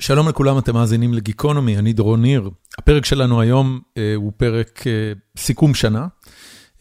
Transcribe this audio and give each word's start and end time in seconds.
שלום 0.00 0.28
לכולם, 0.28 0.58
אתם 0.58 0.74
מאזינים 0.74 1.14
לגיקונומי, 1.14 1.78
אני 1.78 1.92
דרון 1.92 2.22
ניר. 2.22 2.50
הפרק 2.78 3.04
שלנו 3.04 3.40
היום 3.40 3.80
אה, 3.96 4.12
הוא 4.16 4.32
פרק 4.36 4.86
אה, 4.86 5.12
סיכום 5.36 5.74
שנה. 5.74 6.06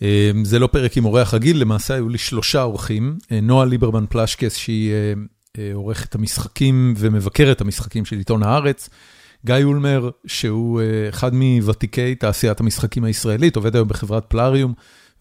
אה, 0.01 0.31
זה 0.43 0.59
לא 0.59 0.67
פרק 0.67 0.97
עם 0.97 1.05
אורח 1.05 1.33
רגיל, 1.33 1.61
למעשה 1.61 1.93
היו 1.93 2.09
לי 2.09 2.17
שלושה 2.17 2.63
אורחים. 2.63 3.17
אה, 3.31 3.41
נועה 3.41 3.65
ליברמן 3.65 4.05
פלשקס, 4.09 4.55
שהיא 4.55 4.91
אה, 4.91 5.13
אה, 5.57 5.71
עורכת 5.73 6.15
המשחקים 6.15 6.93
ומבקרת 6.97 7.61
המשחקים 7.61 8.05
של 8.05 8.17
עיתון 8.17 8.43
הארץ. 8.43 8.89
גיא 9.45 9.55
אולמר, 9.63 10.09
שהוא 10.27 10.81
אה, 10.81 11.09
אחד 11.09 11.33
מוותיקי 11.33 12.15
תעשיית 12.15 12.59
המשחקים 12.59 13.03
הישראלית, 13.03 13.55
עובד 13.55 13.75
היום 13.75 13.87
בחברת 13.87 14.25
פלאריום, 14.27 14.73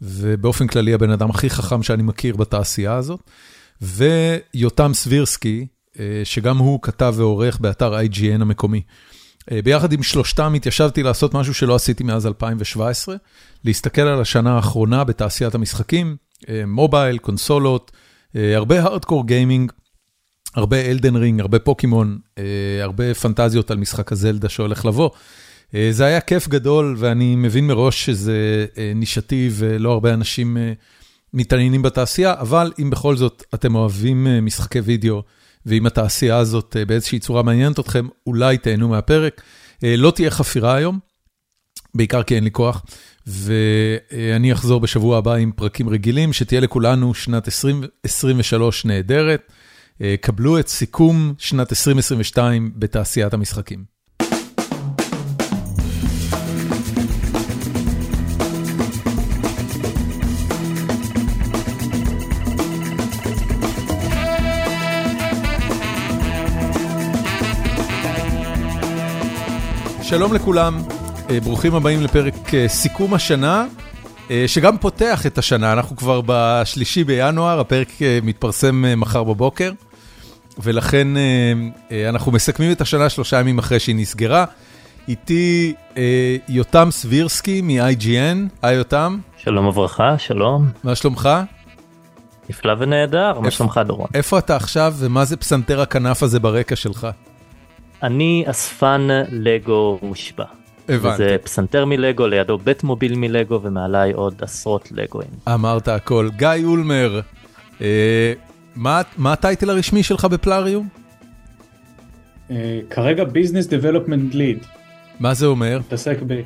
ובאופן 0.03 0.67
כללי 0.67 0.95
הבן 0.95 1.11
אדם 1.11 1.31
הכי 1.31 1.51
חכם 1.51 1.83
שאני 1.83 2.03
מכיר 2.03 2.37
בתעשייה 2.37 2.95
הזאת. 2.95 3.21
ויותם 3.83 4.91
סבירסקי, 4.95 5.67
שגם 6.25 6.59
הוא 6.59 6.79
כתב 6.83 7.15
ועורך 7.17 7.61
באתר 7.61 8.01
IGN 8.01 8.43
המקומי. 8.43 8.83
אה, 9.53 9.63
ביחד 9.63 9.93
עם 9.93 10.03
שלושתם 10.03 10.55
התיישבתי 10.55 11.03
לעשות 11.03 11.35
משהו 11.35 11.55
שלא 11.55 11.75
עשיתי 11.75 12.05
מאז 12.05 12.27
2017, 12.27 13.17
להסתכל 13.65 14.03
על 14.03 14.21
השנה 14.21 14.57
האחרונה 14.57 15.05
בתעשיית 15.05 15.55
המשחקים, 15.55 16.17
אה, 16.49 16.63
מובייל, 16.67 17.19
קונסולות, 17.19 17.93
הרבה 18.35 18.83
הארדקור 18.83 19.27
גיימינג, 19.27 19.73
הרבה 20.55 20.81
אלדן 20.81 21.17
רינג, 21.17 21.41
הרבה 21.41 21.59
פוקימון, 21.59 22.19
הרבה 22.83 23.15
פנטזיות 23.15 23.71
על 23.71 23.77
משחק 23.77 24.13
הזלדה 24.13 24.49
שהולך 24.49 24.85
לבוא. 24.85 25.11
זה 25.91 26.05
היה 26.05 26.21
כיף 26.21 26.49
גדול, 26.49 26.95
ואני 26.99 27.37
מבין 27.37 27.67
מראש 27.67 28.07
שזה 28.07 28.67
נישתי 28.95 29.51
ולא 29.53 29.93
הרבה 29.93 30.15
אנשים 30.15 30.57
מתעניינים 31.35 31.83
בתעשייה, 31.83 32.35
אבל 32.41 32.73
אם 32.83 32.91
בכל 32.91 33.17
זאת 33.17 33.45
אתם 33.55 33.75
אוהבים 33.75 34.27
משחקי 34.43 34.81
וידאו, 34.81 35.23
ואם 35.69 35.87
התעשייה 35.87 36.37
הזאת 36.37 36.77
אה, 36.79 36.85
באיזושהי 36.85 37.19
צורה 37.19 37.43
מעניינת 37.43 37.79
אתכם, 37.79 38.07
אולי 38.27 38.59
תהנו 38.59 38.89
מהפרק. 38.89 39.43
אה, 39.85 39.97
לא 39.97 40.11
תהיה 40.11 40.31
חפירה 40.31 40.75
היום, 40.75 40.99
בעיקר 41.95 42.23
כי 42.23 42.35
אין 42.35 42.45
לי 42.45 42.51
כוח, 42.51 42.83
ואני 43.27 44.53
אחזור 44.53 44.81
בשבוע 44.81 45.19
הבא 45.19 45.35
עם 45.35 45.53
פרקים 45.53 45.89
רגילים, 45.89 46.33
שתהיה 46.33 46.61
לכולנו 46.61 47.15
שנת 47.15 47.49
2023 47.49 48.85
נהדרת. 48.85 49.53
אה, 50.03 50.15
קבלו 50.21 50.59
את 50.59 50.69
סיכום 50.69 51.35
שנת 51.39 51.73
2022 51.73 52.73
בתעשיית 52.77 53.35
המשחקים. 53.35 53.98
שלום 70.09 70.35
לכולם, 70.35 70.83
אה, 71.31 71.41
ברוכים 71.41 71.75
הבאים 71.75 72.03
לפרק 72.03 72.55
אה, 72.55 72.69
סיכום 72.69 73.15
השנה, 73.15 73.67
אה, 74.31 74.45
שגם 74.47 74.79
פותח 74.79 75.27
את 75.27 75.39
השנה, 75.39 75.73
אנחנו 75.73 75.97
כבר 75.97 76.21
בשלישי 76.27 77.05
בינואר, 77.05 77.61
הפרק 77.61 77.89
מתפרסם 78.23 78.85
מחר 78.97 79.25
בבוקר, 79.25 79.73
ולכן 80.59 81.09
אנחנו 82.09 82.33
מסכמים 82.33 82.73
את 82.73 82.81
השנה 82.81 83.09
שלושה 83.09 83.41
ימים 83.41 83.59
אחרי 83.59 83.81
שהיא 83.81 83.97
נסגרה. 83.97 84.45
איתי 85.09 85.75
יותם 86.49 86.89
סבירסקי 86.91 87.63
מ-IGN, 87.63 88.39
היי 88.63 88.77
יותם. 88.77 89.19
שלום 89.37 89.67
וברכה, 89.67 90.19
שלום. 90.19 90.69
מה 90.85 90.95
שלומך? 90.95 91.29
נפלא 92.51 92.75
ונהדר, 92.79 93.41
מה 93.41 93.51
שלומך 93.51 93.81
דורון? 93.87 94.09
איפה 94.15 94.39
אתה 94.39 94.57
עכשיו 94.57 94.95
ומה 94.99 95.25
זה 95.25 95.37
פסנתר 95.37 95.81
הכנף 95.81 96.23
הזה 96.23 96.41
ברקע 96.41 96.77
שלך? 96.77 97.09
אני 98.03 98.45
אספן 98.47 99.09
לגו 99.31 99.99
מושבע. 100.03 100.45
הבנתי. 100.89 101.17
זה 101.17 101.37
פסנתר 101.43 101.85
מלגו, 101.85 102.27
לידו 102.27 102.59
בית 102.59 102.85
מוביל 102.85 103.15
מלגו 103.17 103.61
ומעליי 103.63 104.13
עוד 104.13 104.35
עשרות 104.41 104.93
לגואים. 104.93 105.31
אמרת 105.49 105.89
הכל. 105.89 106.29
גיא 106.37 106.49
אולמר, 106.65 107.21
אה, 107.81 108.33
מה, 108.77 109.03
מה 109.17 109.33
הטייטל 109.33 109.71
הרשמי 109.71 110.03
שלך 110.03 110.25
בפלאריום? 110.25 110.89
אה, 112.51 112.81
כרגע 112.91 113.25
business 113.25 113.67
development 113.67 114.35
lead. 114.35 114.59
מה 115.21 115.35
זה 115.35 115.47
אומר? 115.47 115.79
מתעסק 115.79 116.19
ב... 116.27 116.41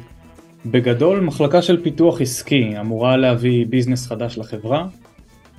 בגדול 0.66 1.20
מחלקה 1.20 1.62
של 1.62 1.82
פיתוח 1.82 2.20
עסקי 2.20 2.80
אמורה 2.80 3.16
להביא 3.16 3.66
business 3.66 4.06
חדש 4.06 4.38
לחברה. 4.38 4.86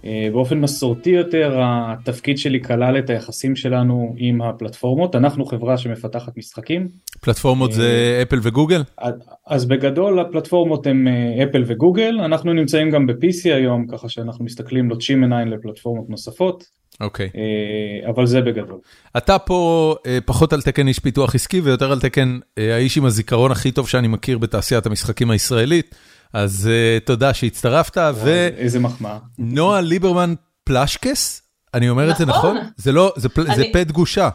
אה, 0.05 0.27
באופן 0.31 0.59
מסורתי 0.59 1.09
יותר 1.09 1.59
התפקיד 1.61 2.37
שלי 2.37 2.61
כלל 2.61 2.99
את 2.99 3.09
היחסים 3.09 3.55
שלנו 3.55 4.15
עם 4.17 4.41
הפלטפורמות, 4.41 5.15
אנחנו 5.15 5.45
חברה 5.45 5.77
שמפתחת 5.77 6.37
משחקים. 6.37 6.87
פלטפורמות 7.21 7.71
זה 7.71 8.19
אפל 8.21 8.35
אה, 8.35 8.41
וגוגל? 8.43 8.83
אז 9.47 9.65
בגדול 9.65 10.19
הפלטפורמות 10.19 10.87
הן 10.87 11.07
אפל 11.43 11.57
אה, 11.57 11.63
וגוגל, 11.67 12.19
אנחנו 12.25 12.53
נמצאים 12.53 12.91
גם 12.91 13.07
ב-PC 13.07 13.43
היום 13.43 13.87
ככה 13.87 14.09
שאנחנו 14.09 14.45
מסתכלים 14.45 14.89
לוטשים 14.89 15.23
עיניים 15.23 15.47
לפלטפורמות 15.47 16.09
נוספות. 16.09 16.83
אוקיי. 17.01 17.29
Okay. 17.33 18.09
אבל 18.09 18.25
זה 18.25 18.41
בגדול. 18.41 18.79
אתה 19.17 19.39
פה 19.39 19.95
פחות 20.25 20.53
על 20.53 20.61
תקן 20.61 20.87
איש 20.87 20.99
פיתוח 20.99 21.35
עסקי 21.35 21.61
ויותר 21.61 21.91
על 21.91 21.99
תקן 21.99 22.39
האיש 22.57 22.97
עם 22.97 23.05
הזיכרון 23.05 23.51
הכי 23.51 23.71
טוב 23.71 23.89
שאני 23.89 24.07
מכיר 24.07 24.37
בתעשיית 24.37 24.85
המשחקים 24.85 25.31
הישראלית. 25.31 25.95
אז 26.33 26.69
uh, 26.69 27.05
תודה 27.05 27.33
שהצטרפת, 27.33 27.97
ו... 28.15 28.49
איזה 28.57 28.79
מחמאה. 28.79 29.17
נועה 29.37 29.81
ליברמן 29.81 30.33
פלשקס, 30.63 31.41
אני 31.73 31.89
אומר 31.89 32.11
את 32.11 32.17
זה 32.17 32.25
נכון? 32.25 32.57
זה 32.77 32.91
לא, 32.91 33.13
זה, 33.15 33.27
אני... 33.37 33.55
זה 33.55 33.63
פה 33.73 33.83
דגושה. 33.83 34.29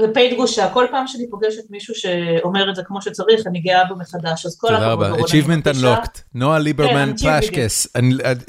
זה 0.00 0.06
פה 0.14 0.20
דגושה, 0.32 0.70
כל 0.72 0.86
פעם 0.90 1.06
שאני 1.06 1.30
פוגשת 1.30 1.70
מישהו 1.70 1.94
שאומר 1.94 2.70
את 2.70 2.76
זה 2.76 2.82
כמו 2.82 3.02
שצריך, 3.02 3.46
אני 3.46 3.60
גאה 3.60 3.84
בו 3.84 3.96
מחדש, 3.96 4.46
אז 4.46 4.58
כל 4.58 4.74
הכבוד. 4.74 5.06
תודה 5.06 5.08
רבה, 5.08 5.22
Achievement 5.22 5.76
Unlocked, 5.76 6.18
נועה 6.34 6.58
ליברמן 6.58 7.16
פלשקס, 7.16 7.86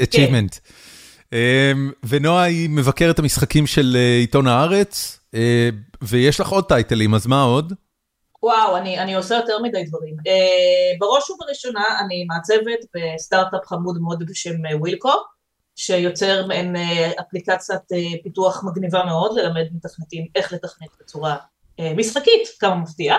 Achievement. 0.02 0.60
אמ, 1.34 1.92
ונועה 2.04 2.44
היא 2.44 2.70
מבקרת 2.70 3.20
המשחקים 3.20 3.68
של 3.68 3.98
אה, 4.00 4.18
עיתון 4.18 4.48
הארץ, 4.48 5.20
אה, 5.36 5.70
ויש 6.02 6.40
לך 6.40 6.50
עוד 6.50 6.68
טייטלים, 6.68 7.14
אז 7.14 7.28
מה 7.28 7.42
עוד? 7.42 7.74
וואו, 8.44 8.78
אני, 8.78 9.00
אני 9.00 9.16
עושה 9.16 9.36
יותר 9.36 9.60
מדי 9.62 9.84
דברים. 9.84 10.16
Uh, 10.16 10.98
בראש 11.00 11.30
ובראשונה 11.30 11.84
אני 12.06 12.26
מעצבת 12.26 12.80
בסטארט-אפ 12.96 13.66
חמוד 13.66 13.98
מאוד 14.02 14.24
בשם 14.28 14.56
ווילקו, 14.80 15.14
שיוצר 15.76 16.46
מעין 16.46 16.76
uh, 16.76 17.22
אפליקציית 17.22 17.82
uh, 17.82 18.24
פיתוח 18.24 18.64
מגניבה 18.64 19.06
מאוד, 19.06 19.38
ללמד 19.38 19.66
מתכנתים 19.72 20.28
איך 20.36 20.54
לתכנת 20.54 20.90
בצורה 21.02 21.36
uh, 21.36 21.84
משחקית, 21.98 22.48
כמה 22.60 22.76
מפתיע. 22.76 23.16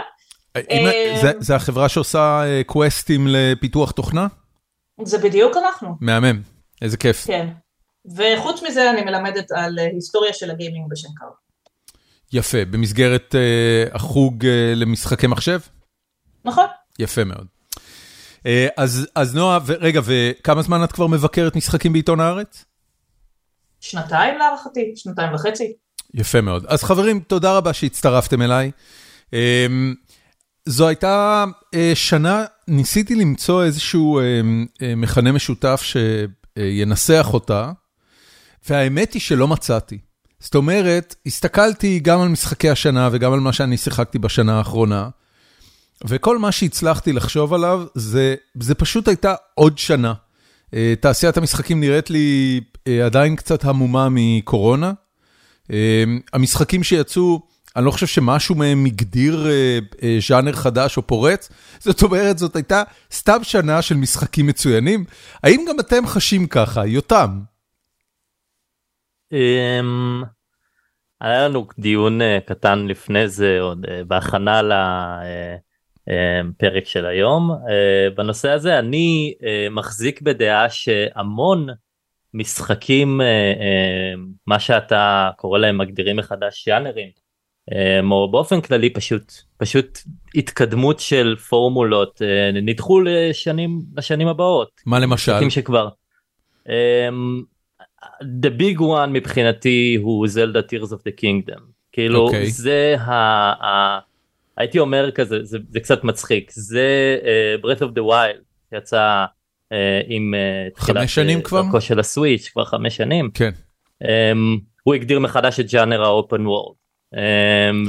אם, 0.57 0.87
uh, 0.89 1.21
זה, 1.23 1.33
זה 1.39 1.55
החברה 1.55 1.89
שעושה 1.89 2.43
קווסטים 2.67 3.27
לפיתוח 3.29 3.91
תוכנה? 3.91 4.27
זה 5.03 5.19
בדיוק 5.19 5.57
אנחנו. 5.57 5.97
מהמם, 6.01 6.43
איזה 6.83 6.97
כיף. 6.97 7.27
כן, 7.27 7.49
וחוץ 8.17 8.63
מזה 8.63 8.91
אני 8.91 9.03
מלמדת 9.05 9.53
על 9.53 9.79
היסטוריה 9.79 10.33
של 10.33 10.51
הגיימינג 10.51 10.87
בשם 10.91 11.09
קארט. 11.17 11.44
יפה, 12.35 12.65
במסגרת 12.65 13.35
uh, 13.35 13.95
החוג 13.95 14.45
uh, 14.45 14.49
למשחקי 14.77 15.27
מחשב? 15.27 15.61
נכון. 16.45 16.67
יפה 16.99 17.25
מאוד. 17.25 17.47
Uh, 18.39 18.47
אז, 18.77 19.09
אז 19.15 19.35
נועה, 19.35 19.59
רגע, 19.81 20.01
וכמה 20.05 20.63
זמן 20.63 20.85
את 20.85 20.93
כבר 20.93 21.07
מבקרת 21.07 21.57
משחקים 21.57 21.93
בעיתון 21.93 22.21
הארץ? 22.21 22.65
שנתיים 23.81 24.39
להערכתי, 24.39 24.93
שנתיים 24.97 25.35
וחצי. 25.35 25.73
יפה 26.15 26.41
מאוד. 26.41 26.67
אז 26.67 26.83
חברים, 26.83 27.21
תודה 27.21 27.57
רבה 27.57 27.73
שהצטרפתם 27.73 28.43
אליי. 28.43 28.71
זו 30.67 30.89
הייתה 30.89 31.45
uh, 31.75 31.79
שנה, 31.95 32.45
ניסיתי 32.69 33.15
למצוא 33.15 33.65
איזשהו 33.65 34.21
uh, 34.21 34.23
uh, 34.77 34.83
מכנה 34.97 35.33
משותף 35.33 35.83
שינסח 35.83 37.27
אותה, 37.33 37.73
והאמת 38.69 39.13
היא 39.13 39.23
שלא 39.23 39.49
מצאתי. 39.49 39.99
זאת 40.45 40.55
אומרת, 40.55 41.15
הסתכלתי 41.27 41.99
גם 41.99 42.21
על 42.21 42.29
משחקי 42.29 42.71
השנה 42.71 43.09
וגם 43.13 43.33
על 43.33 43.41
מה 43.41 43.53
שאני 43.53 43.77
שיחקתי 43.77 44.19
בשנה 44.19 44.59
האחרונה, 44.59 45.09
וכל 46.07 46.39
מה 46.39 46.53
שהצלחתי 46.53 47.13
לחשוב 47.13 47.55
עליו 47.55 47.85
זה, 47.95 48.35
זה 48.61 48.75
פשוט 48.75 49.09
הייתה 49.09 49.35
עוד 49.55 49.79
שנה. 49.79 50.15
אה, 50.75 50.95
תעשיית 51.01 51.37
המשחקים 51.37 51.81
נראית 51.81 52.11
לי 52.11 52.61
אה, 52.87 53.07
עדיין 53.07 53.37
קצת 53.37 53.65
המומה 53.65 54.09
מקורונה. 54.11 54.93
אה, 55.73 56.05
המשחקים 56.33 56.83
שיצאו, 56.83 57.41
אני 57.77 57.85
לא 57.85 57.91
חושב 57.91 58.07
שמשהו 58.07 58.55
מהם 58.55 58.85
הגדיר 58.85 59.47
ז'אנר 60.29 60.53
חדש 60.53 60.97
או 60.97 61.07
פורץ, 61.07 61.49
זאת 61.81 62.03
אומרת, 62.03 62.39
זאת 62.39 62.57
הייתה 62.57 62.83
סתם 63.13 63.39
שנה 63.43 63.83
של 63.83 63.97
משחקים 63.97 64.47
מצוינים. 64.47 65.05
האם 65.43 65.65
גם 65.69 65.81
אתם 65.81 66.07
חשים 66.07 66.47
ככה, 66.47 66.87
יותם? 66.87 67.41
אמ, 69.33 70.23
היה 71.21 71.49
לנו 71.49 71.67
דיון 71.79 72.23
אה, 72.23 72.39
קטן 72.47 72.87
לפני 72.87 73.29
זה 73.29 73.61
עוד 73.61 73.87
אה, 73.89 74.05
בהכנה 74.05 74.63
לפרק 76.07 76.83
אה, 76.83 76.89
של 76.89 77.07
היום 77.07 77.51
בנושא 78.17 78.51
הזה 78.51 78.79
אני 78.79 79.35
מחזיק 79.71 80.23
בדעה 80.23 80.71
שהמון 80.71 81.67
משחקים 82.35 83.21
מה 84.47 84.59
שאתה 84.59 85.31
קורא 85.37 85.59
להם 85.59 85.79
מגדירים 85.79 86.17
מחדש 86.17 86.67
יאנרים 86.67 87.09
אמ, 87.73 88.13
או 88.13 88.31
באופן 88.31 88.61
כללי 88.61 88.91
פשוט 88.91 89.33
פשוט 89.57 89.99
התקדמות 90.35 91.01
של 91.01 91.37
פורמולות 91.49 92.23
נדחו 92.63 93.01
לשנים 93.01 93.83
לשנים 93.97 94.29
הבאות. 94.29 94.81
מה 94.87 94.99
למשל? 94.99 95.51
שכבר. 95.51 95.89
The 98.43 98.61
big 98.61 98.81
one 98.81 99.07
מבחינתי 99.11 99.99
הוא 100.03 100.29
זלדה 100.29 100.61
tears 100.61 100.89
of 100.89 100.99
the 100.99 101.21
kingdom 101.21 101.61
כאילו 101.93 102.19
okay. 102.19 102.27
אוקיי. 102.27 102.51
זה 102.51 102.97
ה, 102.99 103.13
ה... 103.67 103.99
הייתי 104.57 104.79
אומר 104.79 105.11
כזה 105.11 105.39
זה, 105.43 105.59
זה 105.69 105.81
קצת 105.81 106.05
מצחיק 106.05 106.51
זה 106.51 107.19
uh, 107.21 107.65
breath 107.65 107.81
of 107.81 107.99
the 107.99 108.11
wild 108.11 108.45
יצא 108.73 109.25
uh, 109.73 109.77
עם 110.07 110.35
uh, 110.35 110.81
חמש 110.81 111.15
שנים 111.15 111.43
כבר? 111.43 111.81
של 111.81 111.99
הסוויץ' 111.99 112.49
כבר 112.49 112.65
חמש 112.65 112.97
שנים. 112.97 113.31
כן. 113.35 113.51
Um, 114.03 114.07
הוא 114.83 114.95
הגדיר 114.95 115.21
מחדש 115.21 115.61
את 115.61 115.73
ג'אנר 115.73 116.03
האופן 116.03 116.47
וורד. 116.47 116.75
Um, 117.15 117.19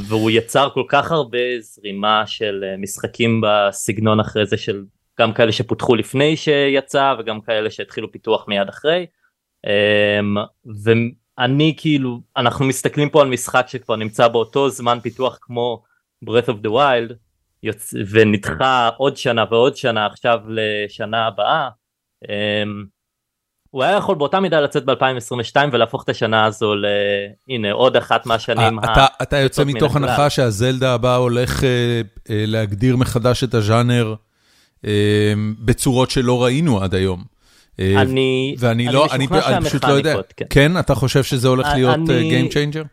והוא 0.07 0.31
יצר 0.31 0.69
כל 0.73 0.83
כך 0.89 1.11
הרבה 1.11 1.59
זרימה 1.59 2.23
של 2.27 2.63
uh, 2.63 2.81
משחקים 2.81 3.41
בסגנון 3.43 4.19
אחרי 4.19 4.45
זה 4.45 4.57
של 4.57 4.83
גם 5.19 5.33
כאלה 5.33 5.51
שפותחו 5.51 5.95
לפני 5.95 6.37
שיצא 6.37 7.15
וגם 7.19 7.41
כאלה 7.41 7.69
שהתחילו 7.69 8.11
פיתוח 8.11 8.47
מיד 8.47 8.69
אחרי. 8.69 9.05
Um, 9.65 9.67
ואני 10.83 11.73
כאילו 11.77 12.21
אנחנו 12.37 12.65
מסתכלים 12.65 13.09
פה 13.09 13.21
על 13.21 13.27
משחק 13.27 13.65
שכבר 13.67 13.95
נמצא 13.95 14.27
באותו 14.27 14.69
זמן 14.69 14.99
פיתוח 15.01 15.37
כמו 15.41 15.83
breath 16.25 16.47
of 16.47 16.65
the 16.65 16.69
wild 16.69 17.13
יוצ... 17.63 17.93
ונדחה 18.09 18.89
עוד 18.97 19.17
שנה 19.17 19.45
ועוד 19.51 19.75
שנה 19.75 20.05
עכשיו 20.05 20.39
לשנה 20.47 21.27
הבאה. 21.27 21.69
Um, 22.23 22.27
הוא 23.69 23.83
היה 23.83 23.97
יכול 23.97 24.15
באותה 24.15 24.39
מידה 24.39 24.61
לצאת 24.61 24.85
ב-2022 24.85 25.55
ולהפוך 25.71 26.03
את 26.03 26.09
השנה 26.09 26.45
הזו 26.45 26.73
להנה 26.75 27.71
עוד 27.71 27.95
אחת 27.95 28.25
מהשנים. 28.25 28.79
아, 28.79 28.83
אתה, 28.83 29.05
אתה 29.21 29.37
יוצא 29.37 29.63
מתוך 29.63 29.95
הנחה 29.95 30.29
שהזלדה 30.29 30.93
הבא 30.93 31.15
הולך 31.15 31.59
uh, 31.59 31.63
uh, 31.63 32.21
להגדיר 32.29 32.95
מחדש 32.95 33.43
את 33.43 33.53
הז'אנר 33.53 34.15
uh, 34.81 34.87
בצורות 35.59 36.11
שלא 36.11 36.43
ראינו 36.43 36.81
עד 36.81 36.95
היום. 36.95 37.34
אני, 37.79 38.55
ואני 38.59 38.85
לא, 38.85 39.07
אני, 39.11 39.27
אני 39.45 39.65
פשוט 39.65 39.85
לא 39.85 39.93
יודע. 39.93 40.15
כן. 40.37 40.45
כן, 40.49 40.79
אתה 40.79 40.95
חושב 40.95 41.23
שזה 41.23 41.47
הולך 41.47 41.67
להיות 41.73 42.09
אני, 42.09 42.47
Game 42.49 42.51
Changer? 42.51 42.87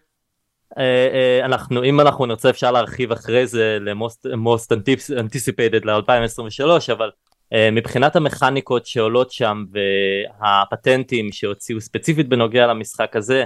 אנחנו 1.44 1.84
אם 1.84 2.00
אנחנו 2.00 2.26
נרצה 2.26 2.50
אפשר 2.50 2.72
להרחיב 2.72 3.12
אחרי 3.12 3.46
זה 3.46 3.78
ל-most 3.80 4.72
anticipated 5.10 5.84
ל-2023 5.84 6.92
אבל 6.92 7.10
אה, 7.52 7.68
מבחינת 7.72 8.16
המכניקות 8.16 8.86
שעולות 8.86 9.32
שם 9.32 9.64
והפטנטים 9.72 11.32
שהוציאו 11.32 11.80
ספציפית 11.80 12.28
בנוגע 12.28 12.66
למשחק 12.66 13.16
הזה 13.16 13.44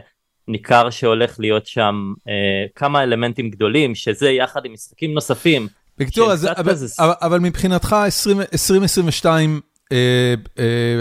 ניכר 0.49 0.91
שהולך 0.91 1.41
להיות 1.41 1.67
שם 1.67 2.12
אה, 2.29 2.33
כמה 2.75 3.03
אלמנטים 3.03 3.50
גדולים 3.50 3.94
שזה 3.94 4.31
יחד 4.31 4.65
עם 4.65 4.73
משחקים 4.73 5.15
נוספים. 5.15 5.69
בקיצור 5.99 6.33
אבל, 6.33 6.73
בזה... 6.73 6.87
אבל 6.99 7.38
מבחינתך 7.38 7.97
20, 8.06 8.41
2022 8.41 9.50
אה, 9.50 9.56
אה, 9.56 9.61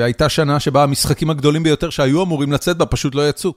הייתה 0.04 0.30
שנה 0.30 0.60
שבה 0.60 0.84
המשחקים 0.84 1.30
הגדולים 1.30 1.64
ביותר 1.64 1.90
שהיו 1.90 2.24
אמורים 2.24 2.52
לצאת 2.52 2.78
בה 2.78 2.86
פשוט 2.86 3.16
לא 3.16 3.30
יצאו. 3.30 3.54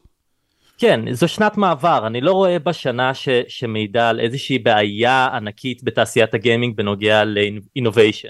כן 0.79 1.01
זו 1.13 1.29
שנת 1.29 1.57
מעבר 1.57 2.07
אני 2.07 2.21
לא 2.21 2.33
רואה 2.33 2.59
בשנה 2.59 3.15
ש, 3.15 3.29
שמעידה 3.49 4.09
על 4.09 4.21
איזושהי 4.21 4.59
בעיה 4.59 5.27
ענקית 5.27 5.85
בתעשיית 5.85 6.35
הגיימינג 6.35 6.77
בנוגע 6.77 7.23
לאינוביישן. 7.25 8.29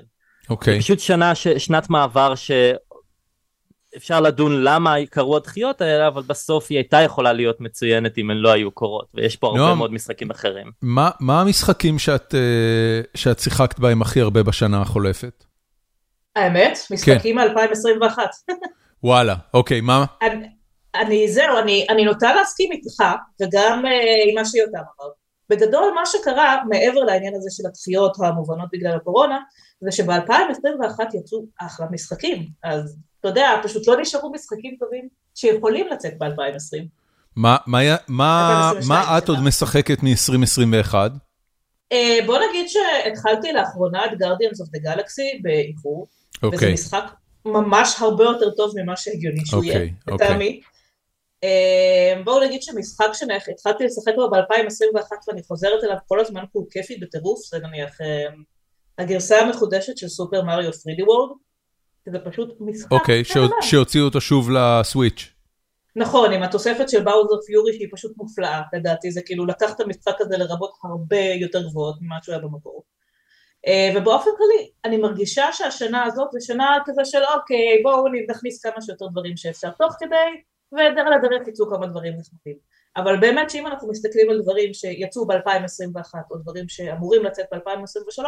אוקיי. 0.50 0.78
Okay. 0.78 0.82
פשוט 0.82 0.98
שנה, 0.98 1.34
ש, 1.34 1.48
שנת 1.48 1.90
מעבר 1.90 2.34
שאפשר 3.94 4.20
לדון 4.20 4.62
למה 4.62 4.94
קרו 5.10 5.36
הדחיות 5.36 5.80
האלה, 5.80 6.08
אבל 6.08 6.22
בסוף 6.22 6.66
היא 6.70 6.78
הייתה 6.78 7.00
יכולה 7.00 7.32
להיות 7.32 7.60
מצוינת 7.60 8.18
אם 8.18 8.30
הן 8.30 8.36
לא 8.36 8.52
היו 8.52 8.70
קורות, 8.70 9.06
ויש 9.14 9.36
פה 9.36 9.46
הרבה 9.46 9.74
מאוד 9.74 9.92
משחקים 9.92 10.30
אחרים. 10.30 10.70
מה, 10.82 11.10
מה 11.20 11.40
המשחקים 11.40 11.98
שאת, 11.98 12.34
אה, 12.34 13.00
שאת 13.14 13.38
שיחקת 13.38 13.78
בהם 13.78 14.02
הכי 14.02 14.20
הרבה 14.20 14.42
בשנה 14.42 14.82
החולפת? 14.82 15.44
האמת? 16.36 16.78
משחקים 16.90 17.38
כן. 17.38 17.48
מ-2021. 17.48 18.18
וואלה, 19.04 19.34
אוקיי, 19.54 19.80
מה? 19.80 20.04
אני, 20.22 20.46
אני 20.94 21.28
זהו, 21.28 21.58
אני, 21.58 21.86
אני 21.90 22.04
נוטה 22.04 22.34
להסכים 22.34 22.72
איתך, 22.72 23.02
וגם 23.42 23.84
uh, 23.84 24.28
עם 24.28 24.34
מה 24.34 24.44
שיותם 24.44 24.78
אמר. 24.78 25.10
בגדול 25.50 25.92
מה 25.94 26.06
שקרה 26.06 26.56
מעבר 26.68 27.00
לעניין 27.00 27.34
הזה 27.34 27.48
של 27.50 27.68
הדחיות 27.68 28.16
המובנות 28.20 28.68
בגלל 28.72 28.96
הקורונה 28.96 29.38
זה 29.80 29.92
שב-2021 29.92 31.16
יצאו 31.18 31.44
אחלה 31.60 31.86
משחקים 31.90 32.48
אז 32.64 32.96
אתה 33.20 33.28
יודע 33.28 33.50
פשוט 33.62 33.88
לא 33.88 34.00
נשארו 34.00 34.32
משחקים 34.32 34.76
טובים 34.80 35.08
שיכולים 35.34 35.88
לצאת 35.88 36.18
ב-2020. 36.18 36.84
מה, 37.36 37.56
מה, 37.66 37.78
מה, 38.08 38.72
מה 38.88 39.18
את 39.18 39.28
עוד 39.28 39.38
משחקת 39.40 40.02
מ-2021? 40.02 40.94
Uh, 41.94 42.26
בוא 42.26 42.38
נגיד 42.48 42.66
שהתחלתי 42.68 43.52
לאחרונה 43.52 44.04
את 44.04 44.10
Guardians 44.10 44.58
of 44.64 44.76
the 44.76 44.80
Galaxy 44.86 45.42
באיחור, 45.42 46.06
okay. 46.36 46.46
וזה 46.46 46.56
אוקיי. 46.56 46.72
משחק 46.72 47.04
ממש 47.44 47.96
הרבה 48.00 48.24
יותר 48.24 48.50
טוב 48.50 48.72
ממה 48.76 48.96
שהגיוני 48.96 49.46
שהוא 49.46 49.62
okay, 49.62 49.66
יהיה, 49.66 49.78
אוקיי, 49.78 49.94
אוקיי. 50.12 50.26
לטעמי. 50.26 50.60
אמ, 51.42 52.24
בואו 52.24 52.44
נגיד 52.44 52.62
שמשחק 52.62 53.06
שהתחלתי 53.12 53.84
לשחק 53.84 54.12
בו 54.16 54.30
ב-2021 54.30 55.12
ואני 55.28 55.42
חוזרת 55.42 55.84
אליו 55.84 55.96
כל 56.06 56.20
הזמן 56.20 56.40
כי 56.40 56.50
הוא 56.52 56.66
כיפי 56.70 56.96
בטירוף, 56.96 57.40
זה 57.50 57.58
נניח 57.58 58.00
אמ, 58.00 58.42
הגרסה 58.98 59.38
המחודשת 59.40 59.96
של 59.96 60.08
סופר 60.08 60.42
מריו 60.42 60.72
פרידי 60.72 61.02
וורד, 61.02 61.30
שזה 62.06 62.18
פשוט 62.18 62.56
משחק 62.60 62.92
אוקיי, 62.92 63.22
שהוציאו 63.60 64.04
אותו 64.04 64.20
שוב 64.20 64.50
לסוויץ'. 64.50 65.32
נכון, 65.96 66.32
עם 66.32 66.42
התוספת 66.42 66.88
של 66.88 67.02
באוזר 67.04 67.42
פיורי 67.46 67.72
שהיא 67.72 67.88
פשוט 67.92 68.16
מופלאה, 68.16 68.62
לדעתי 68.72 69.10
זה 69.10 69.22
כאילו 69.22 69.46
לקח 69.46 69.72
את 69.76 69.80
המשחק 69.80 70.20
הזה 70.20 70.38
לרבות 70.38 70.72
הרבה 70.84 71.20
יותר 71.20 71.68
גבוהות 71.68 71.96
ממה 72.00 72.16
שהוא 72.22 72.32
היה 72.32 72.42
במקור. 72.42 72.84
אה, 73.68 73.90
ובאופן 73.96 74.30
כללי, 74.36 74.70
אני 74.84 74.96
מרגישה 74.96 75.52
שהשנה 75.52 76.04
הזאת 76.04 76.28
זה 76.32 76.38
שנה 76.40 76.76
כזה 76.84 77.04
של 77.04 77.18
אוקיי, 77.34 77.82
בואו 77.82 78.04
נכניס 78.30 78.62
כמה 78.62 78.82
שיותר 78.82 79.06
דברים 79.06 79.36
שאפשר 79.36 79.70
תוך 79.70 79.94
כדי, 80.00 80.42
ועל 80.72 81.12
הדרך 81.12 81.48
יצאו 81.48 81.70
כמה 81.70 81.86
דברים 81.86 82.12
נחמדים. 82.12 82.56
אבל 82.96 83.20
באמת 83.20 83.50
שאם 83.50 83.66
אנחנו 83.66 83.88
מסתכלים 83.88 84.30
על 84.30 84.40
דברים 84.42 84.74
שיצאו 84.74 85.26
ב-2021 85.26 86.14
או 86.30 86.36
דברים 86.36 86.68
שאמורים 86.68 87.24
לצאת 87.24 87.46
ב-2023, 87.52 88.24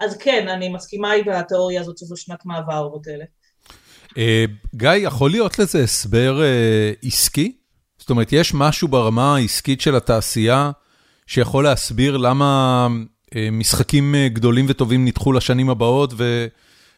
אז 0.00 0.16
כן, 0.16 0.48
אני 0.48 0.68
מסכימה 0.68 1.12
עם 1.12 1.28
התיאוריה 1.28 1.80
הזאת 1.80 1.98
שזו 1.98 2.16
שנת 2.16 2.46
מעבר 2.46 2.94
וכאלה. 2.94 3.24
אה, 4.18 4.44
גיא, 4.74 4.90
יכול 4.90 5.30
להיות 5.30 5.58
לזה 5.58 5.82
הסבר 5.82 6.42
אה, 6.42 6.92
עסקי? 7.04 7.58
זאת 7.98 8.10
אומרת, 8.10 8.32
יש 8.32 8.54
משהו 8.54 8.88
ברמה 8.88 9.36
העסקית 9.36 9.80
של 9.80 9.96
התעשייה 9.96 10.70
שיכול 11.26 11.64
להסביר 11.64 12.16
למה 12.16 12.86
משחקים 13.52 14.14
גדולים 14.26 14.66
וטובים 14.68 15.04
נדחו 15.04 15.32
לשנים 15.32 15.70
הבאות, 15.70 16.14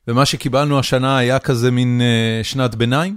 ומה 0.09 0.27
שקיבלנו 0.27 0.79
השנה 0.79 1.19
היה 1.19 1.39
כזה 1.39 1.71
מין 1.71 2.01
שנת 2.43 2.75
ביניים? 2.75 3.17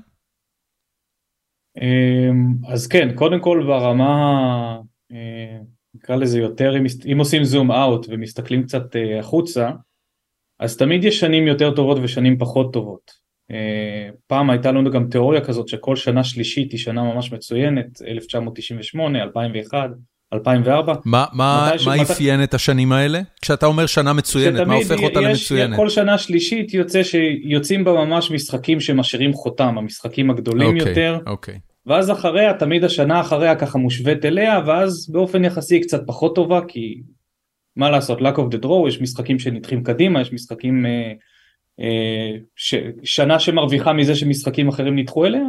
אמ, 1.81 2.53
אז 2.67 2.87
כן, 2.87 3.15
קודם 3.15 3.39
כל 3.39 3.63
ברמה, 3.67 4.79
אה, 5.11 5.59
נקרא 5.95 6.15
לזה 6.15 6.39
יותר, 6.39 6.73
אם 7.11 7.19
עושים 7.19 7.43
זום 7.43 7.71
אאוט 7.71 8.05
ומסתכלים 8.09 8.63
קצת 8.63 8.95
אה, 8.95 9.19
החוצה, 9.19 9.71
אז 10.59 10.77
תמיד 10.77 11.03
יש 11.03 11.19
שנים 11.19 11.47
יותר 11.47 11.75
טובות 11.75 11.97
ושנים 12.03 12.37
פחות 12.37 12.73
טובות. 12.73 13.11
אה, 13.51 14.09
פעם 14.27 14.49
הייתה 14.49 14.71
לנו 14.71 14.91
גם 14.91 15.09
תיאוריה 15.09 15.45
כזאת 15.45 15.67
שכל 15.67 15.95
שנה 15.95 16.23
שלישית 16.23 16.71
היא 16.71 16.79
שנה 16.79 17.03
ממש 17.03 17.31
מצוינת, 17.31 18.01
1998, 18.01 19.23
2001, 19.23 19.89
2004. 20.33 20.93
מה, 21.05 21.25
מה, 21.33 21.71
מה 21.85 22.01
אפיין 22.01 22.41
מת... 22.41 22.49
את 22.49 22.53
השנים 22.53 22.91
האלה? 22.91 23.21
כשאתה 23.41 23.65
אומר 23.65 23.85
שנה 23.85 24.13
מצוינת, 24.13 24.67
מה 24.67 24.75
הופך 24.75 24.99
אותה 25.03 25.19
יש, 25.19 25.25
למצוינת? 25.25 25.75
כל 25.75 25.89
שנה 25.89 26.17
שלישית 26.17 26.73
יוצא 26.73 27.03
שיוצאים 27.03 27.83
בה 27.83 27.91
ממש 27.91 28.31
משחקים 28.31 28.79
שמשאירים 28.79 29.33
חותם, 29.33 29.77
המשחקים 29.77 30.29
הגדולים 30.29 30.77
okay, 30.77 30.79
אוקיי, 30.79 30.89
יותר. 30.89 31.19
אוקיי. 31.27 31.55
Okay. 31.55 31.73
ואז 31.85 32.11
אחריה, 32.11 32.53
תמיד 32.53 32.83
השנה 32.83 33.21
אחריה 33.21 33.55
ככה 33.55 33.77
מושווית 33.77 34.25
אליה, 34.25 34.61
ואז 34.65 35.09
באופן 35.11 35.45
יחסי 35.45 35.79
קצת 35.79 36.01
פחות 36.07 36.35
טובה, 36.35 36.61
כי 36.67 37.01
מה 37.75 37.89
לעשות, 37.89 38.19
luck 38.19 38.37
of 38.37 38.55
the 38.55 38.65
draw, 38.65 38.87
יש 38.87 39.01
משחקים 39.01 39.39
שנדחים 39.39 39.83
קדימה, 39.83 40.21
יש 40.21 40.33
משחקים, 40.33 40.85
אה, 40.85 41.11
אה, 41.79 42.31
ש, 42.55 42.75
שנה 43.03 43.39
שמרוויחה 43.39 43.93
מזה 43.93 44.15
שמשחקים 44.15 44.67
אחרים 44.67 44.95
נדחו 44.95 45.25
אליה. 45.25 45.43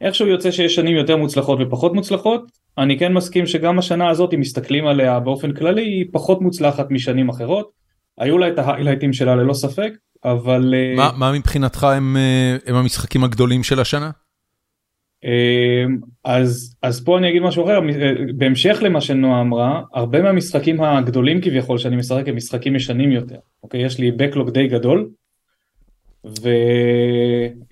איכשהו 0.00 0.26
יוצא 0.26 0.50
שיש 0.50 0.74
שנים 0.74 0.96
יותר 0.96 1.16
מוצלחות 1.16 1.58
ופחות 1.62 1.94
מוצלחות, 1.94 2.42
אני 2.78 2.98
כן 2.98 3.12
מסכים 3.12 3.46
שגם 3.46 3.78
השנה 3.78 4.08
הזאת, 4.08 4.34
אם 4.34 4.40
מסתכלים 4.40 4.86
עליה 4.86 5.20
באופן 5.20 5.52
כללי, 5.52 5.82
היא 5.82 6.06
פחות 6.12 6.40
מוצלחת 6.40 6.90
משנים 6.90 7.28
אחרות. 7.28 7.70
היו 8.18 8.38
לה 8.38 8.48
את 8.48 8.58
ההיילייטים 8.58 9.12
שלה 9.12 9.34
ללא 9.34 9.52
ספק, 9.52 9.92
אבל... 10.24 10.74
אה, 10.76 10.94
מה, 10.96 11.10
מה 11.16 11.32
מבחינתך 11.32 11.84
הם, 11.84 12.16
אה, 12.16 12.56
הם 12.66 12.74
המשחקים 12.74 13.24
הגדולים 13.24 13.62
של 13.62 13.80
השנה? 13.80 14.10
אמ, 15.24 15.98
אז, 16.24 16.76
אז 16.82 17.04
פה 17.04 17.18
אני 17.18 17.30
אגיד 17.30 17.42
משהו 17.42 17.64
אחר, 17.64 17.78
אה, 17.78 18.12
בהמשך 18.36 18.78
למה 18.82 19.00
שנועה 19.00 19.40
אמרה, 19.40 19.82
הרבה 19.94 20.22
מהמשחקים 20.22 20.80
הגדולים 20.80 21.40
כביכול 21.40 21.78
שאני 21.78 21.96
משחק 21.96 22.28
הם 22.28 22.36
משחקים 22.36 22.76
ישנים 22.76 23.12
יותר, 23.12 23.38
אוקיי? 23.62 23.84
יש 23.84 23.98
לי 23.98 24.10
backlog 24.10 24.50
די 24.50 24.68
גדול, 24.68 25.08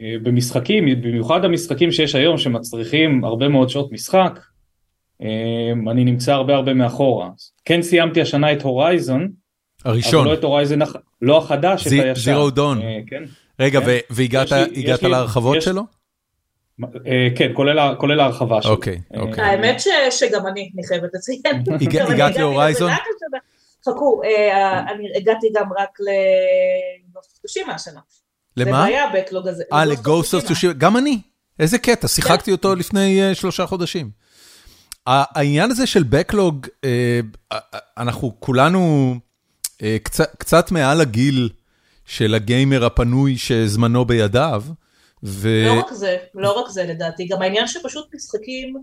ובמשחקים, 0.01 0.85
במיוחד 1.03 1.45
המשחקים 1.45 1.93
שיש 1.93 2.15
היום 2.15 2.39
שמצריכים 2.39 3.25
הרבה 3.25 3.49
מאוד 3.49 3.69
שעות 3.69 3.93
משחק, 3.93 4.41
אני 5.91 6.05
נמצא 6.05 6.33
הרבה 6.33 6.55
הרבה 6.55 6.75
מאחורה. 6.75 7.29
כן 7.65 7.83
סיימתי 7.83 8.21
השנה 8.21 8.53
את 8.53 8.63
הורייזון, 8.63 9.29
הראשון, 9.85 10.21
אבל 10.21 10.29
לא 10.31 10.39
את 10.39 10.45
הורייזון, 10.45 10.79
לא 11.23 11.39
החדש, 11.39 11.87
את 11.87 11.93
הישן. 11.93 12.15
זירו 12.21 12.51
דון. 12.51 12.81
כן. 13.07 13.23
רגע, 13.61 13.81
כן. 13.81 13.87
והגעת 14.11 14.47
יש 14.47 14.53
לי- 14.53 14.59
יש 14.73 14.85
הגעת 14.85 15.03
לי- 15.03 15.09
להרחבות 15.11 15.57
יש- 15.57 15.65
שלו? 15.65 15.83
אה, 17.07 17.29
כן, 17.37 17.51
כולל 17.99 18.21
ההרחבה 18.21 18.63
שלו. 18.63 18.71
אוקיי, 18.73 19.01
אה, 19.15 19.21
אוקיי. 19.21 19.45
האמת 19.45 19.81
ש- 19.81 19.89
שגם 20.11 20.47
אני, 20.47 20.71
אני 20.75 20.87
חייבת 20.87 21.11
לציין. 21.15 21.41
הגעת 22.09 22.37
להורייזון? 22.37 22.91
חכו, 23.89 24.21
אה, 24.25 24.79
אני 24.81 25.09
הגעתי 25.17 25.47
גם 25.55 25.67
רק 25.79 25.99
לגוסטושימה 27.11 27.75
השנה. 27.75 28.01
זה 28.57 28.65
למה? 28.65 28.85
היה 28.85 29.05
הבקלוג 29.09 29.49
הזה. 29.49 29.63
אה, 29.73 29.85
לגוסט 29.85 30.35
אוף 30.35 30.49
טושימה, 30.49 30.73
גם 30.73 30.97
אני. 30.97 31.19
איזה 31.61 31.79
קטע, 31.79 32.09
שיחקתי 32.09 32.53
אותו 32.53 32.75
לפני 32.75 33.23
אה, 33.23 33.35
שלושה 33.35 33.67
חודשים. 33.67 34.11
העניין 35.07 35.71
הזה 35.71 35.87
של 35.87 36.03
Backlog, 36.03 36.69
אה, 36.85 37.21
אה, 37.53 37.59
אנחנו 37.99 38.41
כולנו 38.41 39.15
אה, 39.83 39.97
קצת- 40.39 40.71
מעל 40.71 41.01
הגיל 41.01 41.49
של 42.05 42.35
הגיימר 42.35 42.85
הפנוי 42.85 43.37
שזמנו 43.37 44.05
בידיו, 44.05 44.63
ו... 45.25 45.49
לא 45.67 45.81
רק 45.81 45.93
זה, 45.93 46.17
לא 46.35 46.61
רק 46.61 46.69
זה 46.69 46.85
לדעתי, 46.85 47.27
גם 47.27 47.43
העניין 47.43 47.67
שפשוט 47.67 48.15
משחקים 48.15 48.75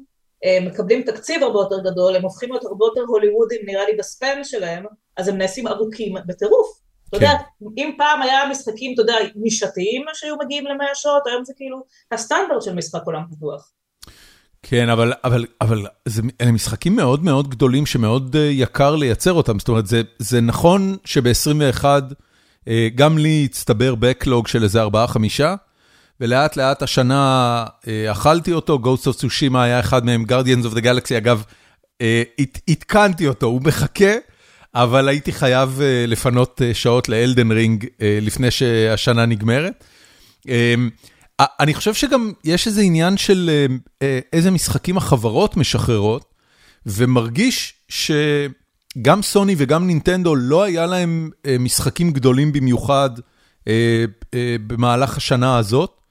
מקבלים 0.62 1.02
תקציב 1.02 1.44
הרבה 1.44 1.60
יותר 1.60 1.92
גדול, 1.92 2.16
הם 2.16 2.22
הופכים 2.22 2.52
להיות 2.52 2.66
הרבה 2.66 2.86
יותר 2.86 3.02
הוליוודים 3.08 3.60
נראה 3.66 3.86
לי 3.86 3.98
בספן 3.98 4.44
שלהם, 4.44 4.86
אז 5.18 5.28
הם 5.28 5.38
נעשים 5.38 5.68
ארוכים 5.68 6.14
בטירוף. 6.26 6.80
אתה 7.10 7.20
כן. 7.20 7.26
יודע, 7.26 7.38
אם 7.78 7.92
פעם 7.98 8.22
היה 8.22 8.50
משחקים, 8.52 8.94
אתה 8.94 9.02
יודע, 9.02 9.16
נישתיים 9.36 10.06
שהיו 10.14 10.36
מגיעים 10.44 10.66
למאה 10.66 10.96
שעות, 10.96 11.28
היום 11.28 11.46
זה 11.46 11.54
כאילו 11.56 11.84
הסטנדרט 12.12 12.62
של 12.62 12.76
משחק 12.76 13.02
עולם 13.06 13.22
פתוח. 13.32 13.72
כן, 14.63 14.89
אבל, 14.89 15.13
אבל, 15.24 15.46
אבל 15.62 15.86
זה, 16.06 16.22
אלה 16.42 16.51
משחקים 16.51 16.96
מאוד 16.96 17.24
מאוד 17.24 17.50
גדולים 17.50 17.86
שמאוד 17.86 18.36
אה, 18.36 18.42
יקר 18.42 18.96
לייצר 18.96 19.34
אותם. 19.34 19.60
זאת 19.60 19.68
אומרת, 19.68 19.88
זה, 19.88 20.01
זה 20.20 20.42
נכון 20.42 20.98
שב-21 21.06 21.86
אה, 22.68 22.88
גם 22.96 23.18
לי 23.18 23.48
הצטבר 23.50 23.94
Backlog 24.01 24.48
של 24.48 24.63
איזה 24.63 24.84
4-5, 24.84 24.88
ולאט 26.22 26.58
לאט 26.58 26.84
השנה 26.84 27.66
אה, 27.88 28.12
אכלתי 28.12 28.54
אותו, 28.54 28.80
Ghost 28.84 29.06
of 29.06 29.20
Tsushima 29.20 29.58
היה 29.58 29.80
אחד 29.80 30.06
מהם, 30.06 30.25
Guardians 30.30 30.66
of 30.66 30.75
the 30.75 30.82
Galaxy, 30.82 31.18
אגב, 31.18 31.44
עדכנתי 32.70 33.28
אותו, 33.28 33.48
הוא 33.48 33.62
מחכה, 33.62 34.12
אבל 34.75 35.08
הייתי 35.08 35.32
חייב 35.32 35.82
לפנות 36.08 36.62
שעות 36.74 37.10
לאלדן 37.10 37.51
רינג 37.51 37.86
לפני 38.22 38.51
שהשנה 38.51 39.25
נגמרת. 39.25 39.84
אני 41.39 41.74
חושב 41.74 41.93
שגם 41.93 42.31
יש 42.43 42.67
איזה 42.67 42.81
עניין 42.81 43.17
של 43.17 43.50
אה, 43.50 43.75
אה, 44.01 44.19
איזה 44.34 44.51
משחקים 44.51 44.98
החברות 44.98 45.58
משחררות, 45.58 46.25
ומרגיש 46.86 47.74
שגם 47.89 49.22
סוני 49.22 49.55
וגם 49.58 49.88
נינטנדו 49.88 50.36
לא 50.36 50.63
היה 50.63 50.86
להם 50.86 51.29
אה, 51.46 51.55
משחקים 51.60 52.12
גדולים 52.12 52.51
במיוחד 52.51 53.10
במהלך 54.67 55.17
השנה 55.17 55.58
הזאת, 55.58 56.01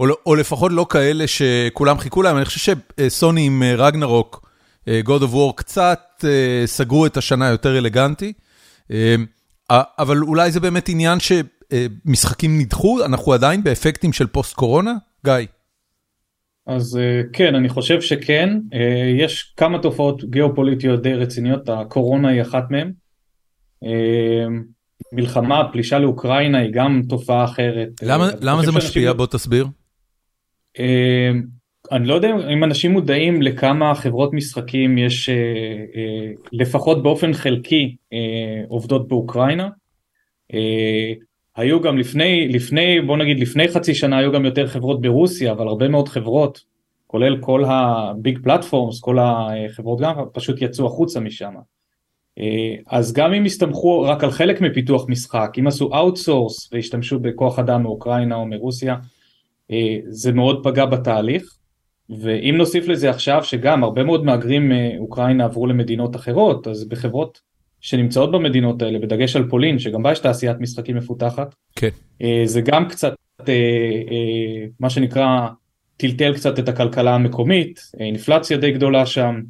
או, 0.00 0.06
לא- 0.06 0.16
או 0.26 0.34
לפחות 0.34 0.72
לא 0.72 0.86
כאלה 0.90 1.24
שכולם 1.26 1.98
חיכו 1.98 2.22
להם, 2.22 2.36
אני 2.36 2.44
חושב 2.44 2.76
שסוני 3.00 3.46
עם 3.46 3.62
רגנרוק, 3.62 4.50
God 4.88 5.22
of 5.22 5.32
War, 5.34 5.52
קצת 5.56 6.24
סגרו 6.66 7.06
את 7.06 7.16
השנה 7.16 7.48
יותר 7.48 7.78
אלגנטי. 7.78 8.32
אבל 9.70 10.18
אולי 10.22 10.52
זה 10.52 10.60
באמת 10.60 10.88
עניין 10.88 11.18
שמשחקים 11.72 12.58
נדחו, 12.58 13.04
אנחנו 13.04 13.32
עדיין 13.32 13.62
באפקטים 13.64 14.12
של 14.12 14.26
פוסט 14.26 14.54
קורונה? 14.54 14.94
גיא. 15.24 15.34
אז 16.66 16.96
אה, 16.96 17.20
כן, 17.32 17.54
אני 17.54 17.68
חושב 17.68 18.00
שכן. 18.00 18.58
אה, 18.74 19.12
יש 19.18 19.54
כמה 19.56 19.78
תופעות 19.78 20.24
גיאופוליטיות 20.24 21.02
די 21.02 21.14
רציניות, 21.14 21.68
הקורונה 21.68 22.28
היא 22.28 22.42
אחת 22.42 22.70
מהן. 22.70 22.92
אה, 23.84 24.46
מלחמה, 25.12 25.62
פלישה 25.72 25.98
לאוקראינה 25.98 26.58
היא 26.58 26.70
גם 26.72 27.02
תופעה 27.08 27.44
אחרת. 27.44 27.88
למה 28.02 28.24
אה, 28.28 28.30
למה 28.40 28.60
זה 28.60 28.72
שאנשים- 28.72 28.88
משפיע? 28.88 29.12
בוא 29.12 29.26
תסביר. 29.26 29.66
אה, 30.78 31.30
אני 31.92 32.06
לא 32.08 32.14
יודע 32.14 32.28
אם 32.52 32.64
אנשים 32.64 32.92
מודעים 32.92 33.42
לכמה 33.42 33.94
חברות 33.94 34.32
משחקים 34.32 34.98
יש 34.98 35.28
אה, 35.28 35.34
אה, 35.34 36.30
לפחות 36.52 37.02
באופן 37.02 37.32
חלקי 37.32 37.96
אה, 38.12 38.18
עובדות 38.68 39.08
באוקראינה. 39.08 39.68
אה, 41.58 41.62
היו 41.62 41.80
גם 41.80 41.98
לפני, 41.98 42.48
לפני, 42.48 43.00
בוא 43.00 43.16
נגיד 43.16 43.40
לפני 43.40 43.68
חצי 43.68 43.94
שנה 43.94 44.18
היו 44.18 44.32
גם 44.32 44.44
יותר 44.44 44.66
חברות 44.66 45.00
ברוסיה, 45.00 45.52
אבל 45.52 45.68
הרבה 45.68 45.88
מאוד 45.88 46.08
חברות, 46.08 46.64
כולל 47.06 47.40
כל 47.40 47.64
ה 47.66 47.84
big 47.84 48.38
platforms, 48.42 49.00
כל 49.00 49.18
החברות 49.20 50.00
גם 50.00 50.14
פשוט 50.32 50.62
יצאו 50.62 50.86
החוצה 50.86 51.20
משם. 51.20 51.54
אה, 52.38 52.74
אז 52.86 53.12
גם 53.12 53.32
אם 53.34 53.44
הסתמכו 53.44 54.02
רק 54.02 54.24
על 54.24 54.30
חלק 54.30 54.60
מפיתוח 54.60 55.08
משחק, 55.08 55.50
אם 55.58 55.66
עשו 55.66 55.94
outsource 55.94 56.72
והשתמשו 56.72 57.18
בכוח 57.18 57.58
אדם 57.58 57.82
מאוקראינה 57.82 58.34
או 58.34 58.46
מרוסיה, 58.46 58.96
אה, 59.70 59.96
זה 60.08 60.32
מאוד 60.32 60.60
פגע 60.64 60.86
בתהליך. 60.86 61.54
ואם 62.10 62.54
נוסיף 62.58 62.88
לזה 62.88 63.10
עכשיו 63.10 63.44
שגם 63.44 63.84
הרבה 63.84 64.04
מאוד 64.04 64.24
מהגרים 64.24 64.68
מאוקראינה 64.68 65.44
עברו 65.44 65.66
למדינות 65.66 66.16
אחרות, 66.16 66.68
אז 66.68 66.88
בחברות 66.88 67.40
שנמצאות 67.80 68.32
במדינות 68.32 68.82
האלה, 68.82 68.98
בדגש 68.98 69.36
על 69.36 69.48
פולין, 69.48 69.78
שגם 69.78 70.02
בה 70.02 70.12
יש 70.12 70.18
תעשיית 70.18 70.60
משחקים 70.60 70.96
מפותחת, 70.96 71.54
כן. 71.76 71.88
אה, 72.22 72.42
זה 72.44 72.60
גם 72.60 72.88
קצת, 72.88 73.14
אה, 73.48 73.54
אה, 74.10 74.66
מה 74.80 74.90
שנקרא, 74.90 75.48
טלטל 75.96 76.34
קצת 76.34 76.58
את 76.58 76.68
הכלכלה 76.68 77.14
המקומית, 77.14 77.80
אינפלציה 78.00 78.56
די 78.56 78.70
גדולה 78.70 79.06
שם, 79.06 79.40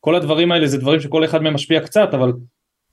כל 0.00 0.14
הדברים 0.14 0.52
האלה 0.52 0.66
זה 0.66 0.78
דברים 0.78 1.00
שכל 1.00 1.24
אחד 1.24 1.42
מהם 1.42 1.54
משפיע 1.54 1.80
קצת, 1.80 2.08
אבל 2.12 2.32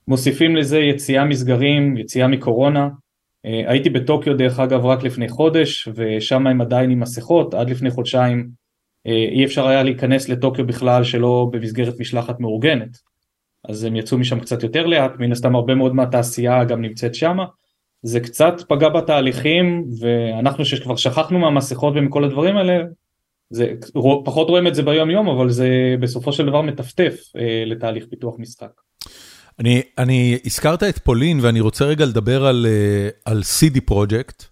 מוסיפים 0.08 0.56
לזה 0.56 0.78
יציאה 0.78 1.24
מסגרים, 1.24 1.96
יציאה 1.96 2.26
מקורונה. 2.26 2.88
הייתי 3.44 3.90
בטוקיו 3.90 4.36
דרך 4.36 4.60
אגב 4.60 4.86
רק 4.86 5.02
לפני 5.02 5.28
חודש, 5.28 5.88
ושם 5.94 6.46
הם 6.46 6.60
עדיין 6.60 6.90
עם 6.90 7.00
מסכות, 7.00 7.54
עד 7.54 7.70
לפני 7.70 7.90
חודשיים 7.90 8.48
אי 9.06 9.44
אפשר 9.44 9.66
היה 9.66 9.82
להיכנס 9.82 10.28
לטוקיו 10.28 10.66
בכלל 10.66 11.04
שלא 11.04 11.48
במסגרת 11.52 12.00
משלחת 12.00 12.40
מאורגנת. 12.40 12.98
אז 13.68 13.84
הם 13.84 13.96
יצאו 13.96 14.18
משם 14.18 14.40
קצת 14.40 14.62
יותר 14.62 14.86
לאט, 14.86 15.12
מן 15.18 15.32
הסתם 15.32 15.54
הרבה 15.54 15.74
מאוד 15.74 15.94
מהתעשייה 15.94 16.64
גם 16.64 16.82
נמצאת 16.82 17.14
שמה. 17.14 17.44
זה 18.02 18.20
קצת 18.20 18.54
פגע 18.68 18.88
בתהליכים, 18.88 19.84
ואנחנו 20.00 20.64
שכבר 20.64 20.96
שכחנו 20.96 21.38
מהמסכות 21.38 21.94
ומכל 21.96 22.24
הדברים 22.24 22.56
האלה, 22.56 22.84
זה, 23.50 23.72
פחות 24.24 24.48
רואים 24.48 24.66
את 24.66 24.74
זה 24.74 24.82
ביום 24.82 25.10
יום, 25.10 25.28
אבל 25.28 25.50
זה 25.50 25.68
בסופו 26.00 26.32
של 26.32 26.46
דבר 26.46 26.62
מטפטף 26.62 27.20
אה, 27.36 27.62
לתהליך 27.66 28.04
פיתוח 28.10 28.34
משחק. 28.38 28.70
אני, 29.58 29.82
אני, 29.98 30.38
הזכרת 30.44 30.82
את 30.82 30.98
פולין 30.98 31.38
ואני 31.42 31.60
רוצה 31.60 31.84
רגע 31.84 32.04
לדבר 32.04 32.46
על, 32.46 32.66
אה, 32.68 33.08
על 33.24 33.40
CD 33.40 33.80
פרויקט. 33.84 34.44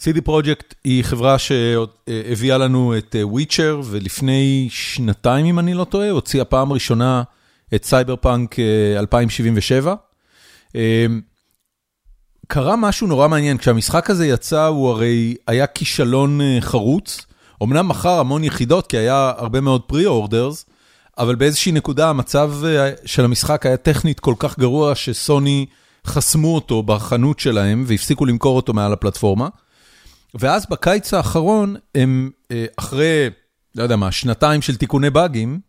CD 0.00 0.20
פרויקט 0.24 0.74
היא 0.84 1.04
חברה 1.04 1.36
שהביאה 1.38 2.58
לנו 2.58 2.98
את 2.98 3.16
וויצ'ר 3.22 3.80
ולפני 3.84 4.68
שנתיים 4.70 5.46
אם 5.46 5.58
אני 5.58 5.74
לא 5.74 5.84
טועה 5.84 6.10
הוציאה 6.10 6.44
פעם 6.44 6.72
ראשונה 6.72 7.22
את 7.74 7.84
סייבר 7.84 8.16
פאנק 8.16 8.56
2077. 8.98 9.94
קרה 12.46 12.76
משהו 12.76 13.06
נורא 13.06 13.28
מעניין, 13.28 13.58
כשהמשחק 13.58 14.10
הזה 14.10 14.26
יצא 14.26 14.66
הוא 14.66 14.90
הרי 14.90 15.34
היה 15.46 15.66
כישלון 15.66 16.40
חרוץ, 16.60 17.26
אמנם 17.62 17.88
מכר 17.88 18.18
המון 18.18 18.44
יחידות 18.44 18.86
כי 18.86 18.96
היה 18.96 19.32
הרבה 19.36 19.60
מאוד 19.60 19.82
pre-orders, 19.82 20.66
אבל 21.18 21.34
באיזושהי 21.34 21.72
נקודה 21.72 22.08
המצב 22.08 22.52
של 23.04 23.24
המשחק 23.24 23.66
היה 23.66 23.76
טכנית 23.76 24.20
כל 24.20 24.34
כך 24.38 24.58
גרוע 24.58 24.94
שסוני 24.94 25.66
חסמו 26.06 26.54
אותו 26.54 26.82
בחנות 26.82 27.40
שלהם 27.40 27.84
והפסיקו 27.86 28.26
למכור 28.26 28.56
אותו 28.56 28.72
מעל 28.72 28.92
הפלטפורמה. 28.92 29.48
ואז 30.34 30.66
בקיץ 30.70 31.14
האחרון 31.14 31.76
הם 31.94 32.30
אחרי, 32.76 33.28
לא 33.74 33.82
יודע 33.82 33.96
מה, 33.96 34.12
שנתיים 34.12 34.62
של 34.62 34.76
תיקוני 34.76 35.10
באגים, 35.10 35.60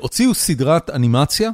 הוציאו 0.00 0.34
סדרת 0.34 0.90
אנימציה 0.90 1.50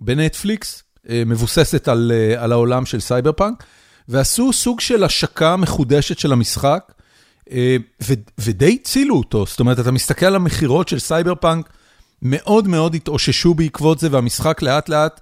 בנטפליקס, 0.00 0.82
מבוססת 1.26 1.88
על, 1.88 2.12
על 2.38 2.52
העולם 2.52 2.86
של 2.86 3.00
סייבר 3.00 3.32
פאנק, 3.32 3.64
ועשו 4.08 4.52
סוג 4.52 4.80
של 4.80 5.04
השקה 5.04 5.56
מחודשת 5.56 6.18
של 6.18 6.32
המשחק, 6.32 6.92
ו, 8.02 8.12
ודי 8.38 8.78
הצילו 8.80 9.16
אותו, 9.16 9.46
זאת 9.46 9.60
אומרת, 9.60 9.80
אתה 9.80 9.90
מסתכל 9.90 10.26
על 10.26 10.36
המכירות 10.36 10.88
של 10.88 10.98
סייבר 10.98 11.34
פאנק, 11.34 11.70
מאוד 12.22 12.68
מאוד 12.68 12.94
התאוששו 12.94 13.54
בעקבות 13.54 13.98
זה, 13.98 14.08
והמשחק 14.10 14.62
לאט 14.62 14.88
לאט 14.88 15.20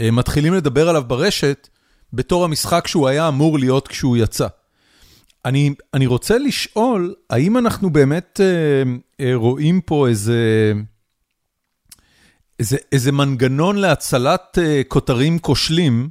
מתחילים 0.00 0.54
לדבר 0.54 0.88
עליו 0.88 1.04
ברשת, 1.06 1.68
בתור 2.12 2.44
המשחק 2.44 2.86
שהוא 2.86 3.08
היה 3.08 3.28
אמור 3.28 3.58
להיות 3.58 3.88
כשהוא 3.88 4.16
יצא. 4.16 4.46
אני, 5.44 5.74
אני 5.94 6.06
רוצה 6.06 6.38
לשאול, 6.38 7.14
האם 7.30 7.58
אנחנו 7.58 7.90
באמת 7.90 8.40
אה, 8.42 8.82
אה, 9.20 9.34
רואים 9.34 9.80
פה 9.80 10.08
איזה, 10.08 10.72
איזה, 12.58 12.76
איזה 12.92 13.12
מנגנון 13.12 13.76
להצלת 13.76 14.58
אה, 14.62 14.82
כותרים 14.88 15.38
כושלים, 15.38 16.08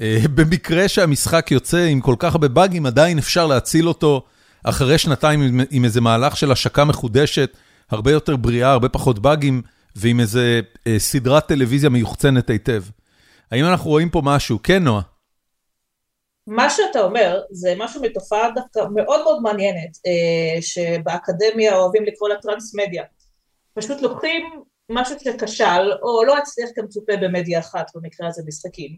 אה, 0.00 0.18
במקרה 0.34 0.88
שהמשחק 0.88 1.50
יוצא 1.50 1.84
עם 1.84 2.00
כל 2.00 2.14
כך 2.18 2.34
הרבה 2.34 2.48
באגים, 2.48 2.86
עדיין 2.86 3.18
אפשר 3.18 3.46
להציל 3.46 3.88
אותו 3.88 4.22
אחרי 4.64 4.98
שנתיים 4.98 5.42
עם, 5.42 5.60
עם 5.70 5.84
איזה 5.84 6.00
מהלך 6.00 6.36
של 6.36 6.52
השקה 6.52 6.84
מחודשת, 6.84 7.56
הרבה 7.90 8.10
יותר 8.10 8.36
בריאה, 8.36 8.72
הרבה 8.72 8.88
פחות 8.88 9.18
באגים, 9.18 9.62
ועם 9.96 10.20
איזה 10.20 10.60
אה, 10.86 10.98
סדרת 10.98 11.46
טלוויזיה 11.46 11.90
מיוחצנת 11.90 12.50
היטב. 12.50 12.82
האם 13.50 13.64
אנחנו 13.64 13.90
רואים 13.90 14.10
פה 14.10 14.22
משהו? 14.24 14.58
כן, 14.62 14.84
נועה. 14.84 15.02
מה 16.50 16.70
שאתה 16.70 17.00
אומר 17.00 17.40
זה 17.50 17.74
משהו 17.78 18.02
מתופעה 18.02 18.50
דווקא 18.54 18.80
מאוד 18.94 19.22
מאוד 19.22 19.42
מעניינת, 19.42 19.96
אה, 20.06 20.62
שבאקדמיה 20.62 21.76
אוהבים 21.76 22.04
לקרוא 22.04 22.28
לה 22.28 22.34
טרנס-מדיה. 22.36 23.04
פשוט 23.74 24.02
לוקחים 24.02 24.62
משהו 24.90 25.16
שכשל, 25.20 25.92
או 26.02 26.24
לא 26.24 26.38
הצליח 26.38 26.70
כמצופה 26.74 27.12
במדיה 27.16 27.58
אחת, 27.58 27.90
במקרה 27.94 28.28
הזה 28.28 28.42
משחקים, 28.46 28.96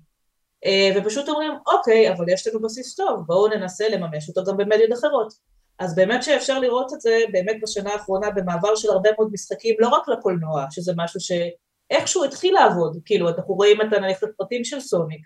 אה, 0.64 0.90
ופשוט 0.96 1.28
אומרים, 1.28 1.52
אוקיי, 1.66 2.12
אבל 2.12 2.28
יש 2.28 2.46
לנו 2.46 2.62
בסיס 2.62 2.94
טוב, 2.94 3.20
בואו 3.26 3.48
ננסה 3.48 3.88
לממש 3.88 4.28
אותו 4.28 4.44
גם 4.44 4.56
במדיות 4.56 4.92
אחרות. 4.92 5.32
אז 5.78 5.94
באמת 5.94 6.22
שאפשר 6.22 6.58
לראות 6.58 6.92
את 6.92 7.00
זה 7.00 7.18
באמת 7.32 7.56
בשנה 7.62 7.92
האחרונה 7.92 8.30
במעבר 8.30 8.74
של 8.74 8.90
הרבה 8.90 9.10
מאוד 9.18 9.28
משחקים, 9.32 9.76
לא 9.78 9.88
רק 9.88 10.08
לקולנוע, 10.08 10.66
שזה 10.70 10.92
משהו 10.96 11.20
שאיכשהו 11.20 12.24
התחיל 12.24 12.54
לעבוד, 12.54 12.96
כאילו 13.04 13.28
אנחנו 13.28 13.54
רואים 13.54 13.80
את 13.80 13.92
הנניח 13.92 14.22
הפרטים 14.22 14.64
של 14.64 14.80
סוניק, 14.80 15.20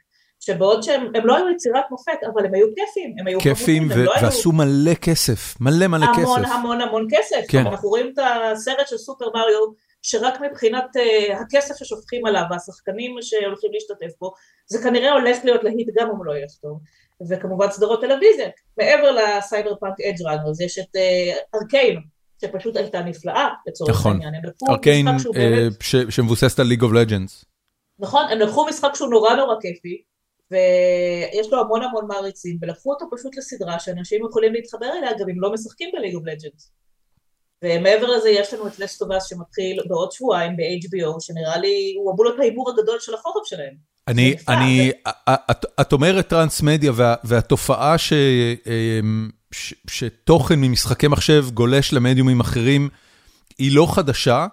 שבעוד 0.47 0.83
שהם 0.83 1.27
לא 1.27 1.37
היו 1.37 1.51
יצירת 1.51 1.85
מופת, 1.91 2.19
אבל 2.33 2.47
הם 2.47 2.55
היו 2.55 2.67
כיפים, 2.67 3.15
הם 3.21 3.27
היו 3.27 3.41
כיפים 3.41 3.89
ו- 3.91 4.05
לא 4.05 4.13
ועשו. 4.23 4.53
מלא 4.53 4.95
כסף, 4.95 5.61
מלא 5.61 5.87
מלא 5.87 6.05
המון, 6.05 6.17
כסף. 6.17 6.29
המון 6.29 6.45
המון 6.45 6.81
המון 6.81 7.09
כסף, 7.11 7.41
כן. 7.49 7.67
אנחנו 7.67 7.89
רואים 7.89 8.13
את 8.15 8.19
הסרט 8.53 8.89
של 8.89 8.97
סופר 8.97 9.25
מריו, 9.35 9.73
שרק 10.03 10.41
מבחינת 10.41 10.85
uh, 10.97 11.33
הכסף 11.37 11.75
ששופכים 11.77 12.27
עליו 12.27 12.43
והשחקנים 12.51 13.17
שהולכים 13.21 13.71
להשתתף 13.73 14.19
בו, 14.21 14.33
זה 14.67 14.83
כנראה 14.83 15.13
הולך 15.13 15.39
להיות 15.45 15.65
להיט 15.65 15.89
גם 15.99 16.11
אם 16.11 16.25
לא 16.25 16.37
ילך 16.37 16.53
טוב. 16.63 16.79
וכמובן 17.31 17.71
סדרות 17.71 18.01
טלוויזיה, 18.01 18.49
מעבר 18.79 19.11
לסייבר 19.11 19.75
פאנק 19.75 20.01
אדג' 20.01 20.23
ראנרס 20.23 20.61
יש 20.61 20.79
את 20.79 20.97
אה, 20.97 21.59
ארקיין, 21.59 22.01
שפשוט 22.41 22.77
הייתה 22.77 23.01
נפלאה 23.01 23.49
לצורך 23.67 23.91
נכון. 23.91 24.13
העניין. 24.13 24.35
ארקיין 24.69 25.09
אה, 25.09 25.33
באמת... 25.35 26.11
שמבוססת 26.11 26.59
על 26.59 26.67
ליג 26.67 26.83
אוף 26.83 26.93
לג'אנס. 26.93 27.45
נכון, 27.99 28.25
הם 28.31 28.39
לקחו 28.39 28.67
משחק 28.67 28.95
שהוא 28.95 29.11
נורא 29.11 29.35
נורא 29.35 29.55
כיפי, 29.61 30.03
ויש 30.55 31.53
לו 31.53 31.61
המון 31.61 31.83
המון 31.83 32.07
מעריצים, 32.09 32.59
ולקחו 32.63 32.93
אותו 32.93 33.07
פשוט 33.17 33.37
לסדרה 33.37 33.81
שאנשים 33.81 34.27
יכולים 34.29 34.53
להתחבר 34.53 34.87
אליה 34.99 35.11
גם 35.19 35.29
אם 35.29 35.41
לא 35.41 35.53
משחקים 35.53 35.91
בליג 35.93 36.15
אוף 36.15 36.25
לג'אנס. 36.27 36.73
ומעבר 37.65 38.07
לזה 38.07 38.31
יש 38.31 38.55
לנו 38.55 38.67
את 38.67 38.79
לסט 38.79 38.97
אוף 38.97 39.15
אס 39.15 39.27
שמתחיל 39.29 39.81
בעוד 39.89 40.13
שבועיים 40.13 40.57
ב-HBO, 40.57 41.21
שנראה 41.21 41.59
לי 41.59 41.95
הוא 41.99 42.13
אמור 42.13 42.25
להיות 42.25 42.41
ההימור 42.41 42.71
הגדול 42.71 42.97
של 43.01 43.15
החורף 43.15 43.47
שלהם. 43.47 43.75
אני, 44.09 44.35
אני, 44.49 44.93
את, 45.51 45.67
את 45.81 45.93
אומרת 45.93 46.29
transmedia 46.29 46.93
וה, 46.95 47.15
והתופעה 47.25 47.99
ש, 47.99 48.13
אמ, 48.67 49.31
ש, 49.53 49.75
שתוכן 49.91 50.61
ממשחקי 50.61 51.09
מחשב 51.09 51.47
גולש 51.55 51.93
למדיומים 51.93 52.41
אחרים 52.41 52.89
היא 53.59 53.77
לא 53.77 53.87
חדשה, 53.95 54.47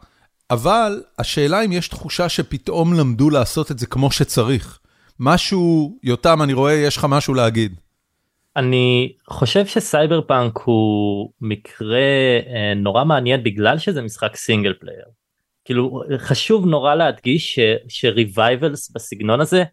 אבל 0.52 1.04
השאלה 1.20 1.66
אם 1.66 1.72
יש 1.72 1.88
תחושה 1.88 2.30
שפתאום 2.30 2.94
למדו 2.94 3.30
לעשות 3.30 3.72
את 3.72 3.80
זה 3.80 3.88
כמו 3.88 4.12
שצריך. 4.12 4.81
משהו, 5.24 5.98
יותם, 6.04 6.42
אני 6.42 6.54
רואה, 6.54 6.74
יש 6.74 6.98
לך 6.98 7.06
משהו 7.10 7.34
להגיד. 7.34 7.76
אני 8.56 9.14
חושב 9.30 9.66
שסייבר 9.66 10.22
פאנק 10.22 10.58
הוא 10.58 11.32
מקרה 11.42 12.00
אה, 12.48 12.74
נורא 12.76 13.04
מעניין 13.04 13.44
בגלל 13.44 13.78
שזה 13.78 14.02
משחק 14.02 14.36
single 14.36 14.74
player. 14.80 15.06
כאילו 15.66 16.02
חשוב 16.18 16.66
נורא 16.66 16.96
להדגיש 16.96 17.60
ש 17.88 18.09
revivals 18.09 18.92
בסגנון 18.92 19.42
הזה 19.42 19.64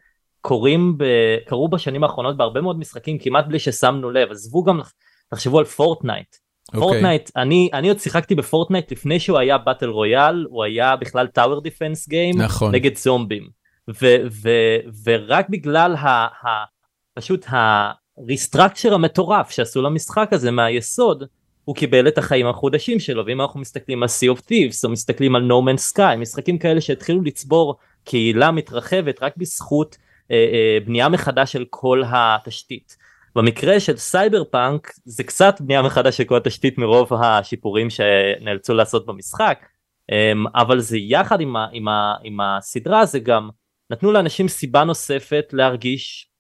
קורים 0.41 0.99
ב... 0.99 1.05
קרו 1.47 1.69
בשנים 1.69 2.05
האחרונות 2.05 2.37
בהרבה 2.37 2.61
מאוד 2.61 2.79
משחקים 2.79 3.19
כמעט 3.19 3.47
בלי 3.47 3.59
ששמנו 3.59 4.11
לב 4.11 4.31
עזבו 4.31 4.65
גם 4.65 4.81
תחשבו 5.31 5.59
על 5.59 5.65
פורטנייט. 5.65 6.35
אוקיי. 6.35 6.81
פורטנייט 6.81 7.31
אני 7.37 7.71
אני 7.73 7.89
עוד 7.89 7.99
שיחקתי 7.99 8.35
בפורטנייט 8.35 8.93
לפני 8.93 9.21
שהוא 9.21 9.39
היה 9.39 9.59
battle 9.59 9.89
royale 9.89 10.47
הוא 10.51 10.65
היה 10.65 10.97
בכלל 10.97 11.27
tower 11.27 11.61
defense 11.61 12.09
game. 12.09 12.35
נגד 12.73 12.97
זומבים 12.97 13.58
ו, 13.89 14.07
ו, 14.43 14.49
ורק 15.05 15.49
בגלל 15.49 15.97
ה, 15.97 16.09
ה, 16.09 16.65
פשוט 17.15 17.47
ה 18.19 18.25
restructure 18.25 18.95
המטורף 18.95 19.51
שעשו 19.51 19.83
למשחק 19.83 20.29
הזה 20.33 20.51
מהיסוד 20.51 21.25
הוא 21.65 21.77
קיבל 21.77 22.09
את 22.09 22.19
החיים 22.19 22.47
החדשים 22.47 23.01
שלו 23.01 23.27
ואם 23.27 23.41
אנחנו 23.41 23.61
מסתכלים 23.61 24.03
על 24.03 24.09
Sea 24.09 24.37
of 24.37 24.41
Thieves 24.41 24.81
או 24.85 24.89
מסתכלים 24.89 25.37
על 25.37 25.51
No 25.51 25.55
Man's 25.69 25.95
Sky 25.95 26.17
משחקים 26.17 26.59
כאלה 26.59 26.81
שהתחילו 26.81 27.23
לצבור 27.23 27.77
קהילה 28.05 28.51
מתרחבת 28.51 29.23
רק 29.23 29.37
בזכות 29.37 29.97
אה, 30.31 30.37
אה, 30.37 30.79
בנייה 30.87 31.09
מחדש 31.09 31.53
של 31.53 31.65
כל 31.71 32.03
התשתית. 32.07 32.97
במקרה 33.37 33.81
של 33.81 33.97
סייבר 33.97 34.45
פאנק 34.45 34.93
זה 35.05 35.25
קצת 35.25 35.61
בנייה 35.61 35.83
מחדש 35.83 36.17
של 36.17 36.25
כל 36.25 36.37
התשתית 36.37 36.79
מרוב 36.79 37.15
השיפורים 37.15 37.91
שנאלצו 37.91 38.75
לעשות 38.75 39.07
במשחק 39.07 39.67
אה, 40.13 40.33
אבל 40.55 40.81
זה 40.81 40.99
יחד 40.99 41.41
עם, 41.41 41.57
ה, 41.57 41.67
עם, 41.73 41.89
ה, 41.89 42.15
עם 42.23 42.41
הסדרה 42.41 43.07
זה 43.07 43.19
גם 43.19 43.49
נתנו 43.91 44.13
לאנשים 44.13 44.49
סיבה 44.49 44.85
נוספת 44.85 45.45
להרגיש 45.53 46.31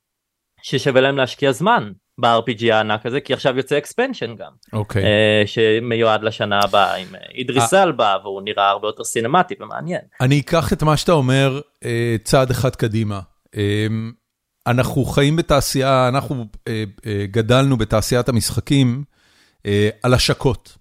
ששווה 0.63 1.01
להם 1.01 1.17
להשקיע 1.17 1.53
זמן 1.53 1.93
ב-RPG 2.19 2.73
הענק 2.73 3.07
הזה 3.07 3.21
כי 3.21 3.33
עכשיו 3.33 3.57
יוצא 3.57 3.79
אקספנשן 3.79 4.35
גם 4.37 4.53
אוקיי 4.73 5.03
okay. 5.03 5.07
uh, 5.07 5.49
שמיועד 5.49 6.23
לשנה 6.23 6.61
הבאה 6.65 6.97
עם 6.97 7.15
אה, 7.15 7.21
אידריס 7.35 7.75
אה. 7.75 7.83
אלבה 7.83 8.17
והוא 8.23 8.43
נראה 8.43 8.71
הרבה 8.71 8.89
יותר 8.89 9.05
סינמטי 9.05 9.55
ומעניין. 9.61 10.01
אני 10.21 10.41
אקח 10.41 10.73
את 10.73 10.83
מה 10.83 10.97
שאתה 10.97 11.13
אומר 11.13 11.61
uh, 11.61 11.87
צעד 12.25 12.51
אחד 12.51 12.77
קדימה. 12.77 13.21
Uh, 13.47 13.59
אנחנו 14.67 15.05
חיים 15.05 15.37
בתעשייה 15.37 16.09
אנחנו 16.09 16.47
uh, 16.55 16.63
uh, 17.01 17.05
גדלנו 17.31 17.77
בתעשיית 17.77 18.29
המשחקים 18.29 19.05
uh, 19.59 19.67
על 20.03 20.15
השקות. 20.15 20.77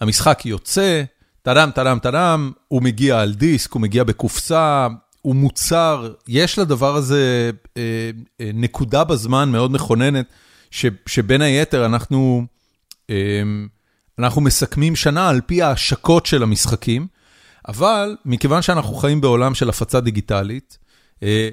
המשחק 0.00 0.46
יוצא 0.46 1.02
טאדם 1.42 1.70
טאדם 1.70 1.98
טאדם 1.98 2.52
הוא 2.68 2.82
מגיע 2.82 3.20
על 3.20 3.34
דיסק 3.34 3.72
הוא 3.72 3.82
מגיע 3.82 4.04
בקופסה 4.04 4.88
הוא 5.22 5.36
מוצר 5.36 6.12
יש 6.28 6.58
לדבר 6.58 6.96
הזה 6.96 7.50
uh, 7.54 7.68
uh, 7.68 8.42
נקודה 8.54 9.04
בזמן 9.04 9.52
מאוד 9.52 9.72
מכוננת. 9.72 10.26
שבין 11.06 11.42
היתר 11.42 11.86
אנחנו, 11.86 12.46
אמ, 13.10 13.68
אנחנו 14.18 14.40
מסכמים 14.40 14.96
שנה 14.96 15.28
על 15.28 15.40
פי 15.46 15.62
ההשקות 15.62 16.26
של 16.26 16.42
המשחקים, 16.42 17.06
אבל 17.68 18.16
מכיוון 18.24 18.62
שאנחנו 18.62 18.94
חיים 18.94 19.20
בעולם 19.20 19.54
של 19.54 19.68
הפצה 19.68 20.00
דיגיטלית, 20.00 20.78
אה, 21.22 21.48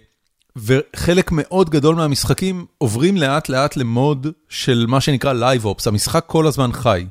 וחלק 0.56 1.32
מאוד 1.32 1.69
גדול 1.69 1.95
מהמשחקים 1.95 2.65
עוברים 2.78 3.17
לאט 3.17 3.49
לאט 3.49 3.78
למוד 3.78 4.28
של 4.49 4.86
מה 4.88 5.01
שנקרא 5.01 5.34
Live 5.34 5.63
Ops, 5.63 5.84
המשחק 5.86 6.23
כל 6.28 6.47
הזמן 6.47 6.71
חי. 6.71 7.06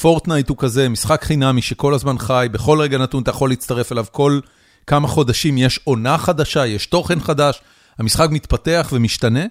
פורטנייט 0.00 0.48
הוא 0.48 0.56
כזה, 0.56 0.88
משחק 0.88 1.24
חינמי 1.24 1.62
שכל 1.62 1.94
הזמן 1.94 2.18
חי, 2.18 2.46
בכל 2.52 2.80
רגע 2.80 2.98
נתון 2.98 3.22
אתה 3.22 3.30
יכול 3.30 3.50
להצטרף 3.50 3.92
אליו, 3.92 4.04
כל 4.12 4.40
כמה 4.86 5.08
חודשים 5.08 5.58
יש 5.58 5.80
עונה 5.84 6.18
חדשה, 6.18 6.66
יש 6.66 6.86
תוכן 6.86 7.20
חדש, 7.20 7.62
המשחק 7.98 8.28
מתפתח 8.30 8.88
ומשתנה. 8.92 9.44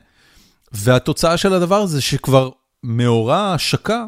והתוצאה 0.71 1.37
של 1.37 1.53
הדבר 1.53 1.81
הזה 1.81 2.01
שכבר 2.01 2.49
מאורע 2.83 3.37
ההשקה 3.37 4.05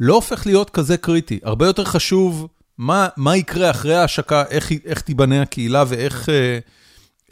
לא 0.00 0.14
הופך 0.14 0.46
להיות 0.46 0.70
כזה 0.70 0.96
קריטי. 0.96 1.40
הרבה 1.42 1.66
יותר 1.66 1.84
חשוב 1.84 2.48
מה, 2.78 3.08
מה 3.16 3.36
יקרה 3.36 3.70
אחרי 3.70 3.94
ההשקה, 3.94 4.44
איך, 4.50 4.72
איך 4.84 5.00
תיבנה 5.00 5.42
הקהילה 5.42 5.84
ואיך 5.88 6.28
אה, 6.28 6.58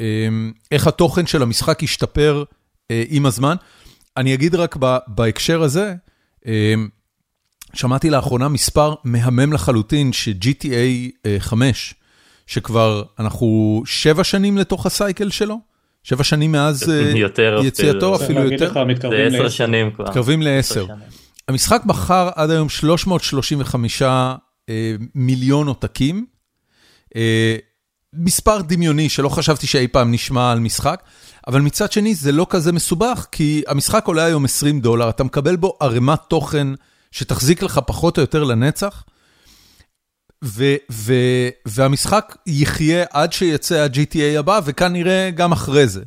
אה, 0.01 0.29
איך 0.70 0.87
התוכן 0.87 1.27
של 1.27 1.42
המשחק 1.42 1.83
ישתפר 1.83 2.44
אה, 2.90 3.05
עם 3.09 3.27
הזמן. 3.27 3.57
אני 4.16 4.35
אגיד 4.35 4.55
רק 4.55 4.77
ב, 4.81 4.97
בהקשר 5.07 5.62
הזה, 5.62 5.94
אה, 6.47 6.75
שמעתי 7.75 8.11
לאחרונה 8.11 8.49
מספר 8.49 8.94
מהמם 9.05 9.53
לחלוטין 9.53 10.12
ש-GTA 10.12 11.29
5, 11.38 11.94
שכבר 12.47 13.03
אנחנו 13.19 13.83
שבע 13.87 14.25
שנים 14.25 14.59
לתוך 14.59 14.87
הסייקל 14.87 15.31
שלו, 15.31 15.59
שבע 16.03 16.25
שנים 16.25 16.53
מאז 16.53 16.91
אה, 16.91 17.13
יציאתו, 17.65 18.17
אפילו 18.17 18.45
יותר. 18.45 18.73
זה 19.11 19.27
עשר 19.27 19.49
שנים 19.49 19.91
כבר. 19.91 20.05
מתקרבים 20.05 20.43
לעשר. 20.43 20.87
המשחק 21.49 21.83
מכר 21.85 22.31
עד 22.35 22.51
היום 22.51 22.69
335 22.69 24.03
אה, 24.03 24.35
מיליון 25.15 25.69
עותקים. 25.69 26.27
אה, 27.17 27.57
מספר 28.13 28.61
דמיוני 28.61 29.09
שלא 29.09 29.29
חשבתי 29.29 29.67
שאי 29.67 29.89
פעם 29.89 30.13
נשמע 30.13 30.53
על 30.53 30.61
משחק, 30.61 31.03
אבל 31.47 31.61
מצד 31.61 31.93
שני 31.93 32.15
זה 32.15 32.33
לא 32.33 32.47
כזה 32.51 32.73
מסובך, 32.73 33.27
כי 33.33 33.63
המשחק 33.67 34.07
עולה 34.07 34.25
היום 34.25 34.45
20 34.45 34.81
דולר, 34.81 35.09
אתה 35.09 35.25
מקבל 35.25 35.57
בו 35.57 35.77
ערימת 35.81 36.21
תוכן 36.29 36.67
שתחזיק 37.11 37.63
לך 37.63 37.81
פחות 37.87 38.19
או 38.19 38.21
יותר 38.21 38.45
לנצח. 38.45 39.05
ו- 40.45 40.77
ו- 40.93 41.49
והמשחק 41.67 42.37
יחיה 42.47 43.05
עד 43.11 43.33
שיצא 43.33 43.75
ה-GTA 43.75 44.39
הבא, 44.39 44.61
וכנראה 44.65 45.31
גם 45.31 45.53
אחרי 45.53 45.89
זה. 45.89 46.03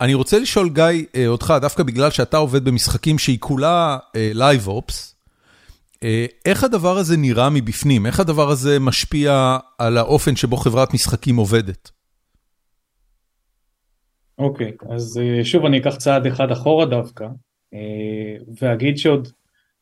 אני 0.00 0.14
רוצה 0.14 0.38
לשאול, 0.38 0.68
גיא, 0.68 0.84
אה, 1.16 1.26
אותך, 1.26 1.54
דווקא 1.60 1.82
בגלל 1.82 2.10
שאתה 2.10 2.36
עובד 2.36 2.64
במשחקים 2.64 3.18
שהיא 3.18 3.38
כולה 3.40 3.98
live 4.14 4.66
אה, 4.66 4.70
ops, 4.70 5.16
אה, 5.94 5.98
איך 6.44 6.64
הדבר 6.64 6.96
הזה 6.96 7.16
נראה 7.16 7.50
מבפנים? 7.50 8.06
איך 8.06 8.20
הדבר 8.20 8.50
הזה 8.50 8.78
משפיע 8.80 9.58
על 9.78 9.98
האופן 9.98 10.36
שבו 10.36 10.56
חברת 10.56 10.94
משחקים 10.94 11.36
עובדת? 11.36 11.90
אוקיי, 14.38 14.94
אז 14.94 15.20
שוב 15.42 15.64
אני 15.64 15.78
אקח 15.78 15.96
צעד 15.96 16.26
אחד 16.26 16.50
אחורה 16.50 16.86
דווקא, 16.86 17.26
ואגיד 18.60 18.98
שעוד 18.98 19.28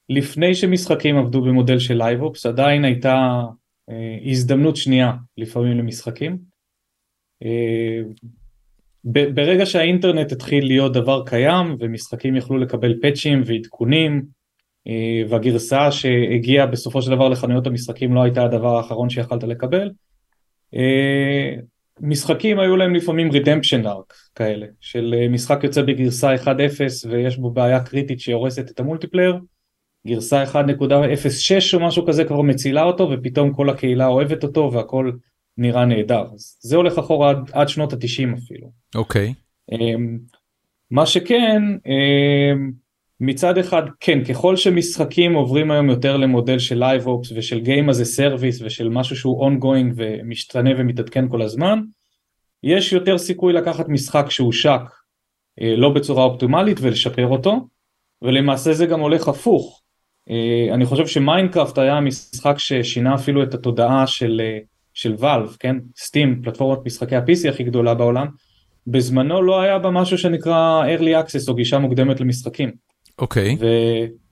לפני 0.09 0.55
שמשחקים 0.55 1.17
עבדו 1.17 1.43
במודל 1.43 1.79
של 1.79 1.95
live 1.95 2.23
ops, 2.23 2.47
עדיין 2.47 2.85
הייתה 2.85 3.41
הזדמנות 4.25 4.77
שנייה 4.77 5.13
לפעמים 5.37 5.79
למשחקים. 5.79 6.39
ברגע 9.05 9.67
שהאינטרנט 9.67 10.33
התחיל 10.33 10.67
להיות 10.67 10.93
דבר 10.93 11.23
קיים 11.27 11.77
ומשחקים 11.81 12.37
יכלו 12.37 12.59
לקבל 12.59 12.95
פאצ'ים 13.03 13.43
ועדכונים 13.47 14.23
והגרסה 15.29 15.93
שהגיעה 15.93 16.67
בסופו 16.67 17.03
של 17.03 17.11
דבר 17.11 17.29
לחנויות 17.29 17.67
המשחקים 17.67 18.15
לא 18.15 18.23
הייתה 18.23 18.45
הדבר 18.45 18.77
האחרון 18.77 19.11
שיכלת 19.11 19.43
לקבל, 19.43 19.91
משחקים 22.01 22.59
היו 22.59 22.77
להם 22.77 22.95
לפעמים 22.95 23.31
redemption 23.31 23.85
arc 23.85 24.15
כאלה, 24.35 24.67
של 24.81 25.15
אה, 25.19 25.29
משחק 25.29 25.61
יוצא 25.65 25.83
בגרסה 25.83 26.35
1.0 26.35 26.49
ויש 27.11 27.37
בו 27.37 27.51
בעיה 27.51 27.85
קריטית 27.85 28.21
שהורסת 28.21 28.71
את 28.71 28.81
המולטיפלייר, 28.81 29.39
גרסה 30.07 30.45
1.06 30.45 31.75
או 31.75 31.81
משהו 31.81 32.07
כזה 32.07 32.25
כבר 32.25 32.43
מצילה 32.43 32.83
אותו 32.83 33.11
ופתאום 33.11 33.53
כל 33.53 33.71
הקהילה 33.71 34.07
אוהבת 34.07 34.43
אותו 34.43 34.71
והכל 34.73 35.13
נראה 35.59 35.85
נהדר. 35.85 36.25
אז 36.35 36.59
זה 36.61 36.77
הולך 36.77 36.99
אחורה 36.99 37.31
עד, 37.31 37.51
עד 37.53 37.69
שנות 37.69 37.93
התשעים 37.93 38.35
אפילו. 38.35 38.71
אוקיי. 38.95 39.29
Okay. 39.29 39.75
אמ, 39.75 40.19
מה 40.91 41.07
שכן, 41.07 41.63
אמ, 41.87 42.71
מצד 43.21 43.59
אחד 43.59 43.83
כן, 44.01 44.25
ככל 44.25 44.57
שמשחקים 44.57 45.35
עוברים 45.35 45.71
היום 45.71 45.91
יותר 45.91 46.17
למודל 46.17 46.59
של 46.59 46.83
Live 46.83 47.05
Ops 47.05 47.33
ושל 47.35 47.61
Game 47.65 47.91
as 47.91 47.97
a 47.97 48.19
Service 48.19 48.65
ושל 48.65 48.89
משהו 48.89 49.17
שהוא 49.17 49.49
ongoing 49.49 49.93
ומשתנה 49.97 50.71
ומתעדכן 50.79 51.29
כל 51.29 51.43
הזמן, 51.43 51.81
יש 52.63 52.93
יותר 52.93 53.19
סיכוי 53.19 53.53
לקחת 53.53 53.89
משחק 53.89 54.31
שהוא 54.31 54.53
שק 54.53 54.81
אה, 55.61 55.77
לא 55.77 55.91
בצורה 55.91 56.25
אופטימלית 56.25 56.79
ולשפר 56.81 57.27
אותו, 57.27 57.69
ולמעשה 58.23 58.73
זה 58.73 58.87
גם 58.87 59.01
הולך 59.01 59.29
הפוך. 59.29 59.80
אה, 60.31 60.75
אני 60.75 60.85
חושב 60.85 61.07
שמיינקראפט 61.07 61.79
היה 61.79 61.97
המשחק 61.97 62.59
ששינה 62.59 63.15
אפילו 63.15 63.43
את 63.43 63.55
התודעה 63.55 64.07
של, 64.07 64.41
אה, 64.45 64.59
של 64.95 65.15
ואלב, 65.19 65.57
כן? 65.61 65.77
סטים, 65.97 66.43
פלטפורמת 66.43 66.87
משחקי 66.87 67.17
ה-PC 67.17 67.49
הכי 67.49 67.65
גדולה 67.65 67.95
בעולם, 67.95 68.27
בזמנו 68.87 69.43
לא 69.43 69.61
היה 69.61 69.79
בה 69.79 69.91
משהו 69.91 70.19
שנקרא 70.19 70.83
early 70.97 71.27
access 71.27 71.49
או 71.49 71.55
גישה 71.55 71.79
מוקדמת 71.79 72.21
למשחקים. 72.21 72.71
אוקיי. 73.19 73.65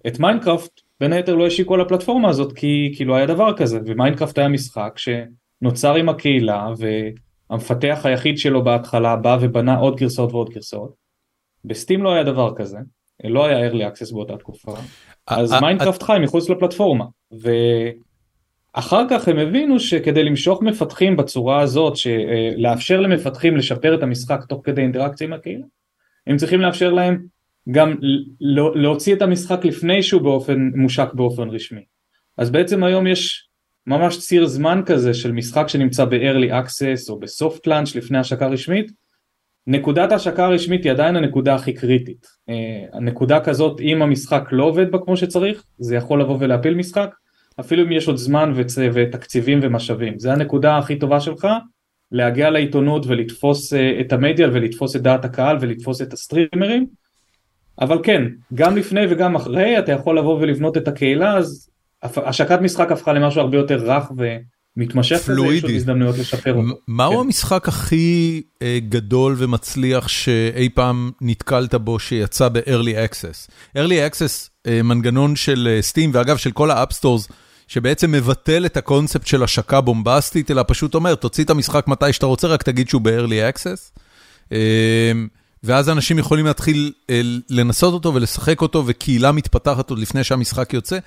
ואת 0.04 0.20
מיינקראפט 0.20 0.80
בין 1.00 1.12
היתר 1.12 1.34
לא 1.34 1.46
השיקו 1.46 1.74
על 1.74 1.80
הפלטפורמה 1.80 2.28
הזאת 2.28 2.52
כי, 2.52 2.94
כי 2.96 3.04
לא 3.04 3.14
היה 3.14 3.26
דבר 3.26 3.56
כזה 3.56 3.80
ומיינקראפט 3.86 4.38
היה 4.38 4.48
משחק 4.48 4.92
שנוצר 4.96 5.94
עם 5.94 6.08
הקהילה 6.08 6.68
והמפתח 7.50 8.00
היחיד 8.04 8.38
שלו 8.38 8.64
בהתחלה 8.64 9.16
בא 9.16 9.38
ובנה 9.40 9.76
עוד 9.76 9.96
גרסאות 9.96 10.32
ועוד 10.32 10.50
גרסאות. 10.50 10.94
ב-Steam 11.64 12.02
לא 12.02 12.12
היה 12.12 12.22
דבר 12.22 12.54
כזה, 12.56 12.78
לא 13.24 13.46
היה 13.46 13.70
early 13.70 13.94
access 13.94 14.12
באותה 14.12 14.36
תקופה, 14.36 14.72
אז 15.28 15.54
Minecraft 15.60 16.02
חי 16.02 16.18
מחוץ 16.22 16.50
לפלטפורמה 16.50 17.04
ואחר 18.74 19.04
כך 19.10 19.28
הם 19.28 19.38
הבינו 19.38 19.80
שכדי 19.80 20.24
למשוך 20.24 20.62
מפתחים 20.62 21.16
בצורה 21.16 21.60
הזאת, 21.60 21.94
לאפשר 22.56 23.00
למפתחים 23.00 23.56
לשפר 23.56 23.94
את 23.94 24.02
המשחק 24.02 24.44
תוך 24.48 24.60
כדי 24.64 24.82
אינטראקציה 24.82 25.26
עם 25.26 25.32
הקהילה, 25.32 25.64
הם 26.26 26.36
צריכים 26.36 26.60
לאפשר 26.60 26.90
להם 26.90 27.24
גם 27.70 27.94
לא, 28.40 28.76
להוציא 28.76 29.14
את 29.14 29.22
המשחק 29.22 29.64
לפני 29.64 30.02
שהוא 30.02 30.22
באופן 30.22 30.70
מושק 30.74 31.08
באופן 31.14 31.48
רשמי. 31.48 31.82
אז 32.38 32.50
בעצם 32.50 32.84
היום 32.84 33.06
יש 33.06 33.48
ממש 33.86 34.18
ציר 34.18 34.46
זמן 34.46 34.82
כזה 34.86 35.14
של 35.14 35.32
משחק 35.32 35.68
שנמצא 35.68 36.04
ב-early 36.04 36.50
access 36.50 37.10
או 37.10 37.20
ב-soft 37.20 37.68
launch 37.68 37.96
לפני 37.96 38.18
השקה 38.18 38.46
רשמית. 38.46 38.92
נקודת 39.70 40.12
ההשקה 40.12 40.44
הרשמית 40.44 40.84
היא 40.84 40.92
עדיין 40.92 41.16
הנקודה 41.16 41.54
הכי 41.54 41.72
קריטית. 41.72 42.26
Uh, 42.26 42.52
הנקודה 42.96 43.40
כזאת 43.40 43.80
אם 43.80 44.02
המשחק 44.02 44.48
לא 44.52 44.64
עובד 44.64 44.90
בה 44.90 44.98
כמו 44.98 45.16
שצריך 45.16 45.64
זה 45.78 45.96
יכול 45.96 46.20
לבוא 46.20 46.36
ולהפיל 46.40 46.74
משחק 46.74 47.10
אפילו 47.60 47.84
אם 47.84 47.92
יש 47.92 48.08
עוד 48.08 48.16
זמן 48.16 48.52
וצ... 48.54 48.78
ותקציבים 48.92 49.60
ומשאבים. 49.62 50.18
זה 50.18 50.32
הנקודה 50.32 50.78
הכי 50.78 50.98
טובה 50.98 51.20
שלך 51.20 51.48
להגיע 52.12 52.50
לעיתונות 52.50 53.06
ולתפוס 53.06 53.72
uh, 53.72 53.76
את 54.00 54.12
המדיה 54.12 54.48
ולתפוס 54.52 54.96
את 54.96 55.02
דעת 55.02 55.24
הקהל 55.24 55.56
ולתפוס 55.60 56.02
את 56.02 56.12
הסטרימרים 56.12 56.86
אבל 57.80 57.98
כן, 58.02 58.22
גם 58.54 58.76
לפני 58.76 59.00
וגם 59.10 59.36
אחרי 59.36 59.78
אתה 59.78 59.92
יכול 59.92 60.18
לבוא 60.18 60.38
ולבנות 60.40 60.76
את 60.76 60.88
הקהילה, 60.88 61.36
אז 61.36 61.70
השקת 62.02 62.60
משחק 62.60 62.92
הפכה 62.92 63.12
למשהו 63.12 63.40
הרבה 63.40 63.56
יותר 63.56 63.76
רך 63.76 64.10
ומתמשך, 64.78 65.16
fluid-י. 65.16 65.56
יש 65.56 65.62
עוד 65.62 65.72
הזדמנויות 65.72 66.18
לשפר 66.18 66.54
אותו. 66.54 66.78
מהו 66.88 67.12
כן. 67.12 67.18
המשחק 67.18 67.68
הכי 67.68 68.42
uh, 68.54 68.62
גדול 68.88 69.34
ומצליח 69.38 70.08
שאי 70.08 70.68
פעם 70.68 71.10
נתקלת 71.20 71.74
בו 71.74 71.98
שיצא 71.98 72.48
ב-early 72.48 73.10
access? 73.10 73.50
early 73.76 74.12
access, 74.12 74.48
uh, 74.66 74.70
מנגנון 74.84 75.36
של 75.36 75.68
uh, 75.80 75.92
Steam 75.92 76.10
ואגב 76.12 76.36
של 76.36 76.50
כל 76.50 76.70
ה-app 76.70 76.94
stores, 76.94 77.28
שבעצם 77.68 78.12
מבטל 78.12 78.66
את 78.66 78.76
הקונספט 78.76 79.26
של 79.26 79.42
השקה 79.42 79.80
בומבסטית, 79.80 80.50
אלא 80.50 80.62
פשוט 80.68 80.94
אומר, 80.94 81.14
תוציא 81.14 81.44
את 81.44 81.50
המשחק 81.50 81.88
מתי 81.88 82.12
שאתה 82.12 82.26
רוצה, 82.26 82.48
רק 82.48 82.62
תגיד 82.62 82.88
שהוא 82.88 83.02
ב-early 83.02 83.56
access. 83.56 83.98
Uh, 84.48 84.52
ואז 85.64 85.88
אנשים 85.88 86.18
יכולים 86.18 86.46
להתחיל 86.46 86.92
אה, 87.10 87.20
לנסות 87.50 87.94
אותו 87.94 88.14
ולשחק 88.14 88.60
אותו, 88.60 88.84
וקהילה 88.86 89.32
מתפתחת 89.32 89.90
עוד 89.90 89.98
לפני 89.98 90.24
שהמשחק 90.24 90.74
יוצא. 90.74 90.98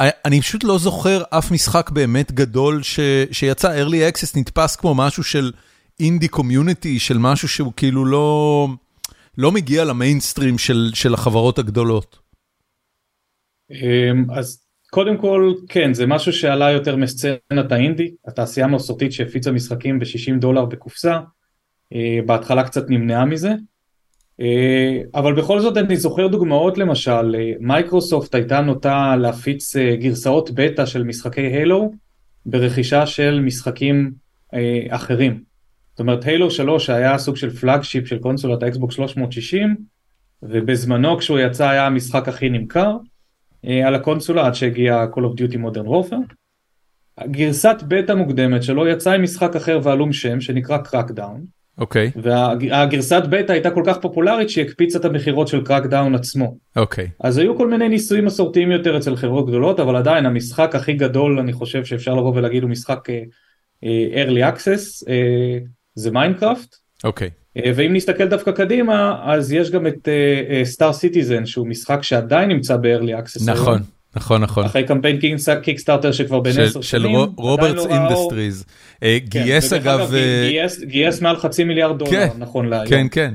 אני 0.00 0.40
פשוט 0.40 0.64
לא 0.64 0.78
זוכר 0.78 1.22
אף 1.30 1.50
משחק 1.50 1.90
באמת 1.90 2.32
גדול 2.32 2.82
ש, 2.82 3.00
שיצא, 3.32 3.84
early 3.84 4.12
access 4.12 4.40
נתפס 4.40 4.76
כמו 4.76 4.94
משהו 4.94 5.22
של 5.24 5.52
אינדי 6.00 6.28
קומיוניטי, 6.28 6.98
של 6.98 7.18
משהו 7.18 7.48
שהוא 7.48 7.72
כאילו 7.76 8.04
לא, 8.04 8.68
לא 9.38 9.52
מגיע 9.52 9.84
למיינסטרים 9.84 10.58
של, 10.58 10.90
של 10.94 11.14
החברות 11.14 11.58
הגדולות. 11.58 12.18
אמ, 13.70 14.24
אז 14.34 14.66
קודם 14.90 15.16
כל 15.16 15.52
כן 15.68 15.94
זה 15.94 16.06
משהו 16.06 16.32
שעלה 16.32 16.70
יותר 16.70 16.96
מסצנת 16.96 17.72
האינדי 17.72 18.14
התעשייה 18.26 18.66
המסורתית 18.66 19.12
שהפיצה 19.12 19.52
משחקים 19.52 19.98
ב-60 19.98 20.38
דולר 20.40 20.64
בקופסה. 20.64 21.20
אה, 21.92 22.18
בהתחלה 22.26 22.64
קצת 22.64 22.90
נמנעה 22.90 23.24
מזה 23.24 23.50
אבל 25.14 25.34
בכל 25.34 25.60
זאת 25.60 25.76
אני 25.76 25.96
זוכר 25.96 26.26
דוגמאות 26.26 26.78
למשל, 26.78 27.36
אה, 27.38 27.52
מייקרוסופט 27.60 28.34
הייתה 28.34 28.60
נוטה 28.60 29.16
להפיץ 29.16 29.76
אה, 29.76 29.96
גרסאות 29.96 30.50
בטא 30.50 30.86
של 30.86 31.02
משחקי 31.02 31.40
Halo 31.40 31.92
ברכישה 32.46 33.06
של 33.06 33.40
משחקים 33.40 34.12
אחרים. 34.88 35.42
זאת 35.90 36.00
אומרת 36.00 36.24
Halo 36.24 36.50
3 36.50 36.90
היה 36.90 37.18
סוג 37.18 37.36
של 37.36 37.50
flagship 37.50 38.06
של 38.06 38.18
קונסולת 38.18 38.62
האקסבוק 38.62 38.92
360 38.92 39.76
ובזמנו 40.42 41.18
כשהוא 41.18 41.38
יצא 41.38 41.68
היה 41.68 41.86
המשחק 41.86 42.28
הכי 42.28 42.48
נמכר 42.48 42.96
על 43.64 43.94
הקונסולה 43.94 44.46
עד 44.46 44.54
שהגיע 44.54 45.06
Call 45.14 45.20
of 45.20 45.40
Duty 45.40 45.56
Modern 45.56 45.88
Warfare. 45.88 46.34
גרסת 47.24 47.76
בטא 47.88 48.12
מוקדמת 48.12 48.62
שלו 48.62 48.88
יצאה 48.88 49.14
עם 49.14 49.22
משחק 49.22 49.56
אחר 49.56 49.80
ועלום 49.82 50.12
שם 50.12 50.40
שנקרא 50.40 50.78
Crackdown 50.78 51.44
אוקיי. 51.78 52.10
Okay. 52.16 52.20
והגרסת 52.22 53.22
בטא 53.30 53.52
הייתה 53.52 53.70
כל 53.70 53.82
כך 53.86 53.98
פופולרית 53.98 54.50
שהיא 54.50 54.64
הקפיצה 54.64 54.98
את 54.98 55.04
המחירות 55.04 55.48
של 55.48 55.64
Crackdown 55.64 56.14
עצמו. 56.14 56.56
אוקיי. 56.76 57.04
Okay. 57.04 57.08
אז 57.20 57.38
היו 57.38 57.56
כל 57.56 57.68
מיני 57.70 57.88
ניסויים 57.88 58.24
מסורתיים 58.24 58.70
יותר 58.70 58.96
אצל 58.96 59.16
חברות 59.16 59.46
גדולות, 59.46 59.80
אבל 59.80 59.96
עדיין 59.96 60.26
המשחק 60.26 60.74
הכי 60.74 60.92
גדול 60.92 61.38
אני 61.38 61.52
חושב 61.52 61.84
שאפשר 61.84 62.14
לבוא 62.14 62.32
ולהגיד 62.34 62.62
הוא 62.62 62.70
משחק 62.70 63.08
uh, 63.08 63.86
early 64.14 64.54
access, 64.54 65.04
uh, 65.04 65.08
זה 65.94 66.10
Minecraft. 66.10 66.76
אוקיי. 67.04 67.30
Uh, 67.58 67.62
ואם 67.74 67.92
נסתכל 67.92 68.28
דווקא 68.28 68.50
קדימה, 68.50 69.22
אז 69.24 69.52
יש 69.52 69.70
גם 69.70 69.86
את 69.86 70.08
Star 70.64 70.90
uh, 70.90 70.92
Citizen 70.92 71.42
uh, 71.42 71.46
שהוא 71.46 71.66
משחק 71.66 72.02
שעדיין 72.02 72.48
נמצא 72.48 72.76
ב-early 72.76 73.22
access. 73.22 73.50
נכון. 73.50 73.72
היום. 73.72 73.95
נכון 74.16 74.42
נכון 74.42 74.64
אחרי 74.64 74.84
קמפיין 74.84 75.18
Kickstarter 75.62 76.12
שכבר 76.12 76.40
בין 76.40 76.60
עשר 76.60 76.80
שנים 76.80 77.12
של 77.12 77.30
Roberts 77.36 77.86
Industries 77.86 78.64
אה, 79.02 79.18
כן, 79.30 79.42
גייס 79.42 79.72
אגב 79.72 80.14
אה, 80.14 80.66
גייס 80.84 81.20
מעל 81.20 81.36
חצי 81.36 81.64
מיליארד 81.64 81.98
דולר 81.98 82.10
כן, 82.10 82.28
נכון 82.38 82.68
להיום. 82.68 82.86
כן 82.88 83.06
כן. 83.10 83.34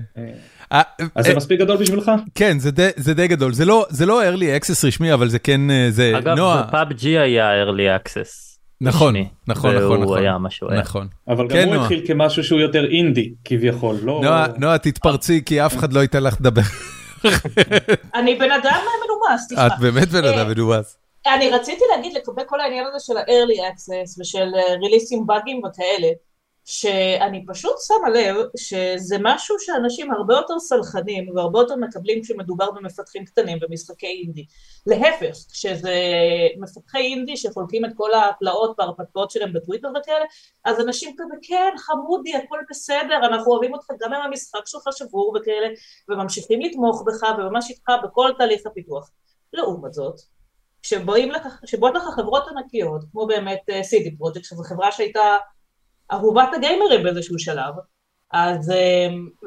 אה, 0.72 0.82
אז 1.16 1.26
זה 1.26 1.36
מספיק 1.36 1.60
גדול 1.60 1.78
בשבילך? 1.78 2.12
כן 2.36 2.58
זה 2.96 3.14
די 3.14 3.28
גדול 3.28 3.54
זה 3.54 3.66
לא 3.66 3.86
זה 3.90 4.06
לא 4.06 4.22
early 4.24 4.62
access 4.62 4.88
רשמי 4.88 5.14
אבל 5.14 5.30
זה 5.30 5.40
כן 5.40 5.62
זה 5.90 6.14
אגב 6.18 6.38
PUBG 6.72 7.18
היה 7.18 7.66
early 7.66 8.02
access. 8.02 8.52
נכון 8.82 9.16
נכון 9.48 9.76
נכון 9.76 10.02
נכון 10.02 10.18
היה 10.18 10.38
משהו 10.38 10.70
היה. 10.72 10.80
נכון 10.80 11.08
אבל 11.28 11.48
גם 11.48 11.68
הוא 11.68 11.76
התחיל 11.76 12.02
כמשהו 12.08 12.44
שהוא 12.44 12.60
יותר 12.60 12.86
אינדי 12.92 13.34
כביכול 13.46 13.96
לא 14.04 14.22
נועה 14.58 14.78
תתפרצי 14.78 15.42
כי 15.46 15.66
אף 15.66 15.78
אחד 15.78 15.94
לא 15.94 16.00
ייתן 16.00 16.24
לך 16.24 16.36
לדבר. 16.40 16.62
אני 18.16 18.36
בן 18.36 18.52
אדם 18.52 18.82
מנומס, 19.04 19.48
תשמע. 19.48 19.68
את 19.68 19.72
באמת 19.80 20.08
בן 20.08 20.26
אדם 20.26 20.38
אה, 20.38 20.54
מנומס. 20.54 20.98
אני 21.28 21.50
רציתי 21.50 21.84
להגיד 21.96 22.14
לגבי 22.14 22.42
כל 22.48 22.60
העניין 22.62 22.86
הזה 22.88 23.06
של 23.06 23.18
ה-early 23.18 23.60
access 23.60 24.22
ושל 24.22 24.48
ריליסים 24.82 25.20
אה, 25.20 25.26
באגים 25.26 25.62
וכאלה, 25.66 26.08
שאני 26.74 27.46
פשוט 27.48 27.76
שמה 27.88 28.10
לב 28.10 28.36
שזה 28.58 29.16
משהו 29.22 29.56
שאנשים 29.60 30.12
הרבה 30.12 30.34
יותר 30.34 30.60
סלחנים 30.60 31.36
והרבה 31.36 31.60
יותר 31.60 31.76
מקבלים 31.76 32.22
כשמדובר 32.24 32.72
במפתחים 32.72 33.26
קטנים 33.26 33.58
במשחקי 33.62 34.24
אינדי. 34.24 34.46
להפך, 34.88 35.36
כשזה 35.52 35.94
מפתחי 36.60 36.98
אינדי 36.98 37.38
שחולקים 37.38 37.86
את 37.86 37.90
כל 37.96 38.10
הפלאות 38.14 38.76
וההרפתקאות 38.80 39.32
שלהם 39.32 39.54
בטוויטר 39.54 39.88
וכאלה, 40.02 40.26
אז 40.66 40.80
אנשים 40.80 41.16
כזה 41.18 41.34
כן 41.42 41.74
חמודי 41.78 42.36
הכל 42.36 42.60
בסדר 42.70 43.18
אנחנו 43.24 43.52
אוהבים 43.52 43.74
אותך 43.74 43.88
גם 44.00 44.14
אם 44.14 44.22
המשחק 44.22 44.62
שלך 44.66 44.84
שבור 44.92 45.34
וכאלה 45.36 45.68
וממשיכים 46.10 46.62
לתמוך 46.62 47.04
בך 47.08 47.24
וממש 47.38 47.70
איתך 47.70 47.92
בכל 48.04 48.32
תהליך 48.38 48.62
הפיתוח. 48.66 49.12
לעומת 49.54 49.94
זאת 49.94 50.16
שבאות 50.84 51.96
לך 51.96 52.04
חברות 52.16 52.44
ענקיות, 52.48 53.02
כמו 53.12 53.28
באמת 53.28 53.62
סיטי 53.84 54.18
פרויקט, 54.18 54.44
שזו 54.44 54.64
חברה 54.64 54.92
שהייתה 54.92 55.38
אהובת 56.12 56.50
הגיימרים 56.56 57.04
באיזשהו 57.04 57.40
שלב, 57.40 57.74
אז 58.32 58.72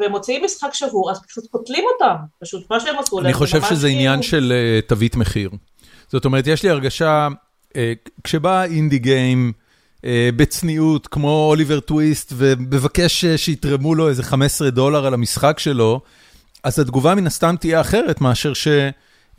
והם 0.00 0.10
מוציאים 0.10 0.44
משחק 0.44 0.74
שבור, 0.74 1.10
אז 1.10 1.20
פשוט 1.28 1.44
קוטלים 1.50 1.84
אותם, 1.94 2.14
פשוט 2.40 2.70
מה 2.70 2.80
שהם 2.80 2.98
עשו. 2.98 3.20
אני 3.20 3.32
חושב 3.32 3.62
שזה 3.62 3.88
עניין 3.88 4.22
של 4.22 4.52
תווית 4.86 5.16
מחיר. 5.16 5.50
זאת 6.08 6.24
אומרת, 6.24 6.46
יש 6.46 6.62
לי 6.62 6.70
הרגשה, 6.70 7.28
כשבא 8.24 8.64
אינדי 8.64 8.98
גיים 8.98 9.52
בצניעות, 10.36 11.06
כמו 11.06 11.46
אוליבר 11.48 11.80
טוויסט, 11.80 12.32
ומבקש 12.36 13.24
שיתרמו 13.24 13.94
לו 13.94 14.08
איזה 14.08 14.22
15 14.22 14.70
דולר 14.70 15.06
על 15.06 15.14
המשחק 15.14 15.58
שלו, 15.58 16.00
אז 16.64 16.78
התגובה 16.78 17.14
מן 17.14 17.26
הסתם 17.26 17.54
תהיה 17.60 17.80
אחרת 17.80 18.20
מאשר 18.20 18.52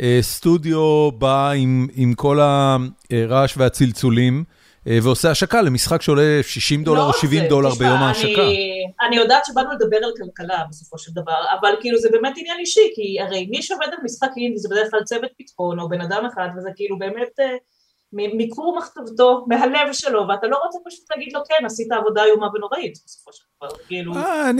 שסטודיו 0.02 1.12
בא 1.12 1.52
עם 1.96 2.14
כל 2.16 2.40
הרעש 2.42 3.54
והצלצולים. 3.58 4.44
ועושה 4.86 5.32
השקה 5.32 5.62
למשחק 5.62 6.02
שעולה 6.02 6.39
60 6.41 6.84
דולר 6.84 7.02
או 7.02 7.13
70 7.13 7.43
דולר 7.50 7.69
ביום 7.69 7.98
ההשקה. 7.98 8.41
אני 9.08 9.15
יודעת 9.15 9.45
שבאנו 9.45 9.69
לדבר 9.71 9.98
על 9.98 10.12
כלכלה 10.17 10.63
בסופו 10.69 10.98
של 10.98 11.12
דבר, 11.12 11.45
אבל 11.60 11.76
כאילו 11.82 12.00
זה 12.00 12.10
באמת 12.12 12.34
עניין 12.38 12.60
אישי, 12.60 12.91
כי 12.95 13.21
הרי 13.21 13.48
מי 13.50 13.62
שעובד 13.62 13.88
על 13.88 13.98
משחק 14.04 14.30
אינדי 14.38 14.58
זה 14.58 14.69
בדרך 14.71 14.91
כלל 14.91 15.04
צוות 15.04 15.32
פתחון 15.38 15.80
או 15.80 15.89
בן 15.89 16.02
אדם 16.02 16.26
אחד, 16.34 16.48
וזה 16.58 16.69
כאילו 16.76 17.00
באמת 17.00 17.39
מכור 18.15 18.78
מחשבתו, 18.78 19.45
מהלב 19.47 19.93
שלו, 19.93 20.28
ואתה 20.28 20.47
לא 20.47 20.58
רוצה 20.65 20.78
פשוט 20.86 21.06
להגיד 21.12 21.34
לו 21.34 21.39
כן, 21.49 21.65
עשית 21.65 21.91
עבודה 21.91 22.23
איומה 22.23 22.47
ונוראית 22.56 22.97
בסופו 23.06 23.34
של 23.34 23.43
דבר, 23.58 23.78
כאילו, 23.88 24.13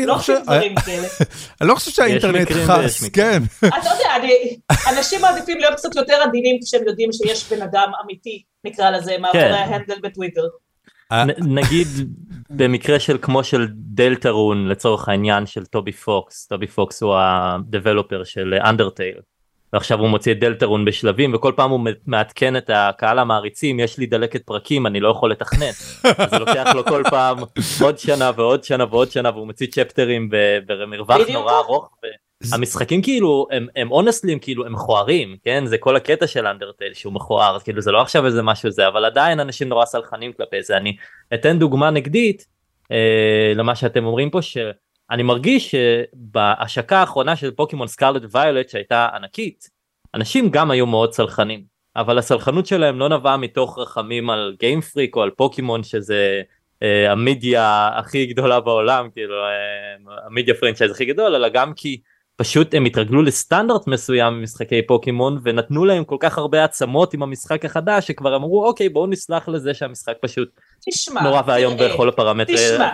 לא 0.06 0.16
עושים 0.16 0.36
דברים 0.44 0.76
כאלה. 0.86 1.08
אני 1.62 1.70
לא 1.70 1.76
חושב 1.76 1.92
שהאינטרנט 1.92 2.52
חס, 2.52 3.10
כן. 3.10 3.44
אתה 3.68 3.90
יודע, 3.90 4.36
אנשים 4.98 5.22
מעדיפים 5.22 5.58
להיות 5.58 5.74
קצת 5.74 5.96
יותר 5.96 6.16
עדינים 6.24 6.60
כשהם 6.64 6.82
יודעים 6.88 7.10
שיש 7.12 7.54
בן 7.54 7.62
אדם 7.62 7.92
אמיתי, 8.04 8.44
נקרא 8.64 8.90
לזה, 8.90 9.18
מאחורי 9.18 9.44
ההנדל 9.44 10.00
בטוויטר. 10.04 10.48
נגיד 11.38 11.88
במקרה 12.50 13.00
של 13.00 13.18
כמו 13.22 13.44
של 13.44 13.68
דלתרון 13.72 14.68
לצורך 14.68 15.10
העניין 15.10 15.46
של 15.46 15.66
טובי 15.66 15.92
פוקס, 15.92 16.48
טובי 16.48 16.68
פוקס 16.68 17.04
הוא 17.04 17.16
הדבלופר 17.18 18.24
של 18.24 18.54
אנדרטייל. 18.54 19.20
ועכשיו 19.76 20.00
הוא 20.00 20.10
מוציא 20.10 20.32
את 20.32 20.40
דלתרון 20.40 20.86
בשלבים 20.86 21.34
וכל 21.34 21.54
פעם 21.56 21.72
הוא 21.72 21.80
מעדכן 22.06 22.58
את 22.58 22.70
הקהל 22.74 23.20
המעריצים 23.20 23.80
יש 23.80 23.98
לי 23.98 24.06
דלקת 24.06 24.44
פרקים 24.44 24.88
אני 24.88 25.00
לא 25.00 25.10
יכול 25.10 25.32
לתכנת. 25.32 25.76
אז 26.18 26.30
זה 26.30 26.40
לוקח 26.40 26.76
לו 26.76 26.86
כל 26.86 27.04
פעם 27.10 27.38
עוד 27.82 27.98
שנה 27.98 28.32
ועוד 28.36 28.64
שנה 28.64 28.86
ועוד 28.90 29.12
שנה 29.12 29.30
והוא 29.30 29.48
מוציא 29.48 29.68
צ'פטרים 29.68 30.30
במרווח 30.68 31.18
נורא 31.34 31.60
ארוך. 31.60 31.90
המשחקים 32.54 33.02
כאילו 33.02 33.48
הם 33.52 33.68
הם 33.76 33.92
אונסטלים 33.92 34.40
כאילו 34.40 34.66
הם 34.66 34.74
מכוערים 34.74 35.38
כן? 35.44 35.66
זה 35.66 35.78
כל 35.78 35.96
הקטע 35.96 36.28
של 36.28 36.48
אנדרטייל 36.48 36.94
שהוא 36.94 37.14
מכוער 37.14 37.60
כאילו 37.60 37.82
זה 37.82 37.92
לא 37.92 38.02
עכשיו 38.02 38.26
איזה 38.26 38.42
משהו 38.42 38.72
זה 38.72 38.88
אבל 38.88 39.06
עדיין 39.06 39.40
אנשים 39.40 39.70
נורא 39.70 39.86
סלחנים 39.86 40.34
כלפי 40.34 40.64
זה. 40.64 40.78
אני 40.78 40.96
אתן 41.34 41.60
דוגמה 41.60 41.90
נגדית 41.90 42.48
אה, 42.92 43.54
למה 43.56 43.76
שאתם 43.76 44.06
אומרים 44.06 44.30
פה 44.30 44.42
ש... 44.42 44.58
אני 45.12 45.24
מרגיש 45.24 45.76
שבהשקה 45.76 46.98
האחרונה 46.98 47.36
של 47.36 47.52
פוקימון 47.52 47.88
סקארלט 47.88 48.24
ויולט 48.32 48.70
שהייתה 48.70 49.08
ענקית, 49.16 49.70
אנשים 50.14 50.50
גם 50.50 50.72
היו 50.72 50.86
מאוד 50.86 51.14
סלחנים, 51.14 51.64
אבל 51.96 52.18
הסלחנות 52.18 52.66
שלהם 52.66 53.00
לא 53.00 53.10
נבעה 53.10 53.38
מתוך 53.38 53.80
רחמים 53.80 54.30
על 54.30 54.56
Game 54.60 54.82
Freak 54.82 55.16
או 55.16 55.22
על 55.22 55.30
פוקימון 55.30 55.84
שזה 55.84 56.42
אה, 56.84 57.12
המדיה 57.12 57.90
הכי 57.96 58.26
גדולה 58.26 58.60
בעולם, 58.60 59.10
כאילו 59.14 59.36
אה, 59.36 60.26
ה-media 60.28 60.54
franchise 60.54 60.92
הכי 60.92 61.06
גדול, 61.06 61.36
אלא 61.36 61.50
גם 61.50 61.74
כי 61.74 62.02
פשוט 62.36 62.74
הם 62.74 62.86
התרגלו 62.86 63.22
לסטנדרט 63.22 63.88
מסוים 63.88 64.34
ממשחקי 64.34 64.82
פוקימון 64.88 65.40
ונתנו 65.44 65.86
להם 65.86 66.04
כל 66.04 66.18
כך 66.20 66.38
הרבה 66.38 66.64
עצמות 66.64 67.14
עם 67.14 67.24
המשחק 67.24 67.66
החדש 67.66 68.08
שכבר 68.08 68.36
אמרו 68.36 68.68
אוקיי 68.68 68.90
בואו 68.90 69.08
נסלח 69.08 69.48
לזה 69.48 69.74
שהמשחק 69.74 70.14
פשוט 70.22 70.50
תשמע, 70.90 71.22
נורא 71.24 71.42
ואיום 71.46 71.74
בכל 71.80 72.10
הפרמטרים. 72.10 72.58
תשמע, 72.58 72.90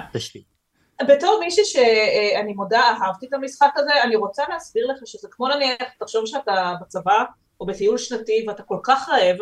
בתור 1.07 1.39
מישהי 1.39 1.65
שאני 1.65 2.53
מודה 2.53 2.81
אהבתי 2.81 3.25
את 3.25 3.33
המשחק 3.33 3.71
הזה, 3.75 3.91
אני 4.03 4.15
רוצה 4.15 4.43
להסביר 4.49 4.87
לך 4.87 4.97
שזה 5.05 5.27
כמו 5.31 5.47
נניח, 5.47 5.75
תחשוב 5.99 6.25
שאתה 6.25 6.73
בצבא 6.81 7.23
או 7.59 7.65
בטיול 7.65 7.97
שנתי 7.97 8.45
ואתה 8.47 8.63
כל 8.63 8.77
כך 8.83 9.09
רעב 9.09 9.35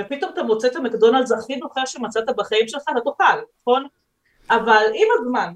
ופתאום 0.00 0.30
אתה 0.34 0.42
מוצא 0.42 0.68
את 0.68 0.76
המקדונלדס 0.76 1.32
הכי 1.32 1.56
נוחה 1.56 1.86
שמצאת 1.86 2.24
בחיים 2.36 2.68
שלך, 2.68 2.82
אתה 2.82 3.00
תאכל, 3.04 3.40
נכון? 3.60 3.86
אבל 4.50 4.82
עם 4.94 5.08
הזמן... 5.20 5.52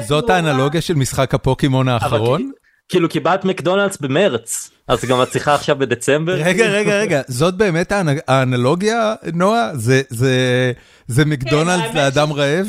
זאת 0.00 0.30
האנלוגיה 0.30 0.80
של 0.80 0.94
משחק 0.94 1.34
הפוקימון 1.34 1.88
האחרון? 1.88 2.52
כאילו 2.88 3.08
קיבלת 3.08 3.44
מקדונלדס 3.44 3.96
במרץ, 3.96 4.70
אז 4.88 5.04
גם 5.04 5.22
את 5.22 5.30
צריכה 5.30 5.54
עכשיו 5.54 5.76
בדצמבר? 5.78 6.32
רגע, 6.32 6.66
רגע, 6.66 6.98
רגע, 7.00 7.20
זאת 7.28 7.56
באמת 7.56 7.92
האנלוגיה, 8.28 9.14
נועה? 9.32 9.70
זה 11.06 11.24
מקדונלדס 11.26 11.94
לאדם 11.94 12.32
רעב? 12.32 12.66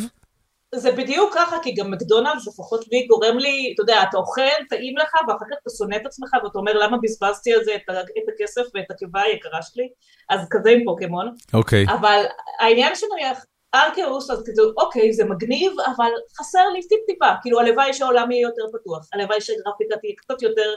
זה 0.76 0.92
בדיוק 0.92 1.34
ככה, 1.34 1.58
כי 1.64 1.74
גם 1.74 1.92
מקדונלדס 1.92 2.48
לפחות 2.48 2.86
לי 2.92 3.08
גורם 3.08 3.38
לי, 3.38 3.72
אתה 3.74 3.82
יודע, 3.82 4.04
אתה 4.10 4.18
אוכל, 4.18 4.66
טעים 4.70 4.98
לך, 4.98 5.14
ואחר 5.28 5.46
כך 5.52 5.58
אתה 5.62 5.70
שונא 5.78 5.96
את 5.96 6.06
עצמך, 6.06 6.30
ואתה 6.44 6.60
אומר 6.60 6.74
למה 6.74 6.98
בזבזתי 7.04 7.54
על 7.54 7.64
זה 7.64 7.76
את, 7.76 7.82
את 7.90 8.24
הכסף 8.34 8.62
ואת 8.74 8.92
הקיבה 8.92 9.22
היקרה 9.22 9.62
שלי, 9.62 9.88
אז 10.30 10.48
כזה 10.52 10.70
עם 10.70 10.84
פוקימון. 10.86 11.36
אוקיי. 11.54 11.86
Okay. 11.86 11.94
אבל 11.94 12.24
העניין 12.60 12.96
שנניח, 12.96 13.46
Arceus, 13.76 14.32
אז 14.32 14.44
כאילו, 14.44 14.72
אוקיי, 14.78 15.14
זה 15.14 15.26
מגניב, 15.26 15.72
אבל 15.96 16.12
חסר 16.40 16.70
לי 16.74 16.88
טיפ 16.88 17.00
טיפה, 17.08 17.32
כאילו 17.42 17.60
הלוואי 17.60 17.94
שהעולם 17.94 18.32
יהיה 18.32 18.42
יותר 18.42 18.64
פתוח, 18.80 19.08
הלוואי 19.14 19.42
שהגרפיקה 19.42 19.96
תהיה 20.02 20.14
קצת 20.18 20.42
יותר 20.42 20.76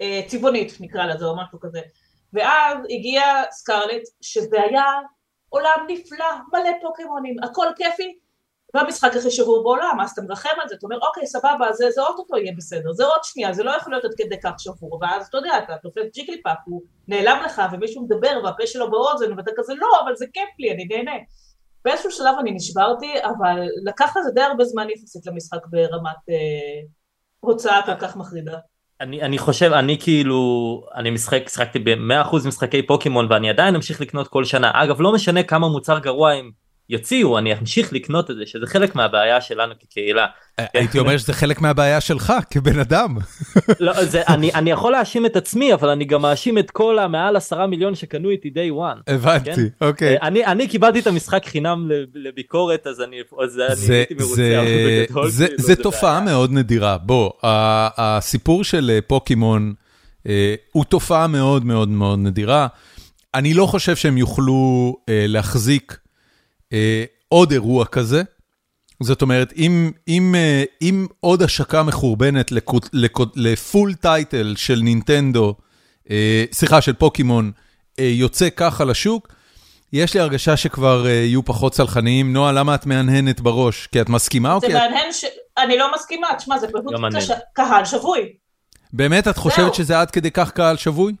אה, 0.00 0.20
צבעונית, 0.26 0.72
נקרא 0.80 1.06
לזה, 1.06 1.24
או 1.24 1.36
משהו 1.36 1.60
כזה. 1.60 1.80
ואז 2.32 2.78
הגיע 2.90 3.22
Scarlet, 3.50 4.02
שזה 4.20 4.62
היה 4.62 4.84
עולם 5.48 5.86
נפלא, 5.88 6.26
מלא 6.52 6.70
פוקימונים, 6.82 7.36
הכל 7.42 7.66
כיפי, 7.76 8.18
והמשחק 8.74 9.16
הכי 9.16 9.30
שבור 9.30 9.62
בעולם, 9.62 9.98
אז 10.00 10.10
אתה 10.10 10.22
מרחם 10.22 10.48
על 10.62 10.68
זה, 10.68 10.74
אתה 10.74 10.86
אומר 10.86 10.98
אוקיי 11.08 11.26
סבבה, 11.26 11.72
זה, 11.72 11.90
זה 11.90 12.02
אוטוטו 12.02 12.36
יהיה 12.36 12.52
בסדר, 12.56 12.92
זה 12.92 13.04
עוד 13.04 13.24
שנייה, 13.24 13.52
זה 13.52 13.62
לא 13.62 13.70
יכול 13.70 13.92
להיות 13.92 14.04
עד 14.04 14.10
כדי 14.18 14.40
כך 14.44 14.52
שבור, 14.58 14.98
ואז 15.02 15.26
אתה 15.26 15.38
יודע, 15.38 15.58
אתה 15.58 15.76
תופס 15.82 16.02
Jigglypuff, 16.14 16.58
הוא 16.64 16.82
נעלם 17.08 17.42
לך 17.44 17.62
ומישהו 17.72 18.02
מדבר 18.02 18.40
והפה 18.44 18.66
שלו 18.66 18.90
באוזן 18.90 19.32
ואתה 19.36 19.50
כזה 19.56 19.74
לא, 19.74 19.88
אבל 20.04 20.16
זה 20.16 20.26
כיף 20.32 20.48
לי, 20.58 20.72
אני 20.72 20.84
נהנה. 20.84 21.16
באיזשהו 21.84 22.10
שלב 22.10 22.34
אני 22.40 22.50
נשברתי, 22.50 23.14
אבל 23.24 23.60
לקח 23.84 24.16
לזה 24.16 24.30
די 24.34 24.40
הרבה 24.42 24.64
זמן 24.64 24.86
יחסית 24.90 25.26
למשחק 25.26 25.66
ברמת 25.66 26.28
אה, 26.30 26.82
הוצאה 27.40 27.82
כל 27.86 27.94
כך 27.94 28.16
מחרידה. 28.16 28.58
אני, 29.00 29.22
אני 29.22 29.38
חושב, 29.38 29.72
אני 29.72 29.98
כאילו, 30.00 30.40
אני 30.94 31.10
משחק, 31.10 31.48
שחקתי 31.48 31.78
ב-100% 31.78 32.48
משחקי 32.48 32.86
פוקימון 32.86 33.26
ואני 33.30 33.50
עדיין 33.50 33.74
אמשיך 33.74 34.00
לקנות 34.00 34.28
כל 34.28 34.44
שנה. 34.44 34.70
אגב, 34.74 35.00
לא 35.00 35.12
משנה 35.12 35.42
כמה 35.42 35.68
מוצר 35.68 35.98
גרוע 35.98 36.32
הם 36.32 36.50
יוציאו 36.92 37.38
אני 37.38 37.54
אמשיך 37.54 37.92
לקנות 37.92 38.30
את 38.30 38.36
זה 38.36 38.42
שזה 38.46 38.66
חלק 38.66 38.94
מהבעיה 38.94 39.40
שלנו 39.40 39.74
כקהילה. 39.80 40.26
אה, 40.58 40.64
הייתי 40.74 40.98
אומר 40.98 41.16
שזה 41.18 41.32
חלק 41.32 41.60
מהבעיה 41.60 42.00
שלך 42.00 42.32
כבן 42.50 42.78
אדם. 42.78 43.16
לא, 43.80 44.04
זה, 44.04 44.22
אני, 44.34 44.54
אני 44.54 44.70
יכול 44.70 44.92
להאשים 44.92 45.26
את 45.26 45.36
עצמי 45.36 45.74
אבל 45.74 45.88
אני 45.88 46.04
גם 46.04 46.22
מאשים 46.22 46.58
את 46.58 46.70
כל 46.70 46.98
המעל 46.98 47.36
עשרה 47.36 47.66
מיליון 47.66 47.94
שקנו 47.94 48.30
איתי 48.30 48.50
day 48.54 48.74
one. 48.78 49.12
הבנתי, 49.12 49.50
כן? 49.54 49.86
אוקיי. 49.86 50.16
אה, 50.16 50.26
אני, 50.26 50.44
אני 50.46 50.68
קיבלתי 50.68 51.00
את 51.00 51.06
המשחק 51.06 51.46
חינם 51.46 51.90
לביקורת 52.14 52.86
אז 52.86 53.00
אני, 53.00 53.16
אז 53.44 53.52
זה, 53.52 53.66
אני 53.66 53.96
הייתי 53.96 54.14
מרוצה. 54.14 54.34
זה, 54.34 55.06
זה, 55.14 55.28
זה, 55.28 55.46
כאילו, 55.46 55.58
זה 55.58 55.76
תופעה 55.76 56.20
בעיה. 56.20 56.32
מאוד 56.34 56.52
נדירה 56.52 56.98
בוא 56.98 57.30
הסיפור 57.42 58.64
של 58.64 58.90
אה, 58.94 58.98
פוקימון 59.06 59.72
הוא 60.72 60.84
תופעה 60.84 61.26
מאוד 61.26 61.64
מאוד 61.64 61.88
מאוד 61.88 62.18
נדירה. 62.18 62.66
אני 63.34 63.54
לא 63.54 63.66
חושב 63.66 63.96
שהם 63.96 64.18
יוכלו 64.18 64.96
להחזיק. 65.08 66.01
אה, 66.72 67.04
עוד 67.28 67.52
אירוע 67.52 67.84
כזה. 67.84 68.22
זאת 69.02 69.22
אומרת, 69.22 69.52
אם, 69.56 69.90
אם, 70.08 70.34
אה, 70.34 70.64
אם 70.82 71.06
עוד 71.20 71.42
השקה 71.42 71.82
מחורבנת 71.82 72.52
לפול 73.34 73.94
טייטל 73.94 74.54
של 74.56 74.80
נינטנדו, 74.82 75.54
אה, 76.10 76.44
סליחה, 76.52 76.80
של 76.80 76.92
פוקימון, 76.92 77.52
יוצא 77.98 78.48
ככה 78.56 78.84
לשוק, 78.84 79.28
יש 79.92 80.14
לי 80.14 80.20
הרגשה 80.20 80.56
שכבר 80.56 81.06
יהיו 81.08 81.44
פחות 81.44 81.72
צלחניים. 81.72 82.32
נועה, 82.32 82.52
למה 82.52 82.74
את 82.74 82.86
מהנהנת 82.86 83.40
בראש? 83.40 83.86
כי 83.86 84.00
את 84.00 84.08
מסכימה 84.08 84.54
או 84.54 84.60
כי. 84.60 84.66
זה 84.66 84.78
מהנהן 84.78 85.12
ש... 85.12 85.24
אני 85.58 85.78
לא 85.78 85.94
מסכימה, 85.94 86.28
תשמע, 86.38 86.58
זה 86.58 86.66
פשוט 86.66 86.84
קש... 87.16 87.30
קהל 87.52 87.84
שבוי. 87.84 88.32
באמת, 88.92 89.28
את 89.28 89.36
חושבת 89.36 89.74
שזה 89.74 90.00
עד 90.00 90.10
כדי 90.10 90.30
כך 90.30 90.50
קהל 90.50 90.76
שבוי? 90.76 91.14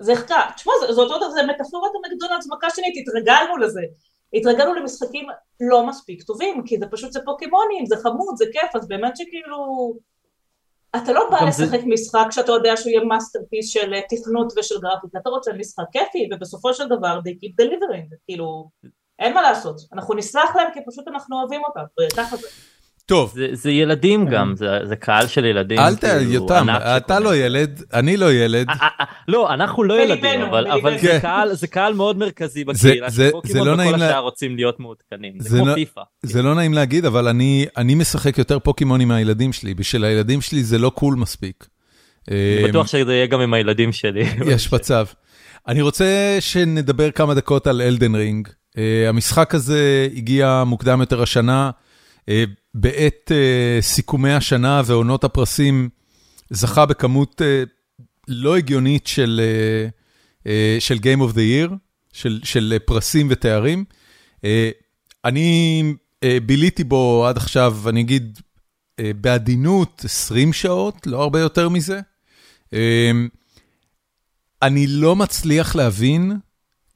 זה 0.00 0.12
תשמע, 0.56 0.72
זה 0.90 1.00
אותו 1.00 1.16
דבר, 1.16 1.30
זה 1.30 1.40
מטאפורת 1.54 1.90
המקדונלדס 1.94 2.46
מכה 2.46 2.66
שנית, 2.70 2.94
התרגלנו 3.02 3.56
לזה. 3.56 3.80
התרגלנו 4.34 4.74
למשחקים 4.74 5.26
לא 5.60 5.86
מספיק 5.86 6.22
טובים, 6.22 6.62
כי 6.66 6.78
זה 6.78 6.86
פשוט, 6.86 7.12
זה 7.12 7.20
פוקימונים, 7.24 7.86
זה 7.86 7.96
חמוד, 7.96 8.36
זה 8.36 8.44
כיף, 8.52 8.76
אז 8.76 8.88
באמת 8.88 9.16
שכאילו... 9.16 9.92
אתה 10.96 11.12
לא 11.12 11.30
בא 11.30 11.44
לשחק 11.48 11.80
זה... 11.80 11.86
משחק 11.86 12.26
שאתה 12.30 12.52
יודע 12.52 12.76
שהוא 12.76 12.90
יהיה 12.90 13.04
masterpiece 13.04 13.68
של 13.68 13.94
אה, 13.94 14.00
תכנות 14.08 14.52
ושל 14.58 14.80
גרפיקה, 14.80 15.18
אתה 15.18 15.30
רוצה 15.30 15.52
משחק 15.52 15.84
כיפי, 15.92 16.28
ובסופו 16.32 16.74
של 16.74 16.88
דבר 16.88 17.18
they 17.18 17.32
keep 17.32 17.64
delivering, 17.64 18.16
כאילו, 18.24 18.70
אין 19.18 19.34
מה 19.34 19.42
לעשות, 19.42 19.80
אנחנו 19.92 20.14
נסלח 20.14 20.56
להם 20.56 20.68
כי 20.74 20.80
פשוט 20.90 21.08
אנחנו 21.08 21.40
אוהבים 21.40 21.60
אותם, 21.64 21.80
וככה 22.00 22.36
זה. 22.36 22.48
טוב. 23.06 23.32
זה, 23.34 23.46
זה 23.52 23.70
ילדים 23.70 24.26
גם, 24.26 24.54
זה, 24.56 24.66
זה 24.84 24.96
קהל 24.96 25.26
של 25.26 25.44
ילדים. 25.44 25.78
אל 25.78 25.94
ת... 25.96 26.00
כאילו, 26.04 26.32
יותם, 26.32 26.66
אתה. 26.96 27.18
לא 27.20 27.36
ילד, 27.36 27.82
אני 27.94 28.16
לא 28.16 28.32
ילד. 28.32 28.68
אה, 28.68 28.74
אה, 28.82 28.88
אה, 29.00 29.04
לא, 29.28 29.54
אנחנו 29.54 29.84
לא 29.84 30.00
ילדים, 30.02 30.40
אבל, 30.42 30.66
אבל. 30.70 30.92
זה, 30.98 31.08
כן. 31.08 31.18
קהל, 31.22 31.52
זה 31.54 31.66
קהל 31.66 31.94
מאוד 31.94 32.18
מרכזי 32.18 32.64
זה- 32.72 32.88
בקהילה, 32.88 33.10
זה- 33.10 33.28
שפוקימון 33.28 33.64
זה 33.64 33.70
לא 33.70 33.76
נעים 33.76 33.94
לה- 33.96 34.06
השאר 34.08 34.18
רוצים 34.18 34.56
להיות 34.56 34.80
מעודכנים, 34.80 35.32
זה, 35.40 35.48
זה 35.48 35.56
כמו 35.58 35.66
לא- 35.66 35.74
פיפא. 35.74 36.00
זה 36.22 36.42
לא 36.42 36.54
נעים 36.54 36.74
להגיד, 36.74 37.04
אבל 37.04 37.28
אני, 37.28 37.66
אני 37.76 37.94
משחק 37.94 38.38
יותר 38.38 38.58
פוקימון 38.58 39.00
עם 39.00 39.10
הילדים 39.10 39.52
שלי. 39.52 39.74
בשביל 39.74 40.04
הילדים 40.04 40.40
שלי 40.40 40.64
זה 40.64 40.78
לא 40.78 40.90
קול 40.90 41.14
מספיק. 41.14 41.66
אני 42.28 42.36
אה, 42.62 42.68
בטוח 42.68 42.86
שזה 42.86 43.14
יהיה 43.14 43.26
גם 43.26 43.40
עם 43.40 43.54
הילדים 43.54 43.92
שלי. 43.92 44.24
יש 44.46 44.72
מצב. 44.72 45.06
אני 45.68 45.82
רוצה 45.82 46.06
שנדבר 46.40 47.10
כמה 47.10 47.34
דקות 47.34 47.66
על 47.66 47.82
אלדן 47.82 48.14
רינג. 48.14 48.48
Uh, 48.48 48.74
המשחק 49.08 49.54
הזה 49.54 50.08
הגיע 50.16 50.62
מוקדם 50.66 51.00
יותר 51.00 51.22
השנה, 51.22 51.70
uh, 51.70 51.91
בעת 52.74 53.30
uh, 53.30 53.82
סיכומי 53.82 54.32
השנה 54.32 54.82
ועונות 54.86 55.24
הפרסים, 55.24 55.88
זכה 56.50 56.86
בכמות 56.86 57.40
uh, 57.40 57.68
לא 58.28 58.56
הגיונית 58.56 59.06
של, 59.06 59.40
של 60.78 60.94
Game 60.96 61.20
of 61.20 61.32
the 61.32 61.70
Year, 61.70 61.74
של, 62.12 62.40
של 62.44 62.78
פרסים 62.84 63.26
ותארים. 63.30 63.84
אני 65.24 65.82
ביליתי 66.46 66.84
בו 66.84 67.26
עד 67.26 67.36
עכשיו, 67.36 67.76
אני 67.88 68.00
אגיד, 68.00 68.38
בעדינות 69.00 70.02
20 70.04 70.52
שעות, 70.52 71.06
לא 71.06 71.22
הרבה 71.22 71.40
יותר 71.40 71.68
מזה. 71.68 72.00
אני 74.62 74.86
לא 74.86 75.16
מצליח 75.16 75.76
להבין 75.76 76.32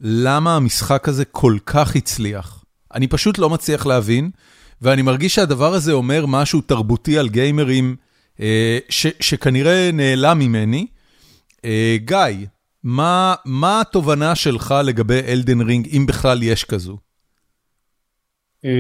למה 0.01 0.57
המשחק 0.57 1.09
הזה 1.09 1.25
כל 1.25 1.57
כך 1.67 1.97
הצליח. 1.97 2.65
אני 2.95 3.09
פשוט 3.09 3.39
לא 3.39 3.51
מצליח 3.51 3.87
להבין, 3.87 4.31
ואני 4.83 5.03
מרגיש 5.03 5.35
שהדבר 5.35 5.75
הזה 5.75 5.93
אומר 5.93 6.27
משהו 6.27 6.61
תרבותי 6.61 7.19
על 7.19 7.29
גיימרים, 7.29 7.97
אה, 8.41 8.79
ש, 8.89 9.07
שכנראה 9.21 9.91
נעלם 9.93 10.39
ממני. 10.39 10.87
אה, 11.65 11.97
גיא, 12.05 12.47
מה, 12.83 13.35
מה 13.45 13.81
התובנה 13.81 14.35
שלך 14.35 14.75
לגבי 14.85 15.21
Elden 15.29 15.61
Ring, 15.61 15.89
אם 15.97 16.07
בכלל 16.07 16.43
יש 16.43 16.65
כזו? 16.65 16.99
אה, 18.65 18.71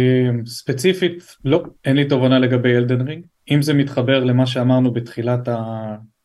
ספציפית, 0.46 1.37
לא, 1.44 1.62
אין 1.85 1.96
לי 1.96 2.09
תובנה 2.09 2.38
לגבי 2.38 2.76
Elden 2.76 3.09
Ring. 3.09 3.24
אם 3.50 3.62
זה 3.62 3.74
מתחבר 3.74 4.24
למה 4.24 4.46
שאמרנו 4.46 4.92
בתחילת 4.92 5.48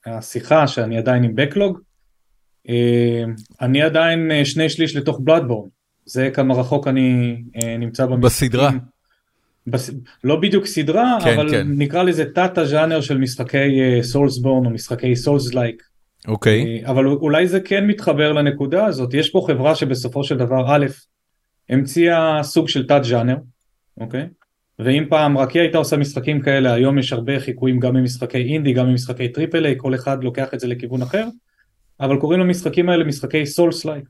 השיחה, 0.06 0.68
שאני 0.68 0.98
עדיין 0.98 1.24
עם 1.24 1.36
backlog, 1.36 1.80
אה, 2.70 3.24
אני 3.62 3.82
עדיין 3.82 4.32
אה, 4.32 4.46
שני 4.46 4.70
שליש 4.70 4.96
לתוך 4.96 5.20
Bloodborne. 5.24 5.70
זה 6.06 6.30
כמה 6.34 6.54
רחוק 6.54 6.88
אני 6.88 7.38
נמצא 7.80 8.06
במשחקים. 8.06 8.50
בסדרה. 8.50 8.72
בס... 9.68 9.92
לא 10.24 10.36
בדיוק 10.36 10.66
סדרה, 10.66 11.18
כן, 11.24 11.34
אבל 11.34 11.52
כן. 11.52 11.68
נקרא 11.70 12.04
לזה 12.04 12.26
תת 12.26 12.58
הז'אנר 12.58 13.02
של 13.02 13.18
משחקי 13.18 14.00
Soulsborne 14.02 14.66
או 14.66 14.70
משחקי 14.70 15.16
souls-like. 15.16 15.84
אוקיי, 16.28 16.84
אבל 16.86 17.06
אולי 17.08 17.48
זה 17.48 17.60
כן 17.60 17.88
מתחבר 17.88 18.32
לנקודה 18.32 18.86
הזאת, 18.86 19.14
יש 19.14 19.30
פה 19.30 19.46
חברה 19.48 19.76
שבסופו 19.76 20.24
של 20.24 20.38
דבר 20.38 20.66
א', 20.76 20.86
המציאה 21.70 22.44
סוג 22.44 22.68
של 22.68 22.88
תת 22.88 23.02
ז'אנר, 23.04 23.36
אוקיי? 23.98 24.28
ואם 24.80 25.06
פעם 25.10 25.38
רק 25.38 25.52
היא 25.52 25.62
הייתה 25.62 25.78
עושה 25.78 25.98
משחקים 25.98 26.42
כאלה, 26.42 26.74
היום 26.74 26.98
יש 26.98 27.14
הרבה 27.14 27.40
חיקויים 27.40 27.80
גם 27.80 27.96
ממשחקי 27.96 28.38
אינדי, 28.38 28.74
גם 28.74 28.88
ממשחקי 28.88 29.30
triple 29.30 29.66
A, 29.66 29.76
כל 29.78 29.96
אחד 29.96 30.24
לוקח 30.24 30.54
את 30.54 30.60
זה 30.60 30.68
לכיוון 30.68 31.02
אחר, 31.02 31.28
אבל 32.00 32.18
קוראים 32.18 32.40
למשחקים 32.40 32.90
האלה 32.90 33.04
משחקי 33.04 33.46
souls-like, 33.46 34.04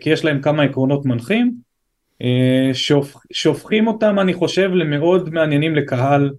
כי 0.00 0.10
יש 0.10 0.24
להם 0.24 0.42
כמה 0.42 0.62
עקרונות 0.62 1.06
מנחים, 1.06 1.46
אה, 1.46 1.54
שהופ... 2.72 3.16
שהופכים 3.32 3.86
אותם 3.86 4.18
אני 4.18 4.34
חושב 4.34 4.70
למאוד 4.70 5.30
מעניינים 5.30 5.74
לקהל 5.74 6.30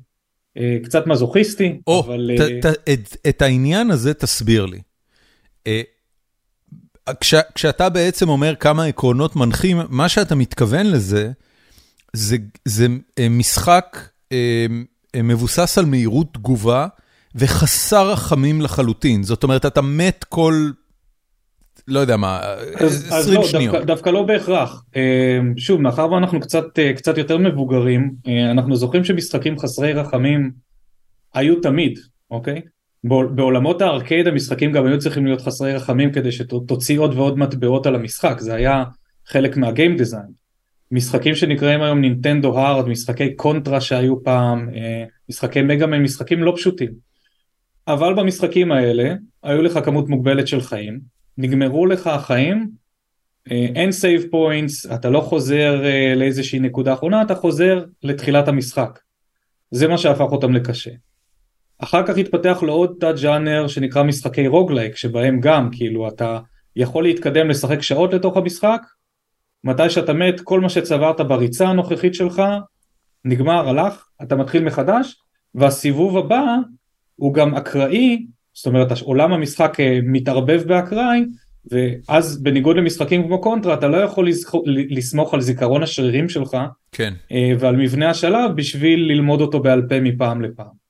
אה, 0.57 0.77
קצת 0.83 1.07
מזוכיסטי, 1.07 1.79
או, 1.87 2.05
אבל... 2.05 2.31
ת, 2.37 2.41
אה, 2.41 2.61
ת, 2.61 2.89
את, 2.89 3.17
את 3.29 3.41
העניין 3.41 3.91
הזה 3.91 4.13
תסביר 4.13 4.65
לי. 4.65 4.79
אה, 5.67 5.81
כש, 7.19 7.35
כשאתה 7.55 7.89
בעצם 7.89 8.29
אומר 8.29 8.55
כמה 8.55 8.85
עקרונות 8.85 9.35
מנחים, 9.35 9.77
מה 9.89 10.09
שאתה 10.09 10.35
מתכוון 10.35 10.85
לזה, 10.85 11.31
זה, 12.13 12.37
זה 12.65 12.87
אה, 13.19 13.29
משחק 13.29 14.09
אה, 14.31 14.65
אה, 15.15 15.21
מבוסס 15.21 15.77
על 15.77 15.85
מהירות 15.85 16.33
תגובה 16.33 16.87
וחסר 17.35 18.11
רחמים 18.11 18.61
לחלוטין. 18.61 19.23
זאת 19.23 19.43
אומרת, 19.43 19.65
אתה 19.65 19.81
מת 19.81 20.23
כל, 20.29 20.71
לא 21.87 21.99
יודע 21.99 22.17
מה, 22.17 22.39
אז, 22.79 23.07
אז 23.11 23.27
20 23.27 23.37
לא, 23.37 23.47
שניות. 23.47 23.75
דווקא, 23.85 24.09
לא 24.09 24.23
בהכרח. 24.23 24.83
אה, 24.95 25.39
שוב, 25.57 25.81
מאחר 25.81 26.11
ואנחנו 26.11 26.39
קצת, 26.39 26.79
אה, 26.79 26.91
יותר 27.17 27.37
מבוגרים, 27.37 28.11
אה, 28.27 28.51
אנחנו 28.51 28.75
זוכרים 28.75 29.03
שמשחקים 29.03 29.59
חסרי 29.59 29.93
רחמים 29.93 30.51
היו 31.33 31.61
תמיד, 31.61 31.99
אוקיי? 32.31 32.61
בעול- 33.03 33.31
בעולמות 33.35 33.81
הארקייד 33.81 34.27
המשחקים 34.27 34.71
גם 34.71 34.85
היו 34.85 34.99
צריכים 34.99 35.25
להיות 35.25 35.41
חסרי 35.41 35.73
רחמים 35.73 36.11
כדי 36.11 36.31
שתוציא 36.31 36.99
עוד 36.99 37.13
ועוד 37.13 37.37
מטבעות 37.37 37.85
על 37.85 37.95
המשחק, 37.95 38.39
זה 38.39 38.55
היה 38.55 38.83
חלק 39.27 39.57
מהגיים 39.57 39.97
דיזיין. 39.97 40.45
משחקים 40.91 41.35
שנקראים 41.35 41.81
היום 41.81 42.01
נינטנדו 42.01 42.59
הארד, 42.59 42.87
משחקי 42.87 43.35
קונטרה 43.35 43.81
שהיו 43.81 44.23
פעם, 44.23 44.69
משחקי 45.29 45.61
מגאמן, 45.61 46.01
משחקים 46.01 46.43
לא 46.43 46.53
פשוטים. 46.55 46.91
אבל 47.87 48.13
במשחקים 48.13 48.71
האלה 48.71 49.13
היו 49.43 49.61
לך 49.61 49.79
כמות 49.85 50.09
מוגבלת 50.09 50.47
של 50.47 50.61
חיים, 50.61 51.14
נגמרו 51.37 51.85
לך 51.85 52.07
החיים, 52.07 52.69
אה, 53.51 53.67
אין 53.75 53.91
save 53.91 54.23
points, 54.31 54.85
אתה 54.85 55.09
לא 55.09 55.21
חוזר 55.21 55.85
אה, 55.85 56.13
לאיזושהי 56.15 56.59
נקודה 56.59 56.93
אחרונה, 56.93 57.21
אתה 57.21 57.35
חוזר 57.35 57.85
לתחילת 58.03 58.47
המשחק. 58.47 58.99
זה 59.71 59.87
מה 59.87 59.97
שהפך 59.97 60.31
אותם 60.31 60.53
לקשה. 60.53 60.91
אחר 61.77 62.07
כך 62.07 62.17
התפתח 62.17 62.59
לו 62.61 62.73
עוד 62.73 62.95
תת 62.99 63.15
ג'אנר 63.21 63.67
שנקרא 63.67 64.03
משחקי 64.03 64.47
roguelike, 64.47 64.95
שבהם 64.95 65.39
גם 65.39 65.69
כאילו 65.71 66.07
אתה 66.07 66.39
יכול 66.75 67.03
להתקדם 67.03 67.49
לשחק 67.49 67.81
שעות 67.81 68.13
לתוך 68.13 68.37
המשחק, 68.37 68.81
מתי 69.63 69.89
שאתה 69.89 70.13
מת 70.13 70.41
כל 70.41 70.61
מה 70.61 70.69
שצברת 70.69 71.21
בריצה 71.21 71.67
הנוכחית 71.67 72.15
שלך 72.15 72.41
נגמר, 73.25 73.69
הלך, 73.69 74.07
אתה 74.21 74.35
מתחיל 74.35 74.63
מחדש, 74.63 75.21
והסיבוב 75.55 76.17
הבא 76.17 76.45
הוא 77.15 77.33
גם 77.33 77.55
אקראי, 77.55 78.25
זאת 78.55 78.65
אומרת 78.65 79.01
עולם 79.01 79.33
המשחק 79.33 79.79
אה, 79.79 79.99
מתערבב 80.03 80.63
באקראי, 80.67 81.25
ואז 81.71 82.43
בניגוד 82.43 82.75
למשחקים 82.75 83.23
כמו 83.23 83.41
Contra 83.41 83.73
אתה 83.73 83.87
לא 83.87 83.97
יכול 83.97 84.27
לזכו- 84.29 84.63
לסמוך 84.65 85.33
על 85.33 85.41
זיכרון 85.41 85.83
השרירים 85.83 86.29
שלך 86.29 86.57
כן. 86.91 87.13
אה, 87.31 87.51
ועל 87.59 87.75
מבנה 87.75 88.09
השלב 88.09 88.51
בשביל 88.55 88.99
ללמוד 88.99 89.41
אותו 89.41 89.59
בעל 89.59 89.81
פה 89.89 89.99
מפעם 89.99 90.41
לפעם. 90.41 90.85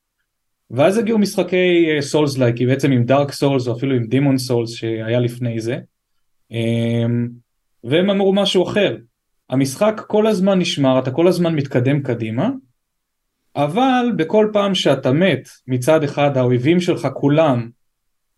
ואז 0.71 0.97
הגיעו 0.97 1.17
משחקי 1.17 1.86
souls-like, 2.00 2.62
בעצם 2.62 2.91
עם 2.91 3.04
Dark 3.04 3.32
Souls 3.32 3.68
או 3.67 3.73
אפילו 3.78 3.95
עם 3.95 4.08
Demon's 4.08 4.38
Souls 4.38 4.70
שהיה 4.73 5.19
לפני 5.19 5.60
זה, 5.60 5.78
אה, 6.51 7.06
והם 7.84 8.10
אמרו 8.10 8.34
משהו 8.34 8.63
אחר. 8.63 8.97
המשחק 9.49 10.01
כל 10.08 10.28
הזמן 10.28 10.60
נשמר, 10.60 10.99
אתה 10.99 11.12
כל 11.12 11.28
הזמן 11.28 11.56
מתקדם 11.56 12.01
קדימה, 12.01 12.49
אבל 13.56 14.12
בכל 14.15 14.50
פעם 14.54 14.76
שאתה 14.76 15.12
מת, 15.12 15.50
מצד 15.68 16.04
אחד 16.04 16.38
האויבים 16.38 16.80
שלך 16.80 17.08
כולם, 17.13 17.70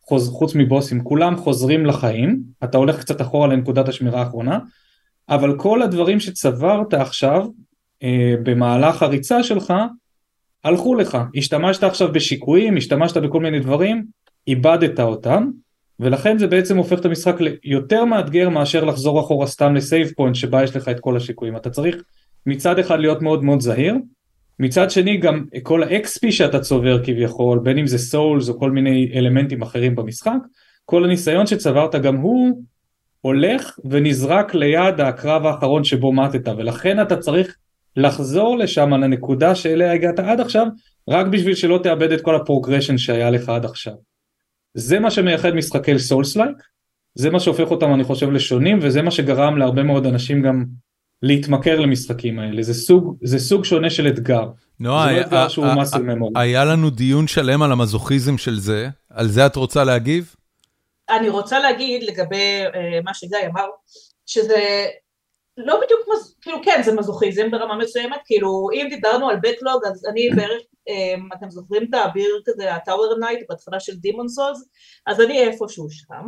חוז, 0.02 0.30
חוץ 0.30 0.56
מבוסים, 0.56 1.04
כולם 1.04 1.36
חוזרים 1.36 1.86
לחיים, 1.86 2.40
אתה 2.64 2.78
הולך 2.78 3.00
קצת 3.00 3.22
אחורה 3.22 3.48
לנקודת 3.48 3.90
השמירה 3.90 4.20
האחרונה, 4.20 4.60
אבל 5.30 5.58
כל 5.58 5.82
הדברים 5.82 6.20
שצברת 6.20 6.94
עכשיו 6.94 7.48
אה, 8.04 8.36
במהלך 8.44 9.04
הריצה 9.04 9.44
שלך, 9.44 9.74
הלכו 10.64 10.96
לך. 10.96 11.18
השתמשת 11.36 11.84
עכשיו 11.84 12.12
בשיקויים, 12.14 12.78
השתמשת 12.78 13.18
בכל 13.18 13.40
מיני 13.40 13.60
דברים, 13.60 14.06
איבדת 14.48 15.00
אותם, 15.00 15.50
ולכן 16.00 16.38
זה 16.38 16.48
בעצם 16.48 16.78
הופך 16.78 17.00
את 17.00 17.06
המשחק 17.06 17.36
ליותר 17.64 18.06
מאתגר 18.06 18.50
מאשר 18.50 18.84
לחזור 18.84 19.20
אחורה 19.20 19.48
סתם 19.48 19.76
לסייב 19.76 20.12
פוינט 20.16 20.36
שבה 20.36 20.64
יש 20.64 20.76
לך 20.76 20.90
את 20.90 21.00
כל 21.00 21.18
השיקויים. 21.18 21.56
אתה 21.56 21.70
צריך 21.70 21.96
מצד 22.46 22.80
אחד 22.80 23.00
להיות 23.00 23.22
מאוד 23.22 23.44
מאוד 23.44 23.62
זהיר, 23.62 23.96
מצד 24.60 24.92
שני 24.92 25.18
גם 25.18 25.46
כל 25.64 25.84
ה-XP 25.84 26.32
שאתה 26.32 26.60
צובר 26.60 27.04
כביכול, 27.04 27.60
בין 27.60 27.78
אם 27.78 27.88
זה 27.88 27.98
souls 27.98 28.50
או 28.50 28.60
כל 28.60 28.72
מיני 28.72 29.12
אלמנטים 29.16 29.62
אחרים 29.62 29.96
במשחק, 29.96 30.40
כל 30.86 31.04
הניסיון 31.04 31.48
שצברת 31.48 31.96
גם 31.96 32.16
הוא 32.16 32.64
הולך 33.22 33.80
ונזרק 33.90 34.56
ליד 34.56 35.02
הקרב 35.02 35.46
האחרון 35.46 35.84
שבו 35.84 36.14
מתת, 36.14 36.48
ולכן 36.58 37.02
אתה 37.02 37.18
צריך 37.18 37.56
לחזור 37.96 38.58
לשם 38.58 38.90
לנקודה 38.90 39.56
שאליה 39.56 39.92
הגעת 39.92 40.20
עד 40.20 40.40
עכשיו, 40.40 40.68
רק 41.10 41.28
בשביל 41.28 41.56
שלא 41.56 41.80
תאבד 41.84 42.12
את 42.12 42.22
כל 42.22 42.36
ה-progression 42.36 42.98
שהיה 42.98 43.30
לך 43.30 43.50
עד 43.50 43.66
עכשיו. 43.66 43.94
זה 44.74 45.00
מה 45.00 45.12
שמייחד 45.12 45.56
משחקי 45.56 46.00
souls-like, 46.00 46.58
זה 47.16 47.30
מה 47.30 47.40
שהופך 47.40 47.72
אותם 47.72 47.94
אני 47.94 48.04
חושב 48.04 48.32
לשונים, 48.32 48.80
וזה 48.82 49.02
מה 49.02 49.12
שגרם 49.12 49.58
להרבה 49.58 49.84
מאוד 49.84 50.06
אנשים 50.06 50.42
גם 50.42 50.66
להתמכר 51.24 51.80
למשחקים 51.80 52.40
האלה, 52.40 52.64
זה 52.64 52.74
סוג, 52.74 53.18
זה 53.24 53.40
סוג 53.40 53.66
שונה 53.66 53.90
של 53.90 54.08
אתגר. 54.08 54.44
נועה, 54.80 55.06
זה 55.06 55.12
לא 55.12 55.16
היה- 55.18 55.26
אתגר 55.26 55.48
שהוא 55.48 55.66
היה- 55.66 55.76
muscle 55.76 55.96
memory. 55.96 56.40
היה 56.40 56.66
לנו 56.66 56.90
דיון 56.90 57.28
שלם 57.28 57.62
על 57.64 57.72
המזוכיזם 57.72 58.38
של 58.38 58.60
זה, 58.60 58.90
על 59.10 59.28
זה 59.28 59.46
את 59.46 59.56
רוצה 59.56 59.84
להגיב? 59.84 60.36
אני 61.10 61.30
רוצה 61.30 61.60
להגיד 61.60 62.04
לגבי 62.04 62.36
אה, 62.76 63.00
מה 63.04 63.14
שגיא 63.14 63.38
אמר, 63.52 63.66
שזה 64.26 64.86
לא 65.58 65.80
בדיוק, 65.86 66.00
כאילו 66.42 66.58
כן 66.64 66.82
זה 66.86 66.94
מזוכיזם 66.96 67.52
ברמה 67.52 67.78
מסוימת, 67.78 68.18
כאילו 68.26 68.68
אם 68.74 68.88
דיברנו 68.90 69.30
על 69.30 69.36
backlog 69.44 69.82
אז 69.92 70.06
אני 70.12 70.30
בערך, 70.36 70.62
um, 70.90 71.38
אתם 71.38 71.50
זוכרים 71.50 71.84
את 71.90 71.94
האביר 71.94 72.42
כזה, 72.46 72.76
ה-Tower 72.76 73.16
Knight 73.20 73.40
בהתחלה 73.50 73.80
של 73.80 73.96
Demon's 73.96 74.28
Souls, 74.30 74.70
אז 75.08 75.22
אני 75.22 75.40
איפשהו 75.48 75.88
שם, 75.90 76.28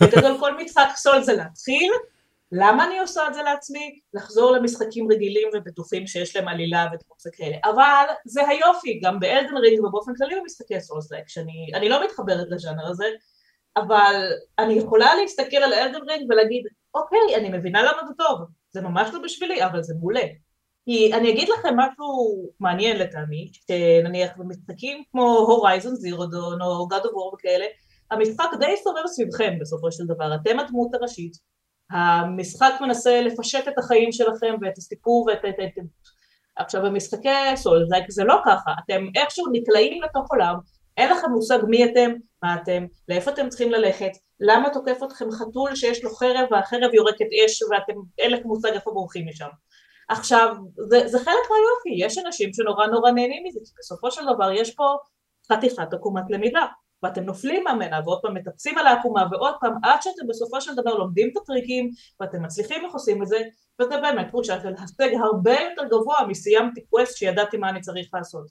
בגדול 0.00 0.36
כל 0.40 0.62
משחק 0.64 0.88
סול 0.96 1.22
זה 1.22 1.32
להתחיל, 1.32 1.92
למה 2.56 2.86
אני 2.86 2.98
עושה 2.98 3.28
את 3.28 3.34
זה 3.34 3.42
לעצמי? 3.42 4.00
לחזור 4.14 4.50
למשחקים 4.52 5.12
רגילים 5.12 5.48
ובטוחים 5.54 6.06
שיש 6.06 6.36
להם 6.36 6.48
עלילה 6.48 6.86
ודברים 6.86 7.32
כאלה, 7.32 7.56
אבל 7.64 8.14
זה 8.24 8.48
היופי, 8.48 9.00
גם 9.02 9.20
ב 9.20 9.26
Elden 9.26 9.56
Ring 9.56 9.84
ובאופן 9.84 10.12
כללי 10.14 10.40
במשחקי 10.40 10.80
souls-like, 10.80 11.28
שאני 11.28 11.88
לא 11.88 12.04
מתחברת 12.04 12.46
לז'אנר 12.50 12.86
הזה, 12.86 13.06
אבל 13.76 14.32
אני 14.58 14.74
יכולה 14.74 15.14
להסתכל 15.14 15.56
על 15.56 15.74
Elden 15.74 16.08
Ring 16.08 16.30
ולהגיד, 16.30 16.64
אוקיי, 16.94 17.36
אני 17.36 17.58
מבינה 17.58 17.82
למה 17.82 18.06
זה 18.08 18.14
טוב, 18.18 18.38
זה 18.70 18.80
ממש 18.80 19.08
לא 19.12 19.20
בשבילי, 19.24 19.64
אבל 19.64 19.82
זה 19.82 19.94
מעולה. 20.00 20.24
כי 20.84 21.14
אני 21.14 21.30
אגיד 21.30 21.48
לכם 21.48 21.74
משהו 21.76 22.50
מעניין 22.60 22.96
לטעמי, 22.96 23.48
שנניח 23.52 24.30
במשחקים 24.36 25.02
כמו 25.12 25.36
Horizon 25.38 25.94
Zero 25.94 26.26
Dawn 26.26 26.62
או 26.62 26.88
God 26.92 27.04
of 27.04 27.08
War 27.08 27.34
וכאלה, 27.34 27.64
המשחק 28.10 28.50
די 28.60 28.74
סובב 28.82 29.06
סביבכם 29.06 29.54
בסופו 29.60 29.92
של 29.92 30.04
דבר, 30.06 30.34
אתם 30.34 30.58
הדמות 30.58 30.94
הראשית, 30.94 31.53
המשחק 31.94 32.72
מנסה 32.80 33.20
לפשט 33.20 33.68
את 33.68 33.78
החיים 33.78 34.12
שלכם 34.12 34.54
ואת 34.60 34.78
הסיפור 34.78 35.26
ואת... 35.26 35.44
את, 35.48 35.54
את, 35.64 35.82
עכשיו 36.56 36.82
במשחקי 36.82 37.56
סול 37.56 37.86
זה 38.08 38.24
לא 38.24 38.36
ככה, 38.46 38.72
אתם 38.84 39.06
איכשהו 39.14 39.46
נקלעים 39.52 40.02
לתוך 40.02 40.30
עולם, 40.30 40.54
אין 40.96 41.10
לכם 41.10 41.30
מושג 41.30 41.58
מי 41.68 41.84
אתם, 41.84 42.12
מה 42.42 42.56
אתם, 42.62 42.86
לאיפה 43.08 43.30
אתם 43.30 43.48
צריכים 43.48 43.70
ללכת, 43.70 44.10
למה 44.40 44.70
תוקף 44.70 44.98
אתכם 45.04 45.30
חתול 45.30 45.74
שיש 45.74 46.04
לו 46.04 46.10
חרב 46.10 46.46
והחרב 46.50 46.94
יורקת 46.94 47.26
אש 47.46 47.62
ואתם 47.62 47.92
אין 48.18 48.30
לכם 48.30 48.48
מושג 48.48 48.72
איפה 48.72 48.90
בורחים 48.90 49.26
משם. 49.28 49.48
עכשיו, 50.08 50.54
זה, 50.88 51.08
זה 51.08 51.18
חלק 51.18 51.44
מהיופי, 51.50 52.04
יש 52.04 52.18
אנשים 52.18 52.50
שנורא 52.52 52.86
נורא 52.86 53.10
נהנים 53.10 53.42
מזה, 53.46 53.60
כי 53.64 53.72
בסופו 53.78 54.10
של 54.10 54.22
דבר 54.34 54.52
יש 54.52 54.74
פה 54.74 54.84
חתיכת 55.52 55.92
עקומת 55.92 56.24
למידה, 56.30 56.66
ואתם 57.04 57.22
נופלים 57.22 57.64
מהמנה 57.64 58.00
ועוד 58.04 58.18
פעם 58.22 58.34
מטפסים 58.34 58.78
על 58.78 58.86
העקומה 58.86 59.26
ועוד 59.30 59.54
פעם 59.60 59.74
עד 59.82 60.02
שאתם 60.02 60.26
בסופו 60.28 60.60
של 60.60 60.74
דבר 60.74 60.94
לומדים 60.94 61.30
את 61.32 61.36
הטריקים 61.36 61.90
ואתם 62.20 62.42
מצליחים 62.42 62.84
איך 62.84 62.92
עושים 62.92 63.22
את 63.22 63.28
זה, 63.28 63.42
וזה 63.80 64.00
באמת 64.00 64.28
תחושה 64.28 64.60
של 64.62 64.74
השג 64.78 65.14
הרבה 65.24 65.60
יותר 65.60 65.84
גבוה 65.84 66.26
מסיימתי 66.28 66.80
קווסט 66.90 67.16
שידעתי 67.16 67.56
מה 67.56 67.70
אני 67.70 67.80
צריך 67.80 68.08
לעשות. 68.14 68.46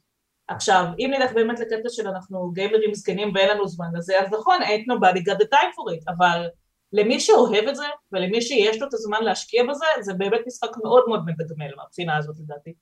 עכשיו, 0.47 0.85
אם 0.99 1.11
נלך 1.17 1.33
באמת 1.33 1.59
לקטע 1.59 1.89
של 1.89 2.07
אנחנו 2.07 2.51
גיימרים 2.51 2.93
זקנים 2.93 3.31
ואין 3.35 3.49
לנו 3.49 3.67
זמן 3.67 3.87
לזה, 3.95 4.21
אז 4.21 4.33
נכון, 4.33 4.61
ain't 4.61 4.93
nobody 4.93 5.19
got 5.19 5.37
the 5.37 5.47
time 5.51 5.71
for 5.75 5.93
it, 5.93 6.13
אבל 6.17 6.47
למי 6.93 7.19
שאוהב 7.19 7.67
את 7.67 7.75
זה, 7.75 7.85
ולמי 8.11 8.41
שיש 8.41 8.81
לו 8.81 8.87
את 8.87 8.93
הזמן 8.93 9.23
להשקיע 9.23 9.63
בזה, 9.69 9.85
זה 10.01 10.13
באמת 10.13 10.39
משחק 10.47 10.77
מאוד 10.83 11.03
מאוד 11.07 11.25
מתגמל 11.25 11.75
מהבחינה 11.77 12.17
הזאת 12.17 12.35
לדעתי. 12.39 12.73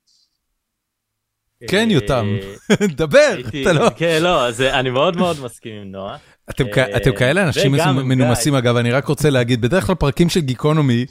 כן, 1.68 1.88
יותם, 1.90 2.36
דבר, 3.02 3.36
אתה 3.62 3.72
לא... 3.72 3.90
כן, 3.96 4.18
לא, 4.22 4.48
אני 4.60 4.90
מאוד 4.90 5.16
מאוד 5.16 5.36
מסכים 5.44 5.74
עם 5.74 5.92
נועה. 5.92 6.16
אתם 6.50 6.64
אה, 6.76 7.12
כאלה 7.18 7.42
אנשים 7.44 7.72
מנומסים, 8.04 8.54
אגב, 8.54 8.76
אני 8.76 8.90
רק 8.92 9.06
רוצה 9.06 9.30
להגיד, 9.30 9.60
בדרך 9.60 9.86
כלל 9.86 9.94
פרקים 9.94 10.28
של 10.28 10.40
גיקונומי, 10.40 11.06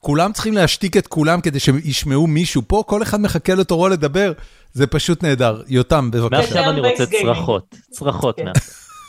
כולם 0.00 0.32
צריכים 0.32 0.54
להשתיק 0.54 0.96
את 0.96 1.06
כולם 1.06 1.40
כדי 1.40 1.60
שישמעו 1.60 2.26
מישהו. 2.26 2.62
פה 2.66 2.82
כל 2.86 3.02
אחד 3.02 3.20
מחכה 3.20 3.54
לתורו 3.54 3.88
לדבר, 3.88 4.32
זה 4.72 4.86
פשוט 4.86 5.22
נהדר. 5.22 5.62
יותם, 5.68 6.10
בבקשה. 6.10 6.40
מעכשיו 6.40 6.70
אני 6.70 6.80
רוצה 6.80 7.06
צרחות, 7.06 7.74
צרחות 7.90 8.36
כן. 8.36 8.46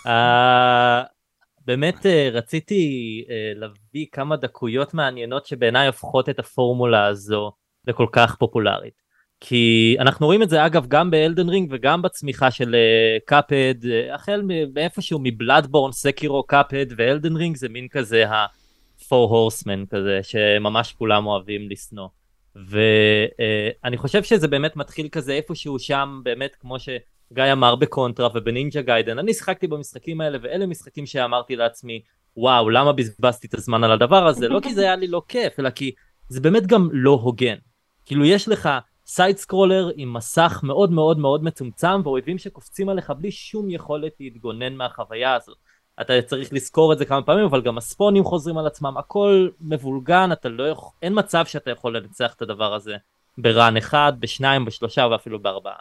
אה, 0.07 1.03
באמת 1.65 2.05
אה, 2.05 2.29
רציתי 2.31 2.83
אה, 3.29 3.35
להביא 3.55 4.05
כמה 4.11 4.37
דקויות 4.37 4.93
מעניינות 4.93 5.45
שבעיניי 5.45 5.87
הופכות 5.87 6.29
את 6.29 6.39
הפורמולה 6.39 7.05
הזו 7.05 7.51
לכל 7.87 8.07
כך 8.11 8.35
פופולרית. 8.35 9.00
כי 9.43 9.95
אנחנו 9.99 10.25
רואים 10.25 10.43
את 10.43 10.49
זה 10.49 10.65
אגב 10.65 10.85
גם 10.87 11.11
ב 11.11 11.17
Elden 11.17 11.49
Ring 11.49 11.69
וגם 11.71 12.01
בצמיחה 12.01 12.51
של 12.51 12.75
Cuphead, 13.25 13.75
החל 14.13 14.41
מאיפשהו 14.73 15.19
מ-Bloodborne, 15.23 15.91
Sekiro, 15.91 16.43
Cuphead 16.43 16.85
ו-Elden 16.97 17.35
Ring 17.35 17.57
זה 17.57 17.69
מין 17.69 17.87
כזה 17.87 18.23
four 19.07 19.29
horsemen 19.29 19.85
כזה 19.85 20.19
שממש 20.23 20.93
כולם 20.93 21.25
אוהבים 21.25 21.69
לשנוא. 21.69 22.07
ואני 22.55 23.97
חושב 23.97 24.23
שזה 24.23 24.47
באמת 24.47 24.75
מתחיל 24.75 25.07
כזה 25.07 25.33
איפשהו 25.33 25.79
שם 25.79 26.21
באמת 26.23 26.55
כמו 26.55 26.77
שגיא 26.79 27.43
אמר 27.51 27.75
ב-Contra 27.75 28.29
וב-Ninja 28.33 28.81
Gaiden. 28.81 29.19
אני 29.19 29.33
שיחקתי 29.33 29.67
במשחקים 29.67 30.21
האלה 30.21 30.37
ואלה 30.41 30.65
משחקים 30.65 31.05
שאמרתי 31.05 31.55
לעצמי 31.55 32.01
וואו 32.37 32.69
למה 32.69 32.93
בזבזתי 32.93 33.47
את 33.47 33.53
הזמן 33.53 33.83
על 33.83 33.91
הדבר 33.91 34.27
הזה? 34.27 34.47
לא 34.47 34.59
כי 34.63 34.73
זה 34.73 34.81
היה 34.81 34.95
לי 34.95 35.07
לא 35.07 35.21
כיף 35.27 35.59
אלא 35.59 35.69
כי 35.69 35.91
זה 36.29 36.41
באמת 36.41 36.67
גם 36.67 36.89
לא 36.91 37.11
הוגן. 37.11 37.55
כאילו 38.05 38.25
יש 38.25 38.47
לך 38.47 38.69
סייד 39.13 39.37
סקרולר 39.37 39.89
עם 39.95 40.13
מסך 40.13 40.59
מאוד 40.63 40.91
מאוד 40.91 41.17
מאוד 41.17 41.43
מצומצם 41.43 42.01
ואויבים 42.03 42.37
שקופצים 42.37 42.89
עליך 42.89 43.09
בלי 43.09 43.31
שום 43.31 43.69
יכולת 43.69 44.11
להתגונן 44.19 44.73
מהחוויה 44.73 45.35
הזאת 45.35 45.57
אתה 46.01 46.13
צריך 46.21 46.53
לזכור 46.53 46.93
את 46.93 46.97
זה 46.97 47.05
כמה 47.05 47.21
פעמים 47.21 47.45
אבל 47.45 47.61
גם 47.61 47.77
הספונים 47.77 48.23
חוזרים 48.23 48.57
על 48.57 48.67
עצמם 48.67 48.97
הכל 48.97 49.49
מבולגן 49.61 50.31
אתה 50.31 50.49
לא 50.49 50.63
יכול 50.63 50.91
אין 51.01 51.13
מצב 51.19 51.45
שאתה 51.45 51.71
יכול 51.71 51.97
לנצח 51.97 52.33
את 52.33 52.41
הדבר 52.41 52.73
הזה 52.73 52.95
בראן 53.37 53.77
אחד 53.77 54.13
בשניים 54.19 54.65
בשלושה 54.65 55.07
ואפילו 55.11 55.39
בארבעה. 55.39 55.75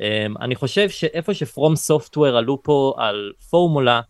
Um, 0.00 0.02
אני 0.40 0.54
חושב 0.54 0.88
שאיפה 0.88 1.34
שפרום 1.34 1.76
סופטוור 1.76 2.36
עלו 2.36 2.62
פה 2.62 2.94
על 2.96 3.32
פורמולה 3.50 4.00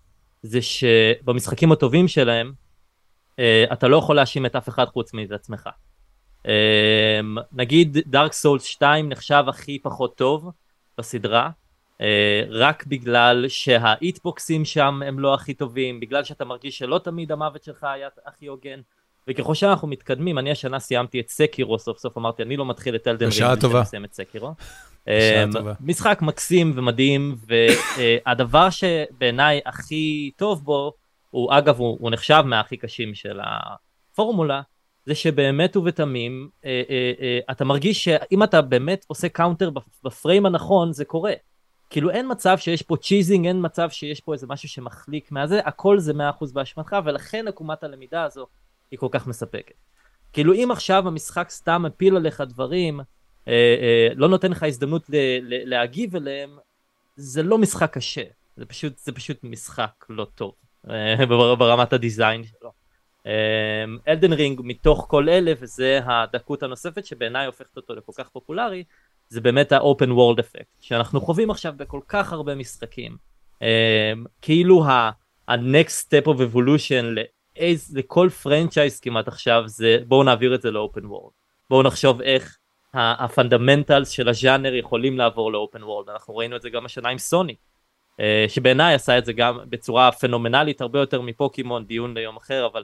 זה 0.43 0.63
שבמשחקים 0.63 1.73
הטובים 1.73 2.09
שלהם 2.09 2.53
uh, 3.31 3.73
אתה 3.73 3.89
לא 3.89 3.97
יכול 3.97 4.17
להאשים 4.17 4.47
את 4.47 4.57
אף 4.57 4.69
אחד 4.69 4.85
חוץ 4.85 5.15
מאת 5.15 5.33
עצמך. 5.33 5.69
Um, 6.45 7.41
נגיד 7.53 7.99
דארק 8.07 8.33
סולס 8.33 8.65
2 8.65 9.09
נחשב 9.09 9.45
הכי 9.49 9.79
פחות 9.79 10.17
טוב 10.17 10.51
בסדרה 10.99 11.51
אה, 12.01 12.43
רק 12.51 12.87
בגלל 12.87 13.45
שהאיטבוקסים 13.49 14.65
שם 14.65 15.03
הם 15.07 15.19
לא 15.19 15.35
הכי 15.35 15.55
טובים, 15.55 16.01
בגלל 16.01 16.25
שאתה 16.25 16.45
מרגיש 16.45 16.79
שלא 16.79 17.01
תמיד 17.05 17.33
המוות 17.33 17.65
שלך 17.65 17.85
היה 17.85 18.09
הכי 18.27 18.47
הוגן. 18.47 18.81
וככל 19.29 19.55
שאנחנו 19.55 19.89
מתקדמים, 19.89 20.39
אני 20.39 20.51
השנה 20.51 20.79
סיימתי 20.79 21.21
את 21.21 21.29
סקירו, 21.29 21.79
סוף 21.79 21.99
סוף 21.99 22.19
אמרתי, 22.19 22.43
אני 22.43 22.57
לא 22.57 22.67
מתחיל 22.67 22.95
את 22.95 23.09
אלדן 23.09 23.29
רינג, 23.29 23.65
אני 23.65 23.81
מסיים 23.81 24.05
את 24.05 24.15
סקירו. 24.15 24.55
אה, 25.09 25.45
משחק 25.81 26.19
מקסים 26.23 26.73
ומדהים, 26.77 27.37
והדבר 27.47 28.71
שבעיניי 28.71 29.61
הכי 29.67 30.31
טוב 30.37 30.65
בו, 30.65 30.93
הוא 31.31 31.53
אגב, 31.53 31.79
הוא, 31.79 31.99
הוא 32.01 32.11
נחשב 32.11 32.43
מהכי 32.47 32.77
קשים 32.77 33.15
של 33.15 33.41
הפורמולה, 33.43 34.63
זה 35.09 35.15
שבאמת 35.15 35.77
ובתמים, 35.77 36.49
אה, 36.65 36.83
אה, 36.91 37.13
אה, 37.21 37.39
אתה 37.51 37.65
מרגיש 37.65 38.05
שאם 38.05 38.43
אתה 38.43 38.63
באמת 38.63 39.05
עושה 39.09 39.29
counter 39.29 39.71
ב-frame 40.05 40.47
הנכון, 40.47 40.93
זה 40.93 41.05
קורה. 41.05 41.33
כאילו 41.91 42.11
אין 42.11 42.27
מצב 42.31 42.59
שיש 42.59 42.83
פה 42.83 42.97
cheesing, 42.97 43.47
אין 43.47 43.57
מצב 43.65 43.91
שיש 43.91 44.21
פה 44.21 44.33
איזה 44.33 44.47
משהו 44.47 44.69
שמחליק 44.69 45.33
מהזה, 45.33 45.61
הכל 45.65 45.99
זה 45.99 46.13
100% 46.13 46.53
באשמתך, 46.53 46.97
ולכן 47.05 47.49
עקומת 47.49 47.85
הלמידה 47.85 48.25
הזו 48.25 48.47
היא 48.91 48.99
כל 48.99 49.09
כך 49.11 49.27
מספקת. 49.27 49.75
כאילו 50.33 50.55
אם 50.55 50.69
עכשיו 50.73 51.09
המשחק 51.09 51.51
סתם 51.51 51.83
מפיל 51.83 52.17
עליך 52.17 52.41
דברים, 52.41 53.01
אה, 53.49 53.53
אה, 53.81 54.09
לא 54.15 54.29
נותן 54.29 54.51
לך 54.51 54.63
הזדמנות 54.63 55.11
ל, 55.11 55.17
ל, 55.43 55.71
להגיב 55.71 56.17
אליהם, 56.17 56.59
זה 57.17 57.43
לא 57.43 57.59
משחק 57.59 57.93
קשה, 57.93 58.25
זה 58.57 58.67
פשוט, 58.67 58.99
זה 58.99 59.13
פשוט 59.13 59.39
משחק 59.43 60.05
לא 60.09 60.27
טוב, 60.35 60.55
אה, 60.91 61.27
ברמת 61.59 61.93
הדיזיין 61.93 62.45
שלו. 62.45 62.88
Elden 64.09 64.33
אה, 64.33 64.37
Ring 64.37 64.61
מתוך 64.65 65.07
כל 65.11 65.29
אלה, 65.29 65.53
וזה 65.61 66.01
הדקה 66.05 66.63
הנוספת 66.63 67.07
שבעיניי 67.07 67.47
הופכת 67.47 67.77
אותו 67.77 67.95
לכל 67.95 68.13
כך 68.19 68.29
פופולרי, 68.29 68.85
זה 69.29 69.41
באמת 69.41 69.73
ה-open 69.73 70.09
world 70.09 70.41
effect 70.41 70.77
שאנחנו 70.81 71.21
חווים 71.21 71.51
עכשיו 71.51 71.73
בכל 71.77 72.01
כך 72.09 72.33
הרבה 72.33 72.55
משחקים. 72.55 73.17
um, 73.59 74.29
כאילו 74.43 74.85
ה-next 74.85 76.05
step 76.07 76.27
of 76.27 76.39
evolution 76.53 77.05
לאיז, 77.57 77.97
לכל 77.97 78.29
franchise 78.43 79.01
כמעט 79.01 79.29
עכשיו 79.29 79.63
זה 79.67 79.99
בואו 80.07 80.23
נעביר 80.23 80.55
את 80.55 80.63
זה 80.63 80.71
ל-open 80.71 81.05
world. 81.05 81.33
בואו 81.71 81.83
נחשוב 81.83 82.21
איך 82.21 82.59
ה-fundamentals 82.95 84.09
של 84.09 84.29
הז'אנר 84.29 84.75
יכולים 84.75 85.19
לעבור 85.19 85.53
ל-open 85.53 85.81
world. 85.81 86.11
אנחנו 86.13 86.37
ראינו 86.37 86.57
את 86.57 86.63
זה 86.63 86.71
גם 86.71 86.85
השנה 86.85 87.09
עם 87.09 87.19
סוני 87.19 87.55
uh, 88.13 88.21
שבעיניי 88.49 88.95
עשה 88.95 89.19
את 89.19 89.25
זה 89.25 89.33
גם 89.33 89.59
בצורה 89.69 90.13
פנומנלית 90.13 90.81
הרבה 90.81 90.99
יותר 90.99 91.21
מפוקימון 91.21 91.85
דיון 91.85 92.15
ליום 92.15 92.37
אחר 92.37 92.67
אבל 92.67 92.83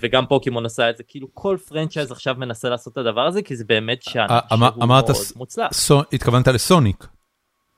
וגם 0.00 0.26
פוקימון 0.26 0.66
עשה 0.66 0.90
את 0.90 0.96
זה, 0.96 1.02
כאילו 1.08 1.28
כל 1.34 1.56
franchise 1.68 2.12
עכשיו 2.12 2.34
מנסה 2.38 2.68
לעשות 2.68 2.92
את 2.92 2.98
הדבר 2.98 3.26
הזה, 3.26 3.42
כי 3.42 3.56
זה 3.56 3.64
באמת 3.64 4.02
שאנר 4.02 4.30
שהוא 4.48 4.58
מאוד 4.88 5.04
מוצלח. 5.36 5.70
התכוונת 6.12 6.48
לסוניק. 6.48 7.06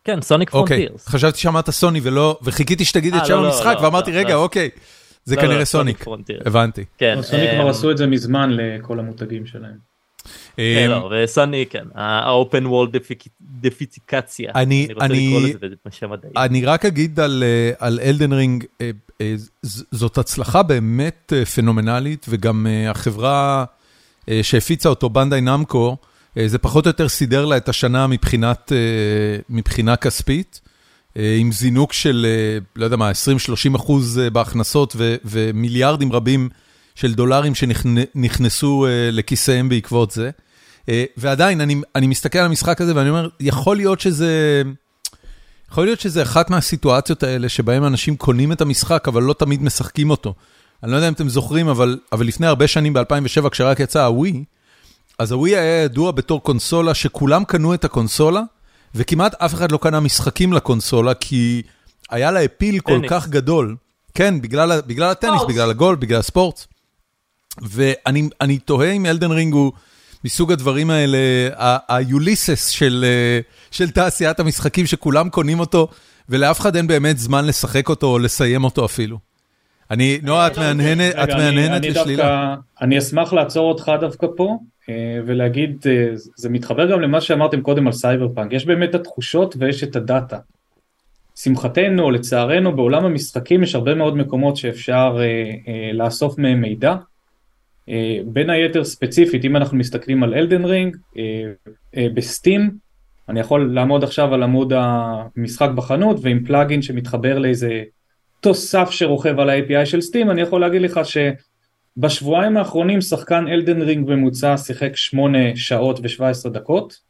כן, 0.05 0.23
Sonic 0.23 0.51
Frontiers. 0.51 0.81
אוקיי, 0.83 0.99
חשבתי 1.05 1.39
שאמרת 1.39 1.71
סוני 1.71 2.01
ולא, 2.03 2.39
וחיכיתי 2.43 2.85
שתגיד 2.85 3.15
את 3.15 3.27
שם 3.27 3.33
לא, 3.33 3.43
לא, 3.43 3.47
המשחק 3.47 3.77
לא, 3.79 3.85
ואמרתי 3.85 4.13
רגע 4.13 4.35
אוקיי, 4.35 4.71
זה 5.25 5.37
כנראה 5.37 5.65
סוניק, 5.65 6.05
הבנתי. 6.47 6.85
כן, 6.99 7.23
סוניק 7.23 7.51
כבר 7.55 7.69
עשו 7.69 7.91
את 7.91 7.97
זה 7.97 8.07
מזמן 8.07 8.51
לכל 8.53 8.99
המותגים 8.99 9.47
שלהם. 9.47 9.90
כן, 10.57 10.91
וסוני 11.11 11.65
כן, 11.71 11.85
האופן 11.95 12.67
וולד 12.67 12.97
דפיציקציה, 13.61 14.53
אני 14.55 14.89
מדעי. 16.09 16.31
אני 16.37 16.65
רק 16.65 16.85
אגיד 16.85 17.21
על 17.79 18.01
אלדן 18.03 18.33
רינג, 18.33 18.65
זאת 19.91 20.19
הצלחה 20.19 20.63
באמת 20.63 21.33
פנומנלית 21.55 22.27
וגם 22.29 22.67
החברה 22.89 23.65
שהפיצה 24.43 24.89
אותו 24.89 25.09
בנדאי 25.11 25.41
נמקו, 25.41 25.97
זה 26.47 26.59
פחות 26.59 26.87
או 26.87 26.89
יותר 26.89 27.09
סידר 27.09 27.45
לה 27.45 27.57
את 27.57 27.69
השנה 27.69 28.07
מבחינת, 28.07 28.73
מבחינה 29.51 29.97
כספית, 29.97 30.61
עם 31.17 31.53
זינוק 31.53 31.93
של, 31.93 32.27
לא 32.77 32.85
יודע 32.85 32.97
מה, 32.97 33.11
20-30 33.11 33.77
אחוז 33.77 34.21
בהכנסות 34.33 34.97
ומיליארדים 35.25 36.13
רבים 36.13 36.49
של 37.01 37.15
דולרים 37.15 37.55
שנכנסו 37.55 38.87
לכיסיהם 39.13 39.69
בעקבות 39.69 40.11
זה. 40.11 40.31
ועדיין, 41.17 41.61
אני, 41.61 41.81
אני 41.95 42.07
מסתכל 42.07 42.39
על 42.39 42.45
המשחק 42.47 42.81
הזה 42.81 42.97
ואני 42.97 43.11
אומר, 43.11 43.29
יכול 43.41 43.77
להיות 43.77 44.01
שזה... 44.01 44.63
יכול 45.71 45.85
להיות 45.85 46.01
שזה 46.01 46.23
אחת 46.23 46.51
מהסיטואציות 46.51 47.23
האלה 47.23 47.49
שבהם 47.49 47.85
אנשים 47.85 48.17
קונים 48.17 48.53
את 48.53 48.61
המשחק, 48.61 49.09
אבל 49.09 49.23
לא 49.23 49.33
תמיד 49.33 49.63
משחקים 49.63 50.11
אותו. 50.11 50.35
אני 50.83 50.91
לא 50.93 50.97
יודע 50.97 51.09
אם 51.09 51.13
אתם 51.13 51.29
זוכרים, 51.29 51.69
אבל, 51.69 51.99
אבל 52.13 52.27
לפני 52.27 52.47
הרבה 52.47 52.67
שנים, 52.67 52.93
ב-2007, 52.93 53.49
כשרק 53.51 53.81
יצא 53.81 54.05
הווי, 54.05 54.45
אז 55.19 55.33
הווי 55.33 55.57
היה 55.57 55.83
ידוע 55.83 56.13
בתור 56.13 56.43
קונסולה 56.43 56.95
שכולם 56.95 57.45
קנו 57.45 57.75
את 57.75 57.85
הקונסולה, 57.85 58.43
וכמעט 58.95 59.35
אף 59.35 59.55
אחד 59.55 59.73
לא 59.73 59.79
קנה 59.83 60.01
משחקים 60.01 60.53
לקונסולה, 60.53 61.15
כי 61.15 61.63
היה 62.11 62.31
לה 62.31 62.45
אפיל 62.45 62.81
כל 62.81 63.01
כך 63.09 63.29
גדול. 63.29 63.77
כן, 64.15 64.41
בגלל, 64.41 64.81
בגלל 64.87 65.11
הטניס, 65.11 65.43
בגלל 65.49 65.71
הגול, 65.71 65.97
בגלל 65.97 66.19
הספורט. 66.19 66.67
ואני 67.63 68.59
תוהה 68.59 68.93
אם 68.93 69.07
אלדן 69.07 69.31
רינג 69.31 69.55
הוא... 69.55 69.73
מסוג 70.25 70.53
הדברים 70.53 70.91
האלה, 70.91 71.19
היוליסס 71.89 72.69
של, 72.69 73.05
אה, 73.07 73.41
של 73.71 73.91
תעשיית 73.91 74.41
המשחקים, 74.41 74.87
שכולם 74.87 75.29
קונים 75.29 75.61
אותו, 75.61 75.89
ולאף 76.29 76.61
אחד 76.61 76.77
אין 76.77 76.87
באמת 76.87 77.19
זמן 77.19 77.47
לשחק 77.47 77.89
אותו 77.89 78.07
או 78.07 78.19
לסיים 78.19 78.65
אותו 78.65 78.85
אפילו. 78.85 79.19
אני, 79.91 80.19
נועה, 80.23 80.47
את 80.47 80.59
מהנהנת, 80.59 81.15
את 81.15 81.29
מהנהנת 81.29 81.85
לשלילה. 81.85 82.57
אני 82.81 82.99
אשמח 82.99 83.33
לעצור 83.33 83.69
אותך 83.69 83.93
דווקא 84.01 84.27
פה, 84.37 84.59
אה, 84.89 84.95
ולהגיד, 85.27 85.77
אה, 85.87 86.09
זה 86.37 86.49
מתחבר 86.49 86.93
גם 86.93 87.01
למה 87.01 87.21
שאמרתם 87.21 87.61
קודם 87.61 87.87
על 87.87 87.93
סייבר 87.93 88.29
פאנק, 88.35 88.53
יש 88.53 88.67
באמת 88.67 88.91
את 88.91 88.95
התחושות 88.95 89.55
ויש 89.59 89.85
את 89.85 89.97
הדאטה. 89.97 90.39
לשמחתנו 91.37 92.11
לצערנו 92.11 92.77
בעולם 92.77 93.05
המשחקים 93.05 93.63
יש 93.63 93.75
הרבה 93.75 93.95
מאוד 93.95 94.17
מקומות 94.17 94.57
שאפשר 94.57 95.19
לאסוף 95.95 96.39
מהם 96.39 96.61
מידע, 96.61 96.91
אה, 96.91 96.97
בין 98.25 98.51
היתר 98.51 98.85
ספציפית 98.85 99.45
אם 99.45 99.57
אנחנו 99.57 99.79
מסתכלים 99.79 100.23
על 100.23 100.35
Elden 100.35 100.65
Ring 100.65 100.97
אה, 101.17 101.23
אה, 101.97 102.07
ב-Steam 102.15 102.71
אני 103.29 103.41
יכול 103.41 103.75
לעמוד 103.75 104.05
עכשיו 104.05 104.35
על 104.35 104.43
עמוד 104.43 104.73
המשחק 104.77 105.69
בחנות 105.75 106.17
ועם 106.23 106.45
plugin 106.45 106.83
שמתחבר 106.83 107.39
לאיזה 107.39 107.83
תוסף 108.41 108.91
שרוכב 108.91 109.41
על 109.41 109.51
ה-API 109.51 109.87
של 109.87 110.01
Steam 110.01 110.31
אני 110.31 110.41
יכול 110.41 110.61
להגיד 110.61 110.83
לך 110.83 111.01
שבשבועיים 111.97 112.57
האחרונים 112.57 113.01
שחקן 113.01 113.49
אלדן 113.49 113.83
רינג 113.83 114.11
ממוצע 114.11 114.57
שיחק 114.57 114.97
8 114.97 115.39
שעות 115.57 116.01
ו-17 116.01 116.49
דקות 116.49 117.01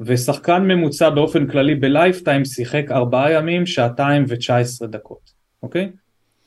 ושחקן 0.00 0.62
ממוצע 0.62 1.10
באופן 1.10 1.46
כללי 1.46 1.74
בלייפטיים 1.74 2.44
שיחק 2.44 2.84
4 2.90 3.30
ימים 3.32 3.66
שעתיים 3.66 4.24
ו-19 4.28 4.86
דקות 4.86 5.32
אוקיי? 5.62 5.90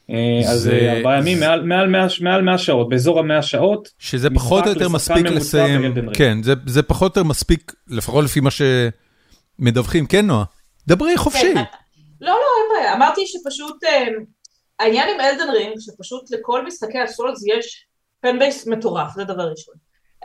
אה, 0.09 0.51
אז 0.51 0.67
אה, 0.67 0.97
ארבעה 0.97 1.17
ימים, 1.17 1.39
מעל, 1.39 1.63
מעל, 1.63 1.87
100, 1.87 2.07
מעל 2.21 2.41
100 2.41 2.57
שעות, 2.57 2.89
באזור 2.89 3.19
המאה 3.19 3.41
שעות. 3.41 3.89
שזה 3.99 4.29
פחות 4.35 4.63
או 4.65 4.69
יותר 4.69 4.89
מספיק 4.89 5.25
לסיים, 5.25 5.93
כן, 6.13 6.43
זה, 6.43 6.53
זה 6.65 6.83
פחות 6.83 7.17
או 7.17 7.21
יותר 7.21 7.29
מספיק, 7.29 7.73
לפחות 7.87 8.23
לפי 8.23 8.39
מה 8.39 8.49
שמדווחים, 8.51 10.05
כן 10.05 10.27
נועה? 10.27 10.43
דברי 10.87 11.17
חופשי. 11.17 11.53
כן, 11.53 11.63
לא, 12.21 12.31
לא, 12.31 12.33
אין 12.33 12.77
בעיה, 12.77 12.93
אמרתי 12.93 13.21
שפשוט, 13.25 13.83
אה, 13.83 14.07
העניין 14.79 15.09
עם 15.15 15.21
Elden 15.21 15.49
Ring, 15.49 15.75
שפשוט 15.79 16.31
לכל 16.31 16.65
משחקי 16.65 16.99
ה-souls 16.99 17.43
יש 17.47 17.85
fan 18.21 18.39
base 18.39 18.67
מטורף, 18.67 19.13
זה 19.15 19.23
דבר 19.23 19.49
ראשון. 19.51 19.75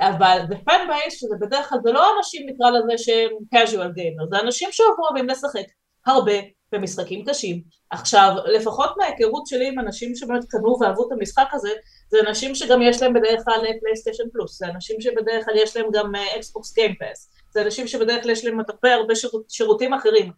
אבל 0.00 0.38
ב-fan 0.48 0.80
base, 0.88 1.20
שזה 1.20 1.34
בדרך 1.40 1.68
כלל, 1.68 1.78
זה 1.84 1.92
לא 1.92 2.06
אנשים 2.18 2.46
נקרא 2.48 2.70
לזה 2.70 3.04
שהם 3.04 3.30
casual 3.54 3.98
gamer, 3.98 4.30
זה 4.30 4.40
אנשים 4.40 4.68
שאוהבים 4.72 5.28
לשחק 5.28 5.66
הרבה 6.06 6.32
במשחקים 6.72 7.24
קשים. 7.24 7.79
עכשיו, 7.90 8.34
לפחות 8.46 8.90
מההיכרות 8.96 9.46
שלי 9.46 9.68
עם 9.68 9.78
אנשים 9.78 10.14
שבאמת 10.14 10.44
קנו 10.48 10.76
ואהבו 10.80 11.06
את 11.06 11.12
המשחק 11.12 11.48
הזה, 11.52 11.70
זה 12.10 12.18
אנשים 12.28 12.54
שגם 12.54 12.82
יש 12.82 13.02
להם 13.02 13.14
בדרך 13.14 13.44
כלל 13.44 13.60
PlayStation 13.80 14.24
Plus, 14.32 14.58
זה 14.58 14.66
אנשים 14.66 15.00
שבדרך 15.00 15.44
כלל 15.44 15.56
יש 15.56 15.76
להם 15.76 15.86
גם 15.92 16.12
Xbox 16.36 16.74
Game 16.74 16.99
Pass, 16.99 17.30
זה 17.50 17.62
אנשים 17.62 17.86
שבדרך 17.86 18.22
כלל 18.22 18.32
יש 18.32 18.44
להם 18.44 18.60
הרבה 18.68 18.94
הרבה 18.94 19.14
שירות, 19.14 19.44
שירותים 19.48 19.94
אחרים, 19.94 20.32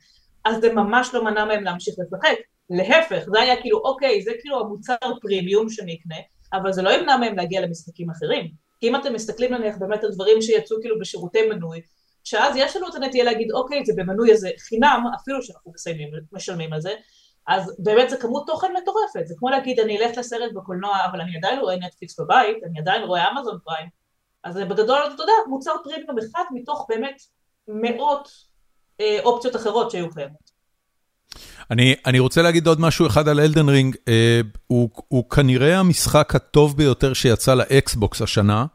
אז 0.44 0.60
זה 0.60 0.72
ממש 0.72 1.14
לא 1.14 1.24
מנע 1.24 1.44
מהם 1.44 1.64
להמשיך 1.64 1.94
לשחק. 1.98 2.36
להפך, 2.70 3.24
זה 3.32 3.40
היה 3.40 3.60
כאילו, 3.60 3.78
אוקיי, 3.78 4.22
זה 4.22 4.30
כאילו 4.40 4.60
המוצר 4.60 4.94
פרימיום 5.22 5.70
שאני 5.70 5.98
אקנה, 6.00 6.16
אבל 6.52 6.72
זה 6.72 6.82
לא 6.82 6.90
ימנע 6.90 7.16
מהם 7.16 7.36
להגיע 7.36 7.60
למשחקים 7.60 8.10
אחרים. 8.10 8.50
כי 8.80 8.88
אם 8.88 8.96
אתם 8.96 9.14
מסתכלים 9.14 9.54
נניח 9.54 9.76
באמת 9.78 10.04
על 10.04 10.10
דברים 10.10 10.42
שיצאו 10.42 10.76
כאילו 10.80 10.98
בשירותי 10.98 11.48
מנוי, 11.48 11.80
שאז 12.24 12.56
יש 12.56 12.76
לנו 12.76 12.88
את 12.88 12.94
הנטייה 12.94 13.24
להגיד, 13.24 13.52
אוקיי, 13.52 13.84
זה 13.84 13.92
במנוי 13.96 14.32
הזה 14.32 14.50
חינם, 14.58 15.04
אפילו 15.20 15.42
שאנחנו 15.42 15.72
מסיימים, 15.74 16.08
משלמים 16.32 16.72
על 16.72 16.80
זה, 16.80 16.94
אז 17.46 17.74
באמת 17.78 18.10
זה 18.10 18.16
כמות 18.16 18.46
תוכן 18.46 18.72
מטורפת, 18.82 19.26
זה 19.26 19.34
כמו 19.38 19.50
להגיד, 19.50 19.80
אני 19.80 19.98
אלך 19.98 20.18
לסרט 20.18 20.52
בקולנוע, 20.54 20.98
אבל 21.10 21.20
אני 21.20 21.36
עדיין 21.36 21.60
רואה 21.60 21.76
נטפליקס 21.76 22.20
בבית, 22.20 22.56
אני 22.70 22.78
עדיין 22.78 23.02
רואה 23.02 23.30
אמזון 23.30 23.58
פריים, 23.64 23.88
אז 24.44 24.56
בגדול, 24.56 25.00
אתה 25.14 25.22
יודע, 25.22 25.32
מוצר 25.48 25.72
פרימיום 25.84 26.16
אחד 26.18 26.44
מתוך 26.54 26.86
באמת 26.88 27.22
מאות 27.68 28.28
אה, 29.00 29.18
אופציות 29.24 29.56
אחרות 29.56 29.90
שהיו 29.90 30.10
קיימות. 30.10 30.52
אני, 31.70 31.94
אני 32.06 32.18
רוצה 32.18 32.42
להגיד 32.42 32.66
עוד 32.66 32.80
משהו 32.80 33.06
אחד 33.06 33.28
על 33.28 33.40
Elden 33.40 33.68
Ring, 33.68 33.96
אה, 34.08 34.40
הוא, 34.66 34.90
הוא 35.08 35.30
כנראה 35.30 35.78
המשחק 35.78 36.34
הטוב 36.34 36.76
ביותר 36.76 37.12
שיצא 37.12 37.54
ל-Xbox 37.54 38.22
השנה. 38.22 38.66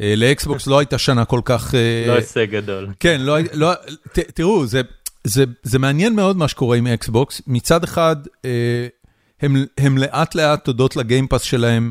אה, 0.00 0.14
ל-Xbox 0.16 0.66
לא 0.66 0.78
הייתה 0.78 0.98
שנה 0.98 1.24
כל 1.24 1.40
כך... 1.44 1.74
אה, 1.74 2.04
לא 2.06 2.12
הישג 2.12 2.50
גדול. 2.50 2.88
כן, 3.00 3.20
לא, 3.20 3.36
לא, 3.52 3.74
ת, 4.12 4.18
תראו, 4.18 4.66
זה, 4.66 4.80
זה, 5.24 5.44
זה 5.62 5.78
מעניין 5.78 6.14
מאוד 6.14 6.36
מה 6.36 6.48
שקורה 6.48 6.76
עם 6.76 6.86
Xbox. 6.86 7.42
מצד 7.46 7.84
אחד, 7.84 8.16
אה, 8.44 8.86
הם, 9.40 9.56
הם 9.78 9.98
לאט 9.98 10.34
לאט, 10.34 10.64
תודות 10.64 10.96
ל-Game 10.96 11.24
Pass 11.24 11.42
שלהם, 11.42 11.90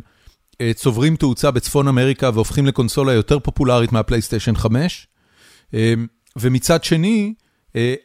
צוברים 0.76 1.16
תאוצה 1.16 1.52
בצפון 1.52 1.88
אמריקה 1.88 2.30
והופכים 2.34 2.66
לקונסולה 2.66 3.14
יותר 3.14 3.40
פופולרית 3.40 3.92
מה-PlayStation 3.92 4.56
5. 4.56 5.08
ומצד 6.36 6.84
שני, 6.84 7.34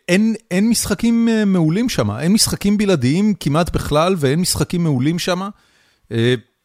אין, 0.08 0.34
אין 0.50 0.68
משחקים 0.68 1.28
מעולים 1.46 1.88
שם, 1.88 2.10
אין 2.10 2.32
משחקים 2.32 2.78
בלעדיים 2.78 3.34
כמעט 3.40 3.70
בכלל 3.70 4.14
ואין 4.18 4.40
משחקים 4.40 4.82
מעולים 4.82 5.18
שם. 5.18 5.48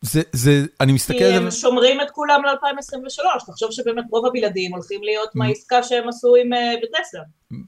זה, 0.02 0.22
זה, 0.32 0.66
אני 0.80 0.91
מסתכל 0.93 1.24
על 1.24 1.32
זה... 1.32 1.38
כי 1.39 1.43
הם 1.43 1.52
שומרים 1.52 2.02
את 2.02 2.12
כולם 2.12 2.41
ל-2023, 2.45 3.45
תחשוב 3.45 3.72
שבאמת 3.72 4.06
רוב 4.12 4.26
הבלעדים 4.26 4.74
הולכים 4.74 5.04
להיות 5.04 5.30
מהעסקה 5.36 5.84
שהם 5.84 6.10
עשו 6.10 6.36
עם 6.36 6.54
אה, 6.54 6.74
בת'סדה. 6.84 7.22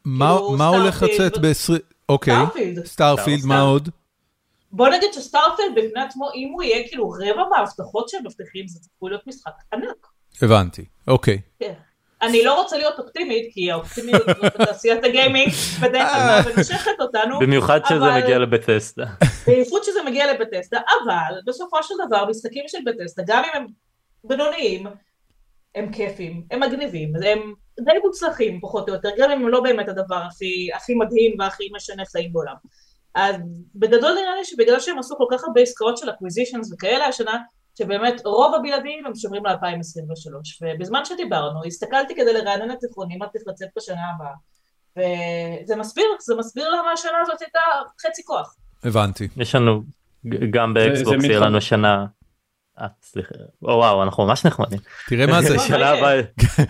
מה 0.06 0.38
כאילו, 0.38 0.64
הולך 0.64 1.04
לצאת 1.04 1.38
ב-20... 1.38 1.80
אוקיי, 2.10 2.36
Starfield, 2.86 3.46
מה 3.46 3.62
עוד? 3.62 3.90
בוא 4.72 4.90
נגיד 4.90 5.14
ש-Starfield 5.14 5.76
בפני 5.76 6.02
עצמו, 6.02 6.30
אם 6.36 6.50
הוא 6.54 6.64
יהיה 6.64 6.88
כאילו 6.88 7.10
רבע 7.10 7.44
מההבטחות 7.52 8.10
שהם 8.10 8.26
מבטיחים, 8.26 8.68
זה 8.68 8.80
צפוי 8.80 9.10
להיות 9.10 9.28
משחק 9.28 9.52
ענק. 9.74 10.08
הבנתי, 10.42 10.86
אוקיי. 11.08 11.42
כן. 11.60 11.74
אני 12.24 12.44
לא 12.44 12.62
רוצה 12.62 12.78
להיות 12.78 13.00
אופטימית, 13.00 13.54
כי 13.54 13.72
האופטימיות 13.72 14.22
זאת 14.26 14.54
תעשיית 14.58 15.04
הגיימינג 15.04 15.52
בדרך 15.82 16.10
כלל 16.10 16.42
מנשכת 16.56 17.00
אותנו. 17.00 17.40
במיוחד 17.40 17.80
שזה 17.90 18.12
מגיע 18.22 18.40
ל-Bethesda. 18.40 19.06
בייחוד 19.48 19.84
שזה 19.84 20.04
מגיע 20.06 20.34
ל-Bethesda, 20.34 20.80
אבל 21.04 21.40
בסופו 21.46 21.84
של 21.84 21.94
דבר 22.08 22.26
משחקים 22.30 22.64
של 22.68 22.78
Bethesda, 22.86 23.24
גם 23.28 23.44
אם 23.44 23.62
הם 23.62 23.68
בינוניים, 24.24 24.86
הם 25.76 25.92
כיפים, 25.92 26.44
הם 26.52 26.60
מגניבים, 26.60 27.16
הם 27.16 27.54
די 27.80 27.92
מוצלחים 28.04 28.60
פחות 28.62 28.90
או 28.90 28.94
יותר, 28.94 29.10
גם 29.18 29.32
אם 29.32 29.42
הם 29.42 29.50
לא 29.50 29.62
באמת 29.62 29.90
הדבר 29.90 30.22
הכי, 30.28 30.70
הכי 30.76 30.94
מדהים 30.94 31.36
והכי 31.40 31.70
משנה 31.76 32.06
חיים 32.06 32.34
בעולם. 32.34 32.56
אז 33.16 33.36
בגדול 33.76 34.14
נראה 34.14 34.36
לי 34.36 34.46
שבגלל 34.46 34.80
שהם 34.80 35.00
עשו 35.00 35.16
כל 35.18 35.26
כך 35.32 35.44
הרבה 35.44 35.62
עסקאות 35.62 35.98
של 35.98 36.10
acquisitions 36.10 36.74
וכאלה 36.74 37.06
השנה, 37.06 37.38
שבאמת 37.78 38.22
רוב 38.26 38.56
הבלעדים 38.56 39.06
הם 39.06 39.16
שומרים 39.16 39.46
ל-2023, 39.46 40.30
ובזמן 40.62 41.06
שדיברנו 41.06 41.64
הסתכלתי 41.66 42.16
כדי 42.16 42.34
לרענן 42.34 42.72
את 42.72 42.82
זיכרוני 42.82 43.18
מה 43.18 43.28
צריך 43.28 43.44
לצאת 43.48 43.70
בשנה 43.78 44.02
הבאה, 44.16 44.34
וזה 44.98 45.76
מסביר, 45.76 46.06
זה 46.20 46.36
מסביר 46.36 46.70
למה 46.70 46.92
השנה 46.92 47.18
הזאת 47.22 47.42
הייתה 47.42 47.60
חצי 48.02 48.24
כוח. 48.26 48.56
הבנתי. 48.84 49.28
יש 49.38 49.56
לנו, 49.56 49.84
גם 50.50 50.74
באקסבוקס 50.74 51.24
יהיה 51.24 51.40
לנו 51.40 51.62
שנה, 51.62 52.06
אה, 52.80 52.88
סליחה, 53.02 53.36
או 53.62 53.68
וואו 53.68 54.04
אנחנו 54.04 54.26
ממש 54.26 54.46
נחמדים. 54.46 54.80
תראה 55.10 55.28
מה 55.28 55.42
זה. 55.42 55.56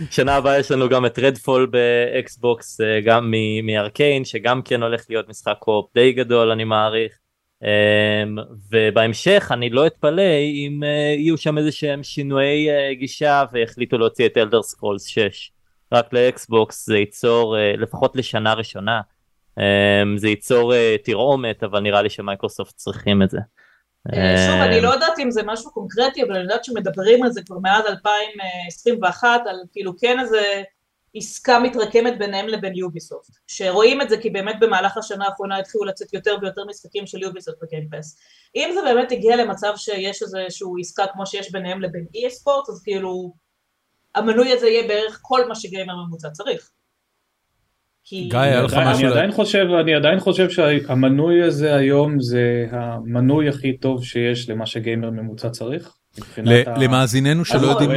שנה 0.09 0.35
הבאה 0.35 0.59
יש 0.59 0.71
לנו 0.71 0.89
גם 0.89 1.05
את 1.05 1.19
Redfall 1.19 1.65
באקסבוקס 1.65 2.81
אה, 2.81 3.01
גם 3.01 3.33
מ 3.63 3.72
Arkane 3.72 4.25
שגם 4.25 4.61
כן 4.61 4.83
הולך 4.83 5.05
להיות 5.09 5.29
משחק 5.29 5.55
co-op 5.59 5.93
די 5.93 6.11
גדול 6.11 6.51
אני 6.51 6.63
מעריך. 6.63 7.22
אמ, 7.63 8.37
ובהמשך 8.71 9.47
אני 9.51 9.69
לא 9.69 9.87
אתפלא 9.87 10.31
אם 10.43 10.83
אה, 10.83 11.15
יהיו 11.17 11.37
שם 11.37 11.57
איזה 11.57 11.71
שהם 11.71 12.03
שינויי 12.03 12.69
אה, 12.69 12.93
גישה 12.93 13.43
והחליטו 13.51 13.97
להוציא 13.97 14.25
את 14.25 14.37
Elder 14.37 14.61
Scrolls 14.61 15.05
6 15.05 15.51
רק 15.91 16.13
לאקסבוקס 16.13 16.85
זה 16.85 16.97
ייצור 16.97 17.57
אה, 17.57 17.73
לפחות 17.77 18.15
לשנה 18.15 18.53
ראשונה. 18.53 19.01
אמ, 19.57 20.17
זה 20.17 20.27
ייצור 20.27 20.73
תרעומת 21.03 21.63
אבל 21.63 21.79
נראה 21.79 22.01
לי 22.01 22.09
שמייקרוסופט 22.09 22.75
צריכים 22.75 23.23
את 23.23 23.29
זה. 23.29 23.39
שוב, 24.47 24.61
אני 24.61 24.81
לא 24.81 24.89
יודעת 24.89 25.19
אם 25.19 25.31
זה 25.31 25.41
משהו 25.45 25.71
קונקרטי, 25.71 26.23
אבל 26.23 26.31
אני 26.31 26.41
יודעת 26.41 26.63
שמדברים 26.63 27.23
על 27.23 27.31
זה 27.31 27.41
כבר 27.45 27.57
מאז 27.59 27.85
2021, 27.87 29.41
על 29.45 29.55
כאילו 29.71 29.93
כן 29.97 30.19
איזה 30.19 30.63
עסקה 31.15 31.59
מתרקמת 31.59 32.17
ביניהם 32.19 32.47
לבין 32.47 32.75
יוביסופט, 32.75 33.33
שרואים 33.47 34.01
את 34.01 34.09
זה 34.09 34.17
כי 34.17 34.29
באמת 34.29 34.55
במהלך 34.59 34.97
השנה 34.97 35.25
האחרונה 35.25 35.57
התחילו 35.57 35.83
לצאת 35.83 36.13
יותר 36.13 36.35
ויותר 36.41 36.61
משחקים 36.69 37.07
של 37.07 37.21
יוביסופט 37.21 37.57
ב 37.63 37.69
Game 37.69 37.91
Pass. 37.91 38.19
אם 38.55 38.69
זה 38.73 38.79
באמת 38.85 39.11
הגיע 39.11 39.35
למצב 39.35 39.73
שיש 39.75 40.23
איזשהו 40.23 40.75
עסקה 40.79 41.03
כמו 41.13 41.25
שיש 41.25 41.51
ביניהם 41.51 41.81
לבין 41.81 42.05
אי 42.15 42.29
ספורט, 42.29 42.69
אז 42.69 42.81
כאילו 42.83 43.33
המנוי 44.15 44.51
הזה 44.51 44.67
יהיה 44.67 44.87
בערך 44.87 45.19
כל 45.21 45.47
מה 45.47 45.55
שגיימר 45.55 45.93
ממוצע 45.95 46.29
צריך. 46.29 46.69
גיא, 48.11 48.39
היה 48.39 48.61
לך 48.61 48.73
משהו... 48.73 49.03
אני 49.03 49.11
עדיין 49.11 49.31
חושב, 49.31 49.65
אני 49.81 49.95
עדיין 49.95 50.19
חושב 50.19 50.49
שהמנוי 50.49 51.43
הזה 51.43 51.75
היום 51.75 52.19
זה 52.19 52.67
המנוי 52.71 53.49
הכי 53.49 53.77
טוב 53.77 54.03
שיש 54.03 54.49
למה 54.49 54.65
שגיימר 54.65 55.09
ממוצע 55.09 55.49
צריך. 55.49 55.97
למאזיננו 56.77 57.45
שלא 57.45 57.67
יודעים 57.67 57.91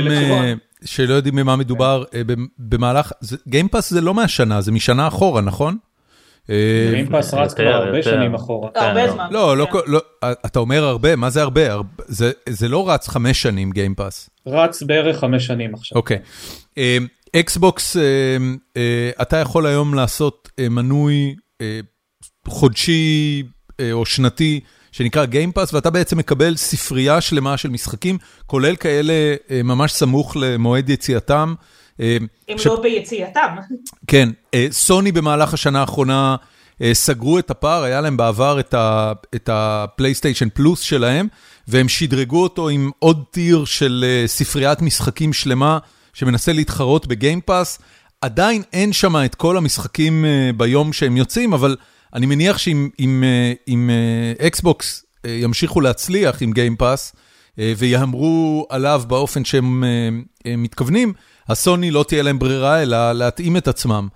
במה 1.34 1.56
מדובר, 1.56 2.04
אה, 2.14 2.22
במהלך, 2.58 3.12
גיימפאס 3.48 3.90
זה 3.90 4.00
לא 4.00 4.14
מהשנה, 4.14 4.60
זה 4.60 4.72
משנה 4.72 5.08
אחורה, 5.08 5.40
נכון? 5.40 5.76
Game 6.92 7.13
Pass 7.13 7.34
רץ 7.34 7.54
כבר 7.54 7.64
הרבה 7.64 8.02
שנים 8.02 8.34
אחורה. 8.34 8.70
הרבה 8.74 9.12
זמן. 9.12 9.28
לא, 9.30 9.56
לא, 9.56 10.00
אתה 10.46 10.58
אומר 10.58 10.84
הרבה, 10.84 11.16
מה 11.16 11.30
זה 11.30 11.42
הרבה? 11.42 11.62
זה 12.48 12.68
לא 12.68 12.90
רץ 12.90 13.08
חמש 13.08 13.42
שנים 13.42 13.70
Game 13.70 13.97
Pass. 13.97 14.30
רץ 14.46 14.82
בערך 14.82 15.18
חמש 15.18 15.46
שנים 15.46 15.74
עכשיו. 15.74 15.98
אוקיי. 15.98 16.18
אקסבוקס, 17.36 17.96
אתה 19.22 19.36
יכול 19.36 19.66
היום 19.66 19.94
לעשות 19.94 20.48
מנוי 20.60 21.34
חודשי 22.48 23.42
או 23.92 24.06
שנתי 24.06 24.60
שנקרא 24.96 25.24
Game 25.24 25.47
Pass, 25.47 25.74
ואתה 25.74 25.90
בעצם 25.90 26.18
מקבל 26.18 26.56
ספרייה 26.56 27.20
שלמה 27.20 27.56
של 27.56 27.68
משחקים, 27.68 28.18
כולל 28.46 28.76
כאלה 28.76 29.12
ממש 29.64 29.92
סמוך 29.92 30.36
למועד 30.36 30.90
יציאתם. 30.90 31.54
אם 32.00 32.56
לא 32.66 32.80
ביציאתם. 32.82 33.56
כן, 34.06 34.28
סוני 34.70 35.12
במהלך 35.12 35.54
השנה 35.54 35.80
האחרונה 35.80 36.36
סגרו 36.92 37.38
את 37.38 37.50
הפער, 37.50 37.82
היה 37.82 38.00
להם 38.00 38.16
בעבר 38.16 38.60
את 39.34 39.48
הפלייסטיישן 39.52 40.48
פלוס 40.48 40.80
שלהם, 40.80 41.28
והם 41.68 41.88
שדרגו 41.88 42.42
אותו 42.42 42.68
עם 42.68 42.90
עוד 42.98 43.24
tier 43.30 43.64
של 43.64 44.04
ספריית 44.26 44.82
משחקים 44.82 45.32
שלמה, 45.32 45.78
שמנסה 46.12 46.52
להתחרות 46.52 47.06
ב 47.06 47.14
Game 47.14 47.42
Pass. 47.42 47.78
עדיין 48.20 48.62
אין 48.72 48.92
שם 48.92 49.16
את 49.16 49.34
כל 49.34 49.56
המשחקים 49.56 50.24
ביום 50.56 50.92
שהם 50.92 51.16
יוצאים, 51.16 51.52
אבל 51.52 51.76
אני 52.14 52.26
מניח 52.26 52.58
שאם 52.58 53.90
אקסבוקס 54.46 55.04
ימשיכו 55.26 55.80
להצליח 55.80 56.42
עם 56.42 56.52
Game 56.52 56.79
Pass, 56.79 57.12
ויהמרו 57.58 58.66
עליו 58.70 59.02
באופן 59.06 59.44
שהם 59.44 59.84
מתכוונים, 60.46 61.12
לסוני 61.48 61.90
לא 61.90 62.04
תהיה 62.08 62.22
להם 62.22 62.38
ברירה, 62.38 62.82
אלא 62.82 63.12
להתאים 63.12 63.56
את 63.56 63.68
עצמם. 63.68 64.08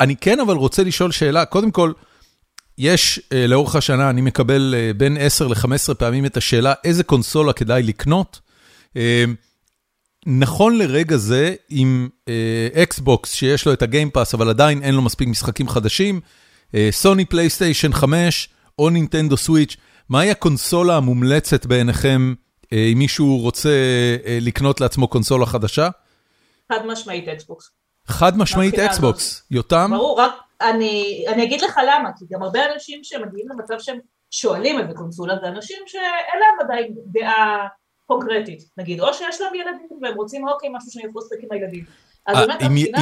אני 0.00 0.16
כן 0.16 0.40
אבל 0.40 0.54
רוצה 0.56 0.84
לשאול 0.84 1.12
שאלה, 1.12 1.44
קודם 1.44 1.70
כל, 1.70 1.92
יש 2.78 3.20
לאורך 3.48 3.76
השנה, 3.76 4.10
אני 4.10 4.20
מקבל 4.20 4.74
בין 4.96 5.16
10 5.20 5.48
ל-15 5.48 5.94
פעמים 5.98 6.26
את 6.26 6.36
השאלה, 6.36 6.74
איזה 6.84 7.04
קונסולה 7.04 7.52
כדאי 7.52 7.82
לקנות? 7.82 8.40
נכון 10.26 10.78
לרגע 10.78 11.16
זה, 11.16 11.54
עם 11.68 12.08
אקסבוקס 12.74 13.32
שיש 13.32 13.66
לו 13.66 13.72
את 13.72 13.82
ה 13.82 13.87
Game 13.87 14.08
Pass, 14.08 14.34
אבל 14.34 14.48
עדיין 14.48 14.82
אין 14.82 14.94
לו 14.94 15.02
מספיק 15.02 15.28
משחקים 15.28 15.68
חדשים, 15.68 16.20
סוני 16.90 17.24
פלייסטיישן 17.24 17.92
5 17.92 18.48
או 18.78 18.90
נינטנדו 18.90 19.36
סוויץ', 19.36 19.76
מהי 20.08 20.30
הקונסולה 20.30 20.96
המומלצת 20.96 21.66
בעיניכם, 21.66 22.34
אם 22.72 22.98
מישהו 22.98 23.38
רוצה 23.38 23.70
לקנות 24.40 24.80
לעצמו 24.80 25.08
קונסולה 25.08 25.46
חדשה? 25.46 25.88
חד 26.72 26.86
משמעית 26.86 27.28
אקסבוקס. 27.28 27.70
חד 28.06 28.38
משמעית 28.38 28.78
אקסבוקס, 28.78 29.46
יותם? 29.50 29.90
ברור, 29.94 30.20
רק 30.20 30.32
אני, 30.60 31.24
אני 31.28 31.44
אגיד 31.44 31.60
לך 31.60 31.80
למה, 31.88 32.10
כי 32.18 32.24
גם 32.30 32.42
הרבה 32.42 32.72
אנשים 32.74 33.00
שמגיעים 33.02 33.48
למצב 33.48 33.74
שהם 33.78 33.98
שואלים 34.30 34.80
איזה 34.80 34.92
קונסולה, 34.94 35.34
זה 35.42 35.48
אנשים 35.48 35.82
שאין 35.86 36.40
להם 36.40 36.60
עדיין 36.60 36.94
דעה 37.06 37.66
קונקרטית, 38.06 38.62
נגיד, 38.76 39.00
או 39.00 39.14
שיש 39.14 39.40
להם 39.40 39.54
ילדים 39.54 39.88
והם 40.02 40.14
רוצים 40.14 40.48
אוקיי, 40.48 40.68
משהו 40.72 40.90
שאני 40.90 41.04
יכול 41.06 41.22
לשחק 41.24 41.44
עם 41.44 41.48
הילדים. 41.52 41.84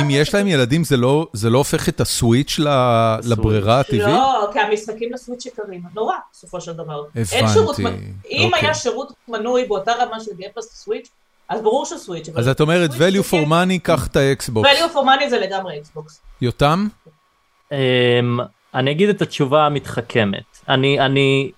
אם 0.00 0.10
יש 0.10 0.34
להם 0.34 0.46
ילדים 0.46 0.84
זה 1.32 1.50
לא 1.50 1.58
הופך 1.58 1.88
את 1.88 2.00
הסוויץ' 2.00 2.58
לברירה 3.24 3.80
הטבעית? 3.80 4.02
לא, 4.02 4.50
כי 4.52 4.60
המשחקים 4.60 5.12
לסוויץ' 5.12 5.46
יקרים, 5.46 5.82
נורא 5.94 6.14
בסופו 6.32 6.60
של 6.60 6.72
דבר. 6.72 7.04
הבנתי. 7.32 7.82
אם 8.30 8.50
היה 8.54 8.74
שירות 8.74 9.12
מנוי 9.28 9.64
באותה 9.64 9.92
רמה 9.92 10.20
של 10.20 10.30
Game 10.36 10.54
Pass 10.54 10.72
לסוויץ', 10.72 11.08
אז 11.48 11.62
ברור 11.62 11.86
שסוויץ'. 11.86 12.28
אז 12.34 12.48
את 12.48 12.60
אומרת 12.60 12.90
value 12.90 13.32
for 13.32 13.46
money, 13.48 13.78
קח 13.82 14.06
את 14.06 14.16
האקסבוקס. 14.16 14.68
value 14.68 14.94
for 14.94 14.98
money 14.98 15.28
זה 15.30 15.38
לגמרי 15.38 15.78
אקסבוקס. 15.78 16.20
יותם? 16.40 16.86
אני 18.74 18.90
אגיד 18.90 19.08
את 19.08 19.22
התשובה 19.22 19.66
המתחכמת. 19.66 20.58
אני, 20.68 21.00
אני, 21.00 21.52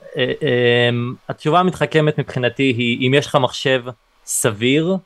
התשובה 1.29 1.61
המתחכמת 1.61 2.19
מבחינתי 2.19 2.63
היא 2.63 3.09
אם 3.09 3.15
יש 3.15 3.27
לך 3.27 3.35
מחשב 3.35 3.83
סביר, 4.27 4.97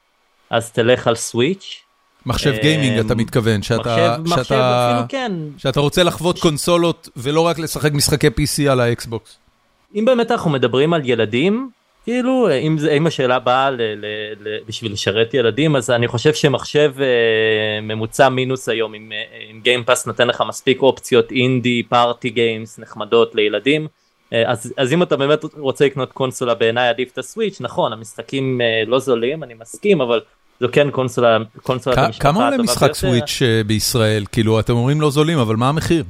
אז 0.51 0.71
תלך 0.71 1.07
על 1.07 1.15
סוויץ'. 1.15 1.83
מחשב 2.29 2.53
גיימינג 2.63 2.99
אתה 2.99 3.15
מתכוון, 3.15 3.63
שאתה, 3.63 4.17
מחשב, 4.25 4.43
שאתה, 4.43 4.91
אפילו 4.91 5.09
כן. 5.09 5.33
שאתה 5.59 5.81
רוצה 5.81 6.03
לחוות 6.03 6.39
קונסולות 6.39 7.09
ולא 7.17 7.41
רק 7.41 7.59
לשחק 7.59 7.93
משחקי 7.93 8.27
PC 8.27 8.71
על 8.71 8.81
האקסבוקס. 8.81 9.39
אם 9.95 10.05
באמת 10.05 10.31
אנחנו 10.31 10.51
מדברים 10.51 10.93
על 10.93 11.01
ילדים, 11.05 11.71
כאילו 12.05 12.49
אם, 12.61 12.79
זה, 12.79 12.93
אם 12.93 13.07
השאלה 13.07 13.39
באה 13.39 13.71
ל, 13.71 13.77
ל, 13.77 14.07
ל, 14.41 14.59
בשביל 14.67 14.93
לשרת 14.93 15.35
ילדים 15.35 15.77
אז 15.77 15.91
אני 15.91 16.09
חושב 16.09 16.35
שמחשב 16.35 16.93
אה, 17.01 17.81
ממוצע 17.83 18.29
מינוס 18.29 18.69
היום 18.69 18.95
עם, 18.95 19.13
עם 19.51 19.61
Game 19.61 19.84
Pass 19.84 20.07
נותן 20.07 20.29
לך 20.29 20.43
מספיק 20.49 20.83
אופציות 20.83 21.33
indie 21.33 21.83
party 21.83 22.31
games 22.31 22.79
נחמדות 22.79 23.35
לילדים. 23.35 23.89
אז, 24.47 24.73
אז 24.77 24.93
אם 24.93 25.03
אתה 25.03 25.17
באמת 25.17 25.45
רוצה 25.59 25.87
לקנות 25.87 26.13
קונסולה 26.13 26.55
בעיניי 26.55 26.89
עדיף 26.89 27.13
את 27.13 27.19
הסוויץ' 27.19 27.61
נכון 27.61 27.93
המשחקים 27.93 28.61
אה, 28.61 28.83
לא 28.87 28.99
זולים 28.99 29.43
אני 29.43 29.55
מסכים 29.55 30.01
אבל 30.01 30.21
זו 30.61 30.69
כן 30.73 30.91
קונסולה, 30.91 31.39
קונסולת 31.63 31.99
המשפחה 31.99 32.23
כמה 32.23 32.45
עולה 32.45 32.59
משחק 32.59 32.95
סוויץ' 32.95 33.43
בישראל? 33.67 34.25
כאילו, 34.33 34.61
אתם 34.61 34.73
אומרים 34.73 35.01
לא 35.01 35.11
זולים, 35.11 35.39
אבל 35.39 35.57
מה 35.57 35.69
המחיר? 35.69 36.05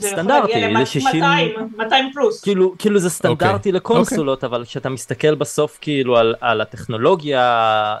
סטנדרטי, 0.00 0.76
זה 0.78 0.86
60... 0.86 1.20
200, 1.20 1.50
200 1.76 2.10
פלוס. 2.12 2.42
כאילו, 2.42 2.74
כאילו 2.78 2.98
זה 2.98 3.10
סטנדרטי 3.10 3.70
okay. 3.70 3.72
לקונסולות, 3.72 4.44
okay. 4.44 4.46
אבל 4.46 4.64
כשאתה 4.64 4.88
מסתכל 4.88 5.34
בסוף 5.34 5.78
כאילו 5.80 6.16
על, 6.16 6.34
על 6.40 6.60
הטכנולוגיה, 6.60 7.96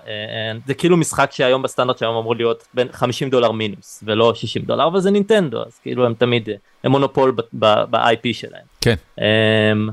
זה 0.66 0.74
כאילו 0.74 0.96
משחק 0.96 1.30
שהיום 1.32 1.62
בסטנדרט 1.62 1.98
שהיום 1.98 2.16
אמור 2.16 2.36
להיות 2.36 2.66
בין 2.74 2.88
50 2.92 3.30
דולר 3.30 3.52
מינוס, 3.52 4.04
ולא 4.06 4.34
60 4.34 4.62
דולר, 4.62 4.86
אבל 4.86 5.00
זה 5.00 5.10
נינטנדו, 5.10 5.62
אז 5.66 5.78
כאילו 5.82 6.06
הם 6.06 6.14
תמיד, 6.14 6.48
הם 6.84 6.90
מונופול 6.90 7.36
ב-IP 7.52 8.32
שלהם. 8.32 8.64
כן. 8.80 8.94
Um, 9.18 9.92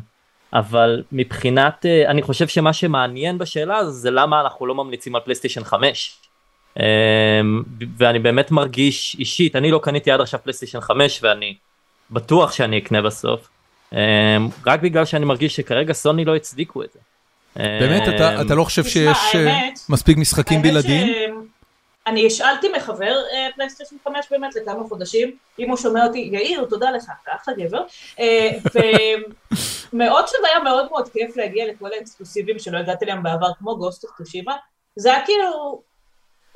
אבל 0.53 1.03
מבחינת 1.11 1.85
אה, 1.85 2.09
אני 2.09 2.21
חושב 2.21 2.47
שמה 2.47 2.73
שמעניין 2.73 3.37
בשאלה 3.37 3.77
הזו 3.77 3.91
זה 3.91 4.11
למה 4.11 4.41
אנחנו 4.41 4.65
לא 4.65 4.75
ממליצים 4.75 5.15
על 5.15 5.21
פלייסטיישן 5.21 5.63
5 5.63 6.17
אמ, 6.77 6.81
ואני 7.97 8.19
באמת 8.19 8.51
מרגיש 8.51 9.15
אישית 9.19 9.55
אני 9.55 9.71
לא 9.71 9.79
קניתי 9.83 10.11
עד 10.11 10.21
עכשיו 10.21 10.39
פלייסטיישן 10.43 10.81
5 10.81 11.19
ואני 11.23 11.55
בטוח 12.11 12.51
שאני 12.51 12.77
אקנה 12.77 13.01
בסוף 13.01 13.49
אמ, 13.93 13.95
רק 14.65 14.81
בגלל 14.81 15.05
שאני 15.05 15.25
מרגיש 15.25 15.55
שכרגע 15.55 15.93
סוני 15.93 16.25
לא 16.25 16.35
הצדיקו 16.35 16.83
את 16.83 16.89
זה. 16.93 16.99
באמת 17.55 18.07
אתה, 18.15 18.41
אתה 18.41 18.55
לא 18.55 18.63
חושב 18.63 18.83
שיש 18.83 19.17
האמת, 19.35 19.79
מספיק 19.89 20.17
משחקים 20.17 20.61
בלעדיים? 20.61 21.13
אני 22.07 22.27
השאלתי 22.27 22.69
מחבר 22.69 23.23
פלייסטיישן 23.55 23.95
5 24.03 24.25
באמת 24.31 24.55
לכמה 24.55 24.83
חודשים, 24.89 25.37
אם 25.59 25.69
הוא 25.69 25.77
שומע 25.77 26.05
אותי, 26.05 26.29
יאיר, 26.31 26.65
תודה 26.65 26.91
לך, 26.91 27.03
אתה 27.23 27.31
אחלה 27.35 27.53
גבר, 27.53 27.83
ומאוד 29.93 30.27
שזה 30.27 30.47
היה 30.47 30.59
מאוד 30.59 30.89
מאוד 30.89 31.09
כיף 31.09 31.37
להגיע 31.37 31.65
לכל 31.65 31.93
האקסקלוסיבים 31.93 32.59
שלא 32.59 32.77
הגעתי 32.77 33.05
להם 33.05 33.23
בעבר, 33.23 33.53
כמו 33.59 33.77
Ghost 33.77 34.03
of 34.03 34.17
Tsushima, 34.17 34.53
זה 34.95 35.13
היה 35.13 35.25
כאילו 35.25 35.81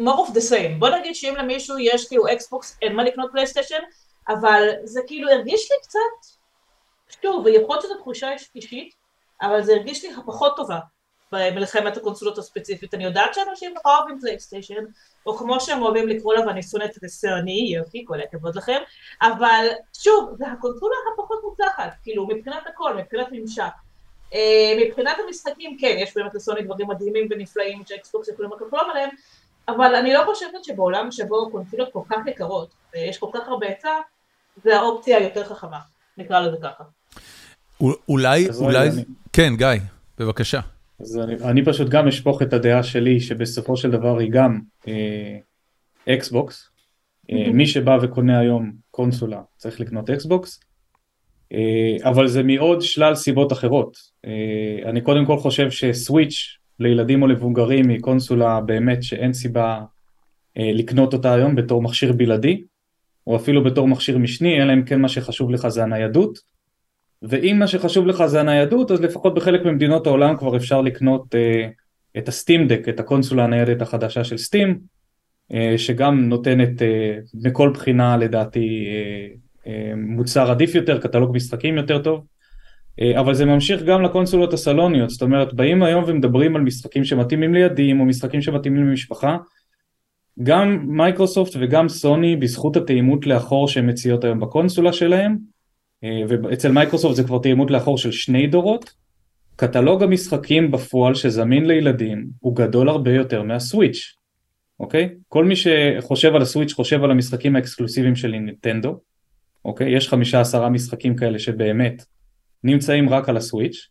more 0.02 0.28
of 0.28 0.32
the 0.32 0.52
same, 0.52 0.80
בוא 0.80 0.90
נגיד 0.90 1.16
שאם 1.16 1.36
למישהו 1.36 1.80
יש 1.80 2.08
כאילו 2.08 2.28
אקסבוקס, 2.28 2.78
אין 2.82 2.96
מה 2.96 3.04
לקנות 3.04 3.32
פלייסטיישן, 3.32 3.82
אבל 4.28 4.70
זה 4.84 5.02
כאילו 5.08 5.32
הרגיש 5.32 5.72
לי 5.72 5.78
קצת, 5.84 6.34
שוב, 7.22 7.46
ויכול 7.46 7.76
להיות 7.76 7.82
שזו 7.82 7.96
תחושה 7.96 8.30
אישית, 8.56 8.94
אבל 9.42 9.62
זה 9.62 9.74
הרגיש 9.74 10.04
לי 10.04 10.12
הפחות 10.18 10.56
טובה. 10.56 10.80
במלחמת 11.32 11.98
הקונסולות 11.98 12.38
הספציפית, 12.38 12.94
אני 12.94 13.04
יודעת 13.04 13.34
שאנשים 13.34 13.74
נורא 13.84 13.98
אוהבים 13.98 14.20
פלייסטיישן, 14.20 14.84
או 15.26 15.38
כמו 15.38 15.60
שהם 15.60 15.82
אוהבים 15.82 16.08
לקרוא 16.08 16.34
לה, 16.34 16.48
ואני 16.48 16.64
שונאת 16.64 16.98
את 16.98 17.04
הסוני, 17.04 17.74
יופי, 17.76 18.04
כל 18.08 18.22
הכבוד 18.22 18.56
לכם, 18.56 18.78
אבל 19.22 19.68
שוב, 19.94 20.36
זה 20.38 20.48
הקונסולה 20.48 20.96
הפחות 21.14 21.40
מוצלחת, 21.44 21.94
כאילו, 22.04 22.28
מבחינת 22.28 22.68
הכל, 22.68 22.98
מבחינת 22.98 23.28
ממשק. 23.32 23.72
מבחינת 24.86 25.18
המשחקים, 25.28 25.78
כן, 25.80 25.96
יש 26.00 26.18
באמת 26.18 26.34
לסוני 26.34 26.62
דברים 26.62 26.88
מדהימים 26.88 27.28
ונפלאים 27.30 27.84
שאקסבוקס 27.86 28.28
יכולים 28.28 28.54
רק 28.54 28.62
לחלום 28.62 28.90
עליהם, 28.90 29.10
אבל 29.68 29.96
אני 29.96 30.14
לא 30.14 30.22
חושבת 30.26 30.64
שבעולם 30.64 31.12
שבו 31.12 31.52
קונסולות 31.52 31.90
כל 31.94 32.02
כך 32.10 32.18
יקרות, 32.28 32.70
ויש 32.94 33.18
כל 33.18 33.28
כך 33.34 33.48
הרבה 33.48 33.68
היצע, 33.68 33.90
זה 34.64 34.80
האופציה 34.80 35.18
היותר 35.18 35.44
חכמה, 35.44 35.80
נקרא 36.18 36.40
לזה 36.40 36.58
ככה. 36.64 36.84
אולי, 38.10 38.48
אולי, 38.60 38.90
כן, 39.34 39.56
גיא, 39.56 39.68
בבקשה. 40.18 40.60
אז 41.02 41.20
אני, 41.24 41.36
אני 41.44 41.66
פשוט 41.66 41.90
גם 41.90 42.08
אשפוך 42.08 42.42
את 42.42 42.54
הדעה 42.54 42.84
שלי 42.84 43.20
שבסופו 43.20 43.78
של 43.78 43.92
דבר 43.92 44.18
היא 44.18 44.32
גם 44.32 44.60
אקסבוקס. 46.10 46.70
אה, 47.32 47.36
אה, 47.36 47.52
מי 47.52 47.68
שבא 47.68 47.98
וקונה 48.02 48.40
היום 48.40 48.72
קונסולה 48.92 49.42
צריך 49.58 49.80
לקנות 49.80 50.10
אקסבוקס. 50.10 50.60
אה, 51.54 52.10
אבל 52.10 52.28
זה 52.28 52.44
מעוד 52.44 52.82
שלל 52.82 53.16
סיבות 53.16 53.52
אחרות. 53.54 53.98
אה, 54.26 54.90
אני 54.90 55.02
קודם 55.02 55.26
כל 55.26 55.38
חושב 55.38 55.72
שסוויץ' 55.72 56.58
לילדים 56.80 57.22
או 57.22 57.28
למבוגרים 57.28 57.90
היא 57.90 58.00
קונסולה 58.00 58.62
באמת 58.62 59.04
שאין 59.04 59.34
סיבה 59.34 59.82
אה, 60.58 60.72
לקנות 60.74 61.14
אותה 61.14 61.34
היום 61.34 61.56
בתור 61.56 61.82
מכשיר 61.82 62.14
בלעדי, 62.14 62.64
או 63.28 63.36
אפילו 63.36 63.64
בתור 63.64 63.88
מכשיר 63.88 64.18
משני, 64.18 64.62
אלא 64.62 64.74
אם 64.74 64.84
כן 64.84 65.02
מה 65.02 65.10
שחשוב 65.10 65.52
לך 65.52 65.68
זה 65.68 65.84
הניידות. 65.84 66.51
ואם 67.22 67.60
מה 67.60 67.68
שחשוב 67.68 68.08
לך 68.08 68.26
זה 68.26 68.40
הניידות, 68.40 68.92
אז 68.92 69.02
לפחות 69.02 69.34
בחלק 69.34 69.66
ממדינות 69.66 70.08
העולם 70.08 70.38
כבר 70.38 70.56
אפשר 70.56 70.82
לקנות 70.82 71.36
את 72.18 72.28
ה 72.28 72.34
Steam 72.34 72.68
Deck, 72.68 72.90
את 72.90 73.00
הקונסולה 73.00 73.44
הניידת 73.44 73.82
החדשה 73.82 74.24
של 74.24 74.38
Steam, 74.38 74.80
שגם 75.78 76.30
נותנת 76.30 76.82
מכל 77.34 77.72
בחינה 77.74 78.18
לדעתי 78.18 78.88
מוצר 79.98 80.52
עדיף 80.52 80.76
יותר, 80.76 81.00
קטלוג 81.00 81.36
משחקים 81.36 81.78
יותר 81.78 82.00
טוב, 82.02 82.26
אה, 83.02 83.20
אבל 83.20 83.34
זה 83.34 83.46
ממשיך 83.46 83.84
גם 83.84 84.02
לקונסולות 84.02 84.54
הסלוניות, 84.54 85.10
זאת 85.10 85.22
אומרת 85.22 85.54
באים 85.54 85.84
היום 85.84 86.04
ומדברים 86.08 86.56
על 86.56 86.62
משחקים 86.62 87.04
שמתאימים 87.04 87.54
לילדים 87.54 88.00
או 88.00 88.06
משחקים 88.06 88.42
שמתאימים 88.42 88.88
למשפחה, 88.88 89.38
גם 90.44 90.84
מייקרוסופט 90.88 91.56
וגם 91.60 91.90
סוני 91.90 92.36
בזכות 92.36 92.78
התאימות 92.78 93.28
לאחור 93.28 93.68
שהן 93.68 93.90
מציעות 93.90 94.24
היום 94.24 94.40
בקונסולה 94.40 94.94
שלהם, 94.94 95.32
אה, 95.32 95.38
ואצל 96.04 96.72
מייקרוסופט 96.72 97.16
זה 97.16 97.24
כבר 97.24 97.40
תאימות 97.40 97.72
לאחור 97.72 97.98
של 97.98 98.12
שני 98.12 98.48
דורות, 98.48 98.94
קטלוג 99.56 100.04
המשחקים 100.04 100.72
בפועל 100.72 101.16
שזמין 101.16 101.66
לילדים 101.66 102.28
הוא 102.40 102.56
גדול 102.56 102.90
הרבה 102.90 103.12
יותר 103.12 103.44
מהסוויץ', 103.44 104.16
אוקיי? 104.80 105.10
כל 105.28 105.46
מי 105.46 105.56
שחושב 105.56 106.36
על 106.36 106.42
הסוויץ' 106.42 106.74
חושב 106.74 107.04
על 107.04 107.12
המשחקים 107.12 107.56
האקסקלוסיביים 107.56 108.16
של 108.16 108.32
נינטנדו, 108.32 109.00
אוקיי? 109.66 109.98
יש 109.98 110.10
חמישה 110.10 110.42
עשרה 110.42 110.70
משחקים 110.70 111.16
כאלה 111.16 111.40
שבאמת 111.40 112.06
נמצאים 112.64 113.10
רק 113.10 113.30
על 113.30 113.38
הסוויץ', 113.38 113.88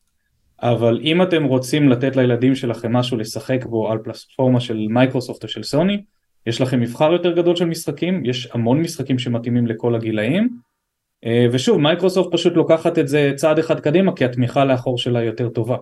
אבל 0.62 1.00
אם 1.02 1.22
אתם 1.22 1.44
רוצים 1.44 1.88
לתת 1.88 2.16
לילדים 2.16 2.54
שלכם 2.54 2.92
משהו 2.92 3.16
לשחק 3.16 3.64
בו 3.64 3.92
על 3.92 3.98
פלטפורמה 3.98 4.61
של 4.61 4.86
מיקרוסופט 4.88 5.42
או 5.42 5.48
של 5.48 5.62
סוני, 5.62 6.02
יש 6.46 6.61
לכם 6.61 6.80
מבחר 6.80 7.12
יותר 7.12 7.32
גדול 7.32 7.56
של 7.56 7.64
משחקים, 7.64 8.24
יש 8.24 8.48
המון 8.52 8.80
משחקים 8.80 9.18
שמתאימים 9.18 9.66
לכל 9.66 9.94
הגילאים, 9.94 10.42
אה, 10.42 10.69
ושוב 11.52 11.80
מיקרוסופט 11.80 12.32
פשוט 12.32 12.52
לוקחת 12.52 12.98
את 12.98 13.08
זה 13.08 13.32
צעד 13.36 13.58
אחד 13.58 13.80
קדימה 13.80 14.16
כי 14.16 14.24
התמיכה 14.24 14.64
לאחור 14.64 14.98
שלה 14.98 15.22
יותר 15.22 15.48
טובה. 15.48 15.76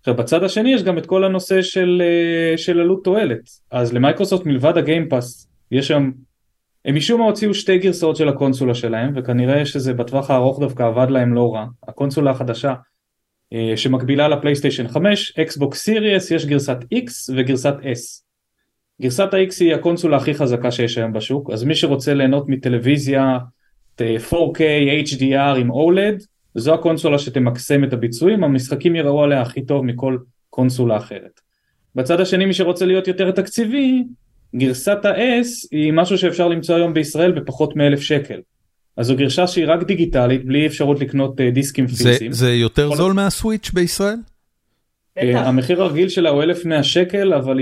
עכשיו 0.00 0.16
בצד 0.16 0.44
השני 0.44 0.74
יש 0.74 0.82
גם 0.82 0.98
את 0.98 1.06
כל 1.06 1.24
הנושא 1.24 1.62
של, 1.62 2.02
אה, 2.04 2.58
של 2.58 2.80
עלות 2.80 3.04
תועלת, 3.04 3.50
אז 3.70 3.92
למיקרוסופט 3.92 4.46
מלבד 4.46 4.78
ה 4.78 4.86
Game 4.86 5.17
Pass 5.17 5.48
יש 5.70 5.88
שם 5.88 6.10
הם 6.84 6.94
משום 6.94 7.20
מה 7.20 7.26
הוציאו 7.26 7.54
שתי 7.54 7.78
גרסאות 7.78 8.16
של 8.16 8.28
הקונסולה 8.28 8.74
שלהם 8.74 9.12
וכנראה 9.16 9.66
שזה 9.66 9.94
בטווח 9.94 10.30
הארוך 10.30 10.60
דווקא 10.60 10.82
עבד 10.82 11.10
להם 11.10 11.34
לא 11.34 11.54
רע. 11.54 11.66
הקונסולה 11.88 12.30
החדשה 12.30 12.74
אה, 13.52 13.72
שמקבילה 13.76 14.28
לפלייסטיישן 14.28 14.88
5 14.88 15.38
אקסבוקס 15.38 15.82
Series 15.82 16.30
יש 16.30 16.46
גרסת 16.46 16.78
X 16.94 17.34
וגרסת 17.36 17.74
S. 17.82 18.22
גרסת 19.02 19.34
ה-X 19.34 19.54
היא 19.60 19.74
הקונסולה 19.74 20.16
הכי 20.16 20.34
חזקה 20.34 20.70
שיש 20.70 20.98
היום 20.98 21.12
בשוק 21.12 21.50
אז 21.50 21.64
מי 21.64 21.74
שרוצה 21.74 22.14
ליהנות 22.14 22.48
מטלוויזיה 22.48 23.38
4K 24.00 24.60
HDR 25.06 25.58
עם 25.58 25.70
OLED 25.70 26.24
זו 26.54 26.74
הקונסולה 26.74 27.18
שתמקסם 27.18 27.84
את 27.84 27.92
הביצועים 27.92 28.44
המשחקים 28.44 28.96
יראו 28.96 29.24
עליה 29.24 29.42
הכי 29.42 29.66
טוב 29.66 29.84
מכל 29.84 30.16
קונסולה 30.50 30.96
אחרת 30.96 31.40
בצד 31.94 32.20
השני 32.20 32.44
מי 32.46 32.54
שרוצה 32.54 32.86
להיות 32.86 33.08
יותר 33.08 33.30
תקציבי 33.30 34.04
גרסת 34.56 35.04
ה-S 35.04 35.68
היא 35.70 35.92
משהו 35.92 36.18
שאפשר 36.18 36.48
למצוא 36.48 36.74
היום 36.74 36.94
בישראל 36.94 37.32
בפחות 37.32 37.76
מאלף 37.76 38.00
שקל. 38.00 38.40
אז 38.96 39.06
זו 39.06 39.16
גרשה 39.16 39.46
שהיא 39.46 39.64
רק 39.68 39.82
דיגיטלית 39.82 40.44
בלי 40.44 40.66
אפשרות 40.66 41.00
לקנות 41.00 41.40
אה, 41.40 41.50
דיסקים 41.50 41.86
פיזיים. 41.86 42.32
זה 42.32 42.54
יותר 42.54 42.94
זול 42.94 43.12
מהסוויץ' 43.12 43.70
בישראל? 43.74 44.16
אה, 45.18 45.48
המחיר 45.48 45.82
הרגיל 45.82 46.08
שלה 46.08 46.30
הוא 46.30 46.42
1,100 46.42 46.82
שקל 46.82 47.34
אבל 47.34 47.58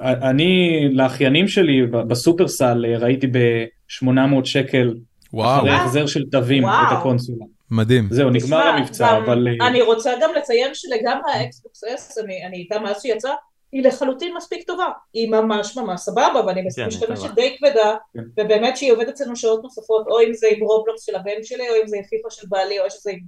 אני 0.00 0.80
לאחיינים 0.92 1.48
שלי 1.48 1.86
בסופרסל 1.86 2.84
אה, 2.88 2.98
ראיתי 2.98 3.26
ב-800 3.26 4.44
שקל 4.44 4.94
וואו. 5.32 5.58
אחרי 5.58 5.70
החזר 5.70 6.06
של 6.06 6.24
תווים 6.30 6.64
את 6.64 6.98
הקונסולה. 6.98 7.44
מדהים. 7.70 8.08
זהו 8.10 8.30
נגמר 8.30 8.62
המבצע 8.62 9.18
אבל 9.18 9.48
אני 9.68 9.82
רוצה 9.82 10.12
גם 10.22 10.30
לציין 10.34 10.70
שלגמרי 10.74 11.32
האקסבוקס 11.32 11.84
S 11.84 12.20
אני 12.20 12.56
איתה 12.56 12.78
מאז 12.78 13.02
שיצא 13.02 13.30
היא 13.72 13.82
לחלוטין 13.82 14.34
מספיק 14.36 14.66
טובה, 14.66 14.86
היא 15.12 15.30
ממש 15.30 15.76
ממש 15.76 16.00
סבבה 16.00 16.46
ואני 16.46 16.62
כן, 16.76 16.86
משתמשת 16.86 17.34
די 17.34 17.56
כבדה 17.58 17.96
כן. 18.14 18.22
ובאמת 18.40 18.76
שהיא 18.76 18.92
עובדת 18.92 19.08
אצלנו 19.08 19.36
שעות 19.36 19.62
נוספות 19.62 20.06
או 20.06 20.20
אם 20.20 20.34
זה 20.34 20.46
עם 20.56 20.64
רובלוקס 20.64 21.02
של 21.02 21.16
הבן 21.16 21.42
שלי 21.42 21.70
או 21.70 21.74
אם 21.82 21.86
זה 21.86 21.96
עם 21.96 22.02
פיפה 22.02 22.30
של 22.30 22.46
בעלי 22.48 22.80
או 22.80 22.90
שזה 22.90 23.10
עם 23.10 23.18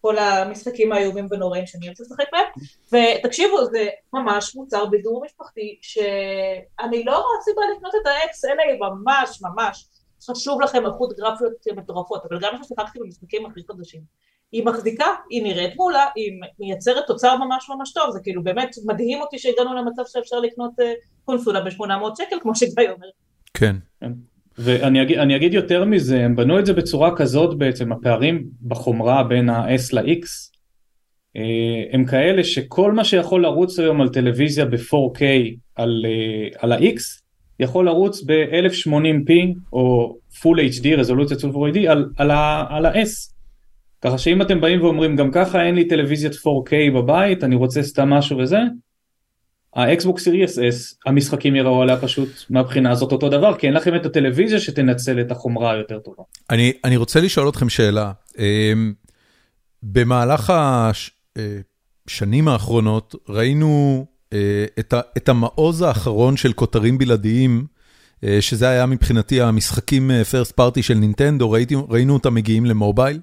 כל 0.00 0.18
המשחקים 0.18 0.92
האיומים 0.92 1.26
ונוראים 1.30 1.66
שאני 1.66 1.86
אוהבת 1.86 2.00
לשחק 2.00 2.24
בהם 2.32 2.44
ותקשיבו 3.18 3.64
זה 3.64 3.88
ממש 4.12 4.56
מוצר 4.56 4.86
בידור 4.86 5.24
משפחתי 5.24 5.78
שאני 5.82 7.04
לא 7.04 7.12
רואה 7.12 7.42
סיבה 7.44 7.62
לקנות 7.76 7.92
את 8.02 8.06
ה 8.06 8.25
X 8.25 8.44
אלא 8.44 8.62
היא 8.62 8.80
ממש 8.80 9.42
ממש 9.42 9.86
חשוב 10.30 10.60
לכם 10.60 10.86
איכות 10.86 11.16
גרפיות 11.16 11.52
מטורפות 11.76 12.22
אבל 12.30 12.38
גם 12.40 12.52
כששיחקתי 12.60 12.98
במשחקים 12.98 13.46
הכי 13.46 13.60
חדשים 13.68 14.00
היא 14.52 14.64
מחזיקה, 14.64 15.06
היא 15.30 15.42
נראית 15.42 15.76
מעולה, 15.76 16.06
היא 16.16 16.32
מייצרת 16.58 17.04
תוצר 17.06 17.36
ממש 17.36 17.70
ממש 17.70 17.92
טוב, 17.92 18.10
זה 18.10 18.20
כאילו 18.22 18.42
באמת 18.42 18.68
מדהים 18.86 19.20
אותי 19.20 19.38
שהגענו 19.38 19.74
למצב 19.74 20.02
שאפשר 20.06 20.40
לקנות 20.40 20.80
אה, 20.80 20.92
קונסולה 21.24 21.60
ב-800 21.60 22.16
שקל, 22.18 22.36
כמו 22.40 22.54
שגיא 22.54 22.90
אומר. 22.90 23.06
כן. 23.54 23.76
כן. 24.00 24.12
ואני 24.58 25.02
אגיד, 25.02 25.18
אגיד 25.18 25.54
יותר 25.54 25.84
מזה, 25.84 26.24
הם 26.24 26.36
בנו 26.36 26.58
את 26.58 26.66
זה 26.66 26.72
בצורה 26.72 27.16
כזאת 27.16 27.58
בעצם, 27.58 27.92
הפערים 27.92 28.44
בחומרה 28.62 29.22
בין 29.24 29.50
ה-S 29.50 29.92
ל-X 29.92 30.26
אה, 31.36 31.84
הם 31.92 32.04
כאלה 32.04 32.44
שכל 32.44 32.92
מה 32.92 33.04
שיכול 33.04 33.42
לרוץ 33.42 33.78
היום 33.78 34.00
על 34.00 34.08
טלוויזיה 34.08 34.64
ב-4K 34.64 35.22
על, 35.74 36.04
אה, 36.06 36.58
על 36.58 36.72
ה-X 36.72 37.23
יכול 37.60 37.86
לרוץ 37.86 38.22
ב-1080p 38.22 39.32
או 39.72 40.16
Full 40.32 40.80
HD, 40.80 40.86
רזולוציה 40.96 41.36
Full 41.36 41.74
HD 41.74 41.78
על, 41.88 42.10
על, 42.16 42.30
על 42.68 42.86
ה-S. 42.86 43.34
ככה 44.00 44.18
שאם 44.18 44.42
אתם 44.42 44.60
באים 44.60 44.82
ואומרים 44.82 45.16
גם 45.16 45.30
ככה 45.30 45.62
אין 45.62 45.74
לי 45.74 45.88
טלוויזיית 45.88 46.32
4K 46.32 46.94
בבית, 46.94 47.44
אני 47.44 47.54
רוצה 47.54 47.82
סתם 47.82 48.10
משהו 48.10 48.38
וזה, 48.38 48.58
האקסבוקס 49.74 50.24
Series 50.24 50.58
S, 50.58 50.96
המשחקים 51.06 51.56
יראו 51.56 51.82
עליה 51.82 52.00
פשוט 52.00 52.28
מהבחינה 52.50 52.90
הזאת 52.90 53.12
אותו 53.12 53.28
דבר, 53.28 53.58
כי 53.58 53.66
אין 53.66 53.74
לכם 53.74 53.94
את 53.94 54.06
הטלוויזיה 54.06 54.60
שתנצל 54.60 55.20
את 55.20 55.30
החומרה 55.30 55.72
היותר 55.72 55.98
טובה. 55.98 56.22
אני, 56.50 56.72
אני 56.84 56.96
רוצה 56.96 57.20
לשאול 57.20 57.48
אתכם 57.48 57.68
שאלה. 57.68 58.12
אמ, 58.38 58.92
במהלך 59.82 60.52
השנים 62.08 62.48
האחרונות 62.48 63.14
ראינו 63.28 64.06
אה, 64.08 64.13
את, 64.78 64.94
את 65.16 65.28
המעוז 65.28 65.82
האחרון 65.82 66.36
של 66.36 66.52
כותרים 66.52 66.98
בלעדיים, 66.98 67.66
אה, 68.24 68.38
שזה 68.40 68.68
היה 68.68 68.86
מבחינתי 68.86 69.40
המשחקים 69.40 70.10
פרסט 70.30 70.52
אה, 70.52 70.56
פארטי 70.56 70.82
של 70.82 70.94
נינטנדו, 70.94 71.50
ראינו 71.88 72.14
אותם 72.14 72.34
מגיעים 72.34 72.66
למובייל. 72.66 73.20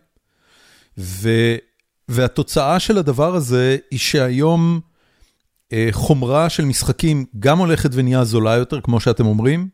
ו, 0.98 1.30
והתוצאה 2.10 2.80
של 2.80 2.98
הדבר 2.98 3.36
הזה 3.36 3.78
היא 3.92 4.00
שהיום 4.00 4.80
אה, 5.74 5.88
חומרה 5.92 6.50
של 6.50 6.66
משחקים 6.66 7.26
גם 7.40 7.58
הולכת 7.58 7.90
ונהיה 7.94 8.24
זולה 8.24 8.56
יותר, 8.56 8.82
כמו 8.82 9.00
שאתם 9.00 9.26
אומרים, 9.26 9.68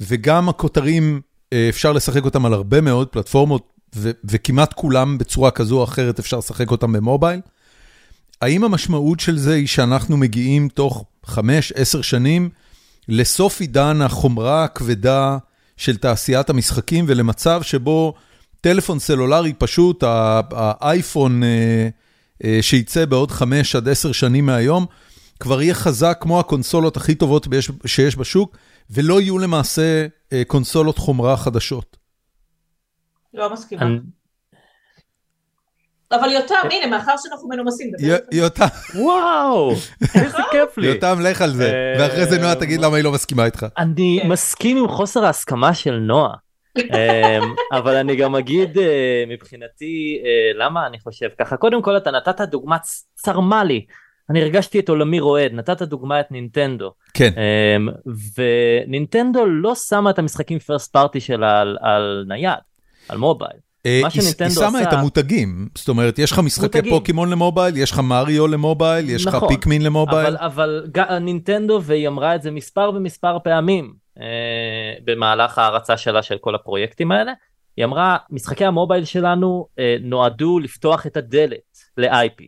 וגם 0.00 0.48
הכותרים, 0.48 1.20
אה, 1.52 1.68
אפשר 1.68 1.92
לשחק 1.92 2.24
אותם 2.24 2.46
על 2.46 2.54
הרבה 2.54 2.80
מאוד 2.80 3.08
פלטפורמות, 3.08 3.72
ו, 3.96 4.10
וכמעט 4.24 4.72
כולם 4.72 5.18
בצורה 5.18 5.50
כזו 5.50 5.78
או 5.78 5.84
אחרת 5.84 6.18
אפשר 6.18 6.38
לשחק 6.38 6.70
אותם 6.70 6.92
במובייל. 6.92 7.40
האם 8.42 8.64
המשמעות 8.64 9.20
של 9.20 9.38
זה 9.38 9.54
היא 9.54 9.66
שאנחנו 9.66 10.16
מגיעים 10.16 10.68
תוך 10.68 11.04
5-10 11.26 11.36
שנים 12.02 12.50
לסוף 13.08 13.60
עידן 13.60 14.00
החומרה 14.02 14.64
הכבדה 14.64 15.38
של 15.76 15.96
תעשיית 15.96 16.50
המשחקים 16.50 17.04
ולמצב 17.08 17.62
שבו 17.62 18.14
טלפון 18.60 18.98
סלולרי 18.98 19.52
פשוט, 19.52 20.04
האייפון 20.52 21.42
אה, 21.42 21.88
אה, 22.44 22.58
שייצא 22.62 23.04
בעוד 23.04 23.30
5 23.30 23.76
עד 23.76 23.88
10 23.88 24.12
שנים 24.12 24.46
מהיום, 24.46 24.86
כבר 25.40 25.62
יהיה 25.62 25.74
חזק 25.74 26.18
כמו 26.20 26.40
הקונסולות 26.40 26.96
הכי 26.96 27.14
טובות 27.14 27.48
שיש 27.86 28.16
בשוק, 28.16 28.56
ולא 28.90 29.20
יהיו 29.20 29.38
למעשה 29.38 30.06
אה, 30.32 30.42
קונסולות 30.46 30.98
חומרה 30.98 31.36
חדשות. 31.36 31.96
לא 33.34 33.52
מסכימה. 33.52 33.86
אבל 36.12 36.30
יותם, 36.30 36.54
הנה, 36.70 36.86
מאחר 36.86 37.14
שאנחנו 37.16 37.48
מנומסים. 37.48 37.90
יותם. 38.32 38.66
וואו, 38.94 39.70
איזה 40.14 40.38
כיף 40.50 40.78
לי. 40.78 40.86
יותם, 40.86 41.18
לך 41.20 41.42
על 41.42 41.50
זה, 41.50 41.94
ואחרי 41.98 42.26
זה 42.26 42.38
נועה 42.38 42.54
תגיד 42.54 42.80
למה 42.80 42.96
היא 42.96 43.04
לא 43.04 43.12
מסכימה 43.12 43.44
איתך. 43.44 43.66
אני 43.78 44.18
כן. 44.22 44.28
מסכים 44.28 44.76
עם 44.76 44.88
חוסר 44.88 45.24
ההסכמה 45.24 45.74
של 45.74 45.94
נועה. 45.94 46.34
אמ, 46.78 47.54
אבל 47.72 47.96
אני 47.96 48.16
גם 48.16 48.34
אגיד 48.34 48.78
אה, 48.78 49.24
מבחינתי 49.28 50.22
אה, 50.24 50.64
למה 50.64 50.86
אני 50.86 51.00
חושב 51.00 51.28
ככה 51.38 51.56
קודם 51.56 51.82
כל 51.82 51.96
אתה 51.96 52.10
נתת 52.10 52.40
דוגמה 52.40 52.76
צרמה 53.14 53.64
לי 53.64 53.86
אני 54.30 54.42
הרגשתי 54.42 54.80
את 54.80 54.88
עולמי 54.88 55.20
רועד 55.20 55.52
נתת 55.52 55.82
דוגמה 55.82 56.20
את 56.20 56.30
נינטנדו 56.30 56.92
כן 57.14 57.30
אמ, 57.36 57.88
ונינטנדו 58.86 59.46
לא 59.46 59.74
שמה 59.74 60.10
את 60.10 60.18
המשחקים 60.18 60.58
פרסט 60.58 60.92
פארטי 60.92 61.20
שלה 61.20 61.60
על, 61.60 61.78
על 61.80 62.24
נייד 62.28 62.58
על 63.08 63.18
מובייל. 63.18 63.71
אה, 63.86 64.00
היא 64.14 64.50
שמה 64.50 64.82
את 64.82 64.92
המותגים, 64.92 65.68
זאת 65.74 65.88
אומרת, 65.88 66.18
יש 66.18 66.32
לך 66.32 66.38
משחקי. 66.38 66.90
פוקימון 66.90 67.30
למובייל, 67.30 67.76
יש 67.76 67.90
לך 67.90 67.98
מריו 67.98 68.46
למובייל, 68.46 69.10
יש 69.10 69.26
לך 69.26 69.34
נכון, 69.34 69.48
פיקמין 69.48 69.82
למובייל. 69.82 70.36
אבל, 70.36 70.86
נינטנדו, 71.20 71.80
והיא 71.82 72.08
אמרה 72.08 72.34
את 72.34 72.42
זה 72.42 72.50
מספר 72.50 72.90
ומספר 72.94 73.38
פעמים 73.44 73.92
אה, 74.20 74.24
במהלך 75.04 75.58
ההרצה 75.58 75.96
שלה 75.96 76.22
של 76.22 76.38
כל 76.38 76.54
הפרויקטים 76.54 77.12
האלה, 77.12 77.32
היא 77.76 77.84
אמרה, 77.84 78.16
משחקי 78.30 78.64
המובייל 78.64 79.04
שלנו 79.04 79.66
אה, 79.78 79.96
נועדו 80.00 80.58
לפתוח 80.58 81.06
את 81.06 81.16
הדלת 81.16 81.78
ל-IP, 81.96 82.42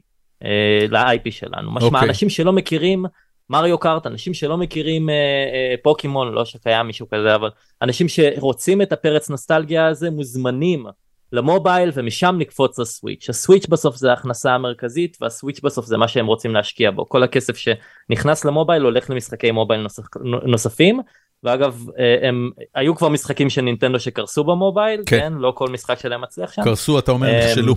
ל-IP 0.89 1.31
שלנו. 1.31 1.73
משמע. 1.73 1.89
אוקיי. 1.89 2.09
אנשים 2.09 2.31
שלא 2.31 2.53
מכירים 2.53 3.05
מריו 3.51 3.79
קארט, 3.79 4.07
אנשים 4.07 4.35
שלא 4.35 4.57
מכירים 4.57 5.11
אה, 5.11 5.15
אה, 5.15 5.75
פוקימון, 5.83 6.33
לא 6.33 6.45
שקיים 6.45 6.87
מישהו 6.87 7.07
כזה, 7.09 7.35
אבל 7.35 7.51
אנשים 7.83 8.09
שרוצים 8.09 8.83
את 8.83 8.93
הפרץ 8.93 9.31
נוסטלגיה 9.31 9.87
הזה, 9.87 10.11
מוזמנים. 10.11 10.87
למובייל 11.35 11.91
ומשם 11.95 12.35
נקפוץ 12.39 12.79
לסוויץ'. 12.79 13.31
הסוויץ' 13.31 13.67
בסוף 13.67 13.97
זה 13.97 14.11
ההכנסה 14.11 14.55
המרכזית 14.55 15.17
והסוויץ' 15.21 15.61
בסוף 15.61 15.87
זה 15.87 15.97
מה 15.97 16.09
שהם 16.09 16.27
רוצים 16.27 16.55
להשקיע 16.55 16.91
בו. 16.91 17.09
כל 17.09 17.23
הכסף 17.23 17.57
שנכנס 17.57 18.45
למובייל 18.45 18.83
הולך 18.83 19.11
למשחקי 19.11 19.51
מובייל 19.51 19.81
נוסף, 19.81 20.03
נוספים. 20.47 21.01
ואגב 21.43 21.87
אה, 21.99 22.29
הם 22.29 22.51
היו 22.75 22.97
כבר 22.97 23.09
משחקים 23.09 23.51
של 23.51 23.61
נינטנדו 23.61 24.01
שקרסו 24.01 24.45
במובייל, 24.45 25.03
כן, 25.07 25.21
כן? 25.21 25.33
לא 25.33 25.53
כל 25.57 25.69
משחק 25.69 25.99
שלהם 25.99 26.21
מצליח 26.21 26.53
שם. 26.53 26.63
קרסו 26.63 26.99
אתה 26.99 27.13
אומר 27.13 27.29
אה, 27.29 27.47
נכשלו. 27.49 27.75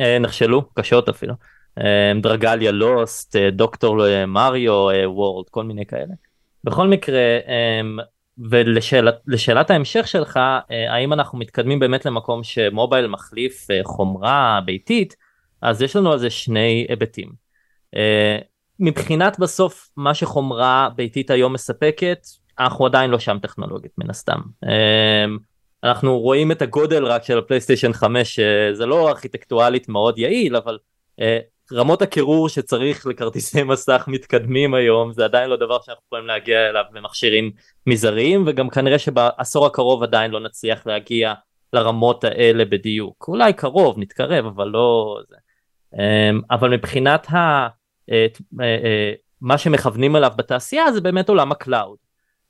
אה, 0.00 0.18
נכשלו, 0.18 0.62
קשות 0.74 1.08
אפילו. 1.08 1.34
דרגליה 2.22 2.70
לוסט, 2.70 3.36
דוקטור 3.36 4.24
מריו 4.26 4.88
וורד, 5.04 5.48
כל 5.50 5.64
מיני 5.64 5.86
כאלה. 5.86 6.14
בכל 6.64 6.88
מקרה 6.88 7.20
ולשאלת 8.38 9.70
ההמשך 9.70 10.08
שלך, 10.08 10.36
אה, 10.36 10.94
האם 10.94 11.12
אנחנו 11.12 11.38
מתקדמים 11.38 11.78
באמת 11.78 12.04
למקום 12.04 12.44
שמובייל 12.44 13.06
מחליף 13.06 13.70
אה, 13.70 13.80
חומרה 13.84 14.60
ביתית, 14.64 15.16
אז 15.62 15.82
יש 15.82 15.96
לנו 15.96 16.12
על 16.12 16.18
זה 16.18 16.30
שני 16.30 16.86
היבטים. 16.88 17.32
אה, 17.96 18.38
מבחינת 18.80 19.38
בסוף 19.38 19.90
מה 19.96 20.14
שחומרה 20.14 20.88
ביתית 20.96 21.30
היום 21.30 21.52
מספקת, 21.52 22.18
אנחנו 22.58 22.86
עדיין 22.86 23.10
לא 23.10 23.18
שם 23.18 23.38
טכנולוגית 23.42 23.92
מן 23.98 24.10
הסתם. 24.10 24.40
אנחנו 25.84 26.18
רואים 26.18 26.52
את 26.52 26.62
הגודל 26.62 27.04
רק 27.04 27.24
של 27.24 27.38
הפלייסטיישן 27.38 27.92
5, 27.92 28.40
זה 28.72 28.86
לא 28.86 29.08
ארכיטקטואלית 29.08 29.88
מאוד 29.88 30.18
יעיל, 30.18 30.56
אבל 30.56 30.78
רמות 31.72 32.02
הקירור 32.02 32.48
שצריך 32.48 33.06
לכרטיסי 33.06 33.62
מסך 33.62 34.04
מתקדמים 34.06 34.74
היום 34.74 35.12
זה 35.12 35.24
עדיין 35.24 35.50
לא 35.50 35.56
דבר 35.56 35.80
שאנחנו 35.82 36.02
יכולים 36.06 36.26
להגיע 36.26 36.68
אליו 36.68 36.84
במכשירים 36.92 37.50
מזעריים 37.86 38.44
וגם 38.46 38.70
כנראה 38.70 38.98
שבעשור 38.98 39.66
הקרוב 39.66 40.02
עדיין 40.02 40.30
לא 40.30 40.40
נצליח 40.40 40.86
להגיע 40.86 41.34
לרמות 41.72 42.24
האלה 42.24 42.64
בדיוק. 42.64 43.24
אולי 43.28 43.52
קרוב 43.52 43.98
נתקרב 43.98 44.46
אבל 44.46 44.68
לא 44.68 45.18
זה. 45.28 45.36
אמ, 45.94 46.40
אבל 46.50 46.70
מבחינת 46.70 47.26
ה... 47.30 47.68
אה, 48.10 48.26
אה, 48.60 49.12
מה 49.40 49.58
שמכוונים 49.58 50.16
אליו 50.16 50.32
בתעשייה 50.36 50.92
זה 50.92 51.00
באמת 51.00 51.28
עולם 51.28 51.52
ה 51.52 51.59
cloud 51.59 51.96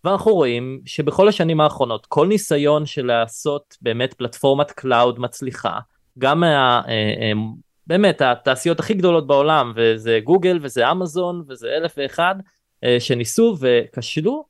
ואנחנו 0.05 0.35
רואים 0.35 0.81
שבכל 0.85 1.29
השנים 1.29 1.61
האחרונות 1.61 2.07
כל 2.07 2.27
ניסיון 2.27 2.87
של 2.87 3.07
לעשות 3.07 3.77
באמת 3.83 4.15
פלטפורמת 4.15 4.71
cloud 4.71 5.19
מצליחה 5.19 5.79
גם 6.19 6.41
מה, 6.41 6.83
אה, 6.89 7.33
באמת 7.87 8.23
התעשיות 8.23 8.81
הכי 8.81 8.95
גדולות 8.95 9.27
בעולם 9.27 9.73
וזה 9.77 10.21
גוגל 10.25 10.59
וזה 10.63 10.91
אמזון 10.91 11.45
וזה 11.49 11.69
אלף 11.69 11.95
ואחד 11.97 12.35
אה, 12.85 12.97
שניסו 13.01 13.57
וכשלו 13.61 14.45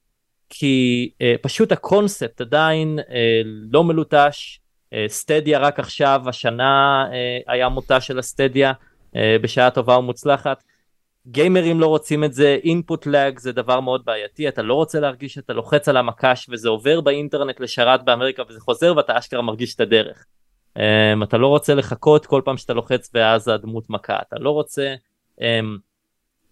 כי 0.49 1.11
אה, 1.23 1.35
פשוט 1.43 1.73
הקונספט 1.73 2.41
עדיין 2.41 2.99
אה, 2.99 3.43
לא 3.73 3.85
מלוטש. 3.85 4.61
סטדיה 5.09 5.59
רק 5.59 5.79
עכשיו 5.79 6.23
השנה 6.27 7.07
היה 7.47 7.69
מותה 7.69 8.01
של 8.01 8.19
הסטדיה 8.19 8.73
בשעה 9.43 9.71
טובה 9.71 9.99
ומוצלחת. 9.99 10.65
גיימרים 11.27 11.81
לא 11.81 11.87
רוצים 11.87 12.25
את 12.25 12.33
זה 12.33 12.59
input 12.65 13.07
lag 13.07 13.39
זה 13.39 13.53
דבר 13.53 13.81
מאוד 13.81 14.05
בעייתי 14.05 14.49
אתה 14.49 14.63
לא 14.63 14.75
רוצה 14.75 15.01
להרגיש 15.01 15.35
שאתה 15.35 15.53
לוחץ 15.53 15.89
על 15.89 15.97
המקש 15.97 16.47
וזה 16.51 16.69
עובר 16.69 17.01
באינטרנט 17.01 17.61
לשרת 17.61 18.05
באמריקה 18.05 18.43
וזה 18.49 18.61
חוזר 18.61 18.97
ואתה 18.97 19.19
אשכרה 19.19 19.43
מרגיש 19.43 19.75
את 19.75 19.81
הדרך 19.81 20.25
Um, 20.79 21.25
אתה 21.25 21.37
לא 21.37 21.47
רוצה 21.47 21.75
לחכות 21.75 22.27
כל 22.27 22.43
פעם 22.45 22.57
שאתה 22.57 22.73
לוחץ 22.73 23.11
ואז 23.15 23.49
הדמות 23.49 23.91
מכה, 23.91 24.17
אתה 24.29 24.37
לא 24.39 24.51
רוצה 24.51 24.95
um, 25.39 25.43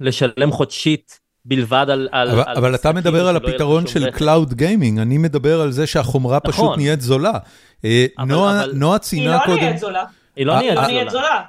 לשלם 0.00 0.52
חודשית 0.52 1.20
בלבד 1.44 1.86
על... 1.88 2.08
על 2.12 2.30
אבל, 2.30 2.42
על 2.46 2.56
אבל 2.56 2.74
אתה 2.74 2.92
מדבר 2.92 3.28
על 3.28 3.36
הפתרון 3.36 3.86
של 3.86 4.08
Cloud 4.08 4.52
Gaming, 4.52 5.02
אני 5.02 5.18
מדבר 5.18 5.60
על 5.60 5.70
זה 5.70 5.86
שהחומרה 5.86 6.38
נכון. 6.44 6.52
פשוט 6.52 6.76
נהיית 6.76 7.00
זולה. 7.00 7.38
אה, 7.84 8.06
אבל, 8.18 8.28
נועה, 8.28 8.64
אבל... 8.64 8.72
נועה 8.74 8.98
ציינה 8.98 9.38
קודם... 9.44 9.56
היא 9.56 9.56
לא 9.56 9.64
נהיית 9.64 9.80
זולה. 9.80 10.04
היא 10.36 10.46
לא 10.46 10.60
נהיית 10.86 11.10
זולה. 11.10 11.42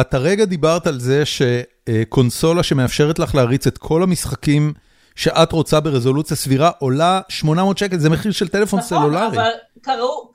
אתה 0.00 0.18
רגע 0.18 0.44
דיברת 0.44 0.86
על 0.86 0.98
זה 0.98 1.22
שקונסולה 1.24 2.62
שמאפשרת 2.62 3.18
לך 3.18 3.34
להריץ 3.34 3.66
את 3.66 3.78
כל 3.78 4.02
המשחקים 4.02 4.72
שאת 5.16 5.52
רוצה 5.52 5.80
ברזולוציה 5.80 6.36
סבירה 6.36 6.70
עולה 6.78 7.20
800 7.28 7.78
שקל, 7.78 7.98
זה 7.98 8.10
מחיר 8.10 8.32
של 8.32 8.48
טלפון 8.48 8.78
נכון, 8.78 8.88
סלולרי. 8.88 9.26
נכון, 9.26 9.38
אבל 9.38 9.50
קראו, 9.82 10.31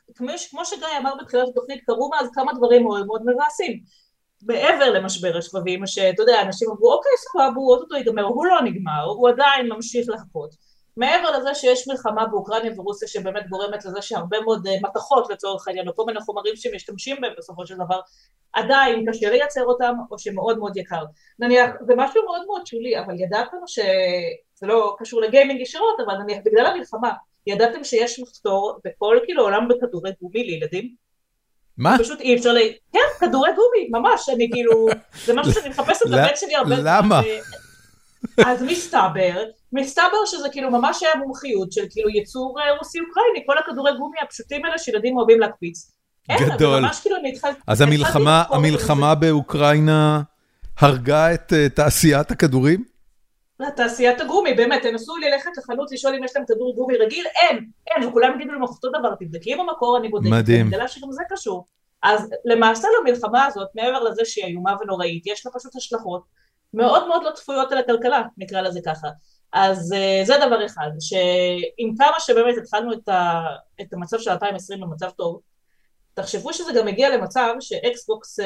כמו 0.49 0.65
שגיא 0.65 0.87
אמר 0.99 1.11
בתחילת 1.21 1.47
התוכנית, 1.49 1.83
קרו 1.85 2.09
מאז 2.09 2.29
כמה 2.33 2.53
דברים 2.53 2.83
מאוד 2.83 3.05
מאוד 3.05 3.21
מבאסים. 3.25 3.79
מעבר 4.43 4.91
למשבר 4.91 5.37
השבבים, 5.37 5.87
שאתה 5.87 6.21
יודע, 6.21 6.41
אנשים 6.41 6.69
אמרו, 6.69 6.93
אוקיי, 6.93 7.11
סבבה, 7.17 7.55
הוא 7.55 7.73
אוטוטו 7.73 7.95
ייגמר, 7.95 8.23
הוא 8.23 8.45
לא 8.45 8.61
נגמר, 8.61 9.03
הוא 9.05 9.29
עדיין 9.29 9.69
ממשיך 9.69 10.09
לחכות. 10.09 10.67
מעבר 10.97 11.31
לזה 11.31 11.55
שיש 11.55 11.87
מלחמה 11.87 12.25
באוקראינה 12.25 12.81
ורוסיה 12.81 13.07
שבאמת 13.07 13.49
גורמת 13.49 13.85
לזה 13.85 14.01
שהרבה 14.01 14.41
מאוד 14.41 14.67
אה, 14.67 14.73
מתכות 14.81 15.29
לצורך 15.29 15.67
העניין, 15.67 15.87
או 15.87 15.95
כל 15.95 16.03
מיני 16.05 16.19
חומרים 16.21 16.55
שמשתמשים 16.55 17.17
בהם 17.21 17.33
בסופו 17.37 17.67
של 17.67 17.75
דבר, 17.75 17.99
עדיין 18.53 19.05
קשה 19.11 19.29
לייצר 19.29 19.63
אותם, 19.65 19.93
או 20.11 20.19
שמאוד 20.19 20.57
מאוד 20.57 20.77
יקר. 20.77 21.03
נניח, 21.39 21.69
זה 21.87 21.93
משהו 21.97 22.23
מאוד 22.25 22.45
מאוד 22.45 22.67
שולי, 22.67 22.99
אבל 22.99 23.21
ידעתם 23.21 23.57
שזה 23.67 24.67
לא 24.67 24.95
קשור 24.99 25.21
לגיימינג 25.21 25.61
ישירות, 25.61 25.99
אבל 26.05 26.17
נניח 26.17 26.39
בגלל 26.45 26.65
המלחמה, 26.65 27.11
ידעתם 27.47 27.83
שיש 27.83 28.19
מחסור 28.19 28.79
בכל 28.85 29.17
כאילו 29.25 29.43
עולם 29.43 29.67
בכדורי 29.67 30.11
גומי 30.21 30.43
לילדים? 30.43 30.95
מה? 31.77 31.95
פשוט 31.99 32.21
אי 32.21 32.35
אפשר 32.35 32.53
ל... 32.53 32.57
כן, 32.93 32.99
כדורי 33.19 33.49
גומי, 33.49 33.89
ממש, 33.91 34.29
אני 34.29 34.49
כאילו, 34.53 34.87
זה 35.25 35.33
משהו 35.33 35.53
שאני 35.53 35.69
מחפשת 35.69 36.01
את 36.01 36.11
הבן 36.11 36.35
שלי 36.35 36.55
הרבה. 36.55 36.75
למה? 36.83 37.21
אז 38.45 38.63
מסתבר, 38.63 39.43
מסתבר 39.73 40.25
שזה 40.25 40.49
כאילו 40.51 40.71
ממש 40.71 41.03
היה 41.03 41.15
מומחיות 41.15 41.71
של 41.71 41.81
כאילו 41.89 42.09
ייצור 42.09 42.59
אה, 42.59 42.77
רוסי-אוקראיני, 42.77 43.43
כל 43.45 43.57
הכדורי 43.57 43.91
גומי 43.97 44.17
הפשוטים 44.21 44.65
האלה 44.65 44.77
שילדים 44.77 45.17
אוהבים 45.17 45.39
להקפיץ. 45.39 45.91
גדול. 46.31 46.83
כאילו 47.01 47.17
אז 47.67 47.81
המלחמה, 47.81 48.43
המלחמה 48.49 49.15
באוקראינה 49.15 50.21
הרגה 50.77 51.33
את 51.33 51.53
אה, 51.53 51.69
תעשיית 51.69 52.31
הכדורים? 52.31 52.96
לתעשיית 53.59 54.21
הגומי, 54.21 54.53
באמת, 54.53 54.81
תנסו 54.81 55.17
ללכת 55.17 55.51
לחנות 55.57 55.91
לשאול 55.91 56.15
אם 56.15 56.23
יש 56.23 56.35
להם 56.35 56.45
כדור 56.47 56.75
גומי 56.75 56.97
רגיל, 56.97 57.25
אין, 57.41 57.69
אין, 57.87 58.03
וכולם 58.03 58.35
יגידו 58.35 58.53
לנו 58.53 58.65
אותו 58.65 58.89
דבר, 58.89 59.15
תבדקי 59.15 59.55
במקור, 59.55 59.97
אני 59.97 60.09
בודקת, 60.09 60.31
מדהים, 60.31 60.67
מגלה 60.67 60.87
שגם 60.87 61.11
זה 61.11 61.23
קשור. 61.29 61.65
אז 62.03 62.29
למעשה 62.45 62.87
למלחמה 62.99 63.45
הזאת, 63.45 63.67
מעבר 63.75 64.03
לזה 64.03 64.25
שהיא 64.25 64.45
איומה 64.45 64.75
ונוראית, 64.81 65.27
יש 65.27 65.45
לה 65.45 65.51
פשוט 65.51 65.75
השלכות 65.75 66.23
מאוד 66.73 67.07
מאוד 67.07 67.23
לא 67.23 67.31
צפויות 67.31 67.71
על 67.71 67.77
הכלכלה, 67.77 68.21
נקרא 68.37 68.61
לזה 68.61 68.79
ככה. 68.85 69.07
אז 69.53 69.93
uh, 69.93 70.25
זה 70.25 70.33
דבר 70.47 70.65
אחד, 70.65 70.89
שעם 70.99 71.95
כמה 71.97 72.19
שבאמת 72.19 72.57
התחלנו 72.57 72.93
את, 72.93 73.09
ה, 73.09 73.41
את 73.81 73.93
המצב 73.93 74.19
של 74.19 74.31
2020 74.31 74.81
במצב 74.81 75.09
טוב, 75.09 75.41
תחשבו 76.13 76.53
שזה 76.53 76.73
גם 76.73 76.87
הגיע 76.87 77.17
למצב 77.17 77.53
שאקסבוקס 77.59 78.39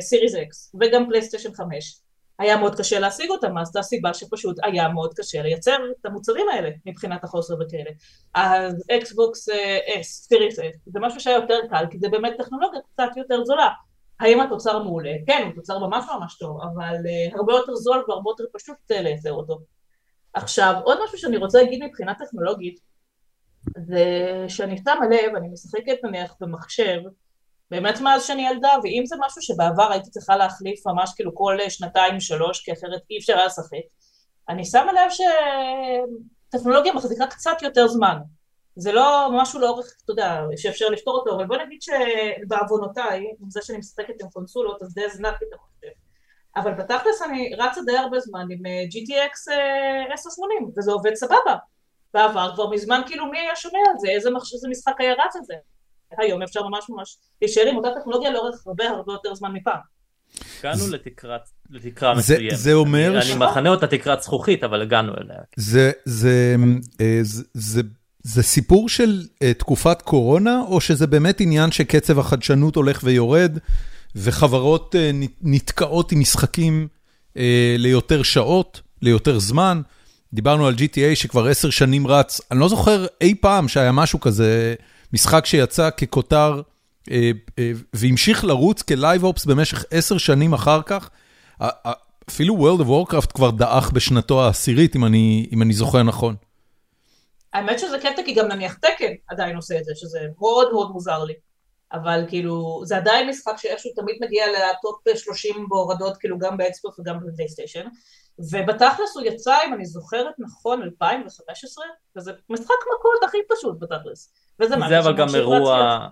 Series 0.00 0.34
X 0.34 0.74
וגם 0.80 1.06
פלייסטיישן 1.08 1.54
5 1.54 2.00
היה 2.38 2.56
מאוד 2.56 2.74
קשה 2.74 2.98
להשיג 2.98 3.30
אותם, 3.30 3.58
אז 3.58 3.68
זו 3.68 3.78
הסיבה 3.78 4.14
שפשוט 4.14 4.56
היה 4.62 4.88
מאוד 4.88 5.14
קשה 5.14 5.42
לייצר 5.42 5.76
את 6.00 6.06
המוצרים 6.06 6.46
האלה 6.52 6.70
מבחינת 6.86 7.24
החוסר 7.24 7.54
וכאלה. 7.54 7.90
אז 8.34 8.84
אקסבוקס 8.96 9.48
S, 9.48 10.26
Series 10.28 10.58
S, 10.58 10.74
זה 10.86 11.00
משהו 11.00 11.20
שהיה 11.20 11.36
יותר 11.36 11.58
קל, 11.70 11.84
כי 11.90 11.98
זה 11.98 12.08
באמת 12.08 12.32
טכנולוגיה 12.38 12.80
קצת 12.94 13.16
יותר 13.16 13.44
זולה. 13.44 13.68
האם 14.20 14.40
התוצר 14.40 14.82
מעולה? 14.82 15.12
כן, 15.26 15.42
הוא 15.46 15.54
תוצר 15.54 15.78
ממש 15.78 16.04
ממש 16.16 16.38
טוב, 16.38 16.60
אבל 16.62 16.94
uh, 16.96 17.36
הרבה 17.36 17.52
יותר 17.52 17.74
זול 17.74 18.04
והרבה 18.08 18.30
יותר 18.30 18.44
פשוט 18.52 18.76
uh, 18.92 19.00
לייצר 19.00 19.32
אותו. 19.32 19.58
עכשיו, 20.34 20.74
עוד 20.84 20.98
משהו 21.04 21.18
שאני 21.18 21.36
רוצה 21.36 21.62
להגיד 21.62 21.84
מבחינה 21.84 22.14
טכנולוגית, 22.14 22.80
זה 23.76 24.04
שאני 24.48 24.78
שמה 24.78 25.06
לב, 25.10 25.34
אני 25.36 25.48
משחקת 25.48 25.96
נניח 26.04 26.34
במחשב, 26.40 27.00
באמת 27.70 28.00
מאז 28.00 28.24
שאני 28.24 28.48
ילדה, 28.48 28.70
ואם 28.82 29.02
זה 29.06 29.16
משהו 29.26 29.42
שבעבר 29.42 29.92
הייתי 29.92 30.10
צריכה 30.10 30.36
להחליף 30.36 30.86
ממש 30.86 31.12
כאילו 31.16 31.34
כל 31.34 31.56
שנתיים 31.68 32.20
שלוש, 32.20 32.64
כי 32.64 32.72
אחרת 32.72 33.00
אי 33.10 33.18
אפשר 33.18 33.36
היה 33.36 33.46
לשחק, 33.46 33.86
אני 34.48 34.64
שמה 34.64 34.92
לב 34.92 35.10
שטכנולוגיה 36.48 36.92
מחזיקה 36.92 37.26
קצת 37.26 37.62
יותר 37.62 37.88
זמן. 37.88 38.18
זה 38.76 38.92
לא 38.92 39.28
משהו 39.32 39.60
לאורך, 39.60 39.86
אתה 40.04 40.12
יודע, 40.12 40.42
שאפשר 40.56 40.88
לפתור 40.88 41.14
אותו, 41.14 41.36
אבל 41.36 41.46
בוא 41.46 41.56
נגיד 41.56 41.78
שבעוונותיי, 41.82 43.18
עם 43.40 43.50
זה 43.50 43.60
שאני 43.62 43.78
משחקת 43.78 44.22
עם 44.22 44.28
קונסולות, 44.30 44.82
אז 44.82 44.94
די 44.94 45.04
הזנקתי 45.04 45.44
את 45.44 45.50
המחשב. 45.52 45.98
אבל 46.56 46.72
בתכלס 46.74 47.22
אני 47.22 47.54
רצה 47.58 47.80
די 47.86 47.96
הרבה 47.96 48.20
זמן 48.20 48.46
עם 48.50 48.66
אה, 48.66 48.84
GTX 48.84 49.52
1080, 50.10 50.58
אה, 50.62 50.68
וזה 50.76 50.92
עובד 50.92 51.14
סבבה. 51.14 51.56
בעבר 52.14 52.50
כבר 52.54 52.70
מזמן 52.70 53.00
כאילו 53.06 53.26
מי 53.26 53.38
היה 53.38 53.56
שומע 53.56 53.78
על 53.88 53.98
זה, 53.98 54.08
איזה, 54.08 54.30
מחש... 54.30 54.54
איזה 54.54 54.68
משחק 54.68 54.94
היה 54.98 55.12
רץ 55.12 55.36
על 55.36 55.42
זה. 55.44 55.54
היום 56.18 56.42
אפשר 56.42 56.62
ממש 56.62 56.84
ממש 56.88 57.16
להישאר 57.42 57.66
עם 57.68 57.76
אותה 57.76 57.88
טכנולוגיה 58.00 58.30
לאורך 58.30 58.66
הרבה 58.66 58.84
הרבה 58.88 59.12
יותר 59.12 59.34
זמן 59.34 59.52
מפעם. 59.52 59.78
הגענו 60.60 60.84
לתקרה 61.70 62.14
מסוימת. 62.14 62.56
זה 62.56 62.72
אומר... 62.72 63.20
אני 63.22 63.34
מכנה 63.34 63.68
אותה 63.68 63.86
תקרת 63.86 64.22
זכוכית, 64.22 64.64
אבל 64.64 64.82
הגענו 64.82 65.12
אליה. 65.20 65.36
אה, 67.00 67.20
זה 68.22 68.42
סיפור 68.42 68.88
של 68.88 69.26
תקופת 69.58 70.02
קורונה, 70.02 70.62
או 70.66 70.80
שזה 70.80 71.06
באמת 71.06 71.40
עניין 71.40 71.70
שקצב 71.70 72.18
החדשנות 72.18 72.76
הולך 72.76 73.00
ויורד, 73.04 73.58
וחברות 74.16 74.94
נתקעות 75.42 76.12
עם 76.12 76.20
משחקים 76.20 76.88
ליותר 77.78 78.22
שעות, 78.22 78.80
ליותר 79.02 79.38
זמן? 79.38 79.80
דיברנו 80.32 80.66
על 80.66 80.74
GTA 80.74 81.14
שכבר 81.14 81.46
עשר 81.46 81.70
שנים 81.70 82.06
רץ, 82.06 82.40
אני 82.50 82.60
לא 82.60 82.68
זוכר 82.68 83.06
אי 83.20 83.34
פעם 83.34 83.68
שהיה 83.68 83.92
משהו 83.92 84.20
כזה, 84.20 84.74
משחק 85.12 85.46
שיצא 85.46 85.90
ככותר 85.90 86.62
אה, 87.10 87.30
אה, 87.58 87.72
והמשיך 87.92 88.44
לרוץ 88.44 88.82
כלייב 88.82 89.24
אופס 89.24 89.44
במשך 89.44 89.84
עשר 89.90 90.18
שנים 90.18 90.52
אחר 90.52 90.82
כך. 90.82 91.10
אפילו 92.28 92.54
World 92.56 92.80
of 92.80 92.86
Warcraft 92.86 93.32
כבר 93.34 93.50
דעך 93.50 93.90
בשנתו 93.90 94.42
העשירית, 94.44 94.96
אם 94.96 95.04
אני, 95.04 95.48
אם 95.52 95.62
אני 95.62 95.72
זוכר 95.72 96.02
נכון. 96.02 96.36
האמת 97.52 97.78
שזה 97.78 97.98
קטע, 97.98 98.22
כי 98.24 98.34
גם 98.34 98.48
נניח 98.48 98.74
תקן 98.74 99.12
עדיין 99.28 99.56
עושה 99.56 99.78
את 99.78 99.84
זה, 99.84 99.92
שזה 99.94 100.18
מאוד 100.38 100.72
מאוד 100.72 100.90
מוזר 100.90 101.24
לי. 101.24 101.34
אבל 101.92 102.24
כאילו, 102.28 102.82
זה 102.84 102.96
עדיין 102.96 103.28
משחק 103.28 103.52
שאיכשהו 103.56 103.90
תמיד 103.96 104.16
מגיע 104.20 104.44
לטופ 104.46 105.16
30 105.16 105.66
בהורדות, 105.68 106.16
כאילו 106.16 106.38
גם 106.38 106.56
באקספורט 106.56 107.00
וגם 107.00 107.18
בפלייסטיישן. 107.20 107.86
ובתכלס 108.38 109.16
הוא 109.16 109.24
יצא, 109.24 109.56
אם 109.68 109.74
אני 109.74 109.86
זוכרת 109.86 110.34
נכון, 110.38 110.82
2015, 110.82 111.84
וזה 112.16 112.32
משחק 112.50 112.74
מכות 112.98 113.22
הכי 113.28 113.38
פשוט 113.48 113.78
בתכלס. 113.80 114.32
וזה 114.60 114.74
זה 114.88 114.98
אבל 114.98 115.16
גם 115.16 115.28
אירוע, 115.34 116.08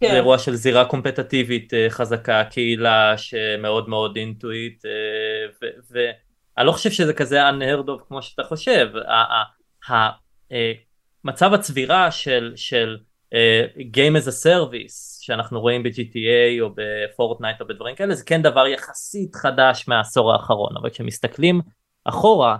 כן. 0.00 0.08
זה 0.08 0.16
אירוע 0.16 0.38
של 0.38 0.54
זירה 0.54 0.84
קומפטטיבית 0.84 1.74
אה, 1.74 1.86
חזקה, 1.90 2.44
קהילה 2.44 3.18
שמאוד 3.18 3.88
מאוד 3.88 4.16
אינטואיט, 4.16 4.84
אה, 4.86 5.68
ואני 5.90 6.66
לא 6.66 6.72
חושב 6.72 6.90
שזה 6.90 7.12
כזה 7.12 7.48
unheard 7.48 7.86
of 7.86 8.08
כמו 8.08 8.22
שאתה 8.22 8.42
חושב. 8.42 8.88
מצב 11.24 11.54
הצבירה 11.54 12.10
של, 12.10 12.52
של 12.56 12.96
uh, 13.34 13.78
Game 13.78 14.22
as 14.22 14.26
a 14.26 14.46
Service 14.46 15.20
שאנחנו 15.20 15.60
רואים 15.60 15.82
ב-GTA 15.82 16.60
או 16.60 16.70
בפורטנייט 16.74 17.60
או 17.60 17.66
בדברים 17.66 17.96
כאלה 17.96 18.14
זה 18.14 18.24
כן 18.24 18.42
דבר 18.42 18.66
יחסית 18.66 19.34
חדש 19.34 19.84
מהעשור 19.88 20.32
האחרון 20.32 20.76
אבל 20.76 20.90
כשמסתכלים 20.90 21.60
אחורה 22.04 22.56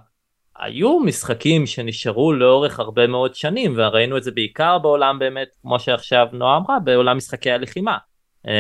היו 0.59 1.01
משחקים 1.01 1.67
שנשארו 1.67 2.33
לאורך 2.33 2.81
הרבה 2.81 3.07
מאוד 3.07 3.35
שנים 3.35 3.75
וראינו 3.77 4.17
את 4.17 4.23
זה 4.23 4.31
בעיקר 4.31 4.79
בעולם 4.79 5.19
באמת 5.19 5.49
כמו 5.63 5.81
שעכשיו 5.81 6.27
נועה 6.33 6.57
אמרה 6.57 6.79
בעולם 6.79 7.17
משחקי 7.17 7.51
הלחימה. 7.51 7.97
um, 8.47 8.51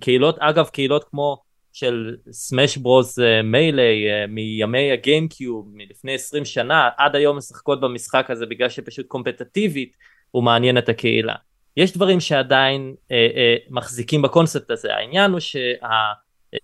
קהילות 0.00 0.38
אגב 0.38 0.68
קהילות 0.68 1.04
כמו 1.04 1.42
של 1.72 2.16
סמאש 2.30 2.76
ברוז 2.76 3.18
מיילי 3.44 4.06
מימי 4.28 4.92
הגיימקיוב 4.92 5.70
מלפני 5.72 6.14
20 6.14 6.44
שנה 6.44 6.88
עד 6.98 7.16
היום 7.16 7.36
משחקות 7.36 7.80
במשחק 7.80 8.30
הזה 8.30 8.46
בגלל 8.46 8.68
שפשוט 8.68 9.06
קומפטטיבית 9.06 9.96
הוא 10.30 10.42
מעניין 10.42 10.78
את 10.78 10.88
הקהילה. 10.88 11.34
יש 11.76 11.92
דברים 11.92 12.20
שעדיין 12.20 12.94
אה, 13.10 13.28
אה, 13.36 13.56
מחזיקים 13.70 14.22
בקונספט 14.22 14.70
הזה. 14.70 14.94
העניין 14.94 15.30
הוא 15.30 15.40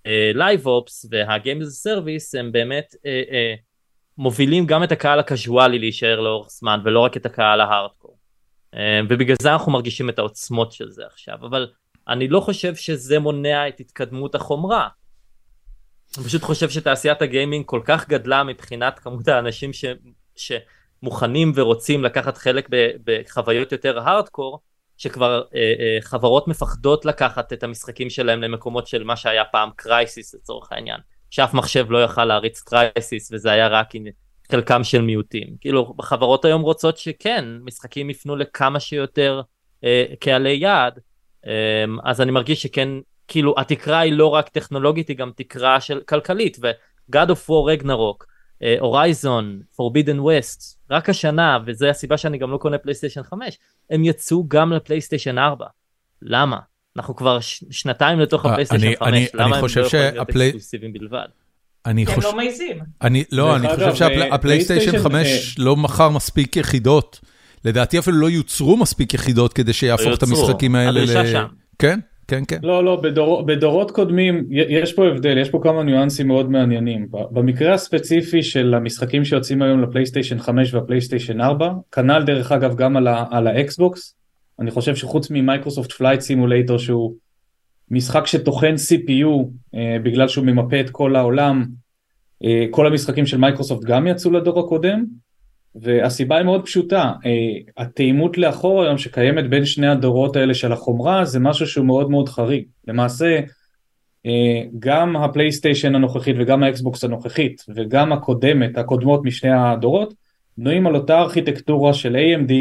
שה 0.07 0.32
live 0.32 0.66
ops 0.66 1.07
וה 1.11 1.27
games 1.27 1.68
service 1.68 2.34
הם 2.34 2.53
באמת 2.53 2.95
אה, 3.07 3.22
אה, 3.30 3.55
מובילים 4.20 4.66
גם 4.66 4.84
את 4.84 4.92
הקהל 4.92 5.18
ה 5.18 5.26
casual 5.26 5.71
י 5.71 5.78
להישאר 5.78 6.20
לאורך 6.20 6.50
זמן 6.50 6.80
ולא 6.84 7.00
רק 7.00 7.16
את 7.16 7.26
הקהל 7.26 7.60
ההארדקור. 7.60 8.18
אה, 8.74 9.00
ובגלל 9.08 9.36
זה 9.42 9.52
אנחנו 9.52 9.72
מרגישים 9.72 10.08
את 10.08 10.18
העוצמות 10.18 10.72
של 10.72 10.90
זה 10.90 11.02
עכשיו. 11.06 11.34
אבל 11.34 11.70
אני 12.08 12.28
לא 12.28 12.40
חושב 12.40 12.74
שזה 12.74 13.18
מונע 13.18 13.68
את 13.68 13.80
התקדמות 13.80 14.34
החומרה. 14.34 14.88
אני 16.16 16.24
פשוט 16.24 16.42
חושב 16.42 16.70
שתעשיית 16.70 17.22
ה 17.22 17.29
gaming 17.29 17.66
כל 17.66 17.80
כך 17.84 18.08
גדלה 18.08 18.44
מבחינת 18.44 18.98
כמות 18.98 19.28
האנשים 19.28 19.72
ש, 19.72 19.84
שמוכנים 20.36 21.52
ורוצים 21.54 22.04
לקחת 22.04 22.36
חלק 22.36 22.68
בחוויות 23.04 23.72
יותר 23.72 23.98
הארדקור 23.98 24.60
שכבר 24.96 25.42
אה, 25.54 25.60
אה, 25.60 25.98
חברות 26.00 26.48
מפחדות 26.48 27.04
לקחת 27.04 27.52
את 27.52 27.62
המשחקים 27.62 28.10
שלהם 28.10 28.42
למקומות 28.42 28.86
של 28.86 29.04
מה 29.04 29.16
שהיה 29.16 29.44
פעם 29.44 29.70
קרייסיס 29.76 30.34
לצורך 30.34 30.72
העניין 30.72 31.00
שאף 31.31 31.55
מחשב 31.55 31.91
לא 31.91 32.05
יכל 32.05 32.24
להריץ 32.24 32.61
קרייסיס 32.61 33.33
וזה 33.33 33.51
היה 33.51 33.68
רק 33.68 33.95
עם 33.95 34.05
חלקם 34.51 34.85
של 34.85 35.03
מיעוטים 35.03 35.57
כאילו 35.61 35.95
חברות 36.01 36.45
היום 36.45 36.62
רוצות 36.62 36.99
שכן 36.99 37.45
משחקים 37.61 38.11
יפנו 38.11 38.37
לכמה 38.37 38.81
שיותר 38.81 39.41
אה, 39.85 40.05
קהלי 40.20 40.57
יעד 40.57 40.99
אה, 41.47 41.85
אז 42.05 42.20
אני 42.20 42.31
מרגיש 42.31 42.62
שכן 42.62 42.89
כאילו 43.28 43.55
התקרה 43.59 43.99
היא 43.99 44.12
לא 44.12 44.26
רק 44.26 44.49
טכנולוגית 44.49 45.09
היא 45.09 45.16
גם 45.16 45.31
תקרה 45.37 45.81
של 45.81 46.01
כלכלית 46.01 46.57
ו-God 46.62 47.28
of 47.28 47.49
War 47.49 47.83
Ragnarok 47.83 48.31
הורייזון, 48.81 49.61
uh, 49.62 49.76
Forbidden 49.76 50.18
West, 50.18 50.76
רק 50.91 51.09
השנה, 51.09 51.59
וזו 51.66 51.87
הסיבה 51.87 52.16
שאני 52.16 52.39
גם 52.39 52.51
לא 52.51 52.57
קונה 52.59 52.78
פלייסטיישן 52.78 53.22
5, 53.22 53.59
הם 53.91 54.05
יצאו 54.05 54.49
גם 54.49 54.72
לפלייסטיישן 54.72 55.39
4. 55.39 55.66
למה? 56.22 56.59
אנחנו 56.97 57.16
כבר 57.16 57.41
ש- 57.41 57.64
שנתיים 57.70 58.20
לתוך 58.20 58.47
אה, 58.47 58.51
הפלייסטיישן 58.51 58.95
5, 58.99 59.09
אני, 59.09 59.26
למה 59.34 59.47
אני 59.47 59.55
הם 59.57 59.62
לא 59.62 59.66
יכולים 59.66 59.88
להיות 59.93 60.28
אקסקלוסיביים 60.28 60.93
בלבד? 60.93 61.26
אני 61.86 62.07
חושב... 62.07 62.18
הם 62.18 62.24
לא 62.24 62.36
מעיזים. 62.36 62.78
אני, 63.03 63.24
לא, 63.32 63.57
אני 63.57 63.68
חושב 63.68 63.95
שהפלייסטיישן 63.95 64.99
5 64.99 65.57
לא 65.59 65.76
מכר 65.76 66.09
מספיק 66.09 66.57
יחידות. 66.57 67.20
לדעתי 67.64 67.99
אפילו 67.99 68.16
לא 68.16 68.30
יוצרו 68.30 68.76
מספיק 68.76 69.14
יחידות 69.14 69.53
כדי 69.53 69.72
שיהפוך 69.72 70.14
את 70.14 70.22
המשחקים 70.22 70.74
האלה 70.74 71.01
ל... 71.05 71.47
כן? 71.78 72.01
כן, 72.28 72.43
כן. 72.49 72.59
לא, 72.62 72.84
לא, 72.84 72.97
בדור, 72.97 73.47
בדורות 73.47 73.91
קודמים 73.91 74.47
יש 74.51 74.93
פה 74.93 75.07
הבדל, 75.07 75.38
יש 75.38 75.51
פה 75.51 75.61
כמה 75.62 75.82
ניואנסים 75.82 76.26
מאוד 76.26 76.51
מעניינים. 76.51 77.07
במקרה 77.30 77.74
הספציפי 77.74 78.43
של 78.43 78.74
המשחקים 78.74 79.24
שיוצאים 79.24 79.62
היום 79.62 79.82
לפלייסטיישן 79.82 80.38
5 80.38 80.74
והפלייסטיישן 80.74 81.41
4, 81.41 81.72
כנ"ל 81.93 82.22
דרך 82.26 82.53
אגב 82.53 82.76
גם 82.76 82.97
על, 82.97 83.07
ה, 83.09 83.24
על 83.30 83.47
האקסבוקס, 83.47 84.19
אני 84.61 84.70
חושב 84.70 84.96
שחוץ 84.96 85.30
ממיקרוסופט 85.30 85.92
Flight 85.92 86.20
Simulator 86.20 86.78
שהוא 86.78 87.14
משחק 87.90 88.26
שטוחן 88.26 88.74
CPU 88.74 89.28
אה, 89.74 89.96
בגלל 90.02 90.28
שהוא 90.28 90.46
ממפה 90.46 90.80
את 90.80 90.90
כל 90.90 91.16
העולם, 91.16 91.66
אה, 92.44 92.66
כל 92.70 92.86
המשחקים 92.86 93.26
של 93.26 93.36
מיקרוסופט 93.36 93.84
גם 93.84 94.06
יצאו 94.06 94.30
לדור 94.30 94.61
הקודם, 94.61 95.04
והסיבה 95.74 96.36
היא 96.36 96.44
מאוד 96.44 96.64
פשוטה, 96.64 97.12
אה, 97.26 97.82
התאימות 97.82 98.38
לאחור 98.38 98.82
היום 98.82 98.98
שקיימת 98.98 99.50
בין 99.50 99.64
שני 99.64 99.86
הדורות 99.86 100.36
האלה 100.36 100.54
של 100.54 100.72
החומרה 100.72 101.24
זה 101.24 101.40
משהו 101.40 101.66
שהוא 101.66 101.86
מאוד 101.86 102.11
מאוד 102.11 102.28
חריג. 102.28 102.64
למעשה 102.88 103.40
אה, 104.26 104.62
גם 104.78 105.16
הפלייסטיישן 105.16 105.94
הנוכחית 105.94 106.36
וגם 106.38 106.62
האקסבוקס 106.62 107.04
הנוכחית 107.04 107.64
וגם 107.74 108.12
הקודמת, 108.12 108.78
הקודמות 108.78 109.24
משני 109.24 109.50
הדורות, 109.50 110.14
בנויים 110.58 110.86
על 110.86 110.96
אותה 110.96 111.18
ארכיטקטורה 111.18 111.94
של 111.94 112.16
AMD, 112.16 112.52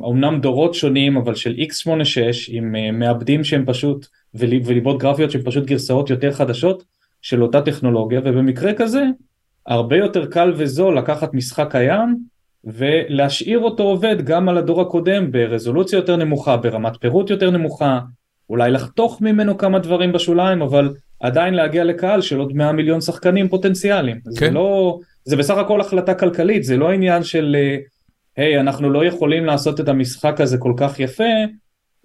אומנם 0.00 0.34
אה, 0.34 0.38
דורות 0.38 0.74
שונים 0.74 1.16
אבל 1.16 1.34
של 1.34 1.54
x86 1.54 2.20
עם 2.48 2.98
מעבדים 2.98 3.44
שהם 3.44 3.64
פשוט 3.66 4.06
וליבות 4.34 4.98
גרפיות 4.98 5.30
שהם 5.30 5.42
פשוט 5.42 5.64
גרסאות 5.64 6.10
יותר 6.10 6.32
חדשות 6.32 6.84
של 7.22 7.42
אותה 7.42 7.62
טכנולוגיה 7.62 8.20
ובמקרה 8.24 8.74
כזה 8.74 9.02
הרבה 9.66 9.96
יותר 9.96 10.26
קל 10.26 10.52
וזול 10.56 10.98
לקחת 10.98 11.34
משחק 11.34 11.68
קיים 11.70 12.16
ולהשאיר 12.64 13.58
אותו 13.58 13.82
עובד 13.82 14.22
גם 14.24 14.48
על 14.48 14.58
הדור 14.58 14.80
הקודם 14.80 15.32
ברזולוציה 15.32 15.96
יותר 15.96 16.16
נמוכה, 16.16 16.56
ברמת 16.56 16.96
פירוט 17.00 17.30
יותר 17.30 17.50
נמוכה, 17.50 18.00
אולי 18.50 18.70
לחתוך 18.70 19.20
ממנו 19.20 19.58
כמה 19.58 19.78
דברים 19.78 20.12
בשוליים, 20.12 20.62
אבל 20.62 20.94
עדיין 21.20 21.54
להגיע 21.54 21.84
לקהל 21.84 22.20
של 22.20 22.38
עוד 22.38 22.52
100 22.52 22.72
מיליון 22.72 23.00
שחקנים 23.00 23.48
פוטנציאליים. 23.48 24.20
כן. 24.24 24.30
זה 24.30 24.50
לא, 24.50 24.98
זה 25.24 25.36
בסך 25.36 25.56
הכל 25.56 25.80
החלטה 25.80 26.14
כלכלית, 26.14 26.64
זה 26.64 26.76
לא 26.76 26.90
עניין 26.90 27.22
של, 27.22 27.56
אה, 27.58 27.76
היי, 28.38 28.56
hey, 28.56 28.60
אנחנו 28.60 28.90
לא 28.90 29.04
יכולים 29.04 29.44
לעשות 29.44 29.80
את 29.80 29.88
המשחק 29.88 30.40
הזה 30.40 30.58
כל 30.58 30.72
כך 30.76 31.00
יפה, 31.00 31.24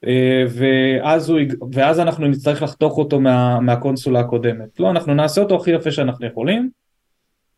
אה, 0.07 0.43
ואז, 0.49 1.29
הוא, 1.29 1.39
ואז 1.71 1.99
אנחנו 1.99 2.27
נצטרך 2.27 2.61
לחתוך 2.61 2.97
אותו 2.97 3.19
מה, 3.19 3.59
מהקונסולה 3.59 4.19
הקודמת. 4.19 4.79
לא, 4.79 4.91
אנחנו 4.91 5.13
נעשה 5.13 5.41
אותו 5.41 5.55
הכי 5.55 5.71
יפה 5.71 5.91
שאנחנו 5.91 6.27
יכולים. 6.27 6.69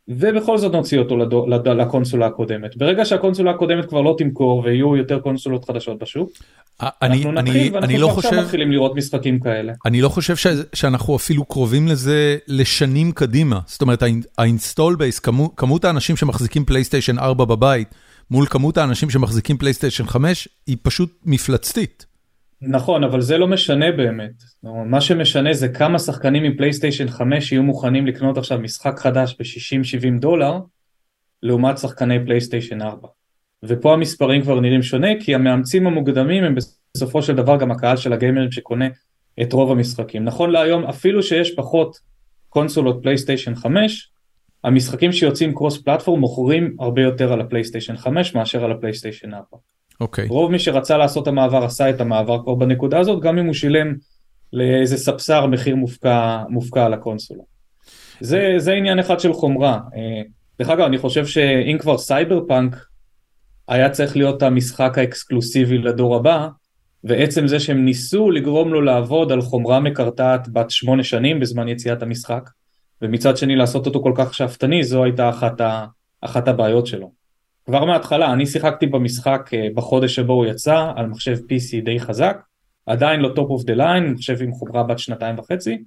ובכל 0.08 0.58
זאת 0.58 0.72
נוציא 0.72 1.00
אותו 1.00 1.18
לדו, 1.18 1.48
לד, 1.48 1.68
לקונסולה 1.68 2.26
הקודמת. 2.26 2.78
ברגע 2.78 3.06
שהקונסולה 3.06 3.52
הקודמת 3.52 3.86
כבר 3.86 4.02
לא 4.02 4.16
תמכור 4.18 4.62
ויהיו 4.66 4.96
יותר 4.96 5.20
קונסולות 5.20 5.66
חדשות 5.66 6.00
בשוק, 6.00 6.30
אני, 6.82 7.18
אנחנו 7.18 7.32
נתחיל 7.32 7.58
אני, 7.58 7.70
ואנחנו 7.70 7.90
אני 7.90 7.98
לא 7.98 8.08
חושב, 8.08 8.40
מתחילים 8.40 8.72
לראות 8.72 8.96
משחקים 8.96 9.40
כאלה. 9.40 9.74
אני 9.86 10.02
לא 10.02 10.10
חושב 10.10 10.36
ש, 10.36 10.48
שאנחנו 10.74 11.16
אפילו 11.16 11.46
קרובים 11.46 11.88
לזה 11.88 12.38
לשנים 12.48 13.12
קדימה. 13.12 13.60
זאת 13.66 13.82
אומרת 13.82 14.04
ה 14.38 14.45
install 14.45 14.96
base, 14.96 15.20
כמות, 15.20 15.52
כמות 15.58 15.86
האנשים 15.86 16.16
שמחזיקים 16.16 16.66
פלייסטיישן 16.66 17.20
4 17.20 17.46
בבית, 17.46 17.88
מול 18.32 18.46
כמות 18.46 18.78
האנשים 18.78 19.10
שמחזיקים 19.10 19.58
פלייסטיישן 19.58 20.06
5, 20.06 20.48
היא 20.68 20.78
פשוט 20.82 21.20
מפלצתית. 21.26 22.06
נכון, 22.62 23.04
אבל 23.04 23.22
זה 23.22 23.38
לא 23.38 23.48
משנה 23.48 23.92
באמת. 23.92 24.44
מה 24.64 25.02
שמשנה 25.02 25.54
זה 25.54 25.68
כמה 25.68 26.00
שחקנים 26.00 26.44
עם 26.44 26.58
פלייסטיישן 26.58 27.10
5 27.10 27.52
יהיו 27.52 27.64
מוכנים 27.64 28.08
לקנות 28.08 28.38
עכשיו 28.38 28.60
משחק 28.60 29.00
חדש 29.00 29.36
ב-60-70 29.40 30.20
דולר, 30.20 30.60
לעומת 31.44 31.78
שחקני 31.78 32.26
פלייסטיישן 32.26 32.82
4. 32.82 33.08
ופה 33.64 33.94
המספרים 33.94 34.42
כבר 34.42 34.60
נראים 34.60 34.84
שונה, 34.84 35.08
כי 35.20 35.36
המאמצים 35.36 35.88
המוקדמים 35.88 36.44
הם 36.44 36.56
בסופו 36.96 37.22
של 37.22 37.36
דבר 37.36 37.58
גם 37.58 37.72
הקהל 37.72 37.98
של 37.98 38.14
הגיימרים 38.14 38.52
שקונה 38.52 38.86
את 39.42 39.54
רוב 39.54 39.72
המשחקים. 39.72 40.24
נכון 40.24 40.52
להיום, 40.52 40.84
אפילו 40.84 41.24
שיש 41.24 41.56
פחות 41.56 42.00
קונסולות 42.50 43.00
פלייסטיישן 43.02 43.56
5, 43.56 44.12
המשחקים 44.66 45.12
שיוצאים 45.12 45.54
cross 45.54 45.78
platform 45.78 46.20
מוכרים 46.20 46.76
הרבה 46.80 47.02
יותר 47.02 47.34
על 47.34 47.42
הפלייסטיישן 47.42 47.98
5 47.98 48.36
מאשר 48.36 48.64
על 48.64 48.72
הפלייסטיישן 48.72 49.34
4. 49.34 49.44
אוקיי. 50.02 50.26
Okay. 50.26 50.30
רוב 50.30 50.52
מי 50.52 50.60
שרצה 50.60 50.98
לעשות 50.98 51.24
את 51.24 51.28
המעבר 51.28 51.64
עשה 51.64 51.90
את 51.90 52.02
המעבר 52.02 52.44
כבר 52.44 52.56
בנקודה 52.56 53.00
הזאת, 53.00 53.24
גם 53.24 53.38
אם 53.38 53.46
הוא 53.46 53.54
שילם 53.54 53.96
לאיזה 54.54 54.98
ספסר 54.98 55.46
מחיר 55.46 55.76
מופקע, 55.76 56.44
מופקע 56.50 56.86
על 56.86 56.94
הקונסולה. 56.94 57.44
זה, 58.20 58.54
זה 58.58 58.74
עניין 58.74 59.00
אחד 59.00 59.20
של 59.20 59.34
חומרה. 59.34 59.80
אה, 59.96 60.22
דרך 60.60 60.70
אגב, 60.70 60.86
אני 60.86 60.98
חושב 60.98 61.26
שאם 61.26 61.78
כבר 61.80 61.98
סייבר 61.98 62.40
פאנק 62.48 62.76
היה 63.68 63.90
צריך 63.90 64.18
להיות 64.18 64.44
המשחק 64.44 64.98
האקסקלוסיבי 64.98 65.78
לדור 65.78 66.16
הבא, 66.16 66.48
ועצם 67.04 67.48
זה 67.48 67.60
שהם 67.60 67.86
ניסו 67.86 68.32
לגרום 68.32 68.74
לו 68.74 68.82
לעבוד 68.82 69.32
על 69.32 69.42
חומרה 69.42 69.80
מקרטעת 69.80 70.50
בת 70.50 70.72
שמונה 70.72 71.04
שנים 71.04 71.40
בזמן 71.40 71.68
יציאת 71.68 72.04
המשחק, 72.04 72.50
ומצד 73.06 73.38
שני 73.38 73.56
לעשות 73.56 73.86
אותו 73.86 74.04
כל 74.04 74.12
כך 74.16 74.34
שאפתני, 74.34 74.84
זו 74.84 75.04
הייתה 75.04 75.30
אחת, 75.30 75.62
ה, 75.62 75.86
אחת 76.22 76.48
הבעיות 76.48 76.88
שלו. 76.88 77.12
כבר 77.66 77.86
מההתחלה, 77.86 78.34
אני 78.34 78.46
שיחקתי 78.46 78.86
במשחק 78.86 79.50
אה, 79.54 79.68
בחודש 79.76 80.16
שבו 80.16 80.34
הוא 80.34 80.46
יצא, 80.46 80.92
על 80.96 81.08
מחשב 81.08 81.38
PC 81.38 81.86
די 81.86 82.00
חזק, 82.00 82.38
עדיין 82.86 83.20
לא 83.20 83.30
top 83.36 83.50
of 83.50 83.64
the 83.64 83.74
line, 83.74 84.12
מחשב 84.12 84.42
עם 84.42 84.52
חומרה 84.52 84.84
בת 84.84 85.00
שנתיים 85.00 85.40
וחצי, 85.40 85.84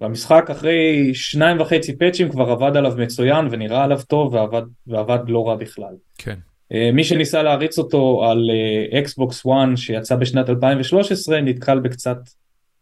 והמשחק 0.00 0.50
אחרי 0.50 1.10
שניים 1.14 1.60
וחצי 1.60 1.98
patch 1.98 2.19
ים 2.19 2.28
כבר 2.28 2.50
עבד 2.50 2.76
עליו 2.76 2.94
מצוין 2.98 3.48
ונראה 3.50 3.84
עליו 3.84 4.00
טוב 4.08 4.34
ועבד, 4.34 4.62
ועבד 4.86 5.18
לא 5.28 5.48
רע 5.48 5.56
בכלל. 5.56 5.94
כן. 6.18 6.38
אה, 6.72 6.90
מי 6.92 7.04
שניסה 7.04 7.42
להריץ 7.42 7.78
אותו 7.78 8.24
על 8.30 8.50
אקסבוקס 8.98 9.46
אה, 9.46 9.64
1 9.64 9.76
שיצא 9.76 10.16
בשנת 10.16 10.50
2013 10.50 11.40
נתקל 11.40 11.78
בקצת 11.78 12.18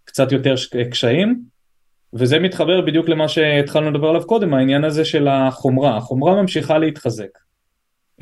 קצת 0.04 0.32
יותר 0.32 0.54
קשיים 0.90 1.51
וזה 2.14 2.38
מתחבר 2.38 2.80
בדיוק 2.80 3.08
למה 3.08 3.28
שהתחלנו 3.28 3.90
לדבר 3.90 4.08
עליו 4.08 4.26
קודם 4.26 4.54
העניין 4.54 4.84
הזה 4.84 5.04
של 5.04 5.28
החומרה. 5.28 5.96
החומרה 5.96 6.42
ממשיכה 6.42 6.78
להתחזק. 6.78 7.38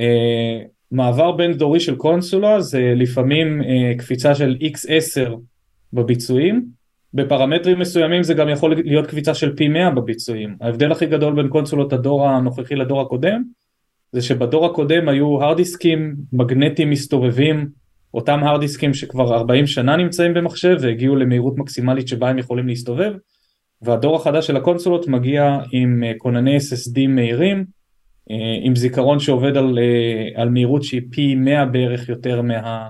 אה, 0.01 0.59
מעבר 0.91 1.33
בין 1.33 1.53
דורי 1.53 1.81
של 1.81 1.97
קונסולה 1.97 2.61
זה 2.61 2.93
לפעמים 2.97 3.63
קפיצה 3.99 4.35
של 4.35 4.57
x10 4.61 5.31
בביצועים. 5.93 6.81
בפרמטרים 7.15 7.79
מסוימים 7.79 8.23
זה 8.23 8.35
גם 8.35 8.49
יכול 8.49 8.75
להיות 8.85 9.07
קפיצה 9.07 9.35
של 9.35 9.57
פי 9.57 9.69
100 9.69 9.91
בביצועים. 9.91 10.57
ההבדל 10.61 10.93
הכי 10.93 11.07
גדול 11.07 11.35
בין 11.35 11.49
קונסולות 11.49 11.93
הדור 11.93 12.29
הנוכחי 12.29 12.75
לדור 12.75 13.01
הקודם 13.01 13.43
זה 14.13 14.23
שבדור 14.23 14.67
הקודם 14.67 15.09
היו 15.09 15.43
הרדיסקים 15.43 16.17
מגנטיים 16.33 16.91
מסתובבים, 16.91 17.69
אותם 18.15 18.45
הרדיסקים 18.45 18.95
שכבר 18.95 19.35
40 19.35 19.67
שנה 19.67 19.97
נמצאים 19.97 20.35
במחשב 20.35 20.77
והגיעו 20.81 21.17
למהירות 21.17 21.59
מקסימלית 21.59 22.09
שבה 22.09 22.29
הם 22.29 22.39
יכולים 22.39 22.69
להסתובב, 22.69 23.13
והדור 23.83 24.17
החדש 24.17 24.47
של 24.47 24.57
הקונסולות 24.57 25.09
מגיע 25.09 25.59
עם 25.73 26.05
אה, 26.05 26.13
כונני 26.19 26.57
SSD 26.57 27.09
מהירים, 27.09 27.65
אה, 28.31 28.59
עם 28.63 28.77
זיכרון 28.77 29.21
שעובד 29.21 29.57
על, 29.57 29.79
אה, 29.79 30.43
על 30.43 30.49
מהירות 30.49 30.83
שהיא 30.83 31.03
פי 31.11 31.35
100 31.35 31.67
בערך 31.67 32.09
יותר 32.09 32.43
מה, 32.43 32.89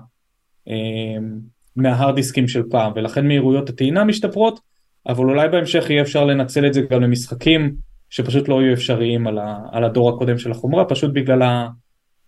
מההרדיסקים 1.76 2.48
של 2.48 2.62
פעם, 2.70 2.92
ולכן 2.96 3.26
מהירויות 3.26 3.68
הטעינה 3.68 4.04
משתפרות, 4.04 4.60
אבל 5.08 5.24
אולי 5.24 5.48
בהמשך 5.48 5.90
יהיה 5.90 6.02
אפשר 6.02 6.24
לנצל 6.24 6.66
את 6.66 6.74
זה 6.74 6.80
גם 6.80 7.02
למשחקים 7.02 7.74
שפשוט 8.10 8.48
לא 8.48 8.62
יהיו 8.62 8.72
אפשריים 8.72 9.26
על, 9.26 9.38
ה, 9.38 9.58
על 9.72 9.84
הדור 9.84 10.08
הקודם 10.08 10.38
של 10.38 10.50
החומרה, 10.50 10.84
פשוט 10.84 11.10
בגלל 11.14 11.66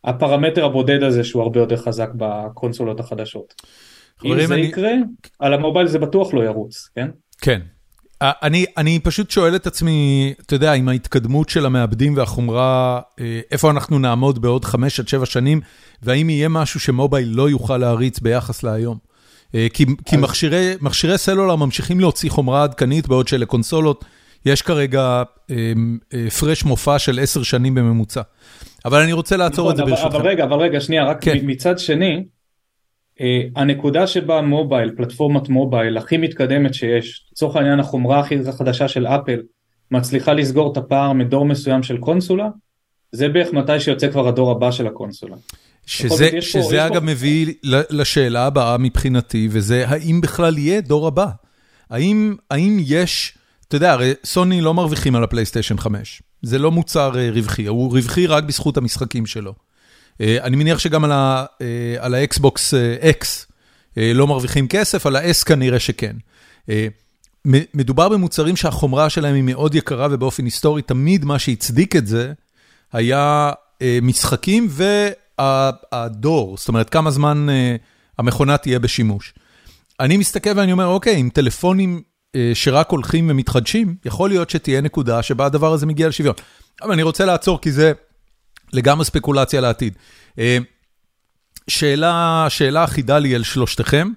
הפרמטר 0.04 0.64
הבודד 0.64 1.02
הזה 1.02 1.24
שהוא 1.24 1.42
הרבה 1.42 1.60
יותר 1.60 1.76
חזק 1.76 2.08
בקונסולות 2.16 3.00
החדשות. 3.00 3.54
אם 4.24 4.46
זה 4.46 4.54
אני... 4.54 4.62
יקרה, 4.62 4.92
על 5.38 5.54
המובייל 5.54 5.86
זה 5.86 5.98
בטוח 5.98 6.34
לא 6.34 6.44
ירוץ, 6.44 6.88
כן? 6.94 7.08
כן. 7.40 7.60
אני, 8.22 8.64
אני 8.76 8.98
פשוט 8.98 9.30
שואל 9.30 9.56
את 9.56 9.66
עצמי, 9.66 10.32
אתה 10.46 10.54
יודע, 10.54 10.72
עם 10.72 10.88
ההתקדמות 10.88 11.48
של 11.48 11.66
המעבדים 11.66 12.16
והחומרה, 12.16 13.00
אה, 13.20 13.40
איפה 13.50 13.70
אנחנו 13.70 13.98
נעמוד 13.98 14.42
בעוד 14.42 14.64
חמש 14.64 15.00
עד 15.00 15.08
שבע 15.08 15.26
שנים, 15.26 15.60
והאם 16.02 16.30
יהיה 16.30 16.48
משהו 16.48 16.80
שמובייל 16.80 17.28
לא 17.28 17.50
יוכל 17.50 17.76
להריץ 17.76 18.18
ביחס 18.18 18.62
להיום. 18.62 18.98
אה, 19.54 19.66
כי, 19.72 19.84
אז... 19.84 19.94
כי 20.04 20.16
מכשירי, 20.16 20.74
מכשירי 20.80 21.18
סלולר 21.18 21.56
ממשיכים 21.56 22.00
להוציא 22.00 22.30
חומרה 22.30 22.62
עדכנית, 22.62 23.08
בעוד 23.08 23.28
שלקונסולות 23.28 24.04
יש 24.46 24.62
כרגע 24.62 25.22
הפרש 26.26 26.64
מופע 26.64 26.98
של 26.98 27.18
עשר 27.22 27.42
שנים 27.42 27.74
בממוצע. 27.74 28.22
אבל 28.84 29.02
אני 29.02 29.12
רוצה 29.12 29.36
לעצור 29.36 29.70
את 29.70 29.76
זה 29.76 29.82
ברשותכם. 29.84 30.16
אבל 30.16 30.28
רגע, 30.28 30.44
אבל 30.44 30.56
רגע, 30.56 30.80
שנייה, 30.80 31.04
רק 31.04 31.24
כן. 31.24 31.38
מצד 31.42 31.78
שני, 31.78 32.14
אה, 32.14 32.20
הנקודה 33.56 34.06
שבה 34.06 34.40
מובייל, 34.40 34.90
פלטפורמת 34.96 35.48
מובייל 35.48 35.96
הכי 35.98 36.16
מתקדמת 36.16 36.74
שיש, 36.74 37.26
לצורך 37.32 37.56
העניין 37.56 37.80
החומרה 37.80 38.20
הכי 38.20 38.38
חדשה 38.58 38.88
של 38.88 39.06
אפל, 39.06 39.40
מצליחה 39.90 40.32
לסגור 40.32 40.72
את 40.72 40.76
הפער 40.76 41.12
מדור 41.12 41.44
מסוים 41.44 41.82
של 41.82 41.98
קונסולה, 41.98 42.48
זה 43.12 43.28
בערך 43.28 43.52
מתי 43.52 43.80
שיוצא 43.80 44.10
כבר 44.10 44.28
הדור 44.28 44.50
הבא 44.50 44.70
של 44.70 44.86
הקונסולה. 44.86 45.36
שזה, 45.86 46.30
שזה 46.40 46.76
פה, 46.76 46.86
אגב 46.86 46.98
פה... 46.98 47.06
מביא 47.06 47.54
לשאלה 47.90 48.46
הבאה 48.46 48.78
מבחינתי, 48.78 49.48
וזה 49.50 49.88
האם 49.88 50.20
בכלל 50.20 50.58
יהיה 50.58 50.80
דור 50.80 51.06
הבא? 51.06 51.26
האם, 51.90 52.36
האם 52.50 52.78
יש... 52.80 53.34
אתה 53.68 53.76
יודע, 53.76 53.92
הרי 53.92 54.12
סוני 54.24 54.60
לא 54.60 54.74
מרוויחים 54.74 55.16
על 55.16 55.24
הפלייסטיישן 55.24 55.78
5. 55.78 56.22
זה 56.42 56.58
לא 56.58 56.70
מוצר 56.70 57.18
אה, 57.18 57.30
רווחי, 57.30 57.66
הוא 57.66 57.92
רווחי 57.92 58.26
רק 58.26 58.44
בזכות 58.44 58.76
המשחקים 58.76 59.26
שלו. 59.26 59.54
אה, 60.22 60.36
אני 60.42 60.56
מניח 60.56 60.78
שגם 60.78 61.04
על 61.98 62.14
האקסבוקס 62.14 62.74
אה, 62.74 63.10
X 63.20 63.26
לא 63.96 64.26
מרוויחים 64.26 64.68
כסף, 64.68 65.06
על 65.06 65.16
ה-S 65.16 65.44
כנראה 65.46 65.80
שכן. 65.80 66.16
מדובר 67.74 68.08
במוצרים 68.08 68.56
שהחומרה 68.56 69.10
שלהם 69.10 69.34
היא 69.34 69.42
מאוד 69.42 69.74
יקרה, 69.74 70.08
ובאופן 70.10 70.44
היסטורי 70.44 70.82
תמיד 70.82 71.24
מה 71.24 71.38
שהצדיק 71.38 71.96
את 71.96 72.06
זה 72.06 72.32
היה 72.92 73.52
משחקים 74.02 74.68
והדור, 75.38 76.56
זאת 76.58 76.68
אומרת 76.68 76.90
כמה 76.90 77.10
זמן 77.10 77.46
המכונה 78.18 78.56
תהיה 78.56 78.78
בשימוש. 78.78 79.34
אני 80.00 80.16
מסתכל 80.16 80.50
ואני 80.56 80.72
אומר, 80.72 80.86
אוקיי, 80.86 81.16
עם 81.16 81.28
טלפונים 81.28 82.02
אה, 82.36 82.50
שרק 82.54 82.90
הולכים 82.90 83.30
ומתחדשים, 83.30 83.96
יכול 84.04 84.30
להיות 84.30 84.50
שתהיה 84.50 84.80
נקודה 84.80 85.22
שבה 85.22 85.46
הדבר 85.46 85.72
הזה 85.72 85.86
מגיע 85.86 86.08
לשוויון. 86.08 86.34
אבל 86.82 86.92
אני 86.92 87.02
רוצה 87.02 87.24
לעצור 87.24 87.60
כי 87.60 87.72
זה 87.72 87.92
לגמרי 88.72 89.04
ספקולציה 89.04 89.60
לעתיד. 89.60 89.96
אה, 90.38 90.58
שאלה, 91.68 92.46
שאלה 92.48 92.84
אחידה 92.84 93.18
לי 93.18 93.36
אל 93.36 93.42
שלושתכם. 93.42 94.08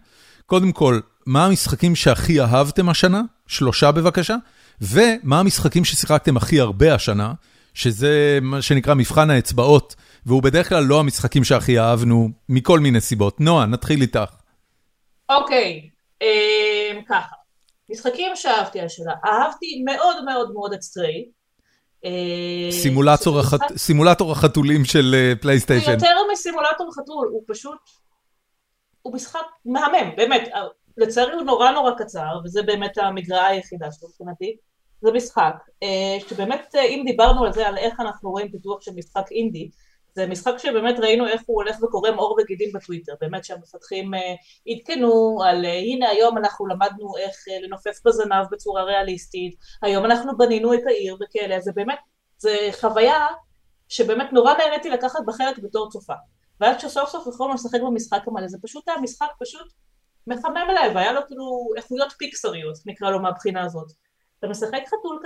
קודם 0.46 0.72
כל, 0.72 1.00
מה 1.26 1.46
המשחקים 1.46 1.96
שהכי 1.96 2.42
אהבתם 2.42 2.90
השנה? 2.90 3.22
שלושה 3.48 3.92
בבקשה. 3.92 4.36
ומה 4.82 5.40
המשחקים 5.40 5.86
ששיחקתם 5.86 6.38
הכי 6.38 6.60
הרבה 6.60 6.96
השנה, 6.96 7.34
שזה 7.74 8.40
מה 8.42 8.62
שנקרא 8.62 8.94
מבחן 8.94 9.30
האצבעות, 9.30 9.96
והוא 10.26 10.44
בדרך 10.44 10.70
כלל 10.70 10.84
לא 10.84 11.00
המשחקים 11.00 11.44
שהכי 11.44 11.80
אהבנו, 11.80 12.30
מכל 12.50 12.80
מיני 12.80 13.02
סיבות. 13.02 13.40
נועה, 13.40 13.66
נתחיל 13.66 14.02
איתך. 14.02 14.32
אוקיי, 15.30 15.90
אה, 16.22 17.00
ככה. 17.10 17.36
משחקים 17.90 18.32
שאהבתי 18.36 18.82
השנה, 18.82 19.12
אהבתי 19.26 19.84
מאוד 19.86 20.24
מאוד 20.26 20.52
מאוד 20.54 20.74
את 20.74 20.82
סטריי. 20.82 21.26
אה, 22.06 22.72
סימולטור 23.78 24.32
החתולים 24.32 24.86
של 24.86 25.16
אה, 25.16 25.34
פלייסטיישן. 25.42 25.92
יותר 25.92 26.16
מסימולטור 26.34 26.94
חתול, 26.96 27.28
הוא 27.32 27.44
פשוט, 27.48 27.80
הוא 29.02 29.14
משחק 29.14 29.46
מהמם, 29.66 30.16
באמת, 30.18 30.48
אה, 30.54 30.62
לצערי 30.98 31.34
הוא 31.34 31.42
נורא 31.42 31.72
נורא 31.72 31.92
קצר, 31.98 32.40
וזה 32.46 32.64
באמת 32.64 32.98
המגרעה 32.98 33.48
היחידה 33.48 33.92
שלו 33.92 34.10
מבחינתי, 34.10 34.56
זה 35.02 35.12
משחק, 35.12 35.56
שבאמת 36.28 36.76
אם 36.76 37.04
דיברנו 37.06 37.46
על 37.46 37.54
זה, 37.54 37.68
על 37.68 37.78
איך 37.78 38.00
אנחנו 38.00 38.32
רואים 38.32 38.52
פיתוח 38.52 38.82
של 38.82 38.92
משחק 38.96 39.32
אינדי, 39.32 39.70
זה 40.16 40.28
משחק 40.28 40.58
שבאמת 40.58 41.00
ראינו 41.00 41.28
איך 41.28 41.42
הוא 41.46 41.64
הולך 41.64 41.84
וקורם 41.84 42.18
עור 42.18 42.38
וגידים 42.40 42.70
בטוויטר, 42.74 43.14
באמת 43.22 43.46
שהמפתחים 43.46 44.14
uh, 44.14 44.18
עדכנו 44.72 45.44
על 45.44 45.66
uh, 45.66 45.68
הנה 45.68 46.10
היום 46.10 46.38
אנחנו 46.38 46.68
למדנו 46.68 47.18
איך 47.18 47.36
uh, 47.36 47.66
לנופף 47.66 48.00
בזנב 48.06 48.46
בצורה 48.52 48.84
ריאליסטית, 48.84 49.56
היום 49.82 50.06
אנחנו 50.06 50.38
בנינו 50.38 50.74
את 50.74 50.80
העיר 50.88 51.18
וכאלה, 51.22 51.60
זה 51.60 51.72
באמת, 51.76 52.00
זה 52.38 52.70
חוויה 52.80 53.28
שבאמת 53.90 54.34
נורא 54.34 54.54
נהניתי 54.54 54.90
לקחת 54.90 55.20
בחלק 55.26 55.58
בתור 55.58 55.90
צופה. 55.90 56.14
ואז 56.60 56.78
כשסוף 56.78 57.10
סוף 57.10 57.28
יכולנו 57.28 57.54
לשחק 57.54 57.82
במשחק 57.82 58.28
המלא, 58.28 58.48
זה 58.48 58.58
פשוט 58.62 58.90
היה 58.90 58.98
משחק 58.98 59.30
פשוט 59.40 59.68
מחמם 60.28 60.68
אליי, 60.70 60.96
והיה 60.96 61.14
לו 61.14 61.22
כאילו 61.28 61.70
איכויות 61.78 62.12
פיקסריות, 62.12 62.78
נקרא 62.86 63.10
לו 63.10 63.20
מהבחינה 63.20 63.64
הזאת. 63.64 63.92
אתה 64.40 64.48
משחק 64.48 64.82
חתול 64.88 65.20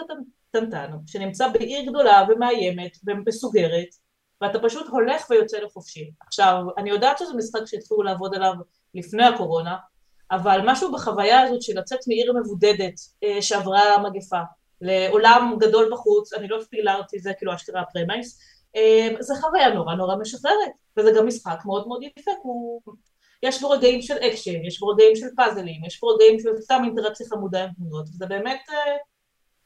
קטנטן, 0.50 0.92
שנמצא 1.08 1.48
בעיר 1.48 1.90
גדולה 1.90 2.26
ומאיימת 2.30 2.98
ומסוגרת, 3.06 3.88
ואתה 4.42 4.60
פשוט 4.60 4.88
הולך 4.88 5.30
ויוצא 5.30 5.58
לחופשי. 5.58 6.12
עכשיו, 6.28 6.64
אני 6.78 6.90
יודעת 6.90 7.18
שזה 7.18 7.34
משחק 7.34 7.66
שהתחילו 7.66 8.04
לעבוד 8.04 8.36
עליו 8.36 8.54
לפני 8.96 9.26
הקורונה, 9.26 9.76
אבל 10.32 10.60
משהו 10.66 10.92
בחוויה 10.92 11.42
הזאת 11.42 11.62
של 11.62 11.80
לצאת 11.80 12.00
מעיר 12.08 12.34
מבודדת 12.34 13.00
אה, 13.24 13.42
שעברה 13.42 13.98
מגפה, 14.04 14.40
לעולם 14.82 15.56
גדול 15.60 15.90
בחוץ, 15.92 16.34
אני 16.34 16.48
לא 16.48 16.60
ספיילרתי, 16.70 17.20
זה 17.20 17.34
כאילו 17.38 17.56
אשכרה 17.56 17.82
ה 17.82 17.88
premise, 17.88 18.40
אה, 18.76 19.10
זה 19.20 19.34
חוויה 19.42 19.74
נורא 19.74 19.96
נורא 19.96 20.16
משחררת, 20.16 20.72
וזה 20.98 21.12
גם 21.18 21.28
משחק 21.28 21.60
מאוד 21.66 21.88
מאוד 21.88 22.04
יפה, 22.04 22.32
הוא... 22.44 22.82
יש 23.44 23.62
בו 23.62 23.70
רגעים 23.70 24.02
של 24.02 24.18
אקשן, 24.18 24.66
יש 24.66 24.80
בו 24.80 24.88
רגעים 24.88 25.16
של 25.16 25.28
פאזלים, 25.36 25.86
יש 25.86 26.00
בו 26.00 26.08
רגעים 26.08 26.40
של 26.40 26.50
סתם 26.62 26.82
אינטראקציה 26.86 27.28
חמודה 27.28 27.64
עם 27.64 27.70
תמונות, 27.74 28.06
וזה 28.10 28.26
באמת 28.26 28.62
אה, 28.70 28.76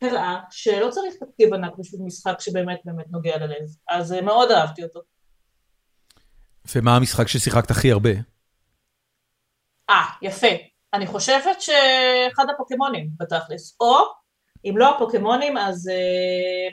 הראה 0.01 0.39
שלא 0.49 0.89
צריך 0.89 1.15
תקציב 1.15 1.53
ענק 1.53 1.73
בשביל 1.77 2.01
משחק 2.01 2.39
שבאמת 2.39 2.79
באמת 2.85 3.05
נוגע 3.09 3.37
ללב, 3.37 3.67
אז 3.89 4.11
מאוד 4.11 4.51
אהבתי 4.51 4.83
אותו. 4.83 4.99
ומה 6.75 6.95
המשחק 6.95 7.27
ששיחקת 7.27 7.71
הכי 7.71 7.91
הרבה? 7.91 8.09
אה, 9.89 10.05
יפה. 10.21 10.47
אני 10.93 11.07
חושבת 11.07 11.61
שאחד 11.61 12.45
הפוקימונים 12.53 13.09
בתכלס, 13.19 13.77
או 13.79 13.95
אם 14.65 14.77
לא 14.77 14.95
הפוקימונים 14.95 15.57
אז 15.57 15.89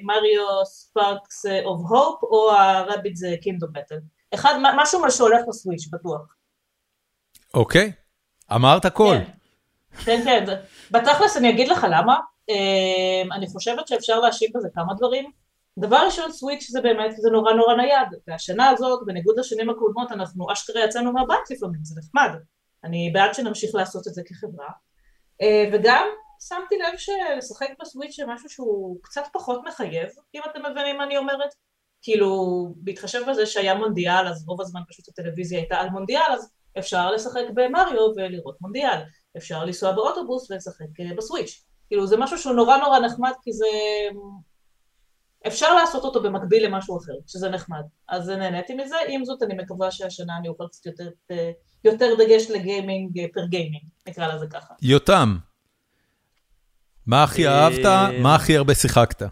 Mario 0.03 0.65
Sparks 0.65 1.47
of 1.65 1.81
Hope 1.91 2.23
או 2.23 2.53
ה 2.53 3.17
Rabbids 3.17 3.35
Kingdom 3.43 3.73
Battle. 3.73 3.99
אחד, 4.35 4.55
משהו 4.77 5.01
מה 5.01 5.11
שהולך 5.11 5.41
לסוויץ' 5.49 5.89
בטוח. 5.93 6.21
אוקיי, 7.55 7.93
אמרת 8.55 8.85
הכל. 8.85 9.17
כן, 10.05 10.25
כן, 10.25 10.47
כן. 10.47 10.55
בתכלס 10.91 11.37
אני 11.37 11.51
אגיד 11.51 11.69
לך 11.69 11.87
למה. 11.91 12.17
אמ, 12.51 13.33
אני 13.33 13.47
חושבת 13.47 13.89
שאפשר 13.89 14.21
להשיב 14.21 14.51
בזה 14.55 14.69
כמה 14.75 14.95
דברים. 14.95 15.31
דבר 15.79 15.97
ראשון 15.97 16.33
סוויץ' 16.33 16.71
זה 16.71 16.81
באמת, 16.81 17.17
זה 17.17 17.31
נורא 17.31 17.53
נורא 17.53 17.75
נייד, 17.75 18.09
והשנה 18.27 18.71
הזאת, 18.71 19.07
בניגוד 19.07 19.39
לשנים 19.39 19.71
הקודמות, 19.71 20.13
אנחנו 20.13 20.53
אשכרה 20.53 20.85
יצאנו 20.85 21.13
מהבית 21.13 21.51
לפעמים, 21.51 21.81
זה 21.85 22.01
נחמד. 22.01 22.31
אני 22.85 23.11
בעד 23.15 23.35
שנמשיך 23.35 23.75
לעשות 23.75 24.09
את 24.09 24.15
זה 24.15 24.23
כחברה. 24.27 24.69
אה, 25.43 25.71
וגם 25.73 26.07
שמתי 26.49 26.79
לב 26.79 26.99
שלשחק 26.99 27.69
בסוויץ' 27.81 28.17
זה 28.17 28.27
משהו 28.27 28.49
שהוא 28.49 28.99
קצת 29.03 29.23
פחות 29.33 29.61
מחייב, 29.67 30.09
אם 30.35 30.41
אתם 30.51 30.61
מבינים 30.71 30.97
מה 30.99 31.05
אני 31.05 31.17
אומרת. 31.17 31.55
כאילו, 32.03 32.29
בהתחשב 32.77 33.21
בזה 33.31 33.47
שהיה 33.47 33.75
מונדיאל, 33.75 34.29
אז 34.29 34.45
רוב 34.49 34.61
הזמן 34.61 34.81
פשוט 34.89 35.09
הטלוויזיה 35.09 35.59
הייתה 35.59 35.77
על 35.77 35.91
מונדיאל, 35.91 36.33
אז 36.33 36.53
אפשר 36.79 37.11
לשחק 37.11 37.45
במריו 37.55 38.13
ולראות 38.17 38.61
מונדיאל. 38.61 38.99
אפשר 39.37 39.65
לנסוע 39.65 39.93
באוטובוס 39.93 40.51
ולשחק 40.51 41.01
אה, 41.01 41.17
בסוויץ'. 41.17 41.70
כאילו, 41.91 42.07
זה 42.07 42.17
משהו 42.17 42.39
שהוא 42.39 42.55
נורא 42.55 42.77
נורא 42.77 42.99
נחמד, 42.99 43.33
כי 43.43 43.53
זה 43.53 43.67
אפשר 45.47 45.75
לעשות 45.75 46.05
אותו 46.05 46.23
במקביל 46.23 46.67
למשהו 46.67 46.99
אחר, 46.99 47.13
שזה 47.27 47.49
נחמד. 47.49 47.83
אז 48.09 48.29
נהניתי 48.29 48.75
מזה, 48.75 48.97
עם 49.09 49.25
זאת 49.25 49.43
אני 49.43 49.55
מקווה 49.55 49.91
שהשנה 49.91 50.37
אני 50.37 50.49
אוכל 50.49 50.65
קצת 50.67 50.87
יותר, 50.87 51.11
יותר 51.85 52.15
דגש 52.19 52.51
לגיימינג 52.51 53.27
פר 53.35 53.47
גיימינג, 53.47 53.85
נקרא 54.09 54.35
לזה 54.35 54.47
ככה. 54.47 54.75
יותם, 54.83 55.37
מה 57.07 57.23
הכי 57.23 57.49
אהבת, 57.49 58.13
מה 58.23 58.35
הכי 58.35 58.57
הרבה 58.57 58.75
שיחקת? 58.75 59.23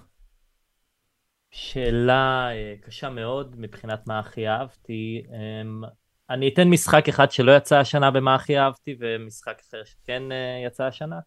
שאלה 1.51 2.49
אה, 2.53 2.75
קשה 2.83 3.11
מאוד 3.11 3.55
מבחינת 3.59 4.07
מה 4.07 4.19
הכי 4.19 4.49
אהבתי. 4.49 5.23
אמ, 5.29 5.83
אני 6.31 6.49
אתן 6.49 6.69
משחק 6.69 7.09
אחד 7.09 7.31
שלא 7.31 7.57
יצא 7.57 7.77
השנה 7.77 8.11
במה 8.11 8.35
הכי 8.35 8.59
אהבתי, 8.59 8.97
ומשחק 9.01 9.61
אחר 9.69 9.85
שכן 9.85 10.33
אה, 10.33 10.67
יצא 10.67 10.85
השנה. 10.85 11.19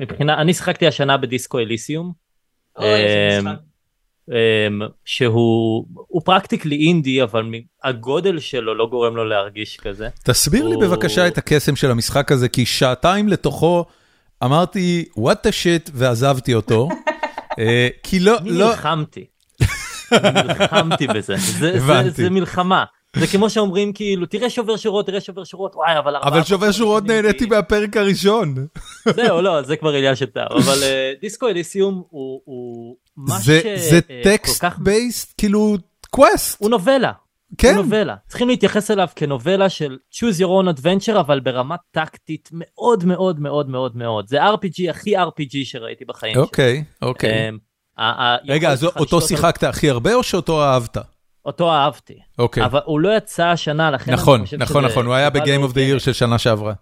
מבחינה, 0.00 0.40
אני 0.40 0.54
שיחקתי 0.54 0.86
השנה 0.86 1.16
בדיסקו 1.16 1.58
אליסיום. 1.58 2.12
אמ, 2.80 2.84
אמ, 4.30 4.80
שהוא 5.04 6.22
פרקטיקלי 6.24 6.76
אינדי 6.76 7.22
אבל 7.22 7.50
הגודל 7.84 8.38
שלו 8.38 8.74
לא 8.74 8.86
גורם 8.86 9.16
לו 9.16 9.24
להרגיש 9.24 9.76
כזה. 9.76 10.08
תסביר 10.24 10.68
לי 10.68 10.76
בבקשה 10.76 11.26
את 11.26 11.38
הקסם 11.38 11.76
של 11.76 11.90
המשחק 11.90 12.32
הזה 12.32 12.48
כי 12.48 12.66
שעתיים 12.66 13.28
לתוכו 13.28 13.84
אמרתי 14.44 15.04
what 15.18 15.46
the 15.46 15.50
shit 15.50 15.90
ועזבתי 15.94 16.54
אותו. 16.54 16.88
אה, 17.58 17.88
כי 18.02 18.20
לא, 18.20 18.38
אני 18.38 18.50
לא... 18.50 18.68
נלחמתי. 18.68 19.26
נלחמתי 20.12 21.06
בזה, 21.06 21.34
זה 22.10 22.30
מלחמה. 22.30 22.84
זה 23.16 23.26
כמו 23.26 23.50
שאומרים 23.50 23.92
כאילו 23.92 24.26
תראה 24.26 24.50
שובר 24.50 24.76
שורות 24.76 25.06
תראה 25.06 25.20
שובר 25.20 25.44
שורות 25.44 25.76
וואי 25.76 25.98
אבל 25.98 26.16
אבל 26.16 26.42
שובר 26.42 26.72
שורות 26.72 27.04
נהניתי 27.06 27.46
מהפרק 27.46 27.96
הראשון. 27.96 28.54
זהו 29.16 29.42
לא 29.42 29.62
זה 29.62 29.76
כבר 29.76 29.92
עניין 29.92 30.16
של 30.16 30.26
טעם 30.26 30.46
אבל 30.52 30.78
Disco 31.20 31.48
Elysium 31.48 32.02
הוא 32.10 32.96
מה 33.16 33.38
זה 33.38 33.60
text 34.24 34.64
based 34.78 35.34
כאילו 35.38 35.76
quest 36.10 36.60
הוא 36.60 36.70
נובלה. 36.70 37.12
כן. 37.58 37.74
הוא 37.74 37.82
נובלה 37.82 38.16
צריכים 38.28 38.48
להתייחס 38.48 38.90
אליו 38.90 39.08
כנובלה 39.16 39.68
של 39.68 39.98
choose 40.12 40.38
your 40.38 40.46
own 40.48 40.78
adventure 40.78 41.20
אבל 41.20 41.40
ברמה 41.40 41.76
טקטית 41.90 42.48
מאוד 42.52 43.04
מאוד 43.04 43.40
מאוד 43.40 43.68
מאוד 43.68 43.96
מאוד 43.96 44.28
זה 44.28 44.44
RPG 44.44 44.90
הכי 44.90 45.16
RPG 45.16 45.64
שראיתי 45.64 46.04
בחיים 46.04 46.34
שלי. 46.34 46.42
אוקיי 46.42 46.84
אוקיי. 47.02 47.48
אמ, 47.48 47.58
רגע 48.48 48.70
אז 48.70 48.84
אותו 48.84 49.20
שיחקת 49.20 49.62
הכי 49.62 49.90
הרבה 49.90 50.14
או 50.14 50.22
שאותו 50.22 50.62
אהבת? 50.62 51.11
אותו 51.44 51.70
אהבתי. 51.70 52.18
אוקיי. 52.38 52.64
אבל 52.64 52.80
הוא 52.84 53.00
לא 53.00 53.16
יצא 53.16 53.46
השנה, 53.46 53.90
לכן 53.90 54.12
נכון, 54.12 54.38
אני 54.38 54.44
חושב 54.44 54.56
נכון, 54.56 54.66
שזה... 54.66 54.80
נכון, 54.80 54.90
נכון, 54.90 55.06
הוא 55.06 55.14
היה 55.14 55.30
ב 55.30 55.36
game 55.36 55.62
of 55.62 55.72
the 55.72 55.80
year 55.80 55.98
של 55.98 56.12
שנה 56.12 56.38
שעברה. 56.38 56.72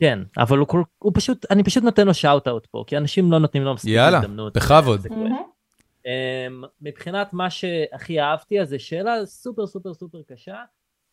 כן, 0.00 0.18
אבל 0.38 0.58
הוא, 0.58 0.66
הוא 0.98 1.12
פשוט, 1.14 1.46
אני 1.50 1.64
פשוט 1.64 1.84
נותן 1.84 2.06
לו 2.06 2.14
shout 2.14 2.48
out 2.48 2.66
פה, 2.66 2.84
כי 2.86 2.96
אנשים 2.96 3.32
לא 3.32 3.38
נותנים 3.38 3.62
לו 3.62 3.74
מספיק 3.74 3.98
הזדמנות. 3.98 4.56
יאללה, 4.56 4.66
בכבוד. 4.66 5.06
אמ, 5.06 6.08
מבחינת 6.80 7.32
מה 7.32 7.50
שהכי 7.50 8.20
אהבתי, 8.20 8.60
אז 8.60 8.68
זו 8.68 8.76
שאלה 8.78 9.26
סופר 9.26 9.66
סופר 9.66 9.94
סופר 9.94 10.18
קשה, 10.28 10.62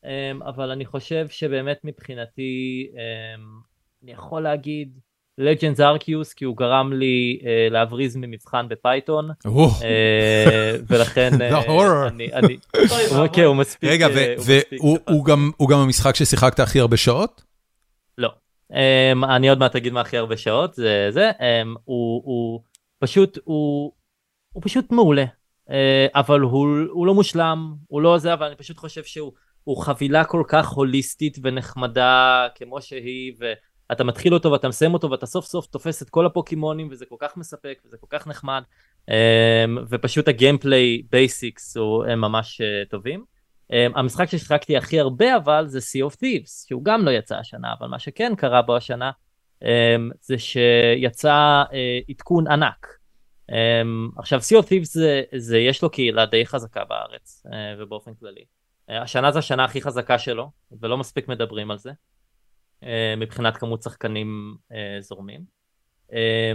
אמ, 0.03 0.07
אבל 0.45 0.71
אני 0.71 0.85
חושב 0.85 1.27
שבאמת 1.30 1.80
מבחינתי, 1.84 2.88
אמ, 2.93 3.64
אני 4.03 4.11
יכול 4.11 4.43
להגיד, 4.43 4.99
Legends 5.38 5.80
Arceus 5.80 6.34
כי 6.34 6.45
הוא 6.45 6.57
גרם 6.57 6.93
לי 6.93 7.39
אה, 7.41 7.45
להבריז 7.73 8.15
ממבחן 8.15 8.65
בפייתון. 8.69 9.30
אה, 9.80 10.85
ולכן 10.88 11.31
uh, 11.51 12.07
אני, 12.07 12.34
אני, 12.34 12.57
אוקיי 13.22 13.43
הוא 13.43 13.55
מספיק 13.55 13.89
רגע 13.89 14.07
והוא 14.38 15.26
גם 15.26 15.51
הוא 15.57 15.69
גם 15.69 15.80
המשחק 15.80 16.15
ששיחקת 16.15 16.60
הכי 16.60 16.80
הרבה 16.80 16.97
שעות? 16.97 17.43
לא. 18.18 18.30
אמ, 18.72 18.76
אני 19.30 19.49
עוד 19.49 19.60
מעט 19.60 19.76
אגיד 19.76 19.93
מה 19.93 20.01
הכי 20.01 20.18
הרבה 20.18 20.38
שעות 20.38 20.73
זה 20.73 21.07
זה. 21.10 21.31
אמ, 21.31 21.77
הוא, 21.84 22.22
הוא 22.26 22.61
פשוט 22.99 23.38
הוא, 23.43 23.91
הוא 24.53 24.64
פשוט 24.65 24.91
מעולה. 24.91 25.26
אה, 25.69 25.73
אבל 26.15 26.39
הוא, 26.39 26.68
הוא 26.89 27.07
לא 27.07 27.14
מושלם 27.14 27.73
הוא 27.88 28.01
לא 28.01 28.18
זה 28.18 28.34
אבל 28.34 28.45
אני 28.45 28.55
פשוט 28.55 28.77
חושב 28.77 29.03
שהוא 29.03 29.84
חבילה 29.84 30.23
כל 30.23 30.43
כך 30.47 30.69
הוליסטית 30.69 31.38
ונחמדה 31.43 32.47
כמו 32.55 32.81
שהיא. 32.81 33.34
ו... 33.39 33.53
אתה 33.94 34.03
מתחיל 34.03 34.34
אותו 34.34 34.52
ואתה 34.52 34.68
מסיים 34.68 34.94
אותו 34.94 35.11
ואתה 35.11 35.26
סוף 35.26 35.45
סוף 35.45 35.65
תופס 35.68 36.02
את 36.02 36.10
כל 36.10 36.26
הפוקימונים 36.26 36.88
וזה 36.91 37.06
כל 37.06 37.15
כך 37.20 37.38
מספק 37.38 37.82
וזה 37.86 37.98
כל 37.98 38.07
כך 38.10 38.28
נחמד 38.28 38.64
אמ, 39.10 39.14
ופשוט 39.90 40.28
ה 40.27 40.36
gameplay 40.36 41.01
basics 41.11 41.77
הם 42.07 42.22
ממש 42.22 42.61
אה, 42.61 42.89
טובים. 42.90 43.26
אמ, 43.72 43.76
המשחק 43.95 44.30
ששיחקתי 44.30 44.78
הכי 44.78 44.99
הרבה 44.99 45.36
אבל 45.36 45.68
זה 45.68 45.80
Sea 45.80 46.11
of 46.11 46.15
Thieves 46.15 46.68
שהוא 46.68 46.84
גם 46.84 47.06
לא 47.06 47.11
יצא 47.11 47.36
השנה 47.36 47.74
אבל 47.80 47.88
מה 47.88 47.99
שכן 47.99 48.34
קרה 48.38 48.61
בו 48.61 48.76
השנה 48.76 49.11
אמ, 49.64 49.65
זה 50.22 50.36
שיצא 50.38 51.64
אה, 51.69 51.73
עדכון 52.10 52.48
ענק. 52.48 52.88
עכשיו 54.18 54.40
Sea 54.40 54.64
of 54.64 54.65
Thieves 54.65 54.86
זה, 54.86 55.22
זה 55.36 55.57
יש 55.57 55.82
לו 55.82 55.90
קהילה 55.90 56.26
די 56.26 56.45
חזקה 56.45 56.84
בארץ 56.86 57.44
אה, 57.45 57.49
ובאופן 57.80 58.14
כללי. 58.14 58.45
השנה 58.90 59.32
זה 59.32 59.40
השנה 59.40 59.65
הכי 59.65 59.82
חזקה 59.82 60.20
שלו 60.20 60.52
ולא 60.82 60.98
מספיק 60.98 61.28
מדברים 61.28 61.72
על 61.72 61.78
זה. 61.78 61.91
אה, 62.85 63.15
מבחינת 63.18 63.57
כמות 63.57 63.81
שחקנים 63.81 64.55
אה, 64.72 64.97
זורמים. 65.01 65.41
אה, 66.14 66.51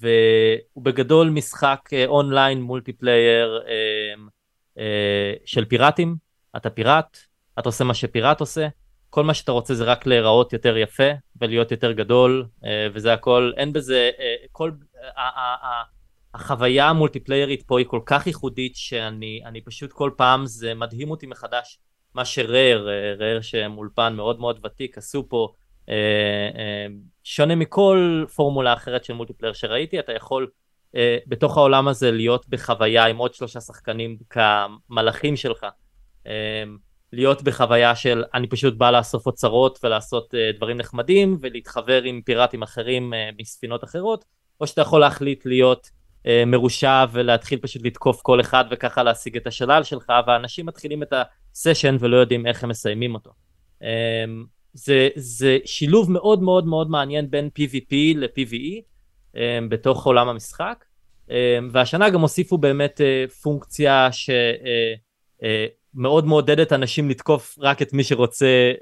והוא 0.00 0.84
בגדול 0.84 1.30
משחק 1.30 1.80
online 2.06 2.62
multiplayer 2.62 3.62
של 5.44 5.64
פיראטים, 5.64 6.16
אתה 6.56 6.70
פיראט, 6.70 7.18
אתה 7.58 7.68
עושה 7.68 7.84
מה 7.84 7.94
שפיראט 7.94 8.40
עושה, 8.40 8.68
כל 9.10 9.24
מה 9.24 9.34
שאתה 9.34 9.52
רוצה 9.52 9.74
זה 9.74 9.84
רק 9.84 10.06
להיראות 10.06 10.52
יותר 10.52 10.76
יפה 10.76 11.10
ולהיות 11.40 11.70
יותר 11.70 11.92
גדול 11.92 12.46
וזה 12.94 13.12
הכל, 13.12 13.52
אין 13.56 13.72
בזה, 13.72 14.10
כל, 14.52 14.70
החוויה 16.34 16.88
המולטיפליירית 16.88 17.62
פה 17.62 17.78
היא 17.78 17.86
כל 17.86 18.00
כך 18.06 18.26
ייחודית 18.26 18.76
שאני 18.76 19.60
פשוט 19.64 19.92
כל 19.92 20.10
פעם 20.16 20.46
זה 20.46 20.74
מדהים 20.74 21.10
אותי 21.10 21.26
מחדש 21.26 21.78
מה 22.14 22.24
שרייר, 22.24 22.88
רייר 23.18 23.40
שהם 23.40 23.78
אולפן 23.78 24.14
מאוד 24.16 24.40
מאוד 24.40 24.60
ותיק, 24.64 24.98
עשו 24.98 25.28
פה 25.28 25.52
אה, 25.88 25.94
אה, 26.58 26.86
שונה 27.24 27.54
מכל 27.54 28.24
פורמולה 28.34 28.72
אחרת 28.72 29.04
של 29.04 29.12
מולטיפלייר 29.12 29.52
שראיתי, 29.52 29.98
אתה 29.98 30.12
יכול 30.12 30.50
אה, 30.96 31.18
בתוך 31.26 31.56
העולם 31.56 31.88
הזה 31.88 32.10
להיות 32.10 32.48
בחוויה 32.48 33.06
עם 33.06 33.16
עוד 33.16 33.34
שלושה 33.34 33.60
שחקנים 33.60 34.16
כמלאכים 34.30 35.36
שלך. 35.36 35.66
להיות 37.12 37.42
בחוויה 37.42 37.96
של 37.96 38.24
אני 38.34 38.48
פשוט 38.48 38.74
בא 38.74 38.90
לאסוף 38.90 39.26
אוצרות 39.26 39.78
ולעשות 39.82 40.34
דברים 40.56 40.76
נחמדים 40.76 41.36
ולהתחבר 41.40 42.02
עם 42.02 42.20
פיראטים 42.24 42.62
אחרים 42.62 43.12
מספינות 43.38 43.84
אחרות 43.84 44.24
או 44.60 44.66
שאתה 44.66 44.80
יכול 44.80 45.00
להחליט 45.00 45.46
להיות 45.46 45.90
מרושע 46.46 47.04
ולהתחיל 47.12 47.58
פשוט 47.58 47.82
לתקוף 47.84 48.22
כל 48.22 48.40
אחד 48.40 48.64
וככה 48.70 49.02
להשיג 49.02 49.36
את 49.36 49.46
השלל 49.46 49.82
שלך 49.82 50.12
ואנשים 50.26 50.66
מתחילים 50.66 51.02
את 51.02 51.12
הסשן 51.52 51.96
ולא 52.00 52.16
יודעים 52.16 52.46
איך 52.46 52.64
הם 52.64 52.68
מסיימים 52.68 53.14
אותו. 53.14 53.30
זה, 54.72 55.08
זה 55.14 55.58
שילוב 55.64 56.10
מאוד 56.10 56.42
מאוד 56.42 56.66
מאוד 56.66 56.90
מעניין 56.90 57.30
בין 57.30 57.50
PvP 57.58 57.94
ל-PvE 58.16 58.80
בתוך 59.68 60.06
עולם 60.06 60.28
המשחק 60.28 60.84
והשנה 61.72 62.10
גם 62.10 62.20
הוסיפו 62.20 62.58
באמת 62.58 63.00
פונקציה 63.42 64.08
שמאוד 65.94 66.26
מעודדת 66.26 66.72
אנשים 66.72 67.10
לתקוף 67.10 67.56
רק 67.58 67.82
את 67.82 67.92
מי 67.92 68.04
שרוצה 68.04 68.72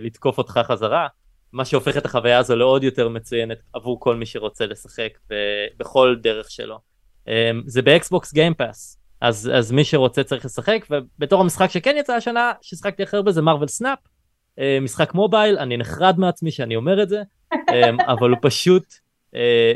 לתקוף 0.00 0.38
אותך 0.38 0.60
חזרה 0.64 1.06
מה 1.52 1.64
שהופך 1.64 1.96
את 1.96 2.04
החוויה 2.04 2.38
הזו 2.38 2.56
לעוד 2.56 2.84
יותר 2.84 3.08
מצוינת 3.08 3.58
עבור 3.72 4.00
כל 4.00 4.16
מי 4.16 4.26
שרוצה 4.26 4.66
לשחק 4.66 5.18
בכל 5.76 6.16
דרך 6.22 6.50
שלו. 6.50 6.89
אמ, 7.28 7.62
זה 7.66 7.82
ב 7.82 7.92
Xbox 7.92 8.32
Game 8.32 8.65
Pass 8.65 8.98
אז 9.20 9.50
אז 9.54 9.72
מי 9.72 9.84
שרוצה 9.84 10.24
צריך 10.24 10.44
לשחק 10.44 10.86
ובתור 10.90 11.40
המשחק 11.40 11.70
שכן 11.70 11.96
יצא 11.98 12.12
השנה 12.12 12.52
ששחקתי 12.62 13.02
הכי 13.02 13.16
הרבה 13.16 13.32
זה 13.32 13.42
Marvel 13.42 13.68
Snap 13.68 13.98
משחק 14.82 15.14
mobile 15.14 15.58
אני 15.58 15.76
נחרד 15.76 16.18
מעצמי 16.18 16.50
שאני 16.50 16.76
אומר 16.76 17.02
את 17.02 17.08
זה 17.08 17.22
אמ, 17.52 18.00
אבל 18.12 18.30
הוא 18.30 18.38
פשוט 18.42 18.94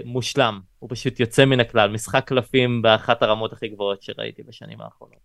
מושלם 0.04 0.60
הוא 0.78 0.90
פשוט 0.90 1.20
יוצא 1.20 1.44
מן 1.44 1.60
הכלל 1.60 1.90
משחק 1.90 2.24
קלפים 2.24 2.82
באחת 2.82 3.22
הרמות 3.22 3.52
הכי 3.52 3.68
גבוהות 3.68 4.02
שראיתי 4.02 4.42
בשנים 4.42 4.80
האחרונות. 4.80 5.18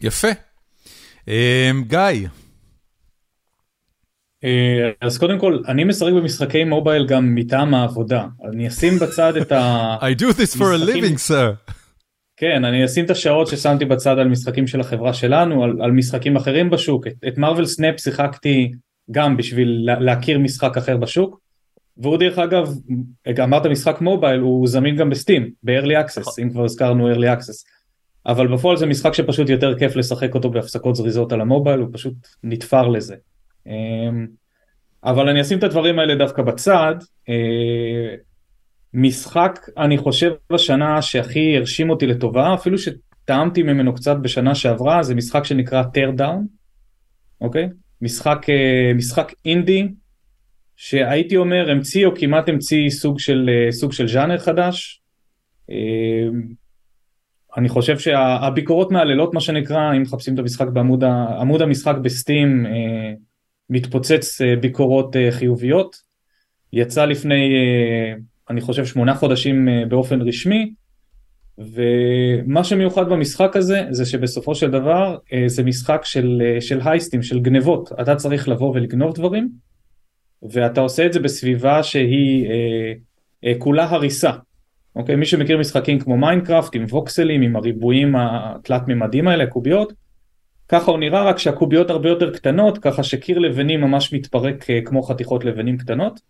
יפה. 0.00 0.28
אמ, 1.28 1.84
גיא. 1.86 2.28
אה, 4.46 4.90
אז 5.00 5.18
קודם 5.18 5.38
כל 5.38 5.62
אני 5.68 5.84
משחק 5.84 6.12
במשחקי 6.12 6.64
mobile 6.64 7.06
גם 7.06 7.34
מטעם 7.34 7.74
העבודה 7.74 8.26
אני 8.50 8.68
אשים 8.68 8.98
בצד 8.98 9.36
את 9.36 9.52
ה... 9.52 9.96
I 10.12 10.20
do 10.20 10.24
this 10.24 10.56
for 10.56 10.60
a 10.60 10.88
living 10.88 11.16
sir. 11.28 11.72
כן 12.36 12.64
אני 12.64 12.84
אשים 12.84 13.04
את 13.04 13.10
השעות 13.10 13.46
ששמתי 13.46 13.84
בצד 13.84 14.18
על 14.18 14.28
משחקים 14.28 14.66
של 14.66 14.80
החברה 14.80 15.14
שלנו 15.14 15.64
על, 15.64 15.82
על 15.82 15.92
משחקים 15.92 16.36
אחרים 16.36 16.70
בשוק 16.70 17.06
את 17.28 17.38
Marvel 17.38 17.66
Snap 17.66 18.00
שיחקתי 18.00 18.72
גם 19.10 19.36
בשביל 19.36 19.82
לה, 19.84 20.00
להכיר 20.00 20.38
משחק 20.38 20.76
אחר 20.76 20.96
בשוק. 20.96 21.40
והוא 21.98 22.16
דרך 22.16 22.38
אגב 22.38 22.74
אמרת 23.44 23.66
משחק 23.66 24.00
מובייל 24.00 24.40
הוא 24.40 24.68
זמין 24.68 24.96
גם 24.96 25.10
בסטים 25.10 25.50
ב-early 25.62 26.06
access 26.06 26.20
נכון. 26.20 26.34
אם 26.42 26.50
כבר 26.50 26.64
הזכרנו 26.64 27.14
early 27.14 27.38
access. 27.38 27.64
אבל 28.26 28.46
בפועל 28.46 28.76
זה 28.76 28.86
משחק 28.86 29.14
שפשוט 29.14 29.48
יותר 29.48 29.78
כיף 29.78 29.96
לשחק 29.96 30.34
אותו 30.34 30.50
בהפסקות 30.50 30.96
זריזות 30.96 31.32
על 31.32 31.40
המובייל 31.40 31.80
הוא 31.80 31.88
פשוט 31.92 32.14
נתפר 32.44 32.88
לזה. 32.88 33.14
אמ, 33.66 34.26
אבל 35.04 35.28
אני 35.28 35.40
אשים 35.40 35.58
את 35.58 35.62
הדברים 35.62 35.98
האלה 35.98 36.14
דווקא 36.14 36.42
בצד. 36.42 36.94
אה, 37.28 38.14
משחק 38.94 39.58
אני 39.78 39.98
חושב 39.98 40.32
בשנה 40.52 41.02
שהכי 41.02 41.56
הרשים 41.56 41.90
אותי 41.90 42.06
לטובה 42.06 42.54
אפילו 42.54 42.78
שטעמתי 42.78 43.62
ממנו 43.62 43.94
קצת 43.94 44.16
בשנה 44.16 44.54
שעברה 44.54 45.02
זה 45.02 45.14
משחק 45.14 45.44
שנקרא 45.44 45.82
tear 45.82 46.20
down 46.20 46.40
אוקיי 47.40 47.68
משחק 48.02 48.46
אה, 48.48 48.92
משחק 48.94 49.32
אינדי 49.44 49.88
שהייתי 50.76 51.36
אומר 51.36 51.70
המציא 51.70 52.06
או 52.06 52.14
כמעט 52.14 52.48
המציא 52.48 52.90
סוג 52.90 53.18
של 53.18 53.50
אה, 53.52 53.72
סוג 53.72 53.92
של 53.92 54.08
ז'אנר 54.08 54.38
חדש. 54.38 55.02
אני 57.56 57.68
חושב 57.68 57.98
שהביקורות 57.98 58.90
מהללות 58.90 59.34
מה 59.34 59.40
שנקרא 59.40 59.92
אם 59.96 60.02
מחפשים 60.02 60.34
את 60.34 60.38
המשחק 60.38 60.66
בעמוד 60.66 61.04
עמוד 61.40 61.62
המשחק 61.62 61.94
בסטים 62.02 62.66
מתפוצץ 63.70 64.40
אה, 64.40 64.56
ביקורות 64.56 65.16
אה, 65.16 65.28
חיוביות. 65.30 65.96
יצא 66.72 67.04
לפני, 67.04 67.54
אה, 67.54 68.14
אני 68.50 68.60
חושב, 68.60 68.86
שמונה 68.86 69.14
חודשים 69.14 69.68
באופן 69.88 70.20
רשמי, 70.22 70.72
ומה 71.58 72.64
שמיוחד 72.64 73.08
במשחק 73.08 73.56
הזה, 73.56 73.82
זה 73.90 74.06
שבסופו 74.06 74.54
של 74.54 74.70
דבר 74.70 75.16
זה 75.46 75.62
משחק 75.62 76.00
של, 76.04 76.42
של 76.60 76.80
הייסטים, 76.84 77.22
של 77.22 77.40
גנבות. 77.40 77.92
אתה 78.00 78.16
צריך 78.16 78.48
לבוא 78.48 78.74
ולגנוב 78.74 79.14
דברים, 79.14 79.48
ואתה 80.50 80.80
עושה 80.80 81.06
את 81.06 81.12
זה 81.12 81.20
בסביבה 81.20 81.82
שהיא 81.82 82.48
כולה 83.58 83.84
הריסה. 83.84 84.30
אוקיי? 84.96 85.16
מי 85.16 85.26
שמכיר 85.26 85.58
משחקים 85.58 85.98
כמו 85.98 86.16
מיינקראפט 86.16 86.74
עם 86.74 86.84
ווקסלים, 86.90 87.42
עם 87.42 87.56
הריבועים 87.56 88.16
התלת 88.16 88.82
מימדים 88.88 89.28
האלה, 89.28 89.46
קוביות, 89.46 89.92
ככה 90.68 90.90
הוא 90.90 90.98
נראה 90.98 91.22
רק 91.22 91.38
שהקוביות 91.38 91.90
הרבה 91.90 92.08
יותר 92.08 92.32
קטנות 92.32 92.78
ככה 92.78 93.02
שקיר 93.02 93.38
לבנים 93.38 93.80
ממש 93.80 94.12
מתפרק 94.12 94.70
אה, 94.70 94.80
כמו 94.84 95.02
חתיכות 95.02 95.44
לבנים 95.44 95.76
קטנות. 95.76 96.20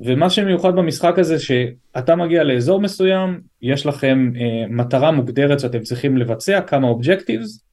ומה 0.00 0.30
שמיוחד 0.30 0.76
במשחק 0.76 1.18
הזה 1.18 1.38
שאתה 1.38 2.16
מגיע 2.16 2.44
לאזור 2.44 2.80
מסוים 2.80 3.40
יש 3.62 3.86
לכם 3.86 4.32
אה, 4.36 4.66
מטרה 4.68 5.10
מוגדרת 5.10 5.60
שאתם 5.60 5.82
צריכים 5.82 6.16
לבצע 6.16 6.60
כמה 6.60 6.88
objectives 6.88 7.64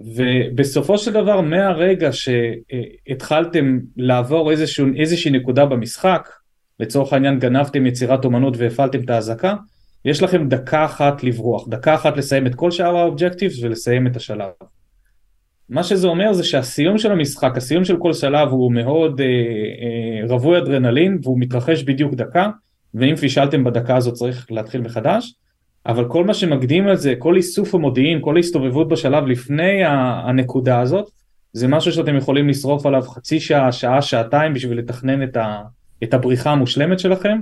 ובסופו 0.00 0.98
של 0.98 1.12
דבר 1.12 1.40
מהרגע 1.40 2.10
שהתחלתם 2.12 3.78
לעבור 3.96 4.50
איזשהו, 4.50 4.86
איזושהי 4.96 5.30
נקודה 5.30 5.66
במשחק 5.66 6.28
לצורך 6.80 7.12
העניין 7.12 7.38
גנבתם 7.38 7.86
יצירת 7.86 8.24
אומנות 8.24 8.54
והפעלתם 8.56 9.00
את 9.00 9.10
האזעקה 9.10 9.54
יש 10.04 10.22
לכם 10.22 10.48
דקה 10.48 10.84
אחת 10.84 11.24
לברוח 11.24 11.68
דקה 11.68 11.94
אחת 11.94 12.16
לסיים 12.16 12.46
את 12.46 12.54
כל 12.54 12.70
שאר 12.70 12.96
האובג'קטיבס 12.96 13.62
ולסיים 13.62 14.06
את 14.06 14.16
השלב 14.16 14.50
מה 15.72 15.82
שזה 15.82 16.08
אומר 16.08 16.32
זה 16.32 16.44
שהסיום 16.44 16.98
של 16.98 17.12
המשחק, 17.12 17.56
הסיום 17.56 17.84
של 17.84 17.96
כל 17.96 18.12
שלב 18.12 18.48
הוא 18.48 18.72
מאוד 18.72 19.20
אה, 19.20 19.26
אה, 19.26 20.34
רווי 20.34 20.58
אדרנלין 20.58 21.18
והוא 21.22 21.40
מתרחש 21.40 21.82
בדיוק 21.82 22.14
דקה, 22.14 22.50
ואם 22.94 23.16
פישלתם 23.16 23.64
בדקה 23.64 23.96
הזאת 23.96 24.14
צריך 24.14 24.46
להתחיל 24.50 24.80
מחדש, 24.80 25.34
אבל 25.86 26.08
כל 26.08 26.24
מה 26.24 26.34
שמקדים 26.34 26.88
על 26.88 26.96
זה, 26.96 27.14
כל 27.18 27.36
איסוף 27.36 27.74
המודיעין, 27.74 28.18
כל 28.20 28.36
ההסתובבות 28.36 28.88
בשלב 28.88 29.26
לפני 29.26 29.84
הנקודה 29.84 30.80
הזאת, 30.80 31.10
זה 31.52 31.68
משהו 31.68 31.92
שאתם 31.92 32.16
יכולים 32.16 32.48
לשרוף 32.48 32.86
עליו 32.86 33.02
חצי 33.02 33.40
שעה, 33.40 33.72
שעה, 33.72 34.02
שעתיים 34.02 34.54
בשביל 34.54 34.78
לתכנן 34.78 35.22
את, 35.22 35.36
ה, 35.36 35.62
את 36.02 36.14
הבריחה 36.14 36.50
המושלמת 36.50 36.98
שלכם, 36.98 37.38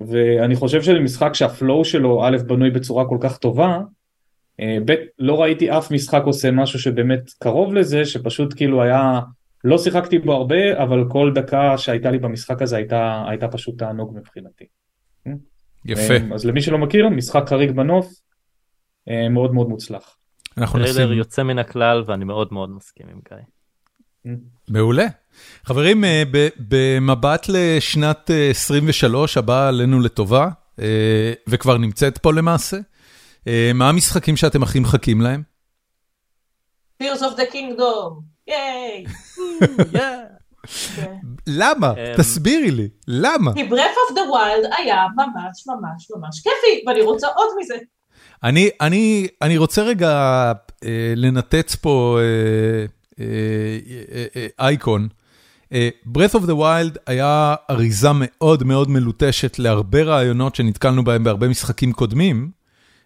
ואני 0.00 0.54
חושב 0.54 0.82
שזה 0.82 1.00
משחק 1.00 1.34
שהפלואו 1.34 1.84
שלו 1.84 2.24
א' 2.26 2.36
בנוי 2.46 2.70
בצורה 2.70 3.08
כל 3.08 3.18
כך 3.20 3.38
טובה, 3.38 3.80
ב', 4.60 4.94
לא 5.18 5.42
ראיתי 5.42 5.70
אף 5.70 5.90
משחק 5.90 6.22
עושה 6.24 6.50
משהו 6.50 6.78
שבאמת 6.78 7.30
קרוב 7.38 7.74
לזה, 7.74 8.04
שפשוט 8.04 8.54
כאילו 8.56 8.82
היה, 8.82 9.20
לא 9.64 9.78
שיחקתי 9.78 10.18
בו 10.18 10.32
הרבה, 10.32 10.82
אבל 10.82 11.04
כל 11.08 11.32
דקה 11.34 11.78
שהייתה 11.78 12.10
לי 12.10 12.18
במשחק 12.18 12.62
הזה 12.62 12.76
הייתה, 12.76 13.24
הייתה 13.28 13.48
פשוט 13.48 13.78
תענוג 13.78 14.16
מבחינתי. 14.16 14.64
יפה. 15.84 16.14
אה, 16.14 16.34
אז 16.34 16.44
למי 16.44 16.62
שלא 16.62 16.78
מכיר, 16.78 17.08
משחק 17.08 17.48
חריג 17.48 17.70
בנוף, 17.70 18.12
אה, 19.08 19.28
מאוד 19.28 19.54
מאוד 19.54 19.68
מוצלח. 19.68 20.16
אנחנו 20.58 20.78
נשים... 20.78 21.12
יוצא 21.12 21.42
מן 21.42 21.58
הכלל 21.58 22.04
ואני 22.06 22.24
מאוד 22.24 22.48
מאוד 22.52 22.70
מסכים 22.70 23.06
עם 23.12 23.20
גיא. 23.28 24.34
מעולה. 24.68 25.06
חברים, 25.64 26.04
במבט 26.68 27.46
לשנת 27.48 28.30
23 28.50 29.36
הבאה 29.36 29.68
עלינו 29.68 30.00
לטובה, 30.00 30.48
וכבר 31.48 31.78
נמצאת 31.78 32.18
פה 32.18 32.32
למעשה. 32.32 32.76
אה, 33.48 33.70
מה 33.74 33.88
המשחקים 33.88 34.36
שאתם 34.36 34.62
הכי 34.62 34.80
מחכים 34.80 35.20
להם? 35.20 35.42
Tears 37.02 37.20
of 37.20 37.38
the 37.38 37.52
Kingdom, 37.54 38.22
ייי! 38.46 39.04
למה? 41.46 41.90
אמ, 41.90 42.16
תסבירי 42.16 42.70
לי, 42.70 42.88
למה? 43.08 43.54
כי 43.54 43.68
Breath 43.68 43.98
of 44.10 44.14
the 44.14 44.20
Wild 44.32 44.76
היה 44.78 45.06
ממש 45.16 45.64
ממש 45.66 46.10
ממש 46.16 46.40
כיפי, 46.40 46.84
ואני 46.86 47.00
רוצה 47.00 47.26
עוד 47.26 47.48
מזה. 47.60 47.74
אני, 48.42 48.70
אני, 48.80 49.26
אני 49.42 49.56
רוצה 49.58 49.82
רגע 49.82 50.08
אה, 50.84 51.12
לנתץ 51.16 51.74
פה 51.74 52.18
אה, 52.20 52.86
אה, 53.24 53.26
אה, 54.36 54.46
אייקון. 54.60 55.08
אה, 55.72 55.88
Breath 56.18 56.34
of 56.34 56.42
the 56.44 56.54
Wild 56.54 56.98
היה 57.06 57.54
אריזה 57.70 58.08
מאוד 58.14 58.62
מאוד 58.64 58.90
מלוטשת 58.90 59.58
להרבה 59.58 60.02
רעיונות 60.02 60.54
שנתקלנו 60.54 61.04
בהם 61.04 61.24
בהרבה 61.24 61.48
משחקים 61.48 61.92
קודמים. 61.92 62.63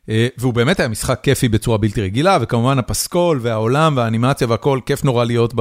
אה, 0.08 0.28
והוא 0.38 0.54
באמת 0.54 0.80
היה 0.80 0.88
משחק 0.88 1.20
כיפי 1.22 1.48
בצורה 1.48 1.78
בלתי 1.78 2.02
רגילה, 2.02 2.38
וכמובן 2.40 2.78
הפסקול 2.78 3.38
והעולם 3.42 3.96
והאנימציה 3.96 4.46
והכל, 4.50 4.80
כיף 4.86 5.04
נורא 5.04 5.24
להיות 5.24 5.54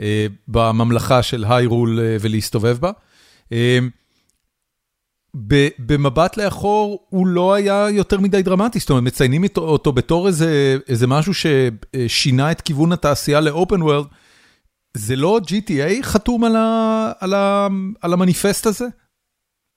אה, 0.00 0.26
בממלכה 0.48 1.22
של 1.22 1.44
היירול 1.48 2.00
אה, 2.00 2.16
ולהסתובב 2.20 2.78
בה. 2.80 2.90
במבט 5.78 6.36
לאחור 6.36 7.06
הוא 7.08 7.26
לא 7.26 7.54
היה 7.54 7.86
יותר 7.90 8.20
מדי 8.20 8.42
דרמטי, 8.42 8.78
זאת 8.78 8.90
אומרת 8.90 9.02
מציינים 9.02 9.44
אותו 9.56 9.92
בתור 9.92 10.26
איזה, 10.26 10.76
איזה 10.88 11.06
משהו 11.06 11.32
ששינה 11.34 12.50
את 12.50 12.60
כיוון 12.60 12.92
התעשייה 12.92 13.40
לאופן 13.40 13.82
וורד. 13.82 14.06
זה 14.96 15.16
לא 15.16 15.40
GTA 15.46 16.02
חתום 16.02 16.44
על, 16.44 16.56
ה, 16.56 17.12
על, 17.20 17.34
ה, 17.34 17.68
על 18.00 18.12
המניפסט 18.12 18.66
הזה? 18.66 18.86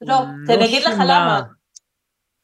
לא, 0.01 0.15
תן 0.47 0.59
לא 0.59 0.65
אגיד 0.65 0.83
לך 0.83 0.93
למה. 0.99 1.41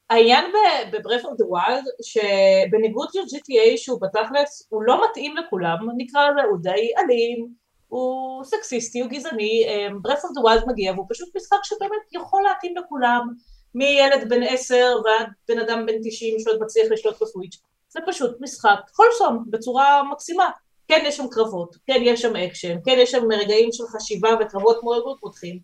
העניין 0.09 0.45
ב-Breath 0.91 1.23
of 1.23 1.35
the 1.41 1.47
Wild 1.53 1.85
שבניגוד 2.03 3.07
ל-GTA 3.15 3.77
שהוא 3.77 4.01
בתכלס 4.01 4.67
הוא 4.69 4.83
לא 4.83 5.05
מתאים 5.05 5.37
לכולם 5.37 5.77
נקרא 5.97 6.29
לזה 6.29 6.41
הוא 6.49 6.57
די 6.61 6.91
אלים 6.97 7.47
הוא 7.87 8.43
סקסיסטי 8.43 9.01
הוא 9.01 9.09
גזעני 9.09 9.65
Breath 10.07 10.21
of 10.21 10.39
the 10.39 10.43
Wild 10.45 10.69
מגיע 10.69 10.91
והוא 10.91 11.05
פשוט 11.09 11.35
משחק 11.35 11.57
שבאמת 11.63 12.13
יכול 12.13 12.43
להתאים 12.43 12.77
לכולם 12.77 13.27
מילד 13.75 14.29
בן 14.29 14.43
עשר 14.43 14.95
ועד 15.05 15.27
בן 15.47 15.59
אדם 15.59 15.85
בן 15.85 15.93
תשעים 16.03 16.39
שעוד 16.39 16.57
מצליח 16.61 16.91
לשלוט 16.91 17.21
בסוויץ', 17.21 17.57
זה 17.89 17.99
פשוט 18.07 18.37
משחק 18.41 18.79
wholesome 18.97 19.45
בצורה 19.49 20.03
מקסימה. 20.11 20.49
כן 20.87 21.03
יש 21.05 21.17
שם 21.17 21.27
קרבות, 21.27 21.75
כן 21.87 21.99
יש 22.01 22.21
שם 22.21 22.35
אקשן, 22.35 22.77
כן 22.85 22.95
יש 22.97 23.11
שם 23.11 23.31
רגעים 23.31 23.69
של 23.71 23.83
חשיבה 23.87 24.29
וקרבות 24.41 24.83
מאוד 24.83 25.03
מאוד 25.03 25.17
מותחים, 25.21 25.59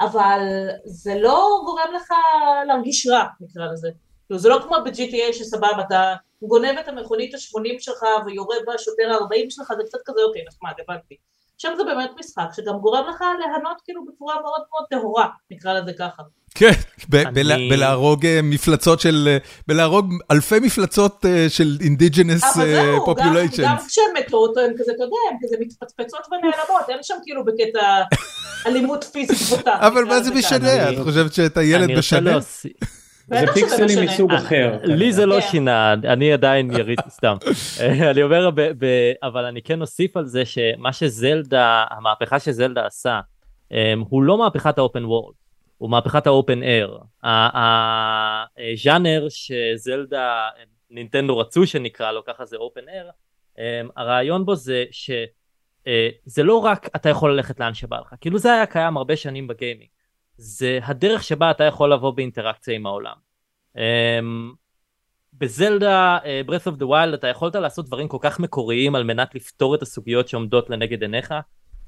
אבל 0.00 0.40
זה 0.84 1.14
לא 1.20 1.60
גורם 1.64 1.92
לך 1.96 2.12
להרגיש 2.66 3.06
רע, 3.06 3.24
נקרא 3.40 3.66
לזה. 3.72 3.88
כאילו 4.26 4.38
זה 4.38 4.48
לא 4.48 4.58
כמו 4.62 4.76
ב-GTA 4.84 5.32
שסבבה, 5.32 5.80
אתה 5.86 6.14
גונב 6.42 6.78
את 6.80 6.88
המכונית 6.88 7.34
ה-80 7.34 7.78
שלך 7.78 8.02
ויורה 8.26 8.56
בשוטר 8.66 9.12
ה-40 9.12 9.50
שלך, 9.50 9.72
זה 9.76 9.82
קצת 9.86 9.98
כזה, 10.04 10.20
אוקיי, 10.28 10.44
נחמד, 10.48 10.72
הבנתי. 10.78 11.16
עכשיו 11.56 11.72
זה 11.76 11.84
באמת 11.84 12.10
משחק 12.18 12.44
שגם 12.56 12.74
גורם 12.80 13.04
לך 13.08 13.20
ליהנות 13.38 13.80
כאילו 13.84 14.04
בצורה 14.04 14.34
מאוד 14.34 14.60
מאוד 14.70 14.84
טהורה, 14.90 15.26
נקרא 15.50 15.72
לזה 15.72 15.92
ככה. 15.98 16.22
כן, 16.54 16.70
בלהרוג 17.70 18.26
מפלצות 18.42 19.00
של, 19.00 19.36
בלהרוג 19.66 20.12
אלפי 20.30 20.58
מפלצות 20.58 21.24
של 21.48 21.78
indigenous 21.80 22.42
population. 23.04 23.62
גם 23.62 23.76
כשהן 23.88 24.04
מתות 24.18 24.56
הן 24.56 24.72
כזה, 24.78 24.92
אתה 24.96 25.02
יודע, 25.02 25.16
הן 25.30 25.36
כזה 25.42 25.56
מתפצפצות 25.60 26.20
ונעלמות, 26.26 26.88
אין 26.88 26.98
שם 27.02 27.14
כאילו 27.22 27.44
בקטע 27.44 28.02
אלימות 28.66 29.04
פיזית 29.04 29.38
בוטה. 29.38 29.76
אבל 29.80 30.04
מה 30.04 30.20
זה 30.20 30.34
משנה, 30.34 30.90
את 30.90 30.94
חושבת 31.02 31.34
שאת 31.34 31.56
הילד 31.56 31.98
משנה? 31.98 32.38
זה 33.26 33.46
פיקסלים 33.54 34.04
מסוג 34.04 34.32
אחר. 34.32 34.78
לי 34.84 35.12
זה 35.12 35.26
לא 35.26 35.40
שינה, 35.40 35.92
אני 35.92 36.32
עדיין 36.32 36.70
ירית 36.70 36.98
סתם. 37.08 37.36
אני 38.10 38.22
אומר, 38.22 38.50
אבל 39.22 39.44
אני 39.44 39.62
כן 39.62 39.80
אוסיף 39.80 40.16
על 40.16 40.26
זה 40.26 40.44
שמה 40.44 40.92
שזלדה, 40.92 41.84
המהפכה 41.90 42.38
שזלדה 42.38 42.86
עשה, 42.86 43.20
הוא 44.08 44.22
לא 44.22 44.38
מהפכת 44.38 44.78
האופן 44.78 45.04
וורד, 45.04 45.34
הוא 45.78 45.90
מהפכת 45.90 46.26
האופן 46.26 46.62
אר. 46.62 46.98
הז'אנר 47.22 49.26
שזלדה, 49.28 50.48
נינטנדו 50.90 51.38
רצו 51.38 51.66
שנקרא 51.66 52.12
לו, 52.12 52.24
ככה 52.24 52.44
זה 52.44 52.56
אופן 52.56 52.80
אר, 52.88 53.08
הרעיון 53.96 54.46
בו 54.46 54.54
זה 54.54 54.84
שזה 54.90 56.42
לא 56.42 56.58
רק 56.58 56.88
אתה 56.96 57.08
יכול 57.08 57.32
ללכת 57.32 57.60
לאן 57.60 57.74
שבא 57.74 57.96
לך, 58.00 58.14
כאילו 58.20 58.38
זה 58.38 58.52
היה 58.52 58.66
קיים 58.66 58.96
הרבה 58.96 59.16
שנים 59.16 59.46
בגיימינג. 59.46 59.88
זה 60.36 60.78
הדרך 60.82 61.22
שבה 61.22 61.50
אתה 61.50 61.64
יכול 61.64 61.92
לבוא 61.92 62.10
באינטראקציה 62.10 62.74
עם 62.74 62.86
העולם. 62.86 63.14
Um, 63.76 63.78
בזלדה 65.32 66.18
uh, 66.22 66.50
breath 66.50 66.66
of 66.72 66.80
the 66.80 66.84
wild 66.84 67.14
אתה 67.14 67.26
יכולת 67.28 67.54
לעשות 67.54 67.86
דברים 67.86 68.08
כל 68.08 68.18
כך 68.20 68.40
מקוריים 68.40 68.94
על 68.94 69.04
מנת 69.04 69.34
לפתור 69.34 69.74
את 69.74 69.82
הסוגיות 69.82 70.28
שעומדות 70.28 70.70
לנגד 70.70 71.02
עיניך. 71.02 71.34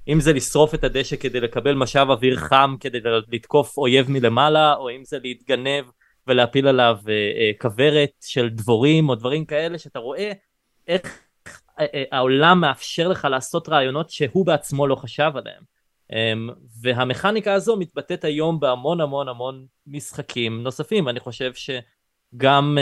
אם 0.08 0.20
זה 0.20 0.32
לשרוף 0.32 0.74
את 0.74 0.84
הדשא 0.84 1.16
כדי 1.16 1.40
לקבל 1.40 1.74
משאב 1.74 2.10
אוויר 2.10 2.36
חם 2.36 2.76
כדי 2.80 2.98
לתקוף 3.28 3.78
אויב 3.78 4.10
מלמעלה, 4.10 4.74
או 4.74 4.90
אם 4.90 5.04
זה 5.04 5.18
להתגנב 5.22 5.84
ולהפיל 6.26 6.68
עליו 6.68 6.98
uh, 7.02 7.06
uh, 7.06 7.62
כוורת 7.62 8.10
של 8.20 8.48
דבורים 8.48 9.08
או 9.08 9.14
דברים 9.14 9.44
כאלה 9.44 9.78
שאתה 9.78 9.98
רואה 9.98 10.32
איך 10.88 11.18
uh, 11.48 11.52
uh, 11.80 11.84
העולם 12.12 12.60
מאפשר 12.60 13.08
לך 13.08 13.24
לעשות 13.30 13.68
רעיונות 13.68 14.10
שהוא 14.10 14.46
בעצמו 14.46 14.86
לא 14.86 14.94
חשב 14.94 15.30
עליהם. 15.34 15.77
Um, 16.12 16.52
והמכניקה 16.82 17.54
הזו 17.54 17.76
מתבטאת 17.76 18.24
היום 18.24 18.60
בהמון 18.60 19.00
המון 19.00 19.28
המון 19.28 19.66
משחקים 19.86 20.62
נוספים 20.62 21.08
אני 21.08 21.20
חושב 21.20 21.52
שגם 21.54 22.78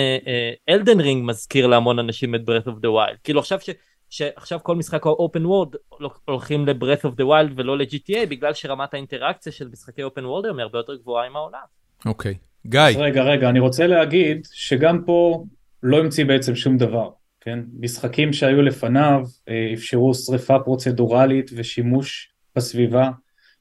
Elden 0.69 1.01
uh, 1.01 1.03
Ring 1.03 1.25
uh, 1.25 1.27
מזכיר 1.27 1.67
להמון 1.67 1.99
אנשים 1.99 2.35
את 2.35 2.41
Breath 2.41 2.69
of 2.69 2.75
the 2.75 2.89
Wild 2.89 3.17
כאילו 3.25 3.41
עכשיו 3.41 3.61
ש, 3.61 3.71
שעכשיו 4.11 4.59
כל 4.63 4.77
משחק 4.77 5.07
open 5.07 5.43
world 5.43 6.01
הולכים 6.25 6.67
ל- 6.67 6.76
Breath 6.76 7.03
of 7.03 7.15
the 7.15 7.25
Wild 7.25 7.53
ולא 7.57 7.79
ל-GTA 7.79 8.27
בגלל 8.29 8.55
שרמת 8.55 8.95
האינטראקציה 8.95 9.53
של 9.53 9.69
משחקי 9.69 10.05
open 10.05 10.23
world 10.23 10.45
היום 10.45 10.59
היא 10.59 10.63
הרבה 10.63 10.79
יותר 10.79 10.95
גבוהה 10.95 11.27
עם 11.27 11.37
העולם. 11.37 11.61
אוקיי 12.07 12.33
okay. 12.33 12.69
גיא. 12.69 12.81
רגע 12.97 13.23
רגע 13.23 13.49
אני 13.49 13.61
רוצה 13.61 13.87
להגיד 13.87 14.47
שגם 14.53 15.05
פה 15.07 15.45
לא 15.83 15.99
המציא 15.99 16.25
בעצם 16.25 16.55
שום 16.55 16.77
דבר. 16.77 17.11
כן? 17.41 17.59
משחקים 17.81 18.33
שהיו 18.33 18.63
לפניו 18.63 19.21
אה, 19.49 19.71
אפשרו 19.75 20.15
שריפה 20.15 20.59
פרוצדורלית 20.59 21.51
ושימוש 21.57 22.33
בסביבה, 22.57 23.11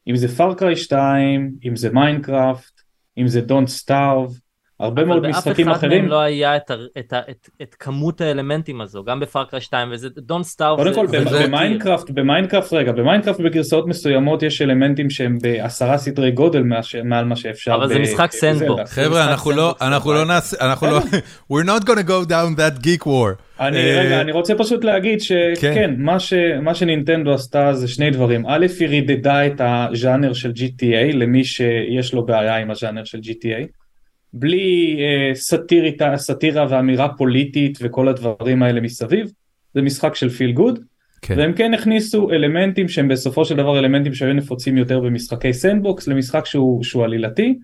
אם 0.07 0.15
זה 0.15 0.27
Far 0.27 0.51
Cry 0.51 0.75
2, 0.75 1.55
אם 1.65 1.75
זה 1.75 1.89
Minecraft, 1.89 2.81
אם 3.17 3.27
זה 3.27 3.41
Don't 3.41 3.67
Starve, 3.67 4.39
הרבה 4.79 5.05
מאוד 5.05 5.27
משחקים 5.27 5.69
אחרים. 5.69 5.69
אבל 5.69 5.73
באף 5.73 5.79
אחד 5.79 5.87
מהם 5.87 6.07
לא 6.07 6.19
היה 6.19 6.55
את, 6.55 6.71
את, 6.97 7.13
את, 7.29 7.49
את 7.61 7.75
כמות 7.79 8.21
האלמנטים 8.21 8.81
הזו, 8.81 9.03
גם 9.03 9.19
ב 9.19 9.25
Far 9.25 9.43
Cry 9.43 9.61
2 9.61 9.91
וזה 9.91 10.09
Don't 10.17 10.45
Starve. 10.45 10.77
קודם 10.77 10.93
כל 10.93 11.07
ב 11.07 11.17
Minecraft, 11.17 12.09
ב 12.09 12.16
Minecraft 12.16 12.73
רגע, 12.73 12.91
ב 12.91 12.96
Minecraft 12.96 13.39
בגרסאות 13.39 13.87
מסוימות 13.87 14.43
יש 14.43 14.61
אלמנטים 14.61 15.09
שהם 15.09 15.37
בעשרה 15.41 15.97
סדרי 15.97 16.31
גודל 16.31 16.63
מעל 17.03 17.25
מה 17.25 17.35
שאפשר. 17.35 17.75
אבל 17.75 17.87
זה 17.87 17.99
משחק 17.99 18.31
sandbox. 18.31 18.91
חבר'ה 18.91 19.29
אנחנו 19.29 19.51
לא, 19.51 19.75
אנחנו 19.81 20.13
לא 20.13 20.25
נעשה, 20.25 20.57
אנחנו 20.61 20.87
לא, 20.87 20.99
we're 21.53 21.65
not 21.65 21.83
gonna 21.85 22.07
go 22.07 22.29
down 22.29 22.59
that 22.59 22.85
geek 22.85 23.03
road. 23.03 23.59
אני 23.59 23.77
רגע 23.77 24.21
אני 24.21 24.31
רוצה 24.31 24.55
פשוט 24.55 24.83
להגיד 24.83 25.21
שכן 25.21 25.95
מה 25.97 26.17
מה 26.61 26.75
שנינטנדו 26.75 27.33
עשתה 27.33 27.73
זה 27.73 27.87
שני 27.87 28.11
דברים 28.11 28.45
א' 28.47 28.65
היא 28.79 28.87
רידדה 28.87 29.47
את 29.47 29.61
הז'אנר 29.63 30.33
של 30.33 30.51
GTA 30.51 31.13
למי 31.15 31.43
שיש 31.43 32.13
לו 32.13 32.25
בעיה 32.25 32.57
עם 32.57 32.71
הז'אנר 32.71 33.03
של 33.03 33.17
GTA. 33.17 33.84
בלי 34.33 34.97
uh, 34.97 35.35
סאטיריטה, 35.35 36.17
סאטירה 36.17 36.65
ואמירה 36.69 37.09
פוליטית 37.17 37.77
וכל 37.81 38.07
הדברים 38.07 38.63
האלה 38.63 38.81
מסביב, 38.81 39.31
זה 39.73 39.81
משחק 39.81 40.15
של 40.15 40.29
feel 40.29 40.51
good, 40.51 40.79
כן. 41.21 41.35
והם 41.37 41.53
כן 41.53 41.73
הכניסו 41.73 42.31
אלמנטים 42.31 42.87
שהם 42.87 43.07
בסופו 43.07 43.45
של 43.45 43.55
דבר 43.55 43.79
אלמנטים 43.79 44.13
שהיו 44.13 44.33
נפוצים 44.33 44.77
יותר 44.77 44.99
במשחקי 44.99 45.53
sandbox 45.53 46.07
למשחק 46.07 46.45
שהוא, 46.45 46.83
שהוא 46.83 47.03
עלילתי. 47.03 47.57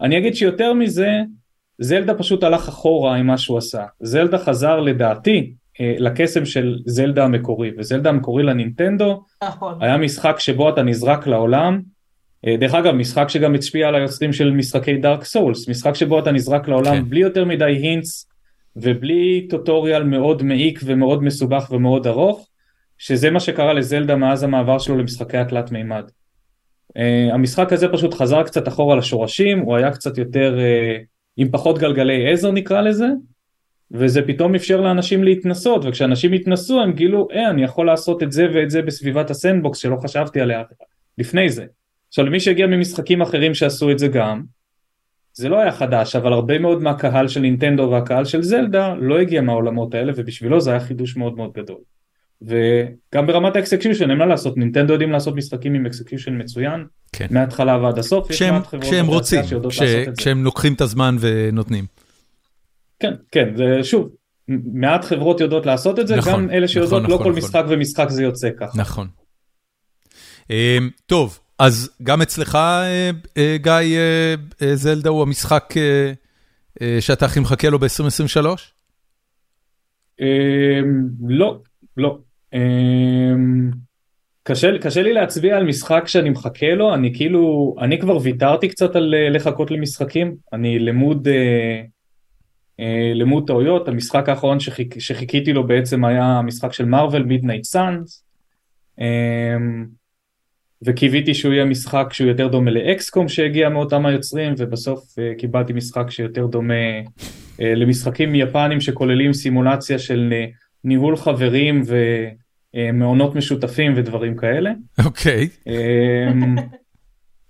אני 0.00 0.18
אגיד 0.18 0.36
שיותר 0.36 0.72
מזה, 0.72 1.20
זלדה 1.78 2.14
פשוט 2.14 2.42
הלך 2.42 2.68
אחורה 2.68 3.16
עם 3.16 3.26
מה 3.26 3.38
שהוא 3.38 3.58
עשה. 3.58 3.84
זלדה 4.00 4.38
חזר 4.38 4.80
לדעתי 4.80 5.52
אה, 5.80 5.94
לקסם 5.98 6.44
של 6.44 6.78
זלדה 6.86 7.24
המקורי, 7.24 7.70
וזלדה 7.78 8.10
המקורי 8.10 8.42
לנינטנדו 8.42 9.24
נכון. 9.44 9.74
היה 9.80 9.96
משחק 9.96 10.36
שבו 10.38 10.68
אתה 10.68 10.82
נזרק 10.82 11.26
לעולם, 11.26 11.74
אה, 11.74 11.80
דרך 12.46 12.74
אגב 12.74 12.92
משחק 12.94 13.28
שגם 13.28 13.54
הצביע 13.54 13.88
על 13.88 13.94
היוצרים 13.94 14.32
של 14.32 14.50
משחקי 14.50 14.96
דארק 14.96 15.24
סולס 15.24 15.68
משחק 15.68 15.94
שבו 15.94 16.18
אתה 16.18 16.32
נזרק 16.32 16.68
לעולם 16.68 16.94
כן. 16.94 17.08
בלי 17.08 17.20
יותר 17.20 17.44
מדי 17.44 17.64
הינטס 17.64 18.28
ובלי 18.76 19.46
טוטוריאל 19.50 20.02
מאוד 20.02 20.42
מעיק 20.42 20.80
ומאוד 20.84 21.22
מסובך 21.22 21.68
ומאוד 21.70 22.06
ארוך 22.06 22.48
שזה 22.98 23.30
מה 23.30 23.40
שקרה 23.40 23.72
לזלדה 23.72 24.16
מאז 24.16 24.42
המעבר 24.42 24.78
שלו 24.78 24.98
למשחקי 24.98 25.36
התלת 25.36 25.70
מימד. 25.70 26.04
Uh, 26.98 27.34
המשחק 27.34 27.72
הזה 27.72 27.88
פשוט 27.92 28.14
חזר 28.14 28.42
קצת 28.42 28.68
אחורה 28.68 28.96
לשורשים 28.96 29.58
הוא 29.58 29.76
היה 29.76 29.90
קצת 29.90 30.18
יותר 30.18 30.58
uh, 30.58 31.04
עם 31.36 31.50
פחות 31.50 31.78
גלגלי 31.78 32.32
עזר 32.32 32.50
נקרא 32.50 32.80
לזה 32.80 33.06
וזה 33.90 34.22
פתאום 34.22 34.54
אפשר 34.54 34.80
לאנשים 34.80 35.24
להתנסות 35.24 35.84
וכשאנשים 35.84 36.32
התנסו 36.32 36.80
הם 36.80 36.92
גילו 36.92 37.28
אה 37.32 37.50
אני 37.50 37.64
יכול 37.64 37.86
לעשות 37.86 38.22
את 38.22 38.32
זה 38.32 38.46
ואת 38.54 38.70
זה 38.70 38.82
בסביבת 38.82 39.30
הסנדבוקס 39.30 39.78
שלא 39.78 39.96
חשבתי 39.96 40.40
עליה 40.40 40.62
לפני 41.18 41.50
זה. 41.50 41.64
עכשיו 42.12 42.24
למי 42.24 42.40
שהגיע 42.40 42.66
ממשחקים 42.66 43.22
אחרים 43.22 43.54
שעשו 43.54 43.90
את 43.90 43.98
זה 43.98 44.08
גם, 44.08 44.42
זה 45.34 45.48
לא 45.48 45.60
היה 45.60 45.72
חדש, 45.72 46.16
אבל 46.16 46.32
הרבה 46.32 46.58
מאוד 46.58 46.82
מהקהל 46.82 47.28
של 47.28 47.40
נינטנדו 47.40 47.88
והקהל 47.92 48.24
של 48.24 48.42
זלדה 48.42 48.94
לא 48.94 49.18
הגיע 49.18 49.40
מהעולמות 49.40 49.94
האלה 49.94 50.12
ובשבילו 50.16 50.60
זה 50.60 50.70
היה 50.70 50.80
חידוש 50.80 51.16
מאוד 51.16 51.36
מאוד 51.36 51.52
גדול. 51.52 51.78
וגם 52.42 53.26
ברמת 53.26 53.56
ה 53.56 53.61
execution 53.61 54.10
אין 54.10 54.18
מה 54.18 54.26
לעשות, 54.26 54.56
נינטנדו 54.56 54.92
יודעים 54.92 55.12
לעשות 55.12 55.36
משחקים 55.36 55.74
עם 55.74 55.86
execution 55.86 56.40
מצוין, 56.40 56.84
כן. 57.12 57.26
מההתחלה 57.30 57.78
ועד 57.82 57.98
הסוף, 57.98 58.28
כשהם, 58.30 58.54
כשהם 58.80 59.06
רוצים, 59.06 59.40
ש... 59.70 59.82
כשהם 60.18 60.44
לוקחים 60.44 60.74
את 60.74 60.80
הזמן 60.80 61.16
ונותנים. 61.20 61.84
כן, 63.00 63.12
כן, 63.30 63.56
זה 63.56 63.84
שוב, 63.84 64.08
מעט 64.74 65.04
חברות 65.04 65.40
יודעות 65.40 65.66
לעשות 65.66 65.98
את 65.98 66.06
זה, 66.06 66.16
נכון, 66.16 66.32
גם 66.32 66.50
אלה 66.50 66.68
שיודעות, 66.68 67.02
נכון, 67.02 67.10
לא 67.10 67.16
נכון, 67.16 67.24
כל 67.24 67.38
נכון. 67.38 67.48
משחק 67.48 67.64
ומשחק 67.68 68.06
זה 68.08 68.22
יוצא 68.22 68.50
ככה. 68.60 68.80
נכון. 68.80 69.08
אמ, 70.50 70.90
טוב, 71.06 71.38
אז 71.62 71.90
גם 72.02 72.22
אצלך, 72.22 72.54
אה, 72.54 73.10
אה, 73.36 73.56
גיא, 73.56 73.98
אה, 74.62 74.76
זלדה 74.76 75.10
הוא 75.10 75.22
המשחק 75.22 75.74
שאתה 77.00 77.26
הכי 77.26 77.40
מחכה 77.40 77.68
לו 77.68 77.78
ב-2023? 77.78 78.46
אמ, 80.20 80.26
לא, 81.28 81.58
לא. 81.96 82.18
אמ, 82.54 83.70
קשה, 84.42 84.78
קשה 84.80 85.02
לי 85.02 85.12
להצביע 85.12 85.56
על 85.56 85.64
משחק 85.64 86.02
שאני 86.06 86.30
מחכה 86.30 86.74
לו, 86.74 86.94
אני 86.94 87.14
כאילו, 87.14 87.74
אני 87.80 88.00
כבר 88.00 88.18
ויתרתי 88.22 88.68
קצת 88.68 88.96
על 88.96 89.14
לחכות 89.30 89.70
למשחקים, 89.70 90.36
אני 90.52 90.78
למוד, 90.78 91.28
למוד 93.14 93.46
טעויות, 93.46 93.88
המשחק 93.88 94.28
האחרון 94.28 94.60
שחיכ, 94.60 94.94
שחיכיתי 94.98 95.52
לו 95.52 95.66
בעצם 95.66 96.04
היה 96.04 96.24
המשחק 96.24 96.72
של 96.72 96.84
מארוול 96.84 97.22
מידנייט 97.22 97.64
סאנס. 97.64 98.24
וקיוויתי 100.84 101.34
שהוא 101.34 101.52
יהיה 101.52 101.64
משחק 101.64 102.06
שהוא 102.12 102.28
יותר 102.28 102.48
דומה 102.48 102.70
ל 102.70 102.82
XCOM 102.82 103.28
שהגיע 103.28 103.68
מאותם 103.68 104.06
היוצרים 104.06 104.54
ובסוף 104.58 105.00
uh, 105.18 105.38
קיבלתי 105.38 105.72
משחק 105.72 106.10
שיותר 106.10 106.46
דומה 106.46 107.00
uh, 107.00 107.62
למשחקים 107.62 108.34
יפנים 108.34 108.80
שכוללים 108.80 109.32
סימולציה 109.32 109.98
של 109.98 110.32
uh, 110.32 110.62
ניהול 110.84 111.16
חברים 111.16 111.82
ומעונות 112.74 113.34
משותפים 113.34 113.92
ודברים 113.96 114.36
כאלה. 114.36 114.70
אוקיי. 115.04 115.48
Okay. 115.48 115.70
אמ, 115.70 116.56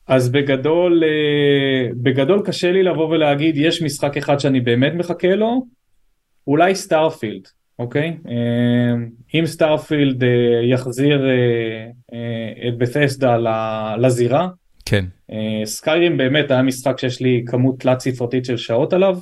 אז 0.06 0.28
בגדול, 0.28 1.04
אה, 1.04 1.90
בגדול 2.02 2.42
קשה 2.44 2.72
לי 2.72 2.82
לבוא 2.82 3.08
ולהגיד, 3.08 3.56
יש 3.56 3.82
משחק 3.82 4.16
אחד 4.16 4.40
שאני 4.40 4.60
באמת 4.60 4.92
מחכה 4.94 5.34
לו, 5.34 5.66
אולי 6.46 6.74
Starfield, 6.74 7.48
אוקיי? 7.82 8.16
אה, 8.28 8.94
אם 9.34 9.46
Starfield 9.46 10.24
אה, 10.24 10.28
יחזיר 10.62 11.22
את 12.68 12.78
Bethesda 12.78 13.36
לזירה, 13.98 14.48
כן. 14.84 15.04
Skyrim 15.64 16.16
באמת 16.16 16.50
היה 16.50 16.62
משחק 16.62 16.98
שיש 16.98 17.20
לי 17.20 17.44
כמות 17.46 17.80
תלת 17.80 18.00
ספרתית 18.00 18.44
של 18.44 18.56
שעות 18.56 18.92
עליו, 18.92 19.18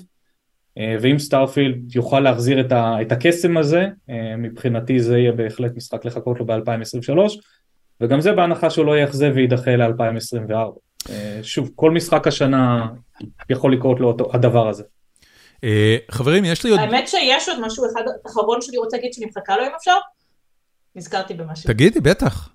ואם 1.01 1.19
Starfield 1.18 1.97
יוכל 1.97 2.20
להחזיר 2.20 2.61
את 2.73 3.12
הקסם 3.12 3.57
הזה, 3.57 3.87
מבחינתי 4.39 5.01
זה 5.01 5.19
יהיה 5.19 5.32
בהחלט 5.32 5.77
משחק 5.77 6.05
לחכות 6.05 6.41
לו 6.41 6.47
ב-2023. 6.47 7.19
וגם 8.01 8.20
זה 8.20 8.32
בהנחה 8.32 8.70
שהוא 8.70 8.87
לא 8.87 8.99
יאכזב 8.99 9.32
ויידחה 9.35 9.77
ל-2024. 9.77 10.53
אה, 11.11 11.41
שוב, 11.43 11.70
כל 11.74 11.91
משחק 11.91 12.27
השנה 12.27 12.89
יכול 13.51 13.73
לקרות 13.73 14.01
לו 14.01 14.16
הדבר 14.32 14.69
הזה. 14.69 14.85
אה, 15.65 15.97
חברים, 16.11 16.45
יש 16.45 16.65
לי 16.65 16.70
עוד... 16.70 16.81
האמת 16.81 17.09
שיש 17.09 17.49
עוד 17.49 17.61
משהו 17.61 17.85
אחד 17.93 18.03
אחרון 18.27 18.62
שאני 18.62 18.78
רוצה 18.78 18.97
להגיד 18.97 19.12
שאני 19.12 19.27
מחכה 19.27 19.57
לו 19.57 19.62
אם 19.62 19.73
אפשר. 19.77 19.97
נזכרתי 20.95 21.35
במשהו. 21.35 21.73
תגידי, 21.73 22.01
בטח. 22.01 22.49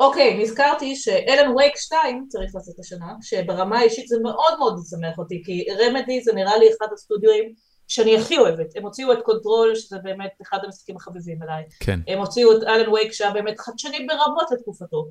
אוקיי, 0.00 0.42
נזכרתי 0.42 0.96
ש 0.96 1.16
Alan 1.16 1.56
Wake 1.56 1.76
2 1.76 2.26
צריך 2.28 2.54
לצאת 2.54 2.78
השנה, 2.78 3.12
שברמה 3.22 3.78
האישית 3.78 4.08
זה 4.08 4.16
מאוד 4.22 4.58
מאוד 4.58 4.74
משמח 4.78 5.18
אותי, 5.18 5.42
כי 5.44 5.66
Remedy 5.80 6.20
זה 6.20 6.32
נראה 6.32 6.58
לי 6.58 6.66
אחד 6.78 6.86
הסטודיואים 6.92 7.52
שאני 7.88 8.16
הכי 8.16 8.38
אוהבת. 8.38 8.76
הם 8.76 8.82
הוציאו 8.82 9.12
את 9.12 9.18
Control, 9.22 9.74
שזה 9.74 9.98
באמת 10.02 10.30
אחד 10.42 10.58
המשחקים 10.64 10.96
החביבים 10.96 11.42
עליי. 11.42 11.64
כן. 11.80 12.00
הם 12.08 12.18
הוציאו 12.18 12.52
את 12.52 12.62
Alan 12.62 12.88
Wake, 12.88 13.12
שהיה 13.12 13.30
באמת 13.30 13.60
חדשני 13.60 14.06
ברמות 14.06 14.50
לתקופתו. 14.50 15.08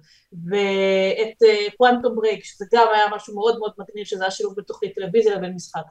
ואת 0.49 1.49
Quantum 1.77 2.11
uh, 2.11 2.15
Break, 2.15 2.43
שזה 2.43 2.65
גם 2.73 2.87
היה 2.93 3.05
משהו 3.15 3.35
מאוד 3.35 3.59
מאוד 3.59 3.71
מגניב, 3.77 4.05
שזה 4.05 4.23
היה 4.23 4.31
שילוב 4.31 4.53
בתוכנית 4.57 4.95
טלוויזיה 4.95 5.35
לבין 5.35 5.53
משחק. 5.55 5.81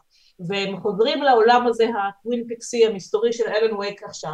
והם 0.48 0.80
חוזרים 0.80 1.22
לעולם 1.22 1.66
הזה, 1.66 1.84
הטווין 1.84 2.44
פיקסי 2.48 2.86
המסתורי 2.86 3.32
של 3.32 3.44
אלן 3.46 3.76
וייק 3.76 4.02
עכשיו, 4.02 4.32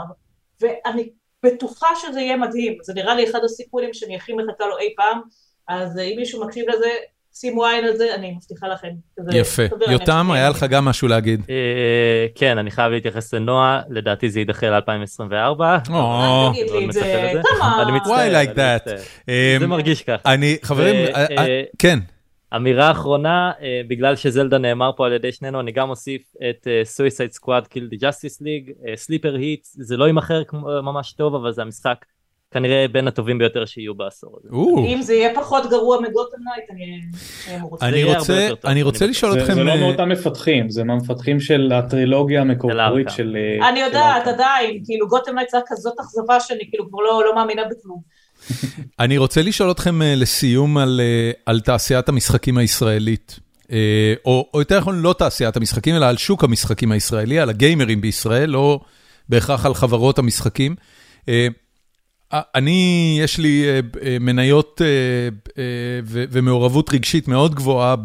ואני 0.61 1.11
בטוחה 1.43 1.89
שזה 2.01 2.21
יהיה 2.21 2.37
מדהים. 2.37 2.79
זה 2.83 2.95
נראה 2.95 3.15
לי 3.15 3.31
אחד 3.31 3.45
הסיכולים 3.45 3.95
שאני 3.95 4.17
הכי 4.17 4.33
מחכה 4.33 4.67
לו 4.67 4.79
אי 4.79 4.95
פעם, 4.97 5.21
אז 5.69 5.97
uh, 5.97 6.01
אם 6.01 6.17
מישהו 6.17 6.45
מקשיב 6.45 6.65
לזה, 6.69 6.89
שימו 7.35 7.65
עין 7.65 7.85
על 7.85 7.97
זה, 7.97 8.15
אני 8.15 8.33
מבטיחה 8.33 8.69
לכם. 8.69 8.89
יפה. 9.33 9.63
יותם, 9.91 10.31
היה 10.31 10.51
לך 10.51 10.67
גם 10.71 10.85
משהו 10.85 11.09
להגיד. 11.09 11.41
אה, 11.51 12.27
כן, 12.35 12.59
אני 12.59 12.71
חייב 12.71 12.93
להתייחס 12.93 13.35
לנועה, 13.35 13.83
לדעתי 13.91 14.31
זה 14.31 14.41
יידחה 14.41 14.67
ל-2024. 14.71 15.63
אל 15.63 16.51
תגיד 16.53 16.71
לי 16.71 16.87
את 16.87 16.93
זה, 16.93 17.31
אני 17.31 17.39
מצטער, 17.39 17.81
זה 19.61 19.67
מרגיש 19.67 20.03
ככה. 20.03 20.33
אני, 20.35 20.57
חברים, 20.63 20.95
אה, 20.95 21.27
אה, 21.39 21.63
כן. 21.79 21.99
אמירה 22.57 22.91
אחרונה, 22.91 23.53
בגלל 23.89 24.16
שזלדה 24.16 24.59
נאמר 24.59 24.91
פה 24.97 25.07
על 25.07 25.12
ידי 25.12 25.33
שנינו, 25.33 25.61
אני 25.61 25.73
גם 25.73 25.91
אוסיף 25.91 26.23
את 26.51 26.66
Suicide 26.97 27.37
Squad 27.37 27.65
Kill 27.65 27.95
the 27.95 28.01
Justice 28.01 28.43
League, 28.43 28.97
sleeper 28.97 29.35
hit, 29.35 29.65
זה 29.65 29.97
לא 29.97 30.05
יימכר 30.05 30.43
ממש 30.83 31.12
טוב, 31.12 31.35
אבל 31.35 31.53
זה 31.53 31.62
המשחק 31.62 32.05
כנראה 32.51 32.87
בין 32.93 33.09
הטובים 33.09 33.39
ביותר 33.39 33.65
שיהיו 33.65 33.95
בעשור 33.95 34.39
הזה. 34.41 34.49
אם 34.95 35.03
זה 35.03 35.15
יהיה 35.15 35.35
פחות 35.35 35.70
גרוע 35.70 36.01
מ 36.01 36.06
Gotham 36.06 36.37
Knights, 36.45 36.70
אני 37.83 38.05
רוצה. 38.05 38.49
אני 38.65 38.83
רוצה 38.83 39.07
לשאול 39.07 39.39
אתכם... 39.39 39.55
זה 39.55 39.65
לא 39.65 39.70
אה, 39.70 39.81
מאותם 39.81 40.09
מפתחים, 40.09 40.70
זה 40.70 40.85
מהמפתחים 40.85 41.41
של 41.41 41.73
הטרילוגיה 41.73 42.41
המקורית 42.41 43.11
של... 43.11 43.37
אה, 43.37 43.69
אני 43.69 43.81
יודעת, 43.81 44.27
עדיין, 44.27 44.81
כאילו 44.85 45.09
Gotham 45.09 45.35
Knights 45.35 45.49
זה 45.49 45.59
כזאת 45.66 45.95
אכזבה 46.01 46.41
שאני 46.41 46.70
כאילו 46.70 46.89
כבר 46.89 47.01
לא, 47.01 47.23
לא 47.25 47.35
מאמינה 47.35 47.62
בכלום. 47.65 48.18
אני 49.01 49.19
רוצה 49.19 49.43
לשאול 49.43 49.70
אתכם 49.70 50.03
אה, 50.03 50.15
לסיום 50.15 50.79
על 51.47 51.61
תעשיית 51.61 52.09
המשחקים 52.09 52.59
הישראלית. 52.59 53.41
או 54.25 54.51
יותר 54.55 54.79
נכון 54.79 55.01
לא 55.01 55.15
תעשיית 55.19 55.57
המשחקים, 55.57 55.95
אלא 55.97 56.07
על 56.07 56.16
שוק 56.16 56.45
המשחקים 56.45 56.93
הישראלי, 56.93 57.39
על 57.39 57.51
הגיימרים 57.51 58.01
בישראל, 58.01 58.51
לא 58.51 58.81
בהכרח 59.29 59.66
על 59.66 59.75
חברות 59.75 60.19
המשחקים. 60.19 60.75
אני, 62.33 63.19
יש 63.23 63.39
לי 63.39 63.65
אה, 63.65 63.81
אה, 64.03 64.16
מניות 64.20 64.83
אה, 64.85 65.62
ומעורבות 66.07 66.95
רגשית 66.95 67.29
מאוד 67.29 67.55
גבוהה 67.55 67.97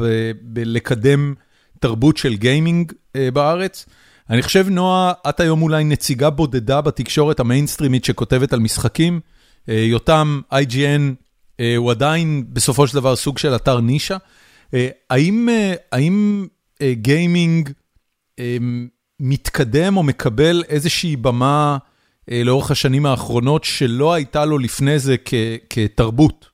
בלקדם 0.41 1.33
תרבות 1.79 2.17
של 2.17 2.35
גיימינג 2.35 2.91
בארץ. 3.33 3.85
אני 4.29 4.41
חושב, 4.41 4.65
נועה, 4.69 5.13
את 5.29 5.39
היום 5.39 5.61
אולי 5.61 5.83
נציגה 5.83 6.29
בודדה 6.29 6.81
בתקשורת 6.81 7.39
המיינסטרימית 7.39 8.05
שכותבת 8.05 8.53
על 8.53 8.59
משחקים. 8.59 9.19
יותם, 9.67 10.41
IGN, 10.51 11.01
הוא 11.77 11.91
עדיין 11.91 12.43
בסופו 12.53 12.87
של 12.87 12.95
דבר 12.95 13.15
סוג 13.15 13.37
של 13.37 13.55
אתר 13.55 13.79
נישה. 13.79 14.17
האם, 15.09 15.49
האם 15.91 16.47
גיימינג 16.93 17.69
מתקדם 19.19 19.97
או 19.97 20.03
מקבל 20.03 20.63
איזושהי 20.69 21.15
במה 21.15 21.77
אה, 22.31 22.41
לאורך 22.43 22.71
השנים 22.71 23.05
האחרונות 23.05 23.63
שלא 23.63 24.13
הייתה 24.13 24.45
לו 24.45 24.57
לפני 24.57 24.99
זה 24.99 25.15
כתרבות? 25.69 26.45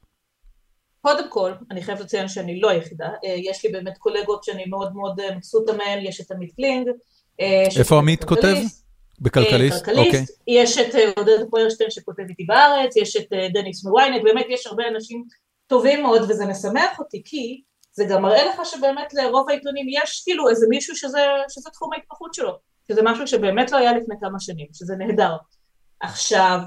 קודם 1.01 1.29
כל, 1.29 1.51
אני 1.71 1.83
חייבת 1.83 2.01
לציין 2.01 2.27
שאני 2.27 2.59
לא 2.59 2.69
היחידה, 2.69 3.07
אה, 3.25 3.35
יש 3.37 3.65
לי 3.65 3.71
באמת 3.71 3.97
קולגות 3.97 4.43
שאני 4.43 4.65
מאוד 4.65 4.95
מאוד 4.95 5.19
אה, 5.19 5.35
מבסוטה 5.35 5.73
מהן, 5.73 6.05
יש 6.05 6.21
את 6.21 6.31
עמית 6.31 6.55
קלינג. 6.55 6.87
איפה 7.79 7.97
עמית 7.97 8.23
כותב? 8.23 8.55
בכלכליסט? 9.21 9.89
אוקיי. 9.89 10.25
יש 10.47 10.77
את 10.77 10.95
עודד 11.17 11.49
פוירשטיין 11.49 11.89
שכותב 11.89 12.23
איתי 12.29 12.43
בארץ, 12.43 12.95
יש 12.97 13.15
את 13.15 13.27
דניס 13.53 13.85
מוויינט, 13.85 14.23
באמת 14.23 14.45
יש 14.49 14.67
הרבה 14.67 14.87
אנשים 14.87 15.23
טובים 15.67 16.01
מאוד 16.01 16.21
וזה 16.21 16.45
משמח 16.45 16.99
אותי 16.99 17.21
כי 17.25 17.61
זה 17.91 18.05
גם 18.09 18.21
מראה 18.21 18.45
לך 18.45 18.65
שבאמת 18.65 19.13
לרוב 19.13 19.49
העיתונים 19.49 19.85
יש 19.89 20.23
כאילו 20.25 20.49
איזה 20.49 20.65
מישהו 20.69 20.95
שזה, 20.95 21.21
שזה 21.49 21.69
תחום 21.69 21.93
ההתמחות 21.93 22.33
שלו, 22.33 22.51
שזה 22.87 23.01
משהו 23.03 23.27
שבאמת 23.27 23.71
לא 23.71 23.77
היה 23.77 23.93
לפני 23.93 24.15
כמה 24.21 24.39
שנים, 24.39 24.67
שזה 24.73 24.95
נהדר. 24.95 25.35
עכשיו, 26.01 26.59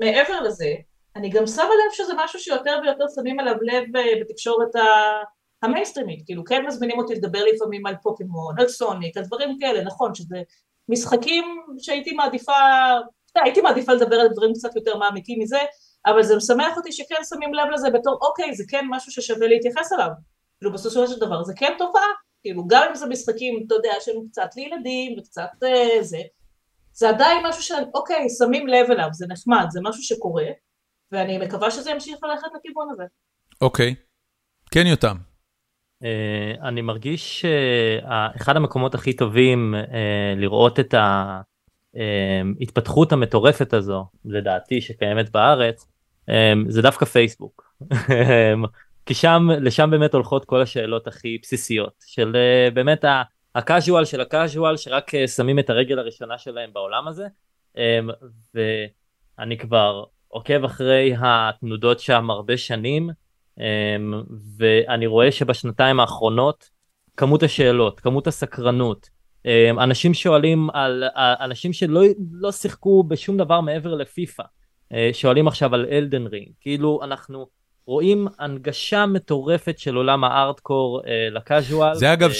מעבר 0.00 0.40
לזה, 0.40 0.74
אני 1.16 1.30
גם 1.30 1.46
שמה 1.46 1.64
לב 1.64 1.92
שזה 1.92 2.12
משהו 2.16 2.40
שיותר 2.40 2.78
ויותר 2.82 3.04
שמים 3.14 3.40
עליו 3.40 3.54
לב 3.62 3.96
אה, 3.96 4.02
בתקשורת 4.20 4.68
המיינסטרימית, 5.62 6.22
כאילו 6.26 6.44
כן 6.44 6.66
מזמינים 6.66 6.98
אותי 6.98 7.14
לדבר 7.14 7.44
לפעמים 7.54 7.86
על 7.86 7.94
פוקימון, 8.02 8.54
על 8.58 8.68
סוניק, 8.68 9.16
על 9.16 9.24
דברים 9.24 9.58
כאלה, 9.60 9.84
נכון, 9.84 10.14
שזה 10.14 10.36
משחקים 10.88 11.44
שהייתי 11.78 12.12
מעדיפה, 12.12 12.52
הייתי 13.34 13.60
מעדיפה 13.60 13.92
לדבר 13.92 14.16
על 14.16 14.28
דברים 14.28 14.52
קצת 14.52 14.76
יותר 14.76 14.96
מעמיקים 14.96 15.38
מזה, 15.42 15.58
אבל 16.06 16.22
זה 16.22 16.36
משמח 16.36 16.76
אותי 16.76 16.92
שכן 16.92 17.24
שמים 17.28 17.54
לב 17.54 17.70
לזה 17.72 17.90
בתור, 17.90 18.18
אוקיי, 18.22 18.54
זה 18.54 18.64
כן 18.68 18.84
משהו 18.90 19.12
ששווה 19.12 19.46
להתייחס 19.46 19.92
אליו, 19.92 20.08
כאילו 20.58 20.72
בסופו 20.72 21.06
של 21.06 21.20
דבר 21.20 21.42
זה 21.42 21.52
כן 21.56 21.72
תופעה, 21.78 22.06
כאילו 22.42 22.66
גם 22.66 22.86
אם 22.88 22.94
זה 22.94 23.06
משחקים, 23.06 23.64
אתה 23.66 23.74
יודע, 23.74 23.92
שהם 24.00 24.16
קצת 24.30 24.48
לילדים 24.56 25.18
וקצת 25.18 25.50
אה, 25.62 26.02
זה, 26.02 26.18
זה 26.92 27.08
עדיין 27.08 27.46
משהו 27.46 27.62
שאוקיי, 27.62 28.28
שמים 28.38 28.66
לב 28.66 28.90
אליו, 28.90 29.08
זה 29.12 29.26
נחמד, 29.28 29.66
זה 29.70 29.80
משהו 29.82 30.02
שקורה, 30.02 30.46
ואני 31.12 31.38
מקווה 31.38 31.70
שזה 31.70 31.90
ימשיך 31.90 32.18
ללכת 32.22 32.48
לכיוון 32.56 32.88
הזה. 32.92 33.04
אוקיי. 33.60 33.94
כן, 34.70 34.86
יותם. 34.86 35.33
Uh, 36.04 36.62
אני 36.62 36.82
מרגיש 36.82 37.40
שאחד 37.40 38.54
uh, 38.54 38.56
המקומות 38.56 38.94
הכי 38.94 39.12
טובים 39.12 39.74
uh, 39.74 39.94
לראות 40.36 40.80
את 40.80 40.94
ההתפתחות 42.60 43.12
המטורפת 43.12 43.72
הזו, 43.72 44.06
לדעתי, 44.24 44.80
שקיימת 44.80 45.30
בארץ, 45.30 45.86
um, 46.30 46.32
זה 46.68 46.82
דווקא 46.82 47.04
פייסבוק. 47.04 47.74
כי 49.06 49.14
שם, 49.14 49.48
לשם 49.60 49.90
באמת 49.90 50.14
הולכות 50.14 50.44
כל 50.44 50.62
השאלות 50.62 51.06
הכי 51.06 51.38
בסיסיות, 51.42 52.04
של 52.06 52.32
uh, 52.32 52.74
באמת. 52.74 53.04
הקאז'ואל 53.54 54.04
של 54.04 54.20
הקאז'ואל 54.20 54.76
שרק 54.76 55.14
אה, 55.14 55.28
שמים 55.28 55.58
את 55.58 55.70
הרגל 55.70 55.98
הראשונה 55.98 56.38
שלהם 56.38 56.72
בעולם 56.72 57.08
הזה 57.08 57.26
אמ, 57.76 58.10
ואני 58.54 59.58
כבר 59.58 60.04
עוקב 60.28 60.64
אחרי 60.64 61.14
התנודות 61.18 62.00
שם 62.00 62.30
הרבה 62.30 62.56
שנים 62.56 63.10
ואני 64.58 65.06
רואה 65.06 65.32
שבשנתיים 65.32 66.00
האחרונות 66.00 66.70
כמות 67.16 67.42
השאלות 67.42 68.00
כמות 68.00 68.26
הסקרנות 68.26 69.08
אמ, 69.46 69.78
אנשים 69.78 70.14
שואלים 70.14 70.70
על 70.70 71.04
אנשים 71.16 71.72
שלא 71.72 72.02
לא 72.32 72.52
שיחקו 72.52 73.04
בשום 73.04 73.36
דבר 73.36 73.60
מעבר 73.60 73.94
לפיפא 73.94 74.42
אה, 74.92 75.10
שואלים 75.12 75.48
עכשיו 75.48 75.74
על 75.74 75.86
Elden 75.90 76.26
Ring 76.26 76.48
כאילו 76.60 77.00
אנחנו 77.02 77.46
רואים 77.86 78.28
הנגשה 78.38 79.06
מטורפת 79.06 79.78
של 79.78 79.94
עולם 79.94 80.24
הארדקור 80.24 81.00
אה, 81.06 81.28
ל 81.30 81.38
casual. 81.38 81.94
זה 81.94 82.12
אגב 82.12 82.30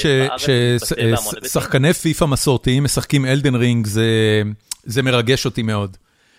ששחקני 1.43 1.93
פיפא 1.93 2.24
מסורתיים 2.24 2.85
משחקים 2.85 3.27
Elden 3.27 3.55
Ring, 3.55 3.86
זה 4.85 5.03
מרגש 5.03 5.47
אותי 5.47 5.62
מאוד. 5.62 5.97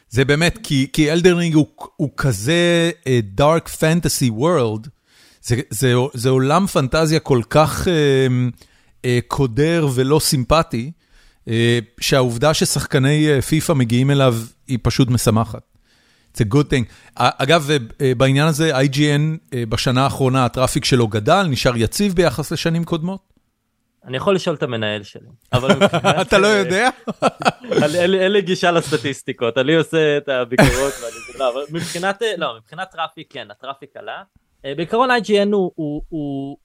זה 0.09 0.25
באמת, 0.25 0.59
כי, 0.63 0.87
כי 0.93 1.11
Elden 1.11 1.33
Ring 1.33 1.55
הוא, 1.55 1.67
הוא 1.95 2.09
כזה 2.17 2.91
דארק 3.23 3.67
פנטסי 3.69 4.29
וורלד, 4.29 4.87
זה 6.13 6.29
עולם 6.29 6.67
פנטזיה 6.67 7.19
כל 7.19 7.41
כך 7.49 7.87
uh, 7.87 7.89
uh, 9.01 9.05
קודר 9.27 9.87
ולא 9.93 10.19
סימפטי, 10.19 10.91
uh, 11.45 11.49
שהעובדה 11.99 12.53
ששחקני 12.53 13.41
פיפא 13.41 13.73
מגיעים 13.73 14.11
אליו 14.11 14.37
היא 14.67 14.79
פשוט 14.81 15.09
משמחת. 15.09 15.61
It's 16.33 16.37
a 16.37 16.53
good 16.53 16.69
thing. 16.69 16.83
אגב, 17.15 17.69
בעניין 18.17 18.47
הזה, 18.47 18.79
IGN 18.79 19.55
בשנה 19.69 20.03
האחרונה, 20.03 20.45
הטראפיק 20.45 20.85
שלו 20.85 21.07
גדל, 21.07 21.47
נשאר 21.49 21.77
יציב 21.77 22.13
ביחס 22.13 22.51
לשנים 22.51 22.83
קודמות? 22.83 23.34
אני 24.05 24.17
יכול 24.17 24.35
לשאול 24.35 24.55
את 24.55 24.63
המנהל 24.63 25.03
שלי. 25.03 25.29
אתה 26.21 26.37
לא 26.37 26.47
יודע? 26.47 26.89
אין 28.21 28.31
לי 28.31 28.41
גישה 28.41 28.71
לסטטיסטיקות, 28.71 29.57
אני 29.57 29.75
עושה 29.75 30.17
את 30.17 30.29
הביקורות, 30.29 30.93
לא, 31.39 31.63
מבחינת, 31.71 32.21
לא, 32.37 32.57
מבחינת 32.57 32.91
traffic 32.91 33.33
כן, 33.33 33.51
ה 33.51 33.57
traffic 33.57 33.97
עלה. 33.97 34.23
בעיקרון 34.63 35.09
IGN 35.11 35.49
הוא 35.51 36.57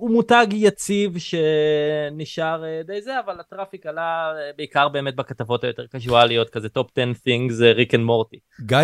הוא 0.00 0.10
מותג 0.10 0.46
יציב 0.52 1.18
שנשאר 1.18 2.62
די 2.86 3.02
זה 3.02 3.20
אבל 3.20 3.40
ה 3.40 3.46
traffic 3.46 3.86
עלה 3.86 4.32
בעיקר 4.56 4.88
באמת 4.88 5.16
בכתבות 5.16 5.64
היותר 5.64 5.86
קזואליות 5.86 6.50
כזה 6.50 6.68
top 6.68 6.90
10 6.98 7.10
things 7.12 7.74
Rick 7.74 7.94
and 7.94 8.04
Morty. 8.04 8.38
גיא 8.60 8.78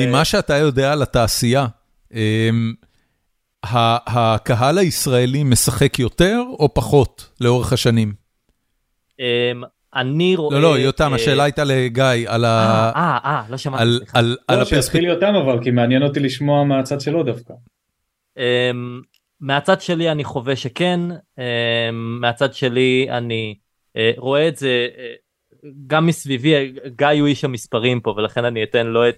ממה 0.00 0.24
שאתה 0.24 0.56
יודע 0.56 0.92
על 0.92 1.02
התעשייה 1.02 1.66
הקהל 4.06 4.78
הישראלי 4.78 5.44
משחק 5.44 5.98
יותר 5.98 6.42
או 6.58 6.74
פחות 6.74 7.30
לאורך 7.40 7.72
השנים? 7.72 8.14
אני 9.94 10.36
רואה... 10.36 10.54
לא, 10.58 10.62
לא, 10.62 10.78
יותם, 10.78 11.12
השאלה 11.14 11.44
הייתה 11.44 11.64
לגיא 11.64 12.04
על 12.26 12.44
ה... 12.44 12.90
אה, 12.96 13.18
אה, 13.24 13.42
לא 13.50 13.56
שמעתי, 13.56 13.84
סליחה. 13.98 14.20
לא, 14.48 14.64
שיתחיל 14.64 15.04
יותם 15.04 15.34
אבל, 15.34 15.62
כי 15.62 15.70
מעניין 15.70 16.02
אותי 16.02 16.20
לשמוע 16.20 16.64
מהצד 16.64 17.00
שלו 17.00 17.22
דווקא. 17.22 17.54
מהצד 19.40 19.80
שלי 19.80 20.10
אני 20.10 20.24
חווה 20.24 20.56
שכן, 20.56 21.00
מהצד 21.92 22.54
שלי 22.54 23.06
אני 23.10 23.54
רואה 24.16 24.48
את 24.48 24.56
זה 24.56 24.88
גם 25.86 26.06
מסביבי, 26.06 26.72
גיא 26.86 27.06
הוא 27.06 27.26
איש 27.26 27.44
המספרים 27.44 28.00
פה 28.00 28.14
ולכן 28.16 28.44
אני 28.44 28.62
אתן 28.62 28.86
לו 28.86 29.08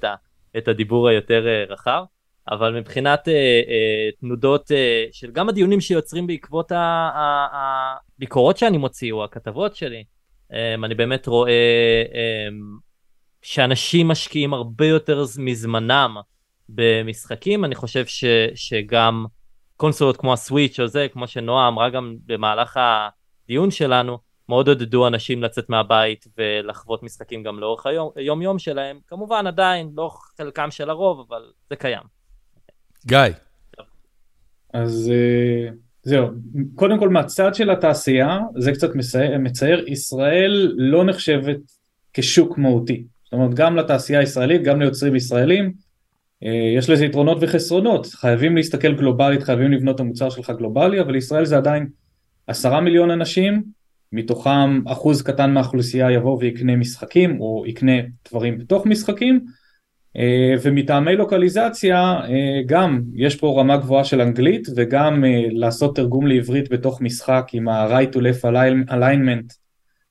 את 0.59 0.69
הדיבור 0.69 1.09
היותר 1.09 1.47
רחב. 1.69 2.03
אבל 2.51 2.79
מבחינת 2.79 3.29
uh, 3.29 3.31
uh, 3.31 4.21
תנודות 4.21 4.71
uh, 4.71 4.75
של 5.13 5.31
גם 5.31 5.49
הדיונים 5.49 5.81
שיוצרים 5.81 6.27
בעקבות 6.27 6.73
הביקורות 7.53 8.57
שאני 8.57 8.79
מוציא 8.79 9.13
או 9.13 9.25
הכתבות 9.25 9.77
שלי, 9.77 10.05
um, 10.53 10.55
אני 10.85 10.95
באמת 10.95 11.27
רואה 11.27 12.03
um, 12.07 12.81
שאנשים 13.43 14.09
משקיעים 14.09 14.55
הרבה 14.55 14.87
יותר 14.87 15.25
מזמנם 15.39 16.17
במשחקים, 16.69 17.65
אני 17.65 17.75
חושב 17.75 18.07
ש, 18.07 18.25
שגם 18.55 19.27
קונסולות 19.77 20.17
כמו 20.17 20.33
הסוויץ' 20.33 20.81
או 20.81 20.87
זה, 20.87 21.07
כמו 21.13 21.27
שנועה 21.27 21.69
אמרה 21.69 21.91
גם 21.91 22.17
במהלך 22.27 22.81
הדיון 23.47 23.71
שלנו, 23.71 24.19
מאוד 24.49 24.69
עודדו 24.69 25.07
אנשים 25.07 25.43
לצאת 25.43 25.71
מהבית 25.71 26.27
ולחוות 26.39 27.03
משחקים 27.03 27.43
גם 27.43 27.59
לאורך 27.59 27.87
היום, 27.87 28.11
היום 28.17 28.43
יום 28.43 28.59
שלהם, 28.59 28.99
כמובן 29.07 29.47
עדיין 29.47 29.91
לא 29.97 30.11
חלקם 30.37 30.71
של 30.71 30.91
הרוב, 30.91 31.27
אבל 31.29 31.43
זה 31.71 31.77
קיים. 31.77 32.18
גיא. 33.09 33.19
אז 34.75 35.13
אה, 35.15 35.71
זהו, 36.03 36.29
קודם 36.75 36.99
כל 36.99 37.09
מהצד 37.09 37.55
של 37.55 37.71
התעשייה, 37.71 38.39
זה 38.57 38.73
קצת 38.73 38.95
מצייר, 38.95 39.39
מצייר, 39.39 39.85
ישראל 39.89 40.75
לא 40.77 41.05
נחשבת 41.05 41.59
כשוק 42.13 42.59
מהותי. 42.59 43.05
זאת 43.25 43.33
אומרת, 43.33 43.55
גם 43.55 43.77
לתעשייה 43.77 44.21
הישראלית, 44.21 44.63
גם 44.63 44.81
ליוצרים 44.81 45.17
ישראלים, 45.17 45.73
אה, 46.45 46.73
יש 46.77 46.91
לזה 46.91 47.05
יתרונות 47.05 47.39
וחסרונות. 47.41 48.07
חייבים 48.07 48.57
להסתכל 48.57 48.95
גלובלית, 48.95 49.43
חייבים 49.43 49.73
לבנות 49.73 49.95
את 49.95 50.01
המוצר 50.01 50.31
שלך 50.31 50.51
גלובלי, 50.51 51.01
אבל 51.01 51.17
ישראל 51.17 51.45
זה 51.45 51.57
עדיין 51.57 51.89
עשרה 52.47 52.81
מיליון 52.81 53.11
אנשים, 53.11 53.63
מתוכם 54.13 54.87
אחוז 54.87 55.23
קטן 55.23 55.51
מהאוכלוסייה 55.51 56.11
יבוא 56.11 56.39
ויקנה 56.41 56.77
משחקים, 56.77 57.41
או 57.41 57.65
יקנה 57.67 57.93
דברים 58.29 58.59
בתוך 58.59 58.87
משחקים, 58.87 59.45
ומטעמי 60.63 61.17
לוקליזציה 61.17 62.01
אה, 62.01 62.63
גם 62.67 63.03
יש 63.15 63.37
פה 63.37 63.61
רמה 63.61 63.77
גבוהה 63.77 64.05
של 64.05 64.21
אנגלית 64.21 64.69
וגם 64.77 65.25
אה, 65.25 65.43
לעשות 65.51 65.97
תרגום 65.97 66.27
לעברית 66.27 66.69
בתוך 66.71 67.01
משחק 67.01 67.47
עם 67.53 67.69
ה-right 67.69 68.15
to 68.15 68.19
left 68.19 68.45
alignment 68.91 69.55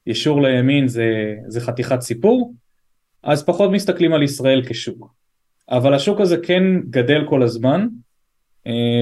ישור 0.07 0.41
לימין 0.41 0.87
זה, 0.87 1.35
זה 1.47 1.61
חתיכת 1.61 2.01
סיפור. 2.01 2.53
אז 3.23 3.45
פחות 3.45 3.71
מסתכלים 3.71 4.13
על 4.13 4.23
ישראל 4.23 4.61
כשוק. 4.65 5.13
אבל 5.69 5.93
השוק 5.93 6.21
הזה 6.21 6.37
כן 6.37 6.63
גדל 6.89 7.25
כל 7.29 7.43
הזמן 7.43 7.87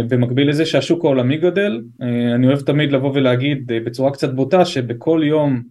במקביל 0.09 0.49
לזה 0.49 0.65
שהשוק 0.65 1.05
העולמי 1.05 1.37
גדל. 1.37 1.81
אני 2.35 2.47
אוהב 2.47 2.59
תמיד 2.59 2.91
לבוא 2.91 3.11
ולהגיד 3.13 3.63
בצורה 3.67 4.11
קצת 4.11 4.33
בוטה 4.33 4.65
שבכל 4.65 5.21
יום 5.23 5.63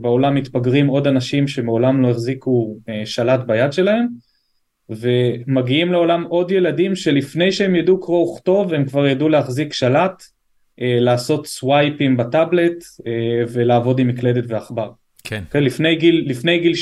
בעולם 0.00 0.34
מתפגרים 0.34 0.86
עוד 0.86 1.06
אנשים 1.06 1.48
שמעולם 1.48 2.02
לא 2.02 2.10
החזיקו 2.10 2.76
שלט 3.04 3.40
ביד 3.46 3.72
שלהם 3.72 4.06
ומגיעים 4.90 5.92
לעולם 5.92 6.24
עוד 6.28 6.50
ילדים 6.50 6.96
שלפני 6.96 7.52
שהם 7.52 7.74
ידעו 7.74 8.00
קרוא 8.00 8.32
וכתוב 8.32 8.74
הם 8.74 8.84
כבר 8.84 9.06
ידעו 9.06 9.28
להחזיק 9.28 9.72
שלט, 9.72 10.22
אה, 10.80 10.96
לעשות 11.00 11.46
סווייפים 11.46 12.16
בטאבלט 12.16 12.84
אה, 13.06 13.42
ולעבוד 13.52 13.98
עם 13.98 14.08
מקלדת 14.08 14.44
ועכבר. 14.48 14.90
כן. 15.24 15.44
כן 15.50 15.62
לפני 15.62 15.96
גיל, 15.96 16.24
לפני 16.26 16.58
גיל 16.58 16.72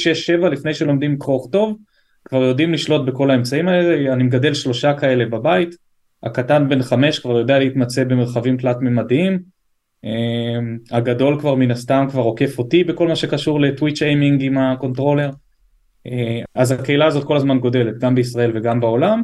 6-7, 0.42 0.46
לפני 0.46 0.74
שלומדים 0.74 1.18
קרוא 1.18 1.40
וכתוב, 1.44 1.78
כבר 2.24 2.42
יודעים 2.42 2.72
לשלוט 2.72 3.06
בכל 3.06 3.30
האמצעים 3.30 3.68
האלה, 3.68 4.12
אני 4.12 4.22
מגדל 4.24 4.54
שלושה 4.54 4.94
כאלה 4.94 5.26
בבית, 5.26 5.74
הקטן 6.22 6.68
בן 6.68 6.82
חמש 6.82 7.18
כבר 7.18 7.38
יודע 7.38 7.58
להתמצא 7.58 8.04
במרחבים 8.04 8.56
תלת 8.56 8.76
ממדיים, 8.80 9.38
אה, 10.04 10.58
הגדול 10.90 11.40
כבר 11.40 11.54
מן 11.54 11.70
הסתם 11.70 12.06
כבר 12.10 12.22
עוקף 12.22 12.58
אותי 12.58 12.84
בכל 12.84 13.08
מה 13.08 13.16
שקשור 13.16 13.60
ל 13.60 13.66
twitch 13.66 14.02
aiming 14.02 14.42
עם 14.42 14.58
ה 14.58 14.64
controller. 14.64 15.30
אה, 16.06 16.40
אז 16.54 16.72
הקהילה 16.72 17.06
הזאת 17.06 17.24
כל 17.24 17.36
הזמן 17.36 17.58
גודלת, 17.58 17.98
גם 17.98 18.14
בישראל 18.14 18.50
וגם 18.54 18.80
בעולם, 18.80 19.22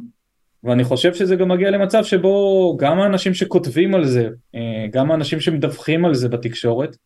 ואני 0.64 0.84
חושב 0.84 1.14
שזה 1.14 1.36
גם 1.36 1.48
מגיע 1.48 1.70
למצב 1.70 2.04
שבו 2.04 2.76
גם 2.80 3.00
האנשים 3.00 3.34
שכותבים 3.34 3.94
על 3.94 4.04
זה, 4.04 4.28
אה, 4.54 4.86
גם 4.90 5.10
האנשים 5.10 5.40
שמדווחים 5.40 6.04
על 6.04 6.14
זה 6.14 6.28
בתקשורת, 6.28 6.96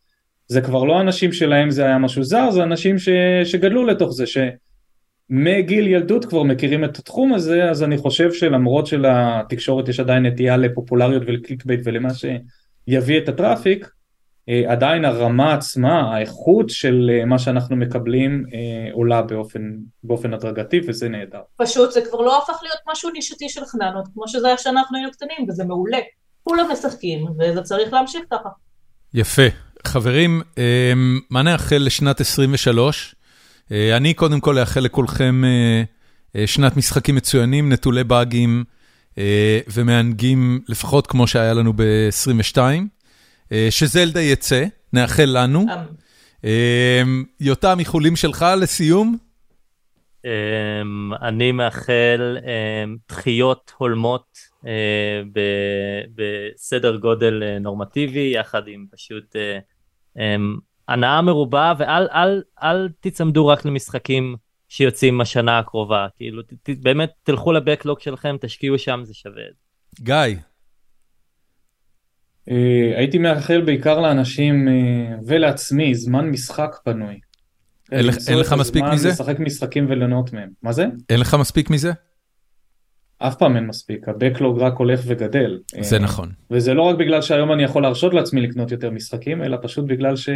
זה 0.48 0.60
כבר 0.60 0.84
לא 0.84 1.00
אנשים 1.00 1.32
שלהם 1.32 1.70
זה 1.70 1.84
היה 1.84 1.98
משהו 1.98 2.24
זר, 2.24 2.50
זה 2.50 2.62
אנשים 2.62 2.98
ש, 2.98 3.08
שגדלו 3.44 3.86
לתוך 3.86 4.12
זה, 4.12 4.24
שמגיל 4.26 5.86
ילדות 5.86 6.24
כבר 6.24 6.42
מכירים 6.42 6.84
את 6.84 6.98
התחום 6.98 7.34
הזה, 7.34 7.70
אז 7.70 7.82
אני 7.82 7.96
חושב 7.96 8.32
שלמרות 8.32 8.86
שלתקשורת 8.86 9.88
יש 9.88 10.00
עדיין 10.00 10.26
נטייה 10.26 10.56
לפופולריות 10.56 11.22
ול 11.26 11.64
clickbait 11.64 11.80
ולמה 11.84 12.08
שיביא 12.14 13.18
את 13.18 13.28
ה 13.28 13.35
traffic, 13.35 13.88
עדיין 14.48 15.05
הרמה 15.05 15.55
עצמה, 15.55 16.14
האיכות 16.14 16.70
של 16.70 17.10
אה, 17.12 17.24
מה 17.24 17.39
שאנחנו 17.39 17.77
מקבלים 17.77 18.44
אה, 18.55 18.93
עולה 18.93 19.23
באופן, 19.23 19.60
באופן 20.05 20.35
הדרגתי 20.35 20.81
וזה 20.86 21.09
נהדר. 21.09 21.40
פשוט 21.56 21.93
זה 21.93 22.01
כבר 22.10 22.20
לא 22.20 22.43
הפך 22.43 22.59
להיות 22.62 22.78
משהו 22.90 23.10
נישתי 23.10 23.48
של 23.48 23.64
חננות, 23.64 24.09
כמו 24.14 24.28
שזה 24.28 24.47
היה 24.47 24.56
כשאנחנו 24.56 24.97
היינו 24.97 25.12
קטנים 25.12 25.48
וזה 25.48 25.64
מעולה. 25.64 25.98
כולם 26.44 26.66
משחקים 26.73 27.27
וזה 27.39 27.62
צריך 27.62 27.93
להמשיך 27.93 28.23
ככה. 28.31 28.48
יפה. 29.14 29.43
חברים, 29.86 30.43
מה 31.31 31.43
נאחל 31.43 31.77
לשנת 31.77 32.20
23? 32.20 33.14
אני 33.70 34.14
קודם 34.14 34.40
כל 34.40 34.59
אאחל 34.59 34.81
לכולכם 34.81 35.43
שנת 36.47 36.77
משחקים 36.77 37.14
מצוינים, 37.14 37.73
נטולי 37.73 38.05
באגים 38.05 38.64
ומענגים 39.73 40.60
לפחות 40.69 41.06
כמו 41.06 41.27
שהיה 41.27 41.55
לנו 41.55 41.73
ב-22. 41.73 42.59
אה, 43.52 43.66
שזלדה 43.70 44.20
יצא, 44.20 44.64
נאחל 44.92 45.36
לנו. 45.42 45.66
אה, 46.44 47.02
יותם, 47.40 47.76
איחולים 47.78 48.16
שלך 48.16 48.46
לסיום? 48.60 49.16
אמ, 50.24 51.10
אני 51.22 51.52
מאחל 51.52 52.38
אמ, 52.42 52.96
דחיות 53.08 53.72
הולמות 53.78 54.38
אה, 54.66 55.22
בסדר 56.14 56.96
גודל 56.96 57.58
נורמטיבי, 57.60 58.32
יחד 58.34 58.62
עם 58.66 58.86
פשוט 58.92 59.36
אמ, 60.18 60.56
הנאה 60.88 61.22
מרובה, 61.22 61.72
ואל 61.78 62.08
אל, 62.12 62.42
אל 62.62 62.88
תצמדו 63.00 63.46
רק 63.46 63.64
למשחקים 63.64 64.36
שיוצאים 64.68 65.20
השנה 65.20 65.58
הקרובה, 65.58 66.06
כאילו 66.16 66.42
באמת 66.82 67.10
תלכו 67.22 67.52
לבקלוג 67.52 68.00
שלכם, 68.00 68.36
תשקיעו 68.40 68.78
שם, 68.78 69.00
זה 69.04 69.14
שווה. 69.14 69.42
גיא. 70.00 70.36
אה, 72.51 72.93
הייתי 72.97 73.19
מאחל 73.19 73.60
בעיקר 73.60 74.01
לאנשים 74.01 74.69
אה, 74.69 74.73
ולעצמי 75.27 75.94
זמן 75.94 76.31
משחק 76.31 76.77
פנוי. 76.85 77.20
אין 77.93 78.39
לך 78.39 78.52
מספיק 78.52 78.85
מזה? 78.93 79.09
לשחק 79.09 79.39
משחקים 79.40 79.86
וליהנות 79.89 80.32
מהם. 80.32 80.48
מה 80.62 80.73
זה? 80.73 80.86
אין 81.10 81.20
לך 81.20 81.35
מספיק 81.40 81.70
מזה? 81.70 81.93
אף 83.19 83.36
פעם 83.36 83.56
אין 83.56 83.66
מספיק, 83.66 84.09
הבקלוג 84.09 84.59
רק 84.59 84.74
הולך 84.77 85.01
וגדל. 85.06 85.59
זה 85.81 85.97
אה, 85.97 86.02
נכון. 86.02 86.31
וזה 86.51 86.74
לא 86.74 86.82
רק 86.82 86.97
בגלל 86.97 87.23
שהיום 87.23 87.52
אני 87.52 87.62
יכול 87.62 87.82
להרשות 87.82 88.14
לעצמי 88.14 88.40
לקנות 88.40 88.70
יותר 88.70 88.90
משחקים, 88.90 89.43
אלא 89.43 89.56
פשוט 89.62 89.85
בגלל 89.85 90.16
ש... 90.16 90.28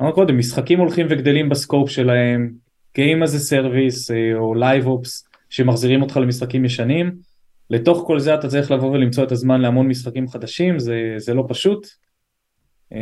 אמרנו 0.00 0.14
קודם, 0.14 0.38
משחקים 0.38 0.78
הולכים 0.78 1.06
וגדלים 1.10 1.48
בסקופ 1.48 1.90
שלהם, 1.90 2.50
Game 2.98 3.24
as 3.24 3.30
a 3.30 3.52
Service 3.52 4.12
או 4.34 4.54
Live 4.54 4.84
Ops 4.84 5.28
שמחזירים 5.48 6.02
אותך 6.02 6.16
למשחקים 6.16 6.64
ישנים. 6.64 7.29
לתוך 7.70 8.04
כל 8.06 8.18
זה 8.18 8.34
אתה 8.34 8.48
צריך 8.48 8.70
לבוא 8.70 8.90
ולמצוא 8.90 9.24
את 9.24 9.32
הזמן 9.32 9.60
להמון 9.60 9.88
משחקים 9.88 10.28
חדשים, 10.28 10.78
זה, 10.78 11.14
זה 11.16 11.34
לא 11.34 11.44
פשוט. 11.48 11.86
Uh, 12.92 12.96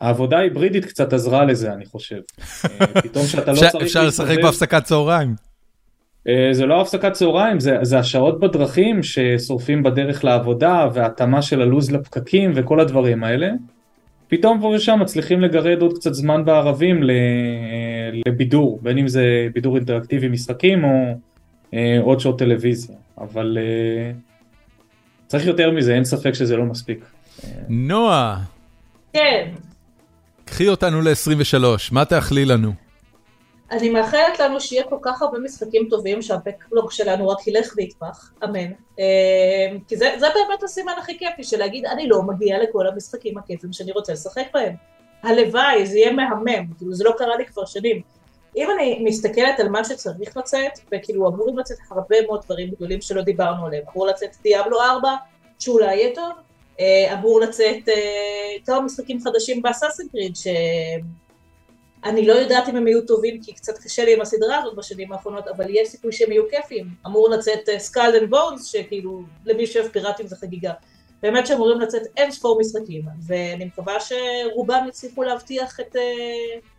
העבודה 0.00 0.38
ההיברידית 0.38 0.84
קצת 0.84 1.12
עזרה 1.12 1.44
לזה, 1.44 1.72
אני 1.72 1.86
חושב. 1.86 2.20
Uh, 2.40 3.00
פתאום 3.02 3.26
שאתה 3.26 3.52
לא 3.52 3.56
צריך... 3.56 3.84
אפשר 3.84 4.06
לשחק 4.06 4.36
בהפסקת 4.42 4.84
צהריים. 4.84 5.34
זה 6.52 6.66
לא 6.66 6.80
הפסקת 6.80 7.12
צהריים, 7.12 7.60
זה, 7.60 7.78
זה 7.82 7.98
השעות 7.98 8.40
בדרכים 8.40 9.02
ששורפים 9.02 9.82
בדרך 9.82 10.24
לעבודה 10.24 10.88
והתאמה 10.94 11.42
של 11.42 11.62
הלו"ז 11.62 11.90
לפקקים 11.90 12.52
וכל 12.54 12.80
הדברים 12.80 13.24
האלה. 13.24 13.50
פתאום 14.28 14.60
פה 14.60 14.66
ושם 14.66 14.98
מצליחים 15.00 15.40
לגרד 15.40 15.82
עוד 15.82 15.98
קצת 15.98 16.14
זמן 16.14 16.44
בערבים 16.44 17.00
לבידור, 18.26 18.78
בין 18.82 18.98
אם 18.98 19.08
זה 19.08 19.48
בידור 19.54 19.76
אינטראקטיבי 19.76 20.28
משחקים 20.28 20.84
או 20.84 21.14
עוד 22.00 22.20
שעות 22.20 22.38
טלוויזיה, 22.38 22.96
אבל 23.18 23.58
אה, 23.60 24.12
צריך 25.26 25.46
יותר 25.46 25.70
מזה, 25.70 25.94
אין 25.94 26.04
ספק 26.04 26.32
שזה 26.32 26.56
לא 26.56 26.64
מספיק. 26.64 27.04
נועה. 27.68 28.38
כן. 29.12 29.50
קחי 30.44 30.68
אותנו 30.68 31.00
ל-23, 31.00 31.64
מה 31.92 32.04
תאכלי 32.04 32.44
לנו? 32.44 32.72
אני 33.70 33.90
מאחלת 33.90 34.40
לנו 34.40 34.60
שיהיה 34.60 34.84
כל 34.84 34.98
כך 35.02 35.22
הרבה 35.22 35.38
משחקים 35.38 35.86
טובים 35.90 36.22
שהבקלוג 36.22 36.90
שלנו 36.90 37.28
רק 37.28 37.46
ילך 37.46 37.72
ויתפח, 37.76 38.32
אמן. 38.44 38.72
אה, 38.98 39.76
כי 39.88 39.96
זה, 39.96 40.14
זה 40.18 40.26
באמת 40.34 40.62
הסימן 40.62 40.92
הכי 40.98 41.18
כיפי 41.18 41.44
של 41.44 41.58
להגיד 41.58 41.86
אני 41.86 42.08
לא 42.08 42.22
מגיע 42.22 42.62
לכל 42.62 42.86
המשחקים 42.86 43.38
הכיפים 43.38 43.72
שאני 43.72 43.92
רוצה 43.92 44.12
לשחק 44.12 44.44
בהם. 44.54 44.74
הלוואי, 45.22 45.86
זה 45.86 45.98
יהיה 45.98 46.12
מהמם, 46.12 46.72
כאילו 46.78 46.94
זה 46.94 47.04
לא 47.04 47.14
קרה 47.18 47.36
לי 47.36 47.46
כבר 47.46 47.64
שנים. 47.64 48.00
אם 48.56 48.68
אני 48.70 49.04
מסתכלת 49.04 49.60
על 49.60 49.68
מה 49.68 49.84
שצריך 49.84 50.36
לצאת, 50.36 50.72
וכאילו 50.92 51.28
אמורים 51.28 51.58
לצאת 51.58 51.78
הרבה 51.90 52.16
מאוד 52.26 52.40
דברים 52.44 52.70
גדולים 52.70 53.00
שלא 53.00 53.22
דיברנו 53.22 53.66
עליהם, 53.66 53.84
אמור 53.92 54.06
לצאת 54.06 54.36
Diablo 54.42 54.80
4, 54.80 55.14
שאולי 55.58 55.96
יהיה 55.96 56.14
טוב, 56.14 56.32
אה, 56.80 57.14
אמור 57.14 57.40
לצאת 57.40 57.88
אה, 57.88 58.64
כמה 58.66 58.80
משחקים 58.80 59.20
חדשים 59.20 59.62
ב 59.62 59.66
Assassin's 59.66 60.08
Creed, 60.08 60.36
שאני 60.36 62.26
לא 62.26 62.32
יודעת 62.32 62.68
אם 62.68 62.76
הם 62.76 62.86
יהיו 62.86 63.06
טובים, 63.06 63.42
כי 63.42 63.52
קצת 63.52 63.78
קשה 63.78 64.04
לי 64.04 64.14
עם 64.14 64.20
הסדרה 64.20 64.58
הזאת 64.58 64.76
בשנים 64.76 65.12
האחרונות, 65.12 65.48
אבל 65.48 65.66
יש 65.68 65.88
סיכוי 65.88 66.12
שהם 66.12 66.32
יהיו 66.32 66.48
כיפים. 66.50 66.86
אמור 67.06 67.30
לצאת 67.30 67.68
Skull 67.78 68.14
and 68.14 68.30
Bones, 68.30 68.66
שכאילו 68.66 69.22
למי 69.44 69.66
שאוהב 69.66 69.88
פיראטים 69.88 70.26
זה 70.26 70.36
חגיגה. 70.36 70.72
באמת 71.22 71.46
שאמורים 71.46 71.80
לצאת 71.80 72.02
אין 72.16 72.30
ספור 72.30 72.60
משחקים, 72.60 73.02
ואני 73.26 73.64
מקווה 73.64 73.96
שרובם 74.00 74.84
יצליחו 74.88 75.22
להבטיח 75.22 75.80
את... 75.80 75.96
אה, 75.96 76.71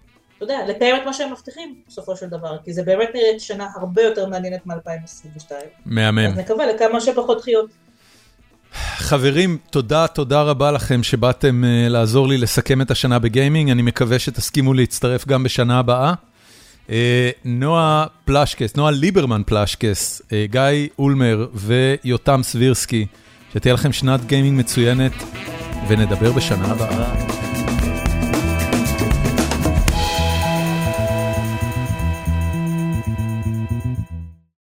אתה 0.44 0.54
יודע, 0.54 0.68
לקיים 0.68 0.96
את 0.96 1.02
מה 1.06 1.14
שהם 1.14 1.32
מבטיחים 1.32 1.76
בסופו 1.88 2.16
של 2.16 2.28
דבר, 2.28 2.58
כי 2.64 2.74
זה 2.74 2.84
באמת 2.84 3.10
נראית 3.14 3.42
שנה 3.42 3.68
הרבה 3.76 4.02
יותר 4.02 4.30
מעניינת 4.30 4.68
מ-2022. 4.68 5.52
מהמם. 5.86 6.20
אז 6.20 6.38
נקווה 6.38 6.66
לכמה 6.66 7.02
שפחות 7.02 7.38
דחיות. 7.38 7.70
חברים, 8.98 9.58
תודה, 9.70 10.08
תודה 10.08 10.42
רבה 10.42 10.72
לכם 10.72 11.04
שבאתם 11.04 11.64
uh, 11.64 11.90
לעזור 11.90 12.28
לי 12.28 12.38
לסכם 12.38 12.82
את 12.82 12.92
השנה 12.92 13.20
בגיימינג, 13.20 13.70
אני 13.70 13.82
מקווה 13.82 14.20
שתסכימו 14.20 14.74
להצטרף 14.74 15.28
גם 15.28 15.44
בשנה 15.44 15.80
הבאה. 15.80 16.14
Uh, 16.88 16.92
נועה 17.46 18.06
פלשקס, 18.26 18.76
נועה 18.76 18.92
ליברמן 18.92 19.42
פלשקס, 19.46 20.22
uh, 20.22 20.32
גיא 20.52 20.88
אולמר 21.00 21.48
ויותם 21.54 22.42
סבירסקי, 22.44 23.06
שתהיה 23.54 23.74
לכם 23.74 23.92
שנת 23.92 24.26
גיימינג 24.26 24.60
מצוינת, 24.60 25.12
ונדבר 25.88 26.32
בשנה 26.32 26.66
הבאה. 26.66 27.53